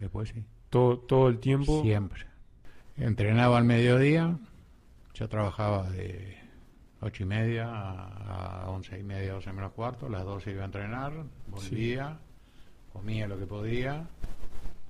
después 0.00 0.30
sí. 0.30 0.42
Todo, 0.74 0.98
todo 0.98 1.28
el 1.28 1.38
tiempo. 1.38 1.82
Siempre. 1.82 2.26
Entrenaba 2.96 3.58
al 3.58 3.64
mediodía, 3.64 4.36
yo 5.14 5.28
trabajaba 5.28 5.88
de 5.90 6.36
ocho 7.00 7.22
y 7.22 7.26
media 7.26 7.68
a, 7.70 8.68
once 8.70 8.98
y 8.98 9.02
media, 9.02 9.34
doce 9.34 9.52
menos 9.52 9.72
cuarto, 9.72 10.08
las 10.08 10.24
doce 10.24 10.50
iba 10.52 10.62
a 10.62 10.66
entrenar, 10.66 11.12
volvía, 11.48 12.18
comía 12.92 13.26
lo 13.28 13.38
que 13.38 13.46
podía, 13.46 14.06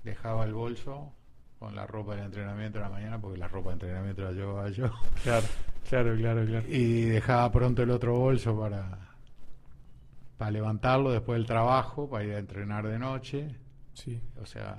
dejaba 0.05 0.44
el 0.44 0.55
bolso 0.55 1.12
con 1.59 1.74
la 1.74 1.86
ropa 1.86 2.15
del 2.15 2.27
entrenamiento 2.27 2.78
de 2.78 2.85
la 2.85 2.90
mañana, 2.90 3.19
porque 3.20 3.39
la 3.39 3.48
ropa 3.48 3.70
de 3.70 3.74
entrenamiento 3.74 4.23
la 4.23 4.32
llevaba 4.32 4.70
yo, 4.70 4.90
Claro, 5.23 5.47
claro, 5.89 6.16
claro, 6.16 6.44
claro. 6.47 6.66
y 6.69 7.02
dejaba 7.02 7.51
pronto 7.52 7.82
el 7.82 7.90
otro 7.90 8.16
bolso 8.19 8.59
para, 8.59 8.98
para 10.36 10.51
levantarlo 10.51 11.11
después 11.11 11.39
del 11.39 11.47
trabajo, 11.47 12.09
para 12.09 12.24
ir 12.24 12.35
a 12.35 12.39
entrenar 12.39 12.86
de 12.86 12.98
noche, 12.98 13.56
Sí. 13.94 14.20
o 14.40 14.44
sea, 14.47 14.78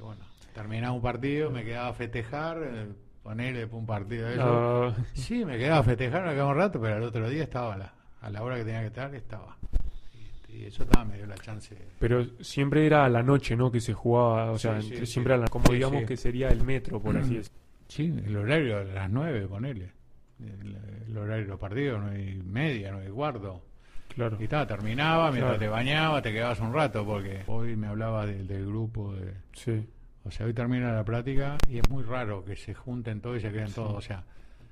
bueno, 0.00 0.22
terminaba 0.54 0.92
un 0.94 1.02
partido, 1.02 1.50
me 1.50 1.64
quedaba 1.64 1.88
a 1.88 1.92
festejar, 1.94 2.58
eh, 2.62 2.88
ponerle 3.22 3.64
un 3.66 3.86
partido 3.86 4.26
de 4.28 4.34
eso. 4.34 4.94
Sí, 5.14 5.44
me 5.44 5.58
quedaba 5.58 5.78
a 5.78 5.82
festejar, 5.82 6.24
me 6.26 6.32
quedaba 6.32 6.50
un 6.50 6.56
rato, 6.56 6.80
pero 6.80 6.96
al 6.96 7.02
otro 7.02 7.28
día 7.28 7.42
estaba 7.44 7.74
a 7.74 7.78
la, 7.78 7.94
a 8.22 8.30
la 8.30 8.42
hora 8.42 8.56
que 8.56 8.64
tenía 8.64 8.80
que 8.80 8.86
estar, 8.88 9.14
estaba. 9.14 9.56
Y, 10.48 10.56
y 10.56 10.64
eso 10.66 10.82
estaba, 10.82 11.04
me 11.04 11.16
dio 11.16 11.26
la 11.26 11.36
chance. 11.36 11.76
pero 11.98 12.24
siempre 12.40 12.86
era 12.86 13.04
a 13.04 13.08
la 13.08 13.22
noche, 13.22 13.56
¿no? 13.56 13.70
Que 13.70 13.80
se 13.80 13.92
jugaba, 13.94 14.50
o 14.52 14.58
Sí, 14.58 14.62
sea, 14.62 14.80
sí, 14.80 14.88
entre- 14.88 15.06
sí. 15.06 15.12
siempre 15.12 15.34
a 15.34 15.36
la, 15.36 15.46
como 15.48 15.72
digamos 15.72 16.04
que 16.04 16.16
sería 16.16 16.48
el 16.48 16.62
metro, 16.64 17.00
por 17.00 17.16
así 17.16 17.36
decirlo. 17.36 17.58
Sí, 17.88 18.04
el 18.24 18.36
horario 18.36 18.78
a 18.78 18.84
las 18.84 19.10
nueve, 19.10 19.46
ponele. 19.48 19.92
El, 20.40 20.76
el 21.08 21.18
horario 21.18 21.42
de 21.44 21.48
los 21.50 21.58
partidos, 21.60 22.00
nueve 22.00 22.22
y 22.22 22.42
media, 22.42 22.92
nueve 22.92 23.08
y 23.10 23.12
cuarto. 23.12 23.62
Claro. 24.14 24.36
Y 24.40 24.44
estaba, 24.44 24.66
terminaba, 24.66 25.30
mientras 25.30 25.56
Claro. 25.56 25.58
te 25.60 25.68
bañaba, 25.68 26.22
te 26.22 26.32
quedabas 26.32 26.60
un 26.60 26.72
rato, 26.74 27.04
porque 27.04 27.42
hoy 27.46 27.76
me 27.76 27.86
hablaba 27.86 28.26
del, 28.26 28.46
del 28.46 28.66
grupo 28.66 29.14
de... 29.14 29.34
Sí. 29.52 29.86
O 30.24 30.30
sea, 30.30 30.46
hoy 30.46 30.52
termina 30.52 30.92
la 30.92 31.04
práctica 31.04 31.56
y 31.68 31.78
es 31.78 31.88
muy 31.90 32.02
raro 32.02 32.44
que 32.44 32.54
se 32.56 32.74
junten 32.74 33.20
todos 33.20 33.38
y 33.38 33.40
se 33.40 33.50
queden 33.52 33.72
todos. 33.72 33.92
O 33.94 34.00
sea, 34.00 34.22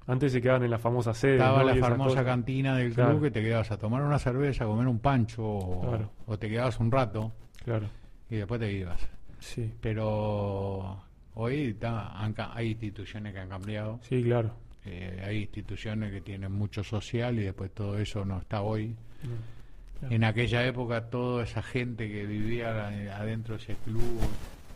Antes 0.07 0.33
se 0.33 0.41
quedaban 0.43 0.63
en 0.65 0.71
la 0.71 0.79
famosa 0.79 1.13
sede. 1.15 1.35
estaba 1.35 1.63
¿no? 1.63 1.75
la 1.75 1.77
famosa 1.77 2.25
cantina 2.25 2.77
del 2.77 2.95
Claro. 2.95 3.11
club 3.13 3.23
que 3.25 3.31
te 3.31 3.43
quedabas 3.43 3.71
a 3.71 3.79
tomar 3.79 4.03
una 4.03 4.19
cerveza, 4.19 4.65
a 4.65 4.67
comer 4.67 4.87
un 4.87 4.99
pancho 5.01 5.43
o, 5.45 5.81
Claro. 5.89 6.11
o 6.27 6.39
te 6.39 6.49
quedabas 6.49 6.79
un 6.81 6.91
rato. 6.91 7.33
Claro. 7.65 7.87
y 8.31 8.37
después 8.37 8.61
te 8.61 8.73
ibas. 8.73 9.01
Sí, 9.39 9.73
Pero 9.81 10.99
hoy 11.35 11.75
ta, 11.75 12.09
han 12.21 12.35
hay 12.55 12.71
instituciones 12.73 13.33
que 13.33 13.39
han 13.41 13.49
cambiado, 13.49 14.01
sí, 14.03 14.23
claro. 14.23 14.51
eh, 14.85 15.23
hay 15.27 15.39
instituciones 15.43 16.11
que 16.13 16.21
tienen 16.21 16.53
mucho 16.53 16.83
social 16.85 17.39
y 17.39 17.43
después 17.45 17.71
todo 17.73 17.99
eso 17.99 18.25
no 18.25 18.39
está 18.39 18.63
hoy. 18.63 18.97
Claro. 19.21 20.15
En 20.15 20.23
aquella 20.25 20.65
época 20.67 21.11
toda 21.11 21.43
esa 21.45 21.63
gente 21.63 22.09
que 22.09 22.25
vivía 22.27 22.87
adentro 23.17 23.57
de 23.57 23.63
ese 23.63 23.75
club 23.85 24.21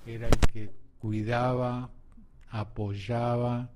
era 0.06 0.26
el 0.26 0.36
que 0.52 0.70
cuidaba, 0.98 1.90
apoyaba 2.50 3.70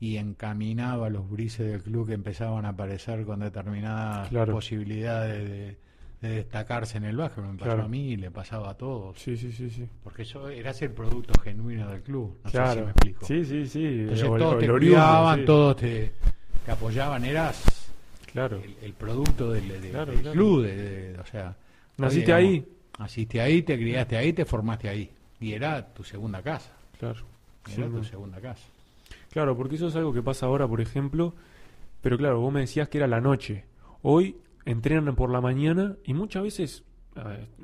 y 0.00 0.16
encaminaba 0.16 1.10
los 1.10 1.28
brises 1.30 1.70
del 1.70 1.82
club 1.82 2.08
que 2.08 2.14
empezaban 2.14 2.64
a 2.64 2.70
aparecer 2.70 3.24
con 3.24 3.40
determinadas 3.40 4.28
Claro. 4.30 4.52
posibilidades 4.54 5.48
de, 5.48 5.78
de 6.22 6.34
destacarse 6.36 6.96
en 6.98 7.04
el 7.04 7.16
básquet. 7.16 7.44
Me 7.44 7.52
pasó 7.52 7.64
Claro. 7.64 7.82
a 7.84 7.88
mí 7.88 8.12
y 8.12 8.16
le 8.16 8.30
pasaba 8.30 8.70
a 8.70 8.74
todos. 8.74 9.18
Sí, 9.18 9.36
sí, 9.36 9.52
sí, 9.52 9.68
sí. 9.70 9.86
Porque 10.02 10.22
eso 10.22 10.48
era 10.48 10.70
el 10.70 10.90
producto 10.92 11.38
genuino 11.40 11.88
del 11.90 12.02
club. 12.02 12.38
No 12.44 12.50
sé 12.50 12.66
si 12.72 12.80
me 12.80 12.90
explico. 12.90 13.26
Sí, 13.26 13.44
sí, 13.44 13.66
sí. 13.66 13.84
Entonces 13.84 14.28
O 14.28 14.36
todos 14.38 14.54
o 14.54 14.58
te 14.58 14.68
cuidaban, 14.68 15.38
sí. 15.40 15.44
todos 15.44 15.76
te, 15.76 16.12
te 16.64 16.70
apoyaban. 16.72 17.24
Eras 17.24 17.79
Claro. 18.32 18.56
el, 18.62 18.76
el 18.82 18.92
producto 18.94 19.52
del, 19.52 19.68
de- 19.68 19.90
Claro, 19.90 20.12
del 20.12 20.20
claro. 20.22 20.34
club. 20.34 20.62
de- 20.62 20.76
de- 21.12 21.18
o 21.18 21.26
sea, 21.26 21.56
¿Naciste 21.98 22.32
ahí? 22.32 22.64
Naciste 22.98 23.40
ahí, 23.40 23.62
te 23.62 23.76
criaste 23.76 24.16
ahí, 24.16 24.32
te 24.32 24.44
formaste 24.44 24.88
ahí. 24.88 25.10
Y 25.40 25.52
era 25.52 25.92
tu 25.92 26.04
segunda 26.04 26.42
casa. 26.42 26.72
Claro. 26.98 27.20
Era 27.66 27.86
Sí, 27.86 27.92
tu 27.92 28.04
segunda 28.04 28.40
casa. 28.40 28.66
Claro, 29.30 29.56
porque 29.56 29.76
eso 29.76 29.88
es 29.88 29.96
algo 29.96 30.12
que 30.12 30.22
pasa 30.22 30.46
ahora, 30.46 30.66
por 30.66 30.80
ejemplo. 30.80 31.34
Pero 32.02 32.16
claro, 32.18 32.40
vos 32.40 32.52
me 32.52 32.60
decías 32.60 32.88
que 32.88 32.98
era 32.98 33.06
la 33.06 33.20
noche. 33.20 33.64
Hoy 34.02 34.36
entrenan 34.64 35.14
por 35.14 35.30
la 35.30 35.40
mañana 35.40 35.96
y 36.04 36.14
muchas 36.14 36.42
veces 36.42 36.82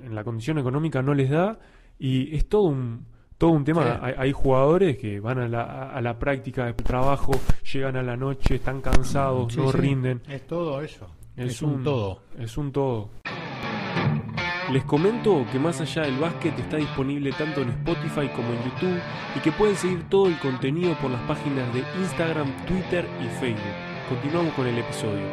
en 0.03 0.15
la 0.15 0.25
condición 0.25 0.59
económica 0.59 1.03
no 1.03 1.15
les 1.15 1.31
da 1.31 1.59
y 1.99 2.35
es 2.37 2.47
todo 2.49 2.65
un 2.65 3.07
todo 3.39 3.51
un 3.51 3.65
tema. 3.65 3.83
Sí. 3.85 3.99
Hay, 4.03 4.15
hay 4.19 4.33
jugadores 4.33 4.97
que 4.99 5.21
van 5.21 5.39
a 5.39 5.49
la, 5.49 5.91
a 5.91 6.01
la 6.01 6.19
práctica 6.19 6.67
de 6.67 6.73
trabajo, 6.75 7.33
llegan 7.73 7.97
a 7.97 8.03
la 8.03 8.17
noche, 8.17 8.57
están 8.57 8.81
cansados, 8.81 9.53
Sí, 9.53 9.61
no 9.61 9.71
sí. 9.73 9.79
rinden. 9.79 10.23
Es 10.29 10.47
todo 10.47 10.81
eso. 10.83 11.07
Es, 11.37 11.53
Es, 11.53 11.63
un, 11.63 11.83
todo. 11.83 12.23
Es 12.39 12.57
un 12.57 12.73
todo. 12.73 13.11
Les 14.73 14.83
comento 14.85 15.45
que 15.53 15.59
más 15.61 15.81
allá 15.81 16.03
del 16.03 16.19
básquet 16.19 16.59
está 16.59 16.77
disponible 16.79 17.31
tanto 17.39 17.61
en 17.63 17.69
Spotify 17.69 18.29
como 18.35 18.49
en 18.49 18.65
YouTube 18.65 18.99
y 19.37 19.39
que 19.41 19.53
pueden 19.53 19.77
seguir 19.77 20.09
todo 20.09 20.27
el 20.27 20.37
contenido 20.41 20.95
por 21.01 21.09
las 21.11 21.21
páginas 21.23 21.73
de 21.73 21.85
Instagram, 22.01 22.49
Twitter 22.67 23.07
y 23.23 23.27
Facebook. 23.39 23.63
Continuamos 24.09 24.53
con 24.55 24.67
el 24.67 24.77
episodio. 24.79 25.27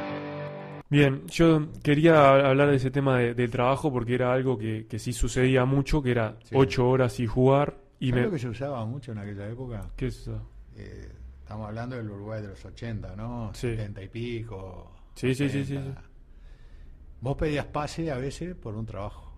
Bien, 0.89 1.23
yo 1.27 1.67
quería 1.81 2.29
hablar 2.47 2.69
de 2.69 2.75
ese 2.75 2.91
tema 2.91 3.17
de- 3.17 3.33
del 3.33 3.49
trabajo 3.49 3.91
porque 3.91 4.13
era 4.13 4.31
algo 4.31 4.55
que, 4.55 4.85
que 4.87 4.99
sí 4.99 5.11
sucedía 5.13 5.65
mucho, 5.65 6.03
que 6.03 6.11
era 6.11 6.35
Sí. 6.43 6.53
ocho 6.55 6.87
horas 6.87 7.19
y 7.19 7.25
jugar. 7.25 7.77
Y 8.03 8.09
¿Sabes 8.09 8.21
me... 8.21 8.25
lo 8.27 8.31
que 8.33 8.39
se 8.39 8.49
usaba 8.49 8.85
mucho 8.85 9.13
en 9.13 9.17
aquella 9.19 9.47
época? 9.49 9.89
¿Qué 9.95 10.07
es 10.07 10.17
eso? 10.19 10.41
Eh, 10.75 11.09
estamos 11.41 11.67
hablando 11.69 11.95
del 11.95 12.09
Uruguay 12.09 12.41
de 12.41 12.49
los 12.49 12.65
80, 12.65 13.15
¿no? 13.15 13.51
Sí. 13.53 13.69
70 13.77 14.03
y 14.03 14.09
pico. 14.09 14.91
Sí, 15.15 15.33
sí, 15.33 15.47
sí, 15.49 15.63
sí, 15.63 15.77
80. 15.77 16.03
Vos 17.21 17.37
pedías 17.37 17.65
pase 17.67 18.11
a 18.11 18.17
veces 18.17 18.55
por 18.55 18.75
un 18.75 18.85
trabajo. 18.85 19.31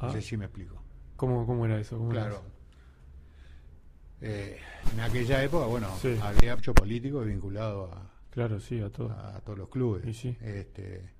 No 0.00 0.08
Ah, 0.08 0.12
sé 0.12 0.20
si 0.20 0.36
me 0.36 0.44
explico. 0.44 0.82
¿cómo, 1.16 1.46
¿Cómo 1.46 1.64
era 1.64 1.78
eso? 1.80 1.96
¿Cómo 1.96 2.10
era 2.12 2.22
Claro. 2.22 2.34
eso? 2.36 2.44
Eh, 4.20 4.58
en 4.92 5.00
aquella 5.00 5.42
época, 5.42 5.66
bueno, 5.66 5.88
Sí. 6.00 6.16
había 6.22 6.54
mucho 6.56 6.74
político 6.74 7.20
vinculado 7.20 7.90
a, 7.92 8.10
Claro, 8.30 8.60
sí, 8.60 8.80
a 8.80 8.90
todo. 8.90 9.10
a 9.10 9.40
todos 9.40 9.58
los 9.58 9.68
clubes. 9.68 10.16
Sí. 10.16 10.36
Este, 10.42 11.10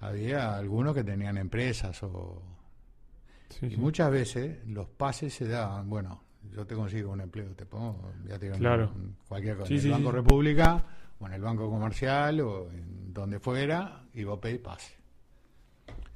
había 0.00 0.56
algunos 0.56 0.94
que 0.94 1.04
tenían 1.04 1.36
empresas 1.38 2.02
o 2.02 2.42
Sí, 3.48 3.66
y 3.66 3.70
sí. 3.70 3.76
muchas 3.76 4.10
veces 4.10 4.66
los 4.66 4.88
pases 4.88 5.32
se 5.34 5.46
daban. 5.48 5.88
Bueno, 5.88 6.22
yo 6.52 6.66
te 6.66 6.74
consigo 6.74 7.12
un 7.12 7.20
empleo, 7.20 7.54
te 7.54 7.66
pongo, 7.66 8.12
ya 8.26 8.38
te 8.38 8.46
digo, 8.46 8.54
en- 8.56 8.60
Claro. 8.60 8.92
cualquier 9.28 9.56
cosa, 9.56 9.68
Sí, 9.68 9.78
en 9.78 9.84
el 9.86 9.90
Banco. 9.92 10.12
República 10.12 10.84
o 11.18 11.26
en 11.26 11.32
el 11.32 11.40
Banco 11.42 11.70
Comercial 11.70 12.40
o 12.40 12.70
en 12.70 13.12
donde 13.14 13.38
fuera 13.40 14.04
y 14.14 14.24
vos 14.24 14.38
pedís 14.38 14.60
pase. 14.60 14.94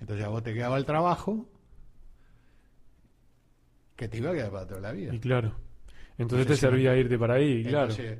Entonces 0.00 0.24
a 0.24 0.28
vos 0.28 0.42
te 0.42 0.52
quedaba 0.54 0.76
el 0.76 0.84
trabajo 0.84 1.46
que 3.96 4.08
te 4.08 4.18
iba 4.18 4.30
a 4.30 4.34
quedar 4.34 4.50
para 4.50 4.66
toda 4.66 4.80
la 4.80 4.92
vida. 4.92 5.14
Y 5.14 5.18
claro. 5.20 5.54
Entonces 6.18 6.46
te 6.46 6.52
Entonces, 6.54 6.58
servía 6.60 6.96
irte 6.96 7.18
para 7.18 7.34
ahí, 7.34 7.62
claro. 7.64 7.90
Entonces, 7.90 8.18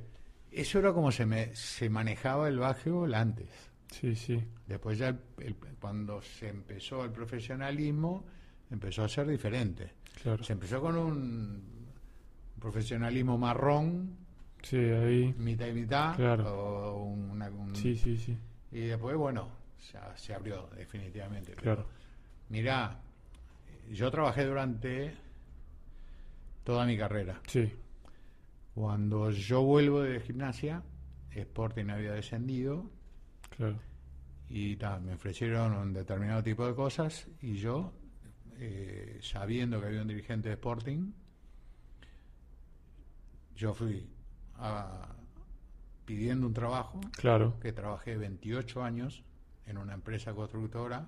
eso 0.51 0.79
era 0.79 0.93
como 0.93 1.11
se, 1.13 1.27
me, 1.27 1.55
se 1.55 1.89
manejaba 1.91 2.49
el 2.49 2.59
básquetbol 2.59 3.15
antes. 3.15 3.49
Sí, 3.91 4.15
sí. 4.15 4.43
Después 4.67 4.99
ya 4.99 5.09
el- 5.09 5.19
el- 5.39 5.57
cuando 5.81 6.23
se 6.23 6.49
empezó 6.49 7.05
el 7.05 7.11
profesionalismo, 7.11 8.25
empezó 8.71 9.05
a 9.05 9.09
ser 9.09 9.27
diferente. 9.27 9.93
Claro. 10.23 10.43
Se 10.45 10.53
empezó 10.53 10.81
con 10.81 10.97
un 10.97 11.63
profesionalismo 12.61 13.39
marrón, 13.39 14.17
Sí, 14.63 14.77
ahí. 14.77 15.35
mitad 15.39 15.67
y 15.67 15.73
mitad, 15.73 16.15
Claro. 16.17 16.45
o 16.55 17.05
una- 17.05 17.49
un- 17.49 17.75
Sí, 17.75 17.97
sí, 17.97 18.17
sí. 18.19 18.37
y 18.73 18.81
después, 18.81 19.17
bueno, 19.17 19.49
ya 19.93 20.15
se 20.17 20.35
abrió 20.35 20.69
definitivamente. 20.77 21.53
Claro. 21.55 21.87
Mirá, 22.51 23.01
yo 23.91 24.11
trabajé 24.11 24.45
durante 24.45 25.15
toda 26.65 26.85
mi 26.87 26.97
carrera. 26.99 27.41
Sí, 27.47 27.73
Cuando 28.75 29.31
yo 29.33 29.63
vuelvo 29.63 30.01
de 30.01 30.21
gimnasia, 30.21 30.83
Sporting 31.35 31.91
había 31.91 32.13
descendido 32.13 32.89
claro. 33.57 33.79
y 34.49 34.77
ta, 34.77 34.99
me 35.01 35.15
ofrecieron 35.15 35.73
un 35.75 35.93
determinado 35.93 36.43
tipo 36.43 36.67
de 36.67 36.75
cosas 36.75 37.27
y 37.43 37.55
yo, 37.57 37.93
eh, 38.63 39.19
sabiendo 39.23 39.81
que 39.81 39.87
había 39.87 40.03
un 40.03 40.09
dirigente 40.09 40.49
de 40.51 40.55
Sporting, 40.55 41.13
yo 43.57 43.75
fui 43.75 44.07
a- 44.57 45.09
pidiendo 46.05 46.47
un 46.47 46.55
trabajo, 46.55 47.01
Claro. 47.13 47.59
que 47.61 47.73
trabajé 47.73 48.17
28 48.17 48.83
años 48.83 49.23
en 49.67 49.79
una 49.79 49.95
empresa 49.95 50.35
constructora, 50.35 51.07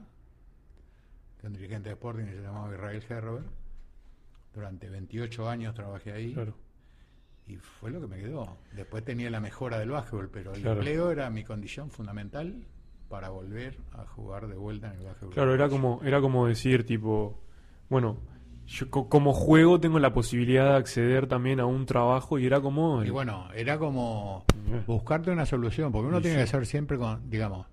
de 1.40 1.46
un 1.48 1.52
dirigente 1.54 1.88
de 1.88 1.94
Sporting 1.94 2.24
que 2.24 2.34
se 2.36 2.42
llamaba 2.42 2.72
Israel 2.72 3.04
Herber. 3.08 3.42
Durante 4.54 4.88
28 4.90 5.48
años 5.48 5.74
trabajé 5.74 6.12
ahí 6.12 6.34
Claro. 6.34 6.54
y 7.48 7.56
fue 7.56 7.90
lo 7.90 8.00
que 8.00 8.06
me 8.06 8.18
quedó. 8.18 8.58
Después 8.74 9.04
tenía 9.04 9.28
la 9.30 9.40
mejora 9.40 9.78
del 9.78 9.90
básquetbol, 9.90 10.30
pero 10.30 10.54
el 10.54 10.60
Claro. 10.62 10.76
empleo 10.80 11.10
era 11.10 11.28
mi 11.30 11.42
condición 11.42 11.90
fundamental 11.90 12.64
para 13.12 13.28
volver 13.28 13.76
a 13.92 14.06
jugar 14.06 14.46
de 14.48 14.54
vuelta 14.56 14.86
en 14.90 15.00
el 15.00 15.04
básquetbol. 15.04 15.34
Claro, 15.34 15.54
era 15.54 15.68
como, 15.68 16.00
era 16.02 16.18
como 16.22 16.46
decir, 16.46 16.86
tipo, 16.86 17.38
bueno, 17.90 18.16
yo 18.66 18.88
co- 18.88 19.06
como 19.10 19.34
juego 19.34 19.78
tengo 19.78 19.98
la 19.98 20.14
posibilidad 20.14 20.70
de 20.70 20.76
acceder 20.78 21.26
también 21.26 21.60
a 21.60 21.66
un 21.66 21.84
trabajo 21.84 22.38
y 22.38 22.46
era 22.46 22.62
como... 22.62 23.04
Y 23.04 23.10
bueno, 23.10 23.48
era 23.54 23.78
como 23.78 24.46
Eh. 24.72 24.82
buscarte 24.86 25.30
una 25.30 25.44
solución, 25.44 25.92
porque 25.92 26.08
uno 26.08 26.20
Y 26.20 26.22
tiene 26.22 26.38
sí. 26.38 26.44
que 26.44 26.46
ser 26.46 26.64
siempre 26.64 26.96
con, 26.96 27.28
digamos, 27.28 27.66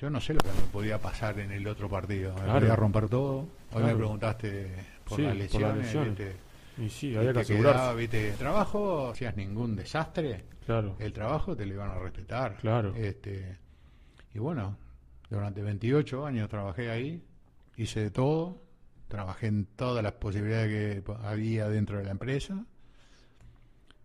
yo 0.00 0.10
no 0.10 0.20
sé 0.20 0.34
lo 0.34 0.40
que 0.40 0.48
me 0.48 0.66
podía 0.72 0.98
pasar 0.98 1.40
en 1.40 1.50
el 1.50 1.66
otro 1.66 1.88
partido. 1.88 2.34
Me 2.34 2.42
Claro. 2.42 2.60
podía 2.60 2.76
romper 2.76 3.08
todo. 3.08 3.38
Hoy 3.40 3.48
Claro. 3.72 3.86
me 3.88 3.94
preguntaste 3.96 4.74
por 5.08 5.16
Sí, 5.16 5.22
las 5.22 5.32
por 5.32 5.38
las 5.60 5.74
lesiones, 5.76 5.76
lesiones. 5.78 6.18
¿viste? 6.18 6.36
Y 6.78 6.88
sí, 6.88 7.16
había 7.16 7.32
que 7.32 7.40
asegurarse. 7.40 7.78
quedaba, 7.78 7.94
¿viste? 7.94 8.32
Trabajo, 8.38 9.08
hacías 9.10 9.36
ningún 9.36 9.74
desastre, 9.74 10.44
Claro, 10.66 10.94
el 11.00 11.12
trabajo 11.12 11.56
te 11.56 11.66
lo 11.66 11.74
iban 11.74 11.90
a 11.90 11.98
respetar. 11.98 12.56
Claro. 12.58 12.94
Este, 12.94 13.58
y 14.34 14.38
bueno, 14.38 14.76
durante 15.30 15.62
28 15.62 16.26
años 16.26 16.48
trabajé 16.48 16.90
ahí, 16.90 17.24
hice 17.76 18.00
de 18.00 18.10
todo, 18.10 18.62
trabajé 19.08 19.48
en 19.48 19.66
todas 19.66 20.02
las 20.02 20.12
posibilidades 20.12 21.02
que 21.04 21.12
había 21.22 21.68
dentro 21.68 21.98
de 21.98 22.04
la 22.04 22.10
empresa. 22.12 22.64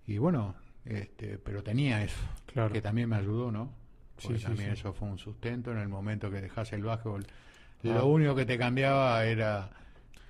Y 0.05 0.17
bueno, 0.17 0.55
este, 0.85 1.37
pero 1.37 1.63
tenía 1.63 2.03
eso, 2.03 2.19
claro. 2.45 2.71
que 2.71 2.81
también 2.81 3.09
me 3.09 3.17
ayudó, 3.17 3.51
¿no? 3.51 3.73
Porque 4.21 4.39
sí, 4.39 4.45
también 4.45 4.69
sí. 4.73 4.79
eso 4.79 4.93
fue 4.93 5.07
un 5.07 5.17
sustento 5.17 5.71
en 5.71 5.77
el 5.77 5.89
momento 5.89 6.31
que 6.31 6.41
dejase 6.41 6.75
el 6.75 6.83
básquetbol. 6.83 7.25
Ah. 7.27 7.87
Lo 7.87 8.07
único 8.07 8.35
que 8.35 8.45
te 8.45 8.57
cambiaba 8.57 9.23
era 9.25 9.69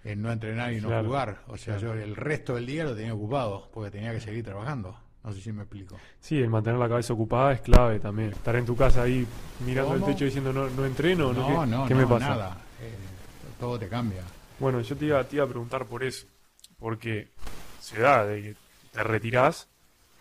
el 0.04 0.22
no 0.22 0.32
entrenar 0.32 0.74
y 0.74 0.82
no 0.82 0.90
Claro, 0.90 1.08
jugar. 1.08 1.44
O 1.48 1.58
sea, 1.58 1.78
claro. 1.78 1.96
yo 1.96 2.02
el 2.04 2.16
resto 2.16 2.56
del 2.56 2.66
día 2.66 2.84
lo 2.84 2.96
tenía 2.96 3.14
ocupado, 3.14 3.70
porque 3.74 3.92
tenía 3.92 4.12
que 4.12 4.20
seguir 4.20 4.44
trabajando. 4.44 4.98
No 5.28 5.34
sé 5.34 5.42
si 5.42 5.52
me 5.52 5.64
explico. 5.64 6.00
Sí, 6.22 6.40
el 6.40 6.50
mantener 6.50 6.80
la 6.80 6.88
cabeza 6.88 7.12
ocupada 7.12 7.52
es 7.52 7.60
clave 7.60 8.00
también. 8.00 8.30
Estar 8.30 8.56
en 8.56 8.66
tu 8.66 8.78
casa 8.78 9.02
ahí 9.02 9.28
mirando 9.66 9.92
¿Cómo? 9.92 10.06
el 10.08 10.14
techo 10.14 10.24
diciendo 10.24 10.54
no, 10.54 10.70
no 10.70 10.86
entreno, 10.86 11.34
no, 11.34 11.42
No, 11.42 11.48
¿Qué, 11.48 11.68
no, 11.68 11.86
qué 11.86 11.94
no, 11.96 12.00
me 12.00 12.08
pasa? 12.08 12.30
nada. 12.30 12.58
Eh, 12.80 12.96
todo 13.60 13.78
te 13.78 13.90
cambia. 13.90 14.24
Bueno, 14.58 14.80
yo 14.80 14.96
te 14.96 15.04
iba, 15.04 15.22
te 15.26 15.36
iba 15.36 15.44
a 15.44 15.50
preguntar 15.50 15.86
por 15.86 16.06
eso, 16.06 16.28
porque 16.80 17.28
se 17.82 18.00
da 18.00 18.26
de 18.26 18.42
que 18.42 18.56
te 18.94 19.04
retirás 19.04 19.68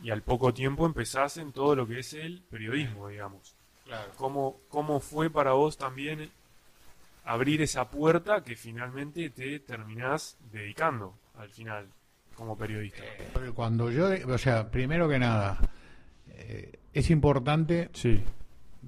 y 0.02 0.10
al 0.10 0.22
poco 0.22 0.52
tiempo 0.52 0.84
empezás 0.86 1.36
en 1.36 1.52
todo 1.52 1.76
lo 1.76 1.86
que 1.86 2.00
es 2.00 2.12
el 2.12 2.42
periodismo, 2.50 3.06
digamos. 3.06 3.54
Claro. 3.84 4.10
¿Cómo, 4.16 4.56
cómo 4.68 4.98
fue 4.98 5.30
para 5.30 5.52
vos 5.52 5.78
también 5.78 6.32
abrir 7.24 7.62
esa 7.62 7.88
puerta 7.90 8.42
que 8.42 8.56
finalmente 8.56 9.30
te 9.30 9.60
terminás 9.60 10.36
dedicando 10.50 11.14
al 11.38 11.50
final 11.50 11.86
como 12.36 12.56
periodista? 12.56 13.02
Cuando 13.54 13.90
yo, 13.90 14.08
o 14.28 14.38
sea, 14.38 14.70
primero 14.70 15.08
que 15.08 15.18
nada, 15.18 15.58
eh, 16.28 16.78
es 16.92 17.10
importante, 17.10 17.90
Sí, 17.92 18.22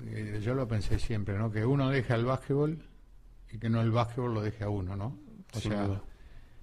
eh, 0.07 0.41
yo 0.43 0.55
lo 0.55 0.69
pensé 0.69 0.99
siempre, 0.99 1.37
¿no? 1.39 1.51
Que 1.51 1.65
uno 1.65 1.89
deje 1.91 2.13
al 2.13 2.25
básquetbol 2.25 2.79
y 3.51 3.59
que 3.59 3.69
no 3.71 3.81
el 3.81 3.91
básquetbol 3.91 4.35
lo 4.35 4.43
deje 4.43 4.65
a 4.65 4.69
uno, 4.69 4.95
¿no? 4.97 5.17
O 5.55 5.61
Sin 5.61 5.73
sea, 5.73 5.83
duda. 5.87 6.03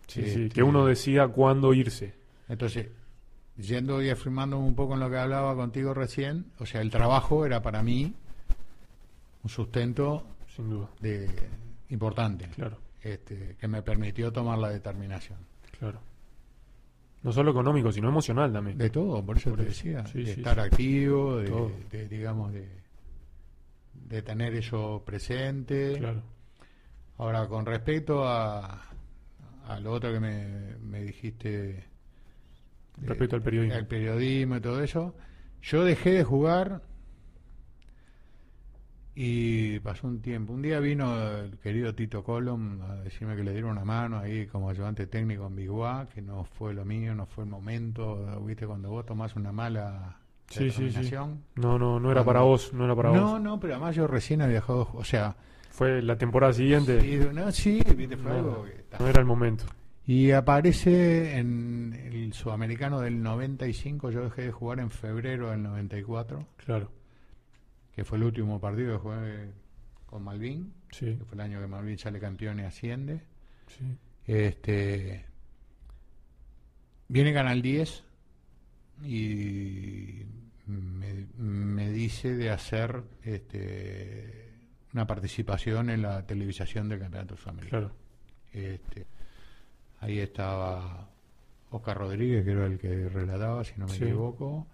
Sí, 0.08 0.22
sí, 0.24 0.30
este, 0.44 0.50
que 0.50 0.64
uno 0.64 0.86
decida 0.86 1.28
cuándo 1.28 1.74
irse. 1.74 2.14
Entonces, 2.48 2.88
yendo 3.58 4.02
y 4.04 4.10
afirmando 4.12 4.60
un 4.60 4.76
poco 4.76 4.94
en 4.94 5.00
lo 5.00 5.10
que 5.10 5.18
hablaba 5.18 5.56
contigo 5.56 5.94
recién, 5.96 6.46
o 6.60 6.66
sea, 6.68 6.82
el 6.82 6.92
trabajo 6.92 7.46
era 7.46 7.62
para 7.64 7.82
mí 7.82 8.14
un 9.44 9.50
sustento 9.50 10.26
Sin 10.56 10.70
duda. 10.70 10.90
de 11.00 11.28
importante, 11.90 12.48
Claro, 12.50 12.78
este, 13.02 13.56
que 13.60 13.68
me 13.68 13.82
permitió 13.82 14.32
tomar 14.32 14.60
la 14.60 14.70
determinación. 14.70 15.40
claro. 15.80 16.00
No 17.26 17.32
solo 17.32 17.52
económico, 17.52 17.92
sino 17.92 18.08
emocional 18.08 18.54
también. 18.54 18.78
De 18.78 18.90
todo, 18.92 19.26
por 19.26 19.36
eso 19.38 19.50
Por 19.50 19.60
te 19.60 19.70
eso. 19.70 19.72
decía, 19.88 20.06
Sí, 20.06 20.20
de 20.20 20.26
sí, 20.26 20.40
estar 20.40 20.56
sí. 20.56 20.62
activo, 20.62 21.38
de, 21.38 22.08
digamos, 22.08 22.54
de, 22.54 22.70
de 23.94 24.22
tener 24.22 24.54
eso 24.54 25.04
presente. 25.06 25.98
Claro. 25.98 26.22
Ahora, 27.18 27.48
con 27.48 27.66
respecto 27.66 28.24
a, 28.28 28.80
a 29.68 29.80
lo 29.80 29.92
otro 29.92 30.14
que 30.14 30.20
me, 30.20 30.78
me 30.78 31.02
dijiste 31.02 31.84
Respecto 33.02 33.36
al 33.36 33.42
periodismo. 33.42 33.76
al 33.76 33.88
periodismo 33.88 34.58
y 34.58 34.62
todo 34.62 34.82
eso, 34.84 35.16
yo 35.64 35.84
dejé 35.84 36.12
de 36.12 36.24
jugar 36.24 36.84
y 39.16 39.80
pasó 39.80 40.08
un 40.08 40.22
tiempo. 40.22 40.52
Un 40.54 40.62
día 40.62 40.80
vino 40.80 41.16
el 41.38 41.58
querido 41.60 41.96
Tito 41.96 42.24
Colom 42.24 42.82
a 42.82 42.96
decirme 42.98 43.36
que 43.36 43.44
le 43.44 43.52
dieron 43.54 43.72
una 43.72 43.86
mano 43.86 44.20
ahí 44.20 44.46
como 44.48 44.70
ayudante 44.70 45.08
técnico 45.08 45.48
en 45.48 45.56
Biguá, 45.56 46.08
que 46.14 46.22
no 46.22 46.44
fue 46.44 46.74
lo 46.74 46.84
mío, 46.84 47.16
no 47.16 47.26
fue 47.26 47.46
el 47.46 47.50
momento. 47.50 48.42
¿Viste? 48.46 48.68
Cuando 48.68 48.90
vos 48.90 49.06
tomás 49.06 49.36
una 49.36 49.52
mala 49.52 50.18
Sí, 50.48 50.70
sí, 50.70 50.92
sí. 50.92 51.12
No, 51.56 51.80
no, 51.80 52.00
no 52.00 52.12
era 52.12 52.24
Cuando- 52.24 52.26
para 52.26 52.42
vos, 52.42 52.72
no 52.74 52.86
era 52.86 52.96
para 52.96 53.12
No, 53.12 53.32
vos. 53.32 53.42
no, 53.42 53.60
pero 53.60 53.74
además 53.76 53.96
yo 53.96 54.06
recién 54.06 54.42
había 54.44 54.56
dejado, 54.56 54.90
o 54.94 55.04
sea, 55.04 55.36
Fue 55.72 56.02
la 56.04 56.18
temporada 56.18 56.54
siguiente. 56.54 57.00
y, 57.06 57.18
no, 57.34 57.52
sí, 57.52 57.82
viste, 57.98 58.16
fue 58.16 58.32
no, 58.32 58.38
algo 58.38 58.64
que 58.66 58.84
no 59.00 59.08
era 59.08 59.20
el 59.22 59.26
momento. 59.26 59.66
Y 60.06 60.30
aparece 60.32 61.40
en 61.40 61.94
el 62.00 62.32
sudamericano 62.34 63.00
del 63.02 63.24
95, 63.24 64.12
yo 64.12 64.24
dejé 64.26 64.44
de 64.44 64.52
jugar 64.52 64.80
en 64.80 64.92
febrero 64.92 65.50
del 65.50 65.64
94, 65.64 66.46
Claro. 66.58 66.92
Que 67.96 68.04
fue 68.04 68.18
el 68.18 68.24
último 68.26 68.60
partido 68.60 68.94
que 68.94 69.00
jugué 69.04 69.50
con 70.06 70.24
Malvin, 70.24 70.74
Sí, 70.92 71.16
que 71.18 71.26
fue 71.26 71.36
el 71.36 71.42
año 71.42 71.60
que 71.62 71.68
Malvin 71.68 71.98
sale 71.98 72.20
campeón 72.20 72.60
y 72.60 72.64
asciende. 72.64 73.22
sí. 73.68 73.84
Este 74.28 75.24
viene 77.08 77.32
Canal 77.34 77.62
10 77.62 78.04
y 79.04 80.26
me, 80.68 81.28
me 81.38 81.92
dice 81.92 82.36
de 82.36 82.50
hacer 82.50 83.04
este 83.24 84.52
una 84.94 85.06
participación 85.06 85.90
en 85.90 86.02
la 86.02 86.26
televisación 86.26 86.88
del 86.90 87.00
Campeonato 87.00 87.36
Sudamericano. 87.36 87.90
Claro. 87.90 87.96
Este, 88.54 89.06
ahí 90.00 90.20
estaba 90.20 91.10
Oscar 91.70 91.98
Rodríguez, 91.98 92.46
que 92.46 92.52
era 92.52 92.66
el 92.66 92.80
que 92.80 93.10
relataba, 93.10 93.64
si 93.66 93.74
no 93.78 93.86
me 93.88 93.94
Sí. 93.94 94.06
equivoco, 94.06 94.68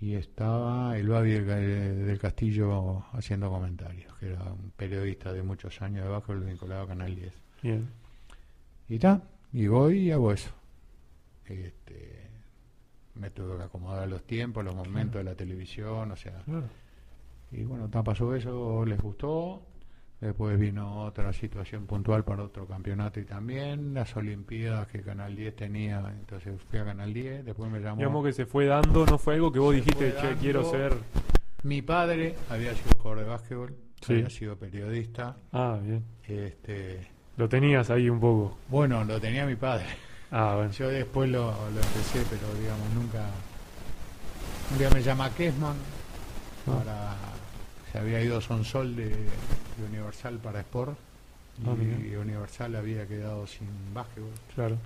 y 0.00 0.14
estaba 0.14 0.96
el 0.98 1.08
Babi 1.08 1.30
del, 1.32 1.46
Ca- 1.46 1.56
del 1.56 2.18
Castillo 2.18 3.04
haciendo 3.12 3.48
comentarios, 3.50 4.14
que 4.18 4.26
era 4.32 4.42
un 4.52 4.70
periodista 4.76 5.32
de 5.32 5.42
muchos 5.42 5.80
años 5.82 6.04
de 6.04 6.10
bajo, 6.10 6.34
vinculado 6.34 6.82
a 6.82 6.88
Canal 6.88 7.14
10. 7.14 7.32
Bien. 7.62 7.88
Y 8.88 8.94
está, 8.96 9.22
y 9.52 9.66
voy 9.66 9.98
y 10.00 10.10
hago 10.12 10.32
eso. 10.32 10.50
Este, 11.46 12.28
me 13.14 13.30
tuve 13.30 13.56
que 13.56 13.62
acomodar 13.64 14.08
los 14.08 14.22
tiempos, 14.24 14.64
los 14.64 14.74
momentos 14.74 15.16
de 15.16 15.24
la 15.24 15.34
televisión, 15.34 16.10
o 16.10 16.16
sea, 16.16 16.42
Claro. 16.44 16.68
y 17.52 17.64
bueno, 17.64 17.88
ta, 17.88 18.02
pasó 18.02 18.34
eso, 18.34 18.84
les 18.84 19.00
gustó. 19.00 19.62
Después 20.20 20.58
vino 20.58 21.02
otra 21.04 21.32
situación 21.34 21.84
puntual 21.86 22.24
para 22.24 22.42
otro 22.44 22.66
campeonato 22.66 23.20
y 23.20 23.24
también 23.24 23.92
las 23.92 24.16
Olimpiadas 24.16 24.86
que 24.88 25.02
Canal 25.02 25.36
10 25.36 25.54
tenía. 25.56 25.98
Entonces 26.18 26.54
fui 26.70 26.78
a 26.78 26.84
Canal 26.86 27.12
10, 27.12 27.44
después 27.44 27.70
me 27.70 27.80
llamó. 27.80 27.96
Digamos 27.96 28.24
que 28.24 28.32
se 28.32 28.46
fue 28.46 28.64
dando, 28.66 29.04
no 29.04 29.18
fue 29.18 29.34
algo 29.34 29.52
que 29.52 29.58
vos 29.58 29.74
dijiste, 29.74 30.12
che, 30.12 30.26
dando. 30.26 30.40
quiero 30.40 30.70
ser. 30.70 30.94
Mi 31.64 31.82
padre 31.82 32.34
había 32.48 32.74
sido 32.74 32.90
jugador 32.98 33.24
de 33.24 33.30
básquetbol, 33.30 33.76
Sí. 34.00 34.12
había 34.14 34.30
sido 34.30 34.56
periodista. 34.56 35.36
Ah, 35.52 35.78
bien. 35.82 36.02
Este, 36.26 37.06
Lo 37.36 37.48
tenías 37.48 37.90
ahí 37.90 38.08
un 38.08 38.18
poco. 38.20 38.56
bueno, 38.68 39.04
lo 39.04 39.20
tenía 39.20 39.44
mi 39.44 39.56
padre. 39.56 39.84
Ah, 40.30 40.54
bueno. 40.56 40.70
Yo 40.72 40.88
después 40.88 41.28
lo, 41.28 41.50
lo 41.50 41.76
empecé, 41.80 42.24
pero 42.30 42.52
digamos, 42.58 42.88
nunca. 42.94 43.26
Un 44.72 44.78
día 44.78 44.88
me 44.90 45.02
llama 45.02 45.30
Kessman 45.34 45.76
Ah. 46.66 46.78
para. 46.78 47.35
Se 47.96 48.00
había 48.02 48.20
ido 48.20 48.42
Sonsol 48.42 48.94
de, 48.94 49.06
de 49.08 49.84
Universal 49.90 50.36
para 50.38 50.60
Sport 50.60 50.98
Ah, 51.66 51.74
y. 51.80 52.14
Universal 52.14 52.76
había 52.76 53.06
quedado 53.08 53.46
sin 53.46 53.66
básquetbol. 53.94 54.28
Claro. 54.54 54.76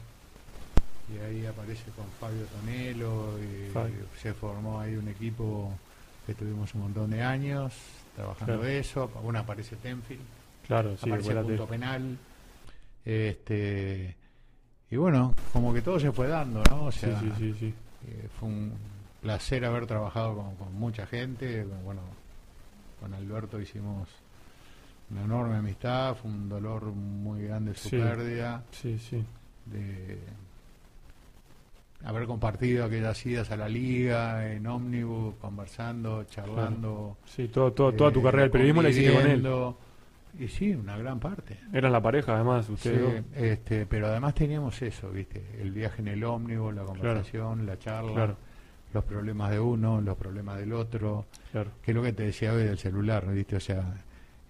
Y 1.12 1.18
ahí 1.18 1.44
aparece 1.44 1.90
con 1.96 2.06
Fabio 2.20 2.44
Tonelo 2.44 3.34
y, 3.42 3.68
Fabio. 3.72 4.06
se 4.22 4.32
formó 4.32 4.78
ahí 4.78 4.94
un 4.94 5.08
equipo 5.08 5.72
que 6.24 6.34
tuvimos 6.34 6.72
un 6.76 6.82
montón 6.82 7.10
de 7.10 7.20
años 7.20 7.72
trabajando 8.14 8.58
Claro. 8.60 8.68
eso. 8.68 9.08
Bueno, 9.24 9.40
aparece 9.40 9.74
Tenfield 9.74 10.22
Claro, 10.68 10.90
sí, 10.96 11.08
aparece 11.08 11.30
acuérdate. 11.30 11.48
punto 11.48 11.66
penal. 11.66 12.16
Este, 13.04 14.14
y 14.88 14.94
bueno, 14.96 15.34
como 15.52 15.74
que 15.74 15.82
todo 15.82 15.98
se 15.98 16.12
fue 16.12 16.28
dando, 16.28 16.62
¿no? 16.70 16.84
O 16.84 16.92
sea, 16.92 17.18
sí, 17.18 17.32
sí, 17.38 17.54
sí. 17.58 17.74
eh, 18.06 18.28
fue 18.38 18.48
un 18.48 18.72
placer 19.20 19.64
haber 19.64 19.86
trabajado 19.86 20.36
con, 20.36 20.54
con 20.54 20.72
mucha 20.74 21.04
gente. 21.08 21.64
Bueno, 21.84 22.02
con 23.00 23.14
Alberto 23.14 23.60
hicimos 23.60 24.08
una 25.10 25.22
enorme 25.24 25.56
amistad, 25.56 26.14
fue 26.16 26.30
un 26.30 26.48
dolor 26.48 26.84
muy 26.84 27.42
grande 27.44 27.74
su 27.74 27.88
Sí. 27.88 27.96
pérdida, 27.96 28.62
Sí, 28.70 28.98
sí. 28.98 29.24
de 29.66 30.18
haber 32.04 32.26
compartido 32.26 32.84
aquellas 32.84 33.24
idas 33.26 33.50
a 33.50 33.56
la 33.56 33.68
liga, 33.68 34.50
en 34.52 34.66
ómnibus, 34.66 35.34
conversando, 35.36 36.24
charlando. 36.24 37.18
Sí, 37.26 37.48
todo, 37.48 37.72
todo- 37.72 37.92
toda 37.92 38.10
tu 38.12 38.20
eh, 38.20 38.22
carrera 38.22 38.42
del 38.44 38.50
periodismo 38.50 38.82
la 38.82 38.88
hiciste 38.88 39.12
con 39.12 39.26
él. 39.26 39.74
Y 40.38 40.46
sí, 40.48 40.70
una 40.72 40.96
gran 40.96 41.18
parte. 41.18 41.58
Eran 41.72 41.90
la 41.92 42.00
pareja, 42.00 42.36
además, 42.36 42.68
ustedes. 42.70 43.24
Sí, 43.24 43.26
este, 43.34 43.84
pero 43.84 44.06
además 44.06 44.32
teníamos 44.34 44.80
eso, 44.80 45.10
¿viste? 45.10 45.44
El 45.60 45.72
viaje 45.72 46.00
en 46.02 46.08
el 46.08 46.22
ómnibus, 46.22 46.72
la 46.72 46.84
conversación, 46.84 47.66
la 47.66 47.78
charla, 47.78 48.12
Claro, 48.14 48.36
los 48.92 49.04
problemas 49.04 49.50
de 49.50 49.60
uno, 49.60 50.00
los 50.00 50.16
problemas 50.16 50.58
del 50.58 50.72
otro, 50.72 51.26
claro. 51.52 51.70
que 51.82 51.90
es 51.92 51.94
lo 51.96 52.02
que 52.02 52.12
te 52.12 52.24
decía 52.24 52.52
hoy 52.52 52.64
del 52.64 52.78
celular, 52.78 53.26
¿viste? 53.32 53.56
O 53.56 53.60
sea, 53.60 53.94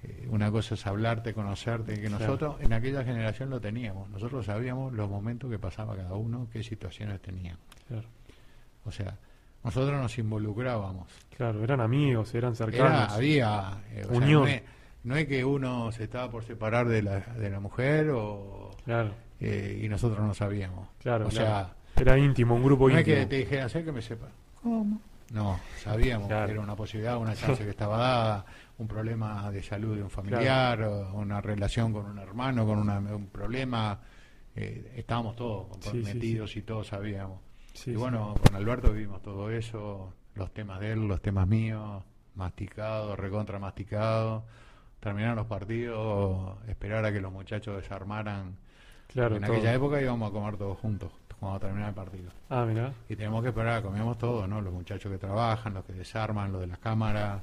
eh, 0.02 0.26
una 0.30 0.50
cosa 0.50 0.74
es 0.74 0.86
hablarte, 0.86 1.34
conocerte, 1.34 1.94
que 1.94 2.06
Claro. 2.08 2.18
nosotros 2.18 2.56
en 2.60 2.72
aquella 2.72 3.04
generación 3.04 3.50
lo 3.50 3.60
teníamos, 3.60 4.08
nosotros 4.10 4.46
sabíamos 4.46 4.92
los 4.94 5.08
momentos 5.10 5.50
que 5.50 5.58
pasaba 5.58 5.94
cada 5.96 6.14
uno, 6.14 6.48
qué 6.52 6.62
situaciones 6.62 7.20
teníamos. 7.20 7.60
Claro, 7.88 8.08
O 8.84 8.90
sea, 8.90 9.18
nosotros 9.62 10.00
nos 10.00 10.16
involucrábamos. 10.18 11.06
claro, 11.36 11.62
eran 11.62 11.80
amigos, 11.82 12.34
eran 12.34 12.54
Era, 12.54 12.56
cercanos. 12.56 13.12
había 13.12 13.82
eh, 13.92 14.04
o 14.06 14.08
sea, 14.08 14.16
Unión. 14.16 14.42
no, 14.42 14.46
es, 14.48 14.62
no 15.04 15.16
es 15.16 15.26
que 15.26 15.44
uno 15.44 15.92
se 15.92 16.04
estaba 16.04 16.30
por 16.30 16.44
separar 16.44 16.88
de 16.88 17.02
la, 17.02 17.20
de 17.20 17.50
la 17.50 17.60
mujer 17.60 18.08
o 18.10 18.70
Claro, 18.86 19.12
eh, 19.38 19.80
y 19.84 19.88
nosotros 19.88 20.26
no 20.26 20.32
sabíamos. 20.32 20.88
claro. 20.98 21.26
o 21.26 21.28
claro. 21.28 21.46
sea, 21.46 21.74
era 22.02 22.18
íntimo, 22.18 22.54
un 22.54 22.62
grupo 22.62 22.88
no 22.88 22.94
es 22.96 23.00
íntimo. 23.00 23.16
que 23.20 23.26
te 23.26 23.36
dijeran, 23.36 23.68
sé 23.70 23.84
que 23.84 23.92
me 23.92 24.02
sepa. 24.02 24.26
¿Cómo? 24.62 25.00
No, 25.32 25.60
sabíamos 25.78 26.26
Claro. 26.28 26.46
que 26.46 26.52
era 26.52 26.60
una 26.60 26.74
posibilidad, 26.76 27.16
una 27.18 27.34
chance 27.36 27.62
que 27.64 27.70
estaba 27.70 27.96
dada, 27.96 28.44
un 28.78 28.88
problema 28.88 29.50
de 29.50 29.62
salud 29.62 29.96
de 29.96 30.02
un 30.02 30.10
familiar, 30.10 30.82
o 30.82 31.14
una 31.14 31.40
relación 31.40 31.92
con 31.92 32.06
un 32.06 32.18
hermano, 32.18 32.66
con 32.66 32.78
una- 32.78 32.98
un 32.98 33.26
problema. 33.28 34.00
eh, 34.56 34.94
estábamos 34.96 35.36
todos 35.36 35.66
Sí, 35.66 35.72
sí, 35.72 35.80
comprometidos 35.90 36.56
y 36.56 36.62
todos 36.62 36.88
sabíamos. 36.88 37.38
Sí, 37.72 37.90
y 37.90 37.94
sí. 37.94 37.98
bueno, 37.98 38.34
con 38.44 38.56
Alberto 38.56 38.92
vivimos 38.92 39.22
todo 39.22 39.48
eso, 39.48 40.12
los 40.34 40.52
temas 40.52 40.80
de 40.80 40.90
él, 40.92 41.06
los 41.06 41.22
temas 41.22 41.46
míos, 41.46 42.02
masticados, 42.34 43.16
recontra 43.16 43.60
masticados. 43.60 44.42
Terminaron 44.98 45.36
los 45.36 45.46
partidos, 45.46 46.58
esperar 46.68 47.04
a 47.04 47.12
que 47.12 47.20
los 47.20 47.32
muchachos 47.32 47.76
desarmaran. 47.80 48.56
claro, 49.06 49.36
en 49.36 49.42
todo. 49.42 49.52
aquella 49.52 49.72
época 49.72 50.02
íbamos 50.02 50.28
a 50.30 50.32
comer 50.32 50.56
todos 50.56 50.76
juntos 50.78 51.12
cuando 51.40 51.58
terminaba 51.58 51.88
el 51.88 51.94
partido. 51.94 52.30
Ah, 52.50 52.64
mirá. 52.66 52.92
Y 53.08 53.16
tenemos 53.16 53.42
que 53.42 53.48
esperar, 53.48 53.82
comíamos 53.82 54.18
todos, 54.18 54.48
¿no? 54.48 54.60
Los 54.60 54.72
muchachos 54.72 55.10
que 55.10 55.18
trabajan, 55.18 55.74
los 55.74 55.84
que 55.84 55.94
desarman, 55.94 56.52
los 56.52 56.60
de 56.60 56.66
las 56.68 56.78
cámaras. 56.78 57.42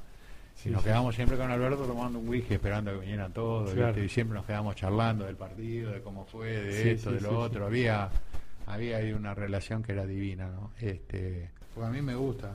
Sí, 0.56 0.70
y 0.70 0.72
nos 0.72 0.82
sí. 0.82 0.88
quedamos 0.88 1.16
siempre 1.16 1.38
con 1.38 1.52
Alberto 1.52 1.84
tomando 1.86 2.18
un 2.20 2.30
whisky, 2.30 2.54
esperando 2.56 2.92
que 2.94 3.00
vinieran 3.00 3.32
todos. 3.34 3.72
Claro. 3.74 3.88
¿viste? 3.88 4.06
Y 4.06 4.10
siempre 4.10 4.38
nos 4.38 4.46
quedamos 4.46 4.76
charlando 4.76 5.26
del 5.26 5.36
partido, 5.36 5.92
de 5.92 6.02
cómo 6.02 6.26
fue, 6.26 6.48
de 6.50 6.84
Sí, 6.84 6.90
esto, 6.90 7.12
de 7.12 7.22
lo 7.22 7.40
otro. 7.40 7.66
Había 7.66 8.10
había 8.66 8.98
ahí 8.98 9.14
una 9.14 9.34
relación 9.34 9.82
que 9.84 9.94
era 9.94 10.06
divina, 10.06 10.48
¿no? 10.50 10.72
Este, 10.80 11.50
porque 11.74 11.88
a 11.88 11.92
mí 11.92 12.02
me 12.02 12.16
gusta, 12.16 12.54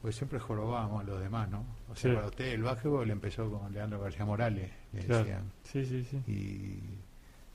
porque 0.00 0.16
siempre 0.16 0.38
jorobábamos 0.38 1.02
a 1.02 1.04
los 1.04 1.20
demás, 1.20 1.50
¿no? 1.50 1.64
O 1.90 1.96
sea, 1.96 2.14
para 2.14 2.26
usted 2.28 2.46
el 2.52 2.62
básquetbol 2.62 3.10
empezó 3.10 3.50
con 3.50 3.72
Leandro 3.72 4.00
García 4.00 4.24
Morales, 4.24 4.70
le 4.92 5.00
Claro. 5.02 5.24
decían. 5.24 5.52
Sí, 5.64 5.84
sí, 5.84 6.04
sí. 6.10 6.16
Y 6.26 6.98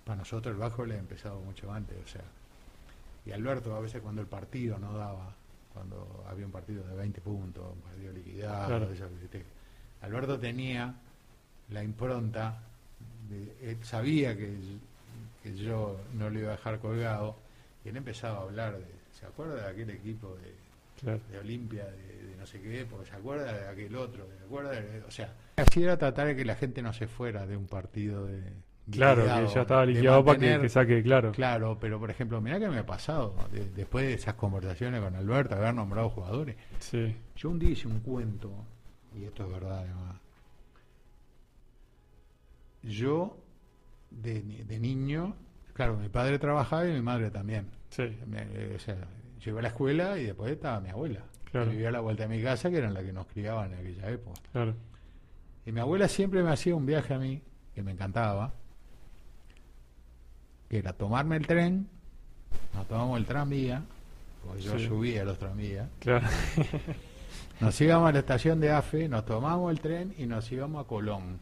para 0.06 0.18
nosotros 0.18 0.54
el 0.54 0.60
básquetbol 0.60 0.91
ha 0.91 0.98
empezado 0.98 1.40
mucho 1.41 1.72
antes, 1.72 1.98
o 2.04 2.08
sea. 2.08 2.22
Y 3.26 3.32
Alberto, 3.32 3.76
a 3.76 3.80
veces 3.80 4.02
cuando 4.02 4.22
el 4.22 4.28
partido 4.28 4.78
no 4.80 4.94
daba, 4.98 5.34
cuando 5.74 6.26
había 6.30 6.46
un 6.46 6.52
partido 6.52 6.84
de 6.88 6.96
20 6.96 7.22
puntos, 7.22 7.74
un 7.74 7.82
partido 7.82 8.14
liquidado, 8.14 8.68
Claro. 8.68 8.88
Alberto 10.02 10.40
tenía 10.40 10.96
la 11.70 11.84
impronta, 11.84 12.60
de, 13.30 13.72
él 13.72 13.78
sabía 13.84 14.36
que, 14.36 14.58
que 15.44 15.56
yo 15.56 16.00
no 16.14 16.30
lo 16.30 16.40
iba 16.40 16.50
a 16.50 16.56
dejar 16.56 16.80
colgado, 16.80 17.36
y 17.86 17.90
él 17.90 17.98
empezaba 17.98 18.40
a 18.40 18.41
hablar 18.44 18.78
de, 18.78 18.86
¿se 19.20 19.26
acuerda 19.26 19.56
de 19.56 19.68
aquel 19.68 19.90
equipo 19.91 20.36
de, 20.36 20.54
Claro. 21.02 21.20
de 21.32 21.40
Olimpia, 21.40 21.86
de, 21.86 22.24
de 22.30 22.36
no 22.38 22.46
sé 22.46 22.60
qué, 22.62 22.86
porque 22.90 23.10
se 23.10 23.16
acuerda 23.16 23.54
de 23.54 23.68
aquel 23.68 23.96
otro, 23.96 24.28
¿se 24.38 24.44
acuerda 24.46 24.72
de- 24.72 25.02
o 25.04 25.12
sea, 25.12 25.34
así 25.58 25.84
era 25.84 25.98
tratar 25.98 26.28
de 26.28 26.36
que 26.36 26.44
la 26.46 26.56
gente 26.56 26.82
no 26.82 26.91
se 26.94 27.08
fuera 27.08 27.46
de 27.46 27.56
un 27.56 27.68
partido 27.68 28.26
de 28.26 28.41
Claro, 28.91 29.22
liquidado, 29.22 29.48
que 29.48 29.53
ya 29.53 29.61
estaba 29.61 29.86
liquidado 29.86 30.26
para 30.26 30.40
que, 30.61 30.70
saque, 30.70 31.03
claro. 31.03 31.32
Claro, 31.32 31.78
pero 31.80 31.99
por 31.99 32.10
ejemplo, 32.11 32.41
mirá 32.41 32.60
que 32.60 32.70
me 32.70 32.80
ha 32.80 32.86
pasado 32.86 33.36
de- 33.52 33.70
después 33.70 34.06
de 34.06 34.14
esas 34.14 34.34
conversaciones 34.36 35.02
con 35.02 35.16
Alberto, 35.16 35.56
haber 35.56 35.74
nombrado 35.74 36.10
jugadores. 36.10 36.56
Sí, 36.80 37.16
Yo 37.36 37.49
un 37.49 37.60
día 37.60 37.70
hice 37.72 37.88
un 37.88 37.99
cuento, 37.99 38.52
y 39.16 39.24
esto 39.26 39.45
es 39.45 39.52
verdad 39.52 39.80
además. 39.80 40.16
Yo, 42.84 43.38
de, 44.11 44.41
ni- 44.44 44.64
de 44.64 44.80
niño, 44.80 45.36
claro, 45.74 45.98
mi 45.98 46.10
padre 46.10 46.40
trabajaba 46.40 46.88
y 46.88 46.94
mi 46.94 47.02
madre 47.02 47.30
también. 47.32 47.68
sí, 47.90 48.18
Me- 48.26 48.44
eh, 48.53 48.74
o 48.76 48.80
sea, 48.80 48.95
yo 49.40 49.52
iba 49.52 49.60
a 49.60 49.64
la 49.64 49.68
escuela 49.70 50.18
y 50.18 50.26
después 50.26 50.52
estaba 50.52 50.80
mi 50.80 50.90
abuela. 50.90 51.24
Claro. 51.52 51.66
Que 51.68 51.72
vivía 51.74 51.90
a 51.90 51.91
la 51.91 51.99
vuelta 51.99 52.28
de 52.28 52.30
mi 52.38 52.44
casa, 52.44 52.70
que 52.70 52.78
eran 52.78 52.94
las 52.94 53.03
que 53.03 53.11
nos 53.14 53.26
criaban 53.28 53.74
en 53.74 53.80
aquella 53.80 54.10
época. 54.10 54.40
claro. 54.52 54.76
Y 55.66 55.72
mi 55.72 55.80
abuela 55.82 56.07
siempre 56.07 56.41
me 56.41 56.52
hacía 56.52 56.74
un 56.76 56.86
viaje 56.86 57.14
a 57.14 57.20
mí, 57.20 57.41
que 57.76 57.84
me 57.84 57.91
encantaba, 57.91 58.53
que 60.70 60.78
era 60.78 60.94
tomarme 60.94 61.36
el 61.38 61.48
tren, 61.48 61.88
nos 62.74 62.88
tomamos 62.88 63.18
el 63.20 63.26
tranvía, 63.26 63.82
porque 64.46 64.62
yo 64.62 64.78
Sí. 64.80 64.88
subía 64.88 65.24
los 65.26 65.38
tranvías, 65.38 65.90
Claro, 66.00 66.28
nos 67.60 67.80
íbamos 67.82 68.10
a 68.10 68.12
la 68.14 68.20
estación 68.20 68.60
de 68.60 68.72
AFE, 68.72 69.10
nos 69.10 69.26
tomamos 69.26 69.72
el 69.72 69.80
tren 69.82 70.14
y 70.18 70.26
nos 70.26 70.52
íbamos 70.52 70.86
a 70.86 70.88
Colón, 70.88 71.40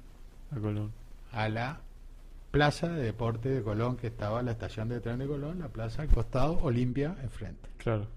a 0.56 0.60
Colón. 0.60 0.92
a 1.34 1.50
la 1.50 1.80
plaza 2.52 2.88
de 2.88 3.04
deporte 3.04 3.50
de 3.50 3.62
Colón, 3.62 3.98
que 3.98 4.08
estaba 4.08 4.42
la 4.42 4.52
estación 4.52 4.90
de 4.90 5.00
tren 5.02 5.20
de 5.20 5.28
Colón, 5.28 5.60
la 5.60 5.68
plaza 5.68 6.02
al 6.02 6.08
costado, 6.08 6.58
Olimpia 6.64 7.16
enfrente. 7.22 7.70
Claro, 7.78 8.08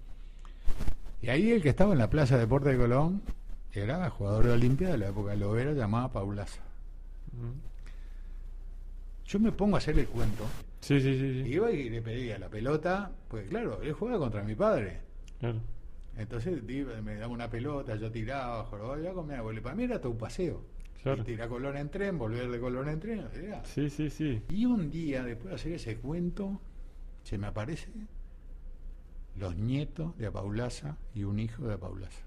Y 1.21 1.29
ahí 1.29 1.51
el 1.51 1.61
que 1.61 1.69
estaba 1.69 1.91
en 1.93 1.99
la 1.99 2.09
plaza 2.09 2.35
de 2.35 2.41
deporte 2.41 2.69
de 2.69 2.77
Colón 2.77 3.21
era 3.73 4.09
jugador 4.09 4.45
de 4.47 4.51
Olimpia 4.53 4.89
de 4.89 4.97
la 4.97 5.09
época 5.09 5.31
de 5.31 5.37
Lovera, 5.37 5.73
llamada 5.73 6.07
Paulaza. 6.09 6.61
Mm. 7.33 7.59
Yo 9.27 9.39
me 9.39 9.51
pongo 9.51 9.75
a 9.75 9.79
hacer 9.79 9.97
el 9.99 10.07
cuento. 10.07 10.45
Sí, 10.81 10.99
sí, 10.99 11.17
sí, 11.17 11.43
sí. 11.43 11.49
Iba 11.49 11.71
y 11.71 11.89
le 11.89 12.01
pedía 12.01 12.37
la 12.37 12.49
pelota, 12.49 13.11
pues 13.29 13.47
claro, 13.47 13.81
él 13.81 13.93
jugaba 13.93 14.19
contra 14.19 14.43
mi 14.43 14.55
padre. 14.55 15.01
claro. 15.39 15.59
Entonces 16.17 16.61
iba, 16.67 17.01
me 17.01 17.15
daba 17.15 17.31
una 17.33 17.49
pelota, 17.49 17.95
yo 17.95 18.11
tiraba, 18.11 18.65
jorobaba, 18.65 18.99
yo 19.01 19.13
con 19.13 19.27
mi 19.27 19.33
abuelo. 19.33 19.61
Para 19.63 19.75
mí 19.75 19.83
era 19.85 19.99
todo 20.01 20.11
un 20.11 20.17
paseo. 20.17 20.61
Claro. 21.01 21.19
Ir 21.19 21.23
Tirar 21.25 21.47
Colón 21.47 21.77
en 21.77 21.89
tren, 21.89 22.17
volver 22.17 22.51
de 22.51 22.59
Colón 22.59 22.89
en 22.89 22.99
tren. 22.99 23.27
era. 23.33 23.63
Sí, 23.63 23.89
sí, 23.89 24.09
sí. 24.09 24.43
Y 24.49 24.65
un 24.65 24.91
día, 24.91 25.23
después 25.23 25.49
de 25.49 25.55
hacer 25.55 25.71
ese 25.71 25.97
cuento, 25.97 26.59
se 27.23 27.37
me 27.37 27.47
aparece 27.47 27.89
los 29.37 29.55
nietos 29.55 30.15
de 30.17 30.27
Apaulaza 30.27 30.97
y 31.15 31.23
un 31.23 31.39
hijo 31.39 31.63
de 31.65 31.75
Apaulaza. 31.75 32.23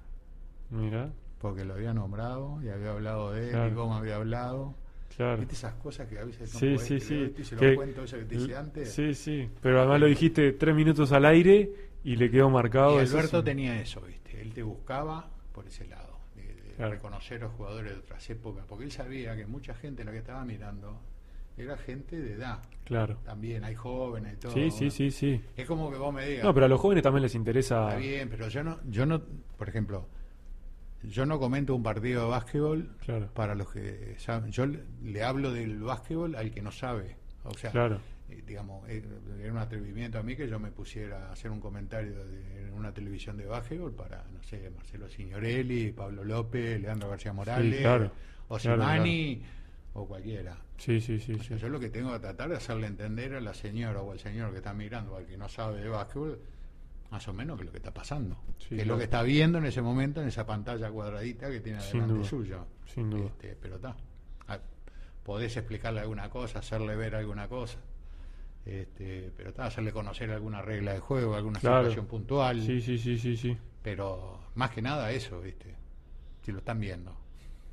Mira, 0.70 1.12
Porque 1.39 1.64
lo 1.64 1.74
había 1.74 1.93
nombrado 1.93 2.60
y 2.62 2.70
había 2.70 2.90
hablado 2.93 3.32
de 3.32 3.44
él 3.44 3.51
Claro. 3.51 3.70
y 3.70 3.74
cómo 3.74 3.94
había 3.94 4.16
hablado. 4.16 4.74
Claro. 5.16 5.39
¿Viste 5.39 5.55
esas 5.55 5.74
cosas 5.74 6.09
que 6.09 6.19
a 6.19 6.24
veces 6.24 6.53
no 6.53 6.59
Sí, 6.61 6.66
podés 6.74 6.82
sí, 6.82 7.01
sí. 7.01 7.35
Y 7.39 7.45
se 7.45 7.57
Que- 7.57 7.70
lo 7.70 7.77
cuento 7.77 8.05
eso 8.05 8.19
que 8.19 8.24
te 8.24 8.35
hice 8.36 8.57
antes. 8.57 8.93
Sí, 8.93 9.15
sí. 9.15 9.49
Pero 9.61 9.81
además 9.81 10.01
lo 10.01 10.07
dijiste 10.07 10.53
tres 10.53 10.74
minutos 10.74 11.12
al 11.12 11.24
aire 11.27 11.70
y 12.05 12.16
le 12.16 12.31
quedó 12.31 12.51
marcado. 12.51 12.97
Y 13.03 13.07
Alberto 13.07 13.43
tenía 13.43 13.81
eso, 13.81 14.01
¿viste? 14.03 14.41
Él 14.41 14.53
te 14.53 14.62
buscaba 14.62 15.31
por 15.53 15.66
ese 15.66 15.86
lado, 15.86 16.19
de, 16.35 16.43
de 16.43 16.74
Claro. 16.77 16.91
reconocer 16.93 17.41
a 17.43 17.45
los 17.47 17.55
jugadores 17.55 17.93
de 17.93 17.99
otras 17.99 18.28
épocas, 18.31 18.65
porque 18.69 18.85
él 18.85 18.93
sabía 18.93 19.36
que 19.36 19.47
mucha 19.47 19.74
gente 19.74 20.05
la 20.05 20.11
que 20.12 20.19
estaba 20.19 20.45
mirando 20.45 21.01
era 21.57 21.77
gente 21.77 22.19
de 22.19 22.32
edad. 22.32 22.59
Claro. 22.85 23.19
También 23.24 23.62
hay 23.65 23.77
jóvenes 23.77 24.35
y 24.35 24.36
todo. 24.39 24.53
Sí, 24.53 24.70
sí, 24.73 24.91
sí, 24.91 25.11
sí. 25.12 25.41
Es 25.57 25.66
como 25.66 25.91
que 25.93 25.97
vos 25.97 26.12
me 26.12 26.27
digas, 26.27 26.45
No, 26.45 26.53
pero 26.53 26.66
a 26.66 26.69
los 26.69 26.81
jóvenes 26.81 27.05
también 27.05 27.23
les 27.23 27.35
interesa. 27.36 27.86
está 27.89 27.99
bien, 28.01 28.28
pero 28.28 28.49
yo 28.49 28.65
no, 28.65 28.81
yo 28.91 29.07
no, 29.07 29.23
por 29.57 29.69
ejemplo, 29.69 30.09
yo 31.09 31.26
no 31.26 31.39
comento 31.39 31.74
un 31.74 31.82
partido 31.82 32.24
de 32.24 32.28
básquetbol 32.31 32.97
Claro, 33.05 33.28
para 33.35 33.55
los 33.55 33.70
que 33.70 34.14
saben. 34.18 34.51
Yo 34.51 34.66
le, 34.66 34.81
le 35.02 35.22
hablo 35.22 35.52
del 35.52 35.78
básquetbol 35.81 36.35
al 36.36 36.51
que 36.51 36.62
no 36.62 36.70
sabe. 36.70 37.16
O 37.44 37.55
sea, 37.55 37.70
claro. 37.70 38.01
eh, 38.31 38.43
digamos, 38.47 38.89
eh, 38.89 39.02
era 39.40 39.52
un 39.52 39.59
atrevimiento 39.59 40.18
a 40.18 40.22
mí 40.22 40.35
que 40.36 40.48
yo 40.48 40.59
me 40.59 40.70
pusiera 40.70 41.28
a 41.28 41.32
hacer 41.32 41.51
un 41.51 41.60
comentario 41.60 42.24
de, 42.24 42.66
en 42.68 42.72
una 42.72 42.93
televisión 42.93 43.36
de 43.36 43.47
básquetbol 43.47 43.93
para, 43.94 44.24
no 44.32 44.43
sé, 44.43 44.70
Marcelo 44.70 45.09
Signorelli, 45.09 45.93
Pablo 45.93 46.24
López, 46.24 46.81
Leandro 46.81 47.10
García 47.10 47.32
Morales, 47.32 47.81
claro. 47.81 48.10
Osimani 48.48 49.43
o 49.94 50.06
cualquiera. 50.06 50.56
Sí, 50.76 51.01
sí, 51.01 51.20
sí. 51.20 51.35
O 51.35 51.43
sí. 51.43 51.56
yo 51.56 51.68
lo 51.68 51.78
que 51.78 51.90
tengo 51.90 52.12
que 52.12 52.18
tratar 52.18 52.48
de 52.48 52.56
hacerle 52.56 52.86
entender 52.86 53.35
a 53.35 53.40
la 53.40 53.55
señora 53.55 54.01
o 54.01 54.10
al 54.10 54.18
señor 54.18 54.51
que 54.51 54.56
está 54.56 54.74
mirando, 54.74 55.16
al 55.16 55.26
que 55.26 55.36
no 55.36 55.48
sabe 55.48 55.81
de 55.82 55.89
básquetbol, 55.89 56.40
más 57.15 57.28
o 57.28 57.32
menos 57.32 57.57
que 57.57 57.65
lo 57.65 57.70
que 57.70 57.77
está 57.78 57.95
pasando. 57.95 58.36
Sí, 58.59 58.70
que 58.74 58.81
es 58.82 58.86
lo 58.89 58.99
que 58.99 59.05
está 59.05 59.23
viendo 59.23 59.59
en 59.59 59.66
ese 59.66 59.81
momento 59.81 60.20
en 60.20 60.27
esa 60.27 60.45
pantalla 60.45 60.91
cuadradita 60.91 61.49
que 61.49 61.61
tiene 61.61 61.81
Sin 61.81 61.93
delante 62.01 62.15
duda. 62.15 62.24
suyo. 62.28 62.66
Sin 62.93 63.09
duda. 63.09 63.27
Este, 63.27 63.55
pero 63.55 63.77
está. 63.77 63.97
Ah, 64.49 64.59
Podés 65.23 65.57
explicarle 65.57 66.01
alguna 66.01 66.28
cosa, 66.28 66.59
hacerle 66.59 66.97
ver 66.97 67.15
alguna 67.15 67.47
cosa. 67.47 67.78
Este, 68.66 69.31
pero 69.36 69.51
está, 69.51 69.66
hacerle 69.66 69.93
conocer 69.93 70.28
alguna 70.32 70.61
regla 70.61 70.93
de 70.93 70.99
juego, 70.99 71.36
alguna 71.36 71.61
Claro. 71.61 71.82
situación 71.85 72.07
puntual. 72.07 72.61
Sí, 72.62 72.81
sí, 72.81 72.99
sí, 72.99 73.16
sí, 73.16 73.36
sí. 73.36 73.57
Pero 73.81 74.41
más 74.57 74.73
que 74.73 74.82
nada 74.82 75.12
eso, 75.12 75.41
¿viste? 75.41 75.73
Si 76.43 76.51
lo 76.51 76.59
están 76.59 76.81
viendo. 76.81 77.16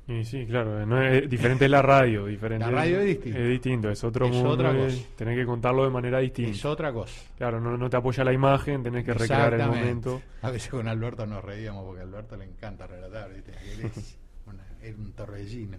Y 0.08 0.24
sí, 0.24 0.44
claro, 0.46 0.84
no 0.84 1.00
es, 1.00 1.30
diferente 1.30 1.66
es 1.66 1.70
la 1.70 1.80
radio, 1.80 2.26
diferente 2.26 2.66
La 2.66 2.72
radio 2.72 2.98
es 3.00 3.06
distinto. 3.06 3.38
Es 3.38 3.48
distinto, 3.48 3.90
es 3.90 4.02
otro 4.04 4.26
Es 4.26 4.32
mundo, 4.32 4.50
otra 4.50 4.70
es- 4.86 4.96
cosa. 4.96 5.08
tenés 5.16 5.38
que 5.38 5.46
contarlo 5.46 5.84
de 5.84 5.90
manera 5.90 6.18
distinta. 6.18 6.50
Es 6.50 6.64
otra 6.64 6.92
cosa. 6.92 7.14
Claro, 7.38 7.60
no, 7.60 7.76
no 7.76 7.88
te 7.88 7.96
apoya 7.96 8.24
la 8.24 8.32
imagen, 8.32 8.82
tenés 8.82 9.04
que 9.04 9.14
recrear 9.14 9.54
el 9.54 9.66
momento. 9.66 10.20
A 10.42 10.50
veces 10.50 10.68
con 10.70 10.88
Alberto 10.88 11.24
nos 11.26 11.44
reíamos 11.44 11.84
porque 11.84 12.00
a 12.00 12.04
Alberto 12.04 12.36
le 12.36 12.44
encanta 12.46 12.86
relatar, 12.86 13.32
¿viste? 13.32 13.52
Él 13.72 13.80
es, 13.86 14.18
una- 14.46 14.66
es 14.82 14.96
un 14.98 15.12
torbellino. 15.12 15.78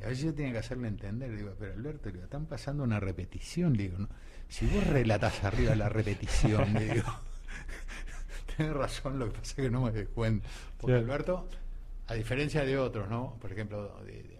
Y 0.00 0.04
a 0.04 0.08
veces 0.08 0.24
yo 0.24 0.34
tenía 0.34 0.50
que 0.52 0.58
hacerle 0.58 0.88
entender, 0.88 1.30
le 1.30 1.36
digo, 1.36 1.54
pero 1.56 1.74
Alberto, 1.74 2.06
le 2.06 2.12
digo, 2.14 2.24
están 2.24 2.46
pasando 2.46 2.82
una 2.82 2.98
repetición, 2.98 3.76
le 3.76 3.84
digo, 3.84 3.98
¿no? 3.98 4.08
si 4.48 4.66
vos 4.66 4.84
relatás 4.88 5.44
arriba 5.44 5.76
la 5.76 5.88
repetición, 5.88 6.74
le 6.74 6.94
digo, 6.94 7.06
tenés 8.56 8.72
razón, 8.72 9.18
lo 9.18 9.26
que 9.26 9.38
pasa 9.38 9.42
es 9.44 9.54
que 9.54 9.70
no 9.70 9.82
me 9.82 9.92
doy 9.92 10.06
cuenta. 10.06 10.46
Porque 10.78 10.96
Sí. 10.98 11.02
Alberto, 11.04 11.48
a 12.08 12.14
diferencia 12.14 12.64
de 12.64 12.76
otros, 12.78 13.08
¿no? 13.08 13.36
Por 13.40 13.52
ejemplo, 13.52 13.96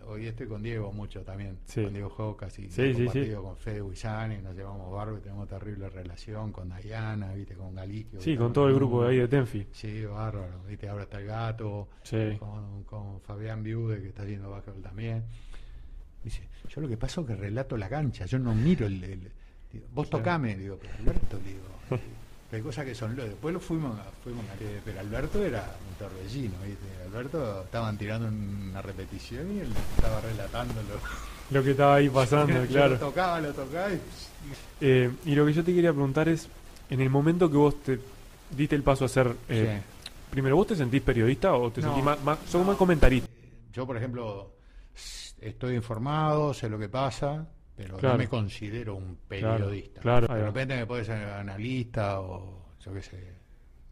hoy 0.06 0.26
estoy 0.26 0.46
con 0.48 0.62
Diego 0.62 0.92
mucho 0.92 1.22
también, 1.22 1.58
Sí. 1.64 1.82
con 1.84 1.92
Diego 1.92 2.10
Jocas 2.10 2.58
y 2.58 2.68
Sí, 2.70 2.82
he 2.82 2.92
sí, 2.94 3.04
compartido 3.04 3.42
con 3.42 3.56
Fede 3.56 3.80
Huizani, 3.82 4.38
nos 4.38 4.54
llevamos 4.56 4.92
barro 4.92 5.16
y 5.16 5.20
tenemos 5.20 5.48
terrible 5.48 5.88
relación 5.88 6.52
con 6.52 6.68
Dayana, 6.68 7.32
¿viste? 7.34 7.54
Con 7.54 7.74
Galiquio. 7.74 8.20
Sí, 8.20 8.36
con 8.36 8.52
todo 8.52 8.68
el 8.68 8.74
grupo 8.74 9.04
de 9.04 9.10
ahí 9.10 9.16
de 9.18 9.28
Tenfi. 9.28 9.66
Sí, 9.72 10.04
bárbaro. 10.04 10.62
¿Viste? 10.68 10.88
Ahora 10.88 11.04
está 11.04 11.18
el 11.20 11.26
gato, 11.26 11.88
Sí. 12.02 12.36
con, 12.38 12.82
con 12.84 13.20
Fabián 13.22 13.62
Viude, 13.62 14.02
que 14.02 14.08
está 14.08 14.22
haciendo 14.24 14.50
básquetbol 14.50 14.82
también. 14.82 15.24
Dice, 16.22 16.48
yo 16.68 16.80
lo 16.80 16.88
que 16.88 16.96
pasa 16.96 17.20
es 17.20 17.26
que 17.26 17.34
relato 17.36 17.76
la 17.76 17.88
cancha, 17.88 18.26
yo 18.26 18.38
no 18.38 18.54
miro 18.54 18.86
el... 18.86 19.02
el- 19.04 19.32
digo, 19.72 19.86
vos 19.92 20.10
tocame, 20.10 20.54
digo, 20.56 20.78
pero 20.80 20.92
Alberto, 20.98 21.38
digo, 21.38 21.62
hay 22.56 22.62
cosas 22.62 22.84
que 22.84 22.94
son... 22.94 23.14
Después 23.16 23.54
lo 23.54 23.60
fuimos, 23.60 23.98
a- 23.98 24.04
fuimos 24.22 24.44
pero 24.84 25.00
Alberto 25.00 25.42
era 25.42 25.74
un 25.88 25.94
torbellino, 25.96 26.54
¿viste? 26.66 26.86
Alberto 27.06 27.62
estaban 27.64 27.96
tirando 27.98 28.28
una 28.28 28.82
repetición 28.82 29.56
y 29.56 29.60
él 29.60 29.68
estaba 29.96 30.20
relatándolo. 30.20 30.88
Lo 31.50 31.62
que 31.62 31.70
estaba 31.72 31.96
ahí 31.96 32.08
pasando, 32.08 32.64
claro. 32.68 32.94
lo 32.94 32.98
tocaba, 32.98 33.40
lo 33.40 33.52
tocaba 33.52 33.90
y... 33.92 34.00
Eh, 34.80 35.10
y 35.26 35.34
lo 35.34 35.46
que 35.46 35.52
yo 35.52 35.62
te 35.64 35.74
quería 35.74 35.92
preguntar 35.92 36.28
es, 36.28 36.48
en 36.90 37.00
el 37.00 37.10
momento 37.10 37.50
que 37.50 37.56
vos 37.56 37.82
te 37.82 37.98
diste 38.50 38.74
el 38.76 38.82
paso 38.82 39.04
a 39.04 39.08
ser... 39.08 39.34
eh, 39.48 39.80
Sí. 39.82 39.88
Primero, 40.32 40.56
¿vos 40.56 40.66
te 40.66 40.76
sentís 40.76 41.02
periodista 41.02 41.52
o 41.54 41.70
te 41.70 41.82
No, 41.82 41.88
sentís 41.88 42.04
más, 42.04 42.22
más, 42.24 42.38
no. 42.54 42.64
más 42.64 42.76
comentarista? 42.78 43.28
Yo, 43.74 43.86
por 43.86 43.98
ejemplo, 43.98 44.50
estoy 45.38 45.74
informado, 45.74 46.54
sé 46.54 46.70
lo 46.70 46.78
que 46.78 46.88
pasa, 46.88 47.46
pero 47.76 47.96
Claro. 47.96 48.14
no 48.14 48.18
me 48.18 48.28
considero 48.28 48.94
un 48.96 49.16
periodista. 49.28 50.00
claro. 50.00 50.26
De 50.34 50.44
repente 50.44 50.76
me 50.76 50.86
puedes 50.86 51.06
ser 51.06 51.24
analista 51.28 52.20
o 52.20 52.68
yo 52.84 52.92
qué 52.92 53.02
sé, 53.02 53.16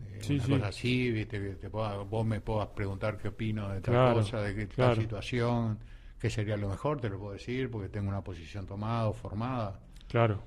eh, 0.00 0.18
Sí, 0.22 0.34
una 0.34 0.44
sí. 0.44 0.52
cosa 0.52 0.66
así, 0.68 1.10
viste, 1.10 1.40
que 1.40 1.54
te 1.56 1.70
pueda- 1.70 1.96
vos 1.98 2.26
me 2.26 2.40
puedas 2.40 2.68
preguntar 2.68 3.16
qué 3.18 3.28
opino 3.28 3.68
de 3.70 3.80
tal 3.80 4.14
cosa, 4.14 4.40
de 4.42 4.54
qué 4.54 4.66
tal 4.66 4.96
situación, 4.96 5.78
qué 6.18 6.28
sería 6.30 6.56
lo 6.56 6.68
mejor, 6.68 7.00
te 7.00 7.08
lo 7.08 7.18
puedo 7.18 7.32
decir, 7.32 7.70
porque 7.70 7.88
tengo 7.88 8.08
una 8.08 8.22
posición 8.22 8.66
tomada 8.66 9.06
o 9.08 9.12
formada. 9.12 9.80
Claro, 10.08 10.42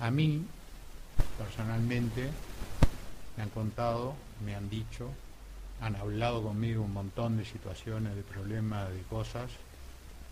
A 0.00 0.10
mí, 0.10 0.44
personalmente, 1.38 2.28
me 3.36 3.42
han 3.44 3.48
contado, 3.50 4.14
me 4.44 4.54
han 4.54 4.68
dicho, 4.68 5.08
han 5.80 5.96
hablado 5.96 6.42
conmigo 6.42 6.82
un 6.82 6.92
montón 6.92 7.36
de 7.36 7.44
situaciones, 7.44 8.14
de 8.16 8.22
problemas, 8.22 8.90
de 8.92 9.02
cosas, 9.02 9.50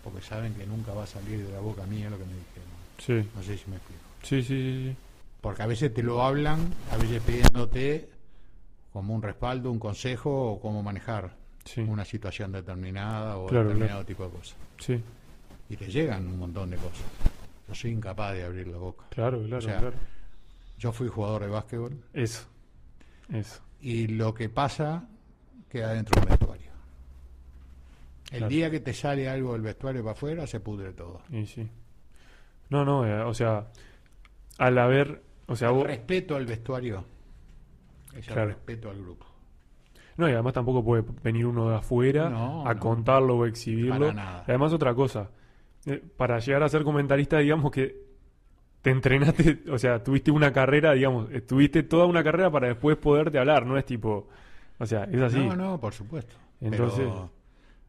porque 0.03 0.21
saben 0.21 0.53
que 0.55 0.65
nunca 0.65 0.93
va 0.93 1.03
a 1.03 1.07
salir 1.07 1.45
de 1.45 1.51
la 1.53 1.59
boca 1.59 1.85
mía 1.85 2.09
lo 2.09 2.17
que 2.17 2.25
me 2.25 2.33
dijeron. 2.33 2.69
sí. 2.97 3.29
No 3.35 3.43
sé 3.43 3.57
si 3.57 3.69
me 3.69 3.77
explico. 3.77 4.01
Sí, 4.23 4.41
sí, 4.41 4.47
sí, 4.47 4.89
sí. 4.89 4.95
Porque 5.41 5.61
a 5.63 5.67
veces 5.67 5.93
te 5.93 6.01
lo 6.03 6.23
hablan, 6.23 6.73
a 6.91 6.97
veces 6.97 7.21
pidiéndote 7.21 8.09
como 8.93 9.13
un 9.13 9.21
respaldo, 9.21 9.71
un 9.71 9.79
consejo 9.79 10.51
o 10.53 10.61
cómo 10.61 10.81
manejar 10.83 11.35
Sí, 11.65 11.81
una 11.81 12.03
situación 12.05 12.51
determinada 12.51 13.37
o 13.37 13.47
Claro, 13.47 13.69
determinado 13.69 14.05
tipo 14.05 14.23
de 14.25 14.29
cosas. 14.31 14.55
sí, 14.79 15.01
Y 15.69 15.75
te 15.77 15.87
llegan 15.89 16.27
un 16.27 16.37
montón 16.39 16.69
de 16.69 16.77
cosas. 16.77 17.01
yo 17.67 17.73
soy 17.75 17.91
incapaz 17.91 18.33
de 18.33 18.43
abrir 18.43 18.67
la 18.67 18.77
boca. 18.77 19.05
Claro, 19.09 19.39
claro, 19.43 19.57
O 19.57 19.61
sea, 19.61 19.79
claro. 19.79 19.95
Yo 20.77 20.91
fui 20.91 21.07
jugador 21.07 21.43
de 21.43 21.47
básquetbol 21.47 21.97
Eso. 22.13 22.45
Eso. 23.31 23.61
y 23.81 24.07
lo 24.07 24.33
que 24.33 24.49
pasa 24.49 25.03
queda 25.69 25.93
dentro 25.93 26.19
del 26.21 26.29
vestuario. 26.29 26.42
El 28.33 28.39
Claro. 28.39 28.49
día 28.49 28.71
que 28.71 28.79
te 28.79 28.93
sale 28.93 29.29
algo 29.29 29.53
del 29.53 29.61
vestuario 29.61 30.01
para 30.01 30.13
afuera, 30.13 30.47
se 30.47 30.59
pudre 30.59 30.91
todo. 30.93 31.21
Y 31.29 31.45
sí. 31.45 31.69
No, 32.69 32.83
no, 32.83 33.05
eh, 33.05 33.21
o 33.21 33.33
sea, 33.33 33.67
al 34.57 34.77
haber, 34.79 35.21
o 35.47 35.55
sea, 35.55 35.69
vos, 35.69 35.83
Respeto 35.85 36.35
al 36.35 36.45
vestuario 36.45 37.05
es 38.15 38.27
el 38.27 38.33
Claro. 38.33 38.47
respeto 38.49 38.89
al 38.89 39.01
grupo. 39.01 39.25
no, 40.17 40.27
y 40.29 40.31
además 40.33 40.53
tampoco 40.53 40.83
puede 40.83 41.03
venir 41.23 41.45
uno 41.45 41.69
de 41.69 41.75
afuera 41.75 42.29
No, 42.29 42.67
a 42.67 42.73
no. 42.73 42.79
contarlo 42.79 43.37
o 43.37 43.45
exhibirlo. 43.45 43.99
Para 43.99 44.13
nada. 44.13 44.43
Y 44.47 44.51
además 44.51 44.73
otra 44.73 44.93
cosa, 44.95 45.29
eh, 45.85 46.01
para 46.17 46.39
llegar 46.39 46.63
a 46.63 46.69
ser 46.69 46.83
comentarista, 46.83 47.37
digamos 47.39 47.71
que 47.71 47.95
te 48.81 48.89
entrenaste, 48.91 49.63
o 49.71 49.77
sea, 49.77 50.03
tuviste 50.03 50.29
una 50.31 50.51
carrera, 50.51 50.93
digamos, 50.93 51.29
eh, 51.31 51.41
tuviste 51.41 51.83
toda 51.83 52.05
una 52.05 52.23
carrera 52.23 52.49
para 52.51 52.67
después 52.69 52.97
poderte 52.97 53.37
hablar, 53.39 53.65
no 53.65 53.77
es 53.77 53.85
tipo, 53.85 54.27
o 54.79 54.85
sea, 54.85 55.03
es 55.05 55.21
así. 55.21 55.39
No, 55.39 55.55
no, 55.55 55.79
por 55.79 55.93
supuesto. 55.93 56.35
Entonces- 56.61 56.99
Pero 57.07 57.29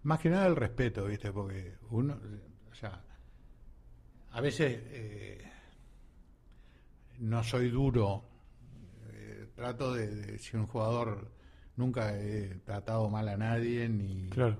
más 0.05 0.21
que 0.21 0.31
nada 0.31 0.47
el 0.47 0.57
respeto, 0.57 1.05
¿viste? 1.07 1.33
Porque 1.33 1.75
uno, 1.91 2.19
o 2.71 2.75
sea, 2.75 3.03
a 4.33 4.41
veces 4.41 4.81
eh, 4.87 5.51
no 7.19 7.43
soy 7.45 7.71
duro. 7.71 8.25
eh, 9.13 9.49
trato 9.55 9.95
de, 9.95 10.07
de- 10.15 10.39
si 10.39 10.57
un 10.57 10.67
jugador 10.67 11.31
nunca 11.77 12.17
he 12.19 12.57
tratado 12.65 13.09
mal 13.11 13.29
a 13.29 13.37
nadie 13.37 13.89
ni 13.89 14.29
Claro, 14.31 14.59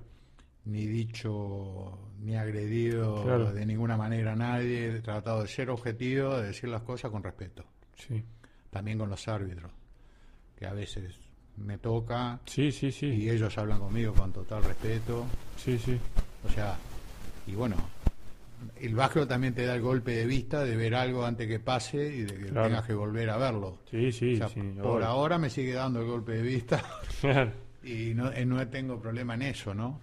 ni 0.65 0.85
dicho 0.85 2.11
ni 2.19 2.35
agredido 2.35 3.23
Claro. 3.23 3.53
de 3.53 3.65
ninguna 3.65 3.97
manera 3.97 4.33
a 4.33 4.35
nadie. 4.35 4.95
He 4.97 5.01
tratado 5.01 5.41
de 5.41 5.47
ser 5.47 5.69
objetivo, 5.69 6.37
de 6.37 6.47
decir 6.47 6.69
las 6.69 6.81
cosas 6.83 7.11
con 7.11 7.23
respeto. 7.23 7.63
sí. 7.95 8.23
También 8.71 8.97
con 8.97 9.09
los 9.09 9.25
árbitros, 9.29 9.71
que 10.57 10.65
a 10.67 10.73
veces 10.73 11.17
me 11.57 11.77
toca 11.77 12.39
Sí, 12.45 12.71
sí, 12.71 12.91
sí. 12.91 13.07
y 13.07 13.29
ellos 13.29 13.57
hablan 13.57 13.79
conmigo 13.79 14.13
con 14.13 14.31
total 14.33 14.63
respeto. 14.63 15.25
Sí, 15.57 15.77
sí. 15.79 15.97
O 16.47 16.49
sea, 16.51 16.75
y 17.47 17.53
bueno, 17.55 17.75
el 18.81 18.95
básquetbol 18.95 19.27
también 19.27 19.53
te 19.53 19.65
da 19.65 19.75
el 19.75 19.81
golpe 19.81 20.11
de 20.11 20.25
vista 20.25 20.63
de 20.63 20.75
ver 20.75 20.95
algo 20.95 21.25
antes 21.25 21.47
que 21.47 21.59
pase 21.59 21.97
y 22.07 22.21
de 22.21 22.35
que 22.35 22.45
Claro. 22.47 22.67
tengas 22.67 22.85
que 22.85 22.93
volver 22.93 23.29
a 23.29 23.37
verlo. 23.37 23.77
Sí, 23.89 24.11
sí, 24.11 24.33
O 24.35 24.37
sea, 24.37 24.49
sí. 24.49 24.61
por 24.81 24.97
obvio. 24.97 25.05
ahora 25.05 25.37
me 25.37 25.49
sigue 25.49 25.73
dando 25.73 26.01
el 26.01 26.07
golpe 26.07 26.33
de 26.33 26.41
vista 26.41 26.83
Claro. 27.21 27.51
y 27.83 28.13
no, 28.13 28.31
eh, 28.31 28.45
no 28.45 28.67
tengo 28.67 28.99
problema 28.99 29.35
en 29.35 29.43
eso, 29.43 29.73
¿no? 29.73 29.99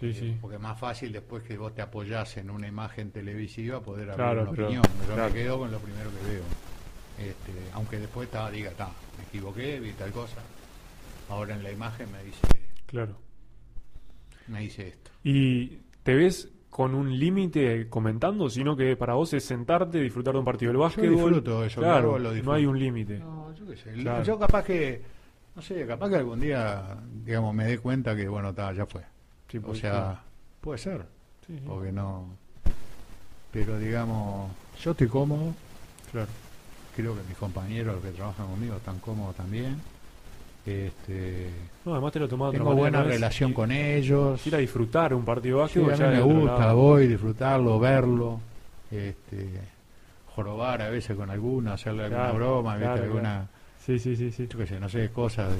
Sí, 0.00 0.06
Eh, 0.10 0.14
sí. 0.14 0.38
Porque 0.40 0.56
es 0.56 0.62
más 0.62 0.78
fácil 0.78 1.12
después 1.12 1.42
que 1.42 1.56
vos 1.56 1.74
te 1.74 1.82
apoyás 1.82 2.36
en 2.36 2.50
una 2.50 2.68
imagen 2.68 3.10
televisiva 3.10 3.80
poder 3.80 4.10
hablar 4.10 4.16
Claro, 4.16 4.42
una 4.42 4.50
pero- 4.52 4.64
opinión. 4.64 4.84
Yo 5.08 5.14
claro. 5.14 5.32
me 5.32 5.34
quedo 5.40 5.58
con 5.58 5.70
lo 5.70 5.78
primero 5.78 6.10
que 6.10 6.30
veo. 6.32 6.42
Este, 7.18 7.52
aunque 7.72 7.98
después 7.98 8.30
ta, 8.30 8.50
diga, 8.50 8.70
ta, 8.72 8.90
me 9.16 9.24
equivoqué, 9.24 9.80
vi 9.80 9.92
tal 9.92 10.12
cosa. 10.12 10.36
Ahora 11.28 11.54
en 11.54 11.62
la 11.62 11.70
imagen 11.70 12.10
me 12.12 12.22
dice, 12.24 12.40
Claro. 12.86 13.16
me 14.46 14.60
dice 14.60 14.88
esto. 14.88 15.10
¿Y 15.24 15.78
te 16.02 16.14
ves 16.14 16.48
con 16.70 16.94
un 16.94 17.18
límite 17.18 17.88
comentando, 17.88 18.48
sino 18.48 18.76
que 18.76 18.96
para 18.96 19.14
vos 19.14 19.32
es 19.34 19.44
sentarte, 19.44 19.98
disfrutar 20.00 20.32
de 20.34 20.38
un 20.40 20.44
partido 20.44 20.70
del 20.70 20.78
básquetbol? 20.80 21.10
disfruto 21.32 21.64
eso, 21.64 21.80
claro, 21.80 22.18
lo 22.18 22.32
no 22.32 22.52
hay 22.52 22.66
un 22.66 22.78
límite. 22.78 23.18
No, 23.18 23.52
yo 23.54 23.66
qué 23.66 23.76
sé. 23.76 23.92
Claro. 23.92 24.24
Yo 24.24 24.38
capaz 24.38 24.64
que, 24.64 25.02
no 25.54 25.60
sé, 25.62 25.86
capaz 25.86 26.08
que 26.08 26.16
algún 26.16 26.40
día, 26.40 26.96
digamos, 27.24 27.54
me 27.54 27.64
dé 27.64 27.78
cuenta 27.78 28.14
que, 28.16 28.28
bueno, 28.28 28.54
ta, 28.54 28.72
ya 28.72 28.86
fue. 28.86 29.02
Sí, 29.50 29.58
O 29.62 29.74
sea, 29.74 30.22
puede 30.60 30.78
ser, 30.78 31.04
sí, 31.46 31.58
sí, 31.58 31.64
porque 31.66 31.90
no. 31.92 32.36
Pero 33.50 33.78
digamos, 33.78 34.50
yo 34.82 34.90
estoy 34.92 35.08
cómodo, 35.08 35.54
claro. 36.12 36.28
creo 36.94 37.14
que 37.16 37.22
mis 37.28 37.36
compañeros 37.38 37.94
los 37.96 38.04
que 38.04 38.10
trabajan 38.12 38.46
conmigo 38.46 38.76
están 38.76 38.98
cómodos 39.00 39.34
también. 39.36 39.76
Este, 40.68 41.50
No, 41.84 41.92
además 41.92 42.12
te 42.12 42.18
lo 42.20 42.28
de 42.28 42.58
tengo 42.58 42.74
buena 42.74 43.02
relación 43.02 43.52
con 43.52 43.72
ellos. 43.72 44.46
Ir 44.46 44.54
a 44.54 44.58
disfrutar 44.58 45.14
un 45.14 45.24
partido 45.24 45.62
de 45.62 45.68
Sí, 45.68 45.78
a 45.80 45.82
mí 45.82 45.88
me 46.16 46.20
gusta, 46.20 46.58
lado. 46.58 46.76
voy, 46.76 47.06
disfrutarlo, 47.08 47.78
verlo, 47.78 48.40
este, 48.90 49.48
jorobar 50.34 50.82
a 50.82 50.90
veces 50.90 51.16
con 51.16 51.30
alguno, 51.30 51.72
hacerle 51.72 52.04
alguna 52.04 52.22
Claro, 52.30 52.36
broma, 52.38 52.72
alguna, 52.74 53.48
Sí, 53.84 53.98
sí, 53.98 54.14
sí, 54.16 54.30
sí. 54.30 54.46
yo 54.46 54.58
qué 54.58 54.66
sé, 54.66 54.78
no 54.78 54.88
sé, 54.88 55.08
cosas 55.10 55.48
de, 55.50 55.56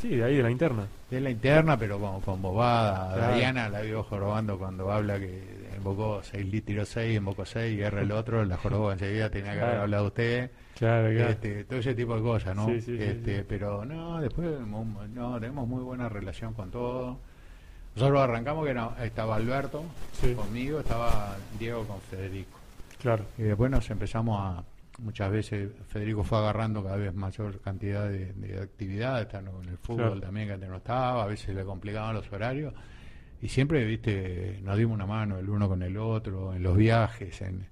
Sí, 0.00 0.16
de 0.16 0.24
ahí 0.24 0.36
de 0.36 0.42
la 0.42 0.50
interna. 0.50 0.86
de 1.10 1.20
la 1.20 1.30
interna, 1.30 1.76
pero 1.78 1.98
con, 1.98 2.20
con 2.22 2.40
bobada. 2.40 3.36
Diana 3.36 3.68
la 3.68 3.82
vio 3.82 4.02
jorobando 4.02 4.58
cuando 4.58 4.90
habla 4.90 5.18
que 5.18 5.42
invocó 5.76 6.20
6, 6.22 6.64
tiró 6.64 6.86
6, 6.86 7.16
invocó 7.18 7.44
6 7.44 7.78
y 7.78 7.82
erra 7.82 8.00
el 8.00 8.12
otro, 8.12 8.42
la 8.46 8.56
jorobó 8.56 8.92
enseguida, 8.92 9.28
tenía 9.30 9.52
que 9.52 9.60
haber 9.60 9.78
hablado 9.80 10.06
usted. 10.06 10.50
Claro, 10.78 11.10
claro. 11.14 11.30
Este, 11.30 11.64
todo 11.64 11.78
ese 11.78 11.94
tipo 11.94 12.14
de 12.16 12.22
cosas, 12.22 12.54
¿no? 12.54 12.66
Sí, 12.66 12.80
sí, 12.80 12.96
este, 13.00 13.38
sí. 13.38 13.44
Pero 13.48 13.84
no, 13.84 14.20
después 14.20 14.48
no, 14.60 15.40
tenemos 15.40 15.66
muy 15.66 15.82
buena 15.82 16.08
relación 16.08 16.52
con 16.52 16.70
todo. 16.70 17.18
Nosotros 17.94 18.20
arrancamos 18.20 18.64
que 18.64 18.70
era- 18.72 18.94
estaba 19.04 19.36
Alberto 19.36 19.82
conmigo, 20.36 20.80
estaba 20.80 21.36
Diego 21.58 21.84
con 21.86 21.98
Federico. 22.02 22.58
Claro. 23.00 23.24
Y 23.38 23.42
después 23.42 23.70
nos 23.70 23.88
empezamos 23.88 24.38
a, 24.38 24.64
muchas 24.98 25.30
veces 25.30 25.70
Federico 25.88 26.22
fue 26.22 26.38
agarrando 26.38 26.82
cada 26.82 26.96
vez 26.96 27.14
mayor 27.14 27.58
cantidad 27.60 28.06
de, 28.08 28.32
de 28.34 28.60
actividades, 28.60 29.26
estando 29.26 29.52
con 29.52 29.66
el 29.68 29.78
fútbol 29.78 30.06
Claro. 30.12 30.20
también 30.20 30.46
que 30.48 30.52
antes 30.54 30.68
no 30.68 30.76
estaba, 30.76 31.22
a 31.22 31.26
veces 31.26 31.54
le 31.54 31.64
complicaban 31.64 32.14
los 32.14 32.30
horarios. 32.30 32.74
Y 33.40 33.48
siempre, 33.48 33.82
viste, 33.84 34.60
nos 34.62 34.76
dimos 34.76 34.94
una 34.94 35.06
mano 35.06 35.38
el 35.38 35.48
uno 35.48 35.66
con 35.68 35.82
el 35.82 35.96
otro, 35.96 36.54
en 36.54 36.62
los 36.62 36.76
viajes, 36.76 37.40
en, 37.42 37.66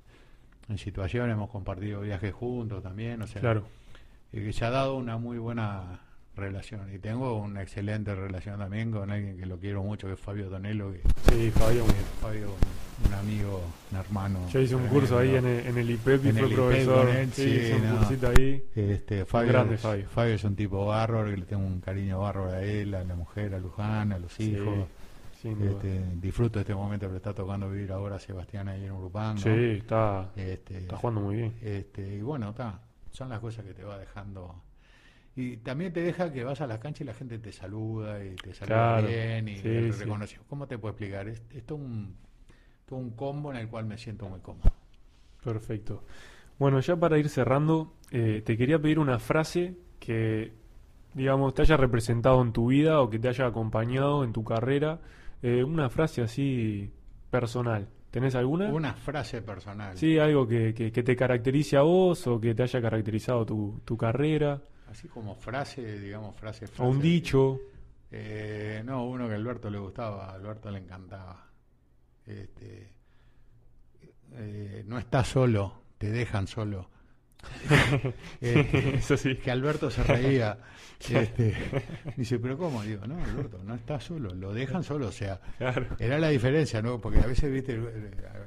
en 0.69 0.79
situaciones, 0.79 1.35
hemos 1.35 1.51
compartido 1.51 2.01
viajes 2.01 2.33
juntos 2.33 2.83
también, 2.83 3.21
o 3.23 3.27
sea, 3.27 3.41
Claro. 3.41 3.65
y 4.33 4.39
que 4.41 4.53
se 4.53 4.65
ha 4.65 4.71
dado 4.71 4.97
una 4.97 5.19
muy 5.19 5.39
buena 5.39 6.01
relación. 6.37 6.93
Y 6.93 6.99
tengo 6.99 7.37
una 7.39 7.63
excelente 7.63 8.13
relación 8.15 8.59
también 8.59 8.91
con 8.91 9.11
alguien 9.11 9.37
que 9.39 9.47
lo 9.47 9.59
quiero 9.59 9.83
mucho, 9.85 10.09
que 10.09 10.15
es 10.15 10.21
Fabio 10.21 10.49
Tonelo, 10.49 10.93
que 10.93 11.01
Sí, 11.33 11.51
Fabio. 11.53 11.85
Fabio, 12.21 12.49
un, 12.49 13.09
un 13.09 13.15
amigo, 13.15 13.63
un 13.93 13.99
hermano. 13.99 14.49
Yo 14.51 14.59
hice 14.61 14.75
un 14.75 14.87
curso 14.89 15.19
ahí 15.19 15.37
en 15.37 15.47
el, 15.47 15.67
en 15.67 15.79
el 15.79 15.91
IPEP 15.91 16.25
y 16.25 16.29
En 16.31 16.35
fue 16.37 16.47
el 16.47 16.53
IPEP 16.53 16.57
profesor. 16.57 17.07
con 17.07 17.17
él, 17.17 17.33
sí, 17.33 17.43
sí, 17.45 17.51
hice 17.51 17.75
un 17.77 17.89
no. 17.89 17.97
cursito 17.99 18.29
ahí. 18.37 18.65
Este, 18.75 19.25
Fabio, 19.27 19.53
grande, 19.53 19.75
es, 19.77 19.81
Fabio. 20.09 20.35
es 20.35 20.43
un 20.45 20.57
tipo 20.57 20.87
bárbaro, 20.87 21.31
que 21.31 21.37
le 21.37 21.45
tengo 21.47 21.65
un 21.65 21.81
cariño 21.81 22.19
bárbaro 22.21 22.51
a 22.51 22.63
él, 22.63 22.95
a 22.97 23.05
la 23.05 23.15
mujer, 23.15 23.55
a 23.55 23.59
Luján, 23.61 24.11
a 24.13 24.19
los 24.19 24.33
Sí, 24.33 24.51
hijos. 24.57 24.89
Este, 25.51 26.03
disfruto 26.17 26.59
de 26.59 26.63
este 26.63 26.75
momento 26.75 27.07
que 27.07 27.13
le 27.13 27.17
está 27.19 27.35
tocando 27.35 27.69
vivir 27.71 27.93
ahora 27.93 28.17
a 28.17 28.19
Sebastián 28.19 28.69
ahí 28.69 28.85
en 28.85 28.93
Urupán. 28.93 29.35
¿no? 29.35 29.41
Sí, 29.43 29.51
está, 29.51 30.33
Este, 30.37 30.79
está 30.79 30.97
jugando 30.97 31.21
muy 31.21 31.37
bien. 31.37 31.55
este, 31.63 32.17
y 32.17 32.23
bueno, 32.23 32.51
está, 32.51 32.81
son 33.11 33.29
las 33.29 33.41
cosas 33.41 33.65
que 33.65 33.75
te 33.75 33.85
va 33.85 33.99
dejando. 33.99 34.55
Y 35.37 35.57
también 35.59 35.93
te 35.93 36.01
deja 36.01 36.33
que 36.33 36.45
vas 36.45 36.61
a 36.61 36.67
la 36.67 36.79
cancha 36.81 37.03
y 37.03 37.07
la 37.07 37.15
gente 37.15 37.39
te 37.39 37.51
saluda 37.53 38.25
y 38.25 38.37
te 38.37 38.55
saluda 38.55 38.67
Claro, 39.01 39.09
bien 39.09 39.49
y 39.49 39.57
sí, 39.57 39.63
te 39.63 39.93
sí. 39.93 40.01
reconoce. 40.05 40.39
¿Cómo 40.49 40.67
te 40.69 40.79
puedo 40.79 40.93
explicar? 40.93 41.29
Es, 41.29 41.43
es 41.53 41.65
todo 41.67 41.79
un, 41.79 42.17
todo 42.87 42.99
un 43.01 43.11
combo 43.11 43.51
en 43.51 43.59
el 43.59 43.69
cual 43.69 43.85
me 43.85 43.99
siento 43.99 44.29
muy 44.29 44.41
cómodo. 44.41 44.71
Perfecto. 45.43 46.05
Bueno, 46.59 46.79
ya 46.81 46.97
para 46.97 47.19
ir 47.19 47.29
cerrando, 47.29 47.95
eh, 48.13 48.43
te 48.47 48.57
quería 48.57 48.79
pedir 48.81 48.99
una 49.01 49.19
frase 49.19 49.75
que, 49.99 50.53
digamos, 51.15 51.53
te 51.53 51.63
haya 51.63 51.77
representado 51.77 52.41
en 52.43 52.53
tu 52.53 52.69
vida 52.69 53.01
o 53.01 53.11
que 53.11 53.19
te 53.19 53.29
haya 53.29 53.47
acompañado 53.47 54.23
en 54.25 54.33
tu 54.33 54.45
carrera. 54.45 55.01
Eh, 55.47 55.63
una 55.63 55.91
frase 55.91 56.23
así 56.23 56.91
personal. 57.31 57.87
¿Tenés 58.11 58.35
alguna? 58.35 58.73
Una 58.73 58.95
frase 58.95 59.43
personal. 59.43 59.95
Sí, 59.95 60.19
algo 60.19 60.49
que, 60.49 60.73
que, 60.73 60.91
que 60.91 61.03
te 61.03 61.15
caracterice 61.15 61.77
a 61.77 61.83
vos 61.83 62.27
o 62.27 62.41
que 62.41 62.55
te 62.55 62.63
haya 62.63 62.81
caracterizado 62.81 63.45
tu, 63.45 63.83
tu 63.85 63.95
carrera. 63.95 64.63
Así 64.89 65.07
como 65.07 65.35
frase, 65.35 65.99
digamos, 65.99 66.35
frase. 66.35 66.65
O 66.79 66.85
un 66.87 66.95
frase. 66.95 67.09
dicho. 67.09 67.61
Eh, 68.11 68.81
no, 68.87 69.05
uno 69.05 69.27
que 69.27 69.35
a 69.35 69.37
Alberto 69.37 69.69
le 69.69 69.79
gustaba, 69.79 70.31
a 70.31 70.33
Alberto 70.33 70.71
le 70.71 70.79
encantaba. 70.79 71.47
Este, 72.25 72.95
eh, 74.33 74.83
no 74.87 74.99
estás 74.99 75.29
solo, 75.29 75.83
te 75.99 76.11
dejan 76.11 76.47
solo. 76.47 76.89
Eso 78.41 79.17
sí. 79.17 79.37
que 79.37 79.51
Alberto 79.51 79.91
se 79.91 80.03
reía. 80.03 80.59
Este, 81.11 81.55
dice, 82.17 82.39
pero 82.39 82.57
¿cómo? 82.57 82.83
Digo, 82.83 83.07
no, 83.07 83.23
Alberto, 83.23 83.61
no 83.63 83.75
estás 83.75 84.05
solo, 84.05 84.33
lo 84.33 84.55
dejan 84.55 84.83
solo. 84.83 85.09
O 85.09 85.13
sea, 85.13 85.39
Claro. 85.59 85.87
era 85.99 86.19
la 86.19 86.29
diferencia, 86.29 86.81
¿no? 86.81 86.99
Porque 86.99 87.19
a 87.19 87.27
veces, 87.27 87.53
viste, 87.53 87.79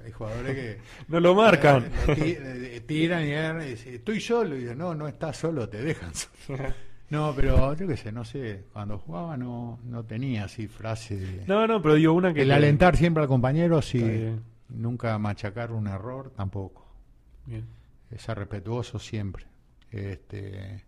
hay 0.03 0.11
jugadores 0.11 0.56
que 0.56 0.78
No 1.07 1.19
lo 1.19 1.36
marcan. 1.36 1.86
eh, 2.07 2.72
eh, 2.78 2.82
tiran 2.88 3.24
y 3.61 3.65
dicen, 3.65 3.94
estoy 3.95 4.19
solo. 4.22 4.56
Y 4.56 4.60
digo, 4.61 4.74
no, 4.74 4.95
no 4.95 5.07
estás 5.07 5.38
solo, 5.38 5.69
te 5.69 5.84
dejan 5.84 6.11
solo. 6.15 6.64
No, 7.10 7.34
pero 7.36 7.76
yo 7.76 7.86
qué 7.88 7.98
sé, 7.98 8.11
no 8.11 8.26
sé, 8.26 8.64
cuando 8.74 8.98
jugaba 8.98 9.38
no, 9.38 9.80
no 9.84 10.03
tenía 10.06 10.45
así 10.45 10.68
frase. 10.68 11.15
de- 11.15 11.45
No, 11.45 11.68
no, 11.68 11.80
pero 11.82 11.94
digo 11.94 12.14
una 12.14 12.34
que... 12.34 12.41
el 12.41 12.48
te- 12.48 12.53
alentar 12.56 12.98
siempre 12.98 13.22
al 13.22 13.30
compañero, 13.30 13.84
sí. 13.84 13.99
Está. 14.03 14.41
Nunca 14.69 15.15
machacar 15.19 15.72
un 15.74 15.88
error, 15.88 16.32
tampoco. 16.36 16.88
Bien. 17.45 17.65
Ser 18.17 18.38
respetuoso 18.38 18.99
siempre. 18.99 19.45
Este, 19.91 20.84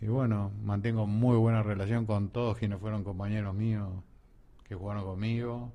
y 0.00 0.06
bueno, 0.06 0.50
mantengo 0.62 1.06
muy 1.06 1.36
buena 1.36 1.62
relación 1.62 2.06
con 2.06 2.30
todos 2.30 2.58
quienes 2.58 2.78
fueron 2.80 3.04
compañeros 3.04 3.54
míos 3.54 3.88
que 4.64 4.74
jugaron 4.74 5.04
conmigo. 5.04 5.72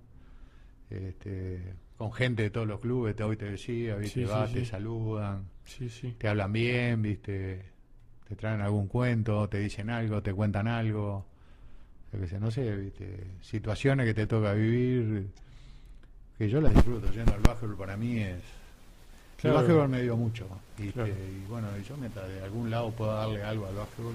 este, 0.89 1.76
con 1.97 2.14
gente 2.14 2.43
de 2.43 2.49
todos 2.51 2.68
los 2.68 2.80
clubes, 2.80 3.15
te, 3.15 3.23
hoy 3.23 3.38
te 3.38 3.45
decía, 3.51 3.95
¿viste? 3.95 4.26
Sí, 4.26 4.31
vas, 4.31 4.49
sí. 4.49 4.55
te 4.59 4.65
saludan, 4.65 5.49
Sí, 5.65 5.89
te 6.18 6.27
hablan 6.27 6.53
bien, 6.53 7.01
¿viste? 7.01 7.65
Te 8.27 8.35
traen 8.35 8.61
algún 8.61 8.88
cuento, 8.88 9.49
te 9.49 9.59
dicen 9.59 9.89
algo, 9.89 10.22
te 10.22 10.34
cuentan 10.34 10.68
algo. 10.68 11.26
Qué 12.11 12.27
sé, 12.27 12.39
no 12.39 12.51
sé, 12.51 12.76
¿viste? 12.76 13.31
Situaciones 13.41 14.05
que 14.05 14.14
te 14.14 14.27
toca 14.27 14.53
vivir, 14.53 15.27
que 16.38 16.49
yo 16.49 16.61
las 16.61 16.73
disfruto. 16.73 17.11
Yendo 17.11 17.34
al 17.34 17.41
básquetbol 17.41 17.77
para 17.77 17.97
mí 17.97 18.19
es... 18.19 18.41
Claro. 19.41 19.57
El 19.57 19.64
básquetbol 19.64 19.89
me 19.89 20.01
dio 20.01 20.15
mucho. 20.18 20.47
Y 20.80 20.91
bueno, 21.49 21.68
yo 21.88 21.97
mientras 21.97 22.27
de 22.27 22.41
algún 22.43 22.69
lado 22.69 22.91
pueda 22.91 23.14
darle 23.15 23.43
algo 23.43 23.68
al 23.68 23.76
básquetbol, 23.76 24.14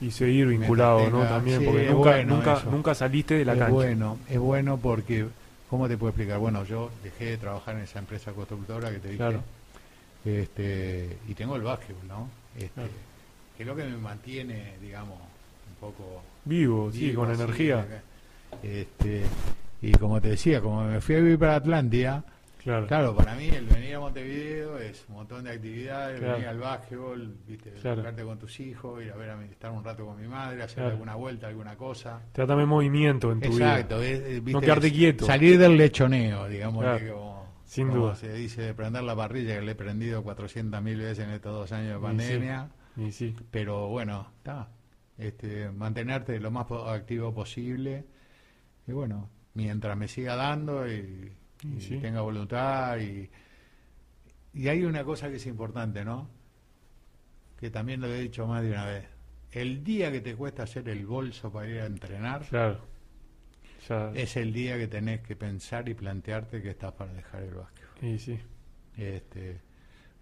Y 0.00 0.10
seguir 0.10 0.46
vinculado, 0.46 1.10
¿no? 1.10 1.22
También, 1.24 1.60
sí, 1.60 1.64
porque 1.66 1.90
nunca, 1.90 2.10
bueno 2.10 2.36
nunca, 2.36 2.54
eso. 2.58 2.70
nunca 2.70 2.94
saliste 2.94 3.34
de 3.34 3.44
la 3.44 3.52
es 3.52 3.58
cancha. 3.58 3.72
bueno, 3.74 4.18
es 4.28 4.38
bueno 4.38 4.76
porque, 4.78 5.26
¿cómo 5.68 5.88
te 5.88 5.96
puedo 5.96 6.10
explicar? 6.10 6.38
Bueno, 6.38 6.64
yo 6.64 6.90
dejé 7.04 7.26
de 7.26 7.36
trabajar 7.36 7.76
en 7.76 7.82
esa 7.82 7.98
empresa 7.98 8.32
constructora 8.32 8.90
que 8.90 8.98
te 8.98 9.08
dije, 9.08 9.18
Claro. 9.18 9.42
este, 10.24 11.18
y 11.28 11.34
tengo 11.34 11.56
el 11.56 11.62
básquetbol, 11.62 12.06
¿no? 12.08 12.28
Este. 12.56 12.80
Que 13.56 13.62
es 13.62 13.66
lo 13.66 13.76
que 13.76 13.84
me 13.84 13.96
mantiene, 13.98 14.74
digamos, 14.80 15.18
un 15.18 15.74
poco 15.80 16.22
Vivo, 16.44 16.90
sí, 16.92 17.12
con 17.12 17.30
así, 17.30 17.42
energía. 17.42 17.86
Este, 18.62 19.22
y 19.82 19.92
como 19.92 20.20
te 20.20 20.28
decía, 20.30 20.60
como 20.60 20.82
me 20.84 21.00
fui 21.00 21.14
a 21.16 21.18
vivir 21.18 21.38
para 21.38 21.56
Atlántida, 21.56 22.24
Claro. 22.62 22.86
claro, 22.86 23.16
para 23.16 23.34
mí 23.34 23.48
el 23.48 23.64
venir 23.66 23.94
a 23.94 24.00
Montevideo 24.00 24.78
es 24.78 25.04
un 25.08 25.14
montón 25.14 25.44
de 25.44 25.50
actividades, 25.52 26.18
Claro. 26.20 26.34
venir 26.34 26.48
al 26.48 26.58
básquetbol, 26.58 27.36
viste, 27.46 27.70
Claro. 27.80 28.02
verte 28.02 28.22
con 28.22 28.38
tus 28.38 28.60
hijos, 28.60 29.02
ir 29.02 29.10
a 29.12 29.16
ver 29.16 29.30
a 29.30 29.36
mi- 29.36 29.46
estar 29.46 29.70
un 29.72 29.82
rato 29.82 30.04
con 30.04 30.20
mi 30.20 30.28
madre, 30.28 30.62
hacer 30.62 30.84
alguna 30.84 31.14
vuelta, 31.14 31.46
alguna 31.48 31.76
cosa. 31.76 32.20
También 32.32 32.68
movimiento 32.68 33.32
en 33.32 33.40
tu 33.40 33.48
vida. 33.50 33.72
Exacto, 33.76 34.02
es- 34.02 34.20
es, 34.20 34.44
viste, 34.44 34.60
quedarte 34.60 34.92
quieto. 34.92 35.24
Salir 35.26 35.58
del 35.58 35.76
lechoneo, 35.76 36.46
digamos, 36.48 36.84
que 36.98 37.08
como, 37.10 37.46
sin 37.64 37.88
como 37.88 38.00
duda. 38.02 38.14
se 38.16 38.32
dice, 38.34 38.62
de 38.62 38.74
prender 38.74 39.02
la 39.04 39.16
parrilla, 39.16 39.54
que 39.54 39.62
le 39.62 39.72
he 39.72 39.74
prendido 39.74 40.22
400 40.22 40.82
mil 40.82 40.98
veces 40.98 41.20
en 41.24 41.30
estos 41.30 41.52
dos 41.52 41.72
años 41.72 41.92
de 41.92 41.98
Y 41.98 42.02
pandemia. 42.02 42.68
Y 42.96 43.12
sí. 43.12 43.34
Pero 43.50 43.88
bueno, 43.88 44.28
está. 44.36 44.68
Este, 45.16 45.70
mantenerte 45.70 46.38
lo 46.40 46.50
más 46.50 46.66
activo 46.88 47.32
posible. 47.34 48.04
Y 48.86 48.92
bueno, 48.92 49.30
mientras 49.54 49.96
me 49.96 50.08
siga 50.08 50.34
dando 50.36 50.86
y, 50.90 51.32
Y 51.62 51.80
sí. 51.80 51.96
tenga 51.98 52.20
voluntad. 52.22 52.98
Y, 52.98 53.28
y 54.54 54.68
hay 54.68 54.84
una 54.84 55.04
cosa 55.04 55.28
que 55.28 55.36
es 55.36 55.46
importante, 55.46 56.04
¿no? 56.04 56.28
Que 57.58 57.70
también 57.70 58.00
lo 58.00 58.06
he 58.08 58.20
dicho 58.20 58.46
más 58.46 58.62
de 58.62 58.70
una 58.70 58.86
vez. 58.86 59.04
El 59.52 59.82
día 59.84 60.10
que 60.12 60.20
te 60.20 60.34
cuesta 60.36 60.62
hacer 60.62 60.88
el 60.88 61.04
bolso 61.06 61.52
para 61.52 61.68
ir 61.68 61.80
a 61.80 61.86
entrenar, 61.86 62.42
Claro. 62.46 62.80
Ya. 63.88 64.12
es 64.14 64.36
el 64.36 64.52
día 64.52 64.76
que 64.78 64.86
tenés 64.88 65.20
que 65.22 65.34
pensar 65.36 65.88
y 65.88 65.94
plantearte 65.94 66.62
que 66.62 66.70
estás 66.70 66.92
para 66.92 67.12
dejar 67.12 67.42
el 67.42 67.54
básquet. 67.54 67.86
Y 68.02 68.18
sí. 68.18 68.38
Este, 68.96 69.60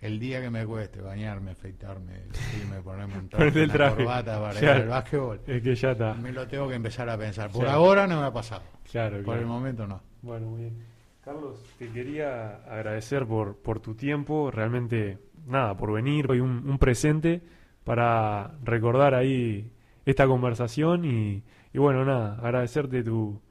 el 0.01 0.19
día 0.19 0.41
que 0.41 0.49
me 0.51 0.65
cueste 0.65 1.01
bañarme, 1.01 1.51
afeitarme, 1.53 2.21
vestirme, 2.29 2.81
ponerme 2.83 3.19
un 3.19 3.29
traje, 3.29 3.47
el 3.49 3.65
una 3.65 3.73
traje. 3.75 3.97
corbata 3.97 4.41
para 4.41 4.59
ir 4.63 4.69
al 4.69 4.89
básquetbol, 4.89 5.41
Es 5.47 5.63
que 5.63 5.75
ya 5.75 5.91
está. 5.93 6.15
me 6.15 6.33
lo 6.33 6.47
tengo 6.47 6.69
que 6.69 6.75
empezar 6.77 7.09
a 7.11 7.19
pensar. 7.19 7.51
Por 7.51 7.63
Claro. 7.65 7.77
ahora 7.79 8.07
no 8.07 8.21
me 8.21 8.27
ha 8.27 8.33
pasado, 8.33 8.63
Claro, 8.91 9.23
por 9.25 9.37
el 9.37 9.47
momento 9.47 9.87
no. 9.87 10.01
Bueno, 10.23 10.47
muy 10.49 10.61
bien. 10.63 10.98
Carlos, 11.29 11.63
te 11.79 11.89
quería 11.91 12.63
agradecer 12.67 13.27
por, 13.27 13.57
por 13.59 13.81
tu 13.81 13.95
tiempo, 13.95 14.51
realmente, 14.51 15.19
nada, 15.47 15.77
por 15.77 15.93
venir 15.93 16.31
hoy 16.31 16.41
un, 16.41 16.67
un 16.67 16.79
presente 16.79 17.43
para 17.85 18.53
recordar 18.65 19.15
ahí 19.15 19.71
esta 20.07 20.27
conversación 20.27 21.05
y, 21.05 21.43
y 21.75 21.79
bueno, 21.79 22.03
nada, 22.07 22.37
agradecerte 22.43 23.03
tu, 23.03 23.43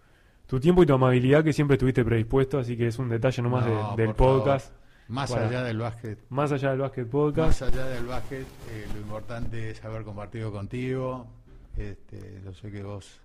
tu 0.47 0.59
tiempo 0.59 0.81
y 0.81 0.87
tu 0.87 0.93
amabilidad 0.95 1.43
que 1.43 1.53
siempre 1.53 1.75
estuviste 1.75 2.03
predispuesto, 2.03 2.57
así 2.57 2.75
que 2.75 2.87
es 2.87 2.97
un 2.97 3.09
detalle 3.09 3.43
nomás 3.43 3.65
de- 3.67 3.71
No, 3.75 3.95
del 3.95 4.15
podcast. 4.15 4.73
Más 5.07 5.31
Para- 5.31 5.47
allá 5.47 5.63
del 5.63 5.77
básquet, 5.77 6.17
Más 6.29 6.51
allá 6.51 6.71
del 6.71 6.79
Básquet 6.79 7.03
más 7.05 7.11
Podcast. 7.11 7.61
allá 7.61 7.85
del 7.85 8.05
básquet, 8.07 8.41
eh, 8.71 8.87
lo 8.95 9.01
importante 9.01 9.69
es 9.69 9.85
haber 9.85 10.01
compartido 10.03 10.51
contigo. 10.51 11.27
Este, 11.77 12.41
yo 12.43 12.53
sé 12.55 12.71
que 12.71 12.81
vos 12.81 13.21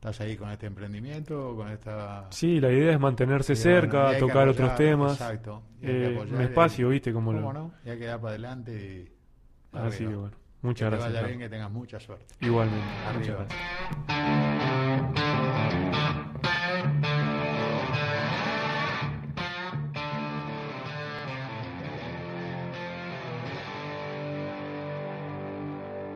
estás 0.00 0.18
ahí 0.22 0.34
con 0.34 0.48
este 0.50 0.64
emprendimiento, 0.66 1.54
con 1.54 1.68
esta... 1.68 2.26
Sí, 2.30 2.58
la 2.58 2.72
idea 2.72 2.92
es 2.94 2.98
mantenerse 2.98 3.54
cerca, 3.54 4.12
que 4.12 4.16
tocar 4.18 4.48
otros 4.48 4.74
temas. 4.74 5.12
Exacto. 5.12 5.62
que 5.78 6.06
Eh, 6.10 6.14
apoyar 6.16 6.34
un 6.36 6.40
espacio, 6.40 6.88
¿viste? 6.88 7.12
Como 7.12 7.32
¿Cómo 7.34 7.52
lo... 7.52 7.52
no? 7.52 7.72
Y 7.84 7.90
hay 7.90 7.98
que 7.98 8.06
dar 8.06 8.18
para 8.18 8.30
adelante 8.30 8.72
y... 8.72 9.76
Así 9.76 10.06
que 10.06 10.14
bueno, 10.14 10.30
Que 10.30 10.66
muchas 10.66 10.88
gracias. 10.90 11.08
vaya 11.10 11.20
Carlos. 11.20 11.36
bien, 11.38 11.38
que 11.50 11.54
tengas 11.54 11.70
mucha 11.70 12.00
suerte. 12.00 12.34
Igualmente, 12.40 12.86
muchas 13.18 13.36
gracias. 14.08 15.29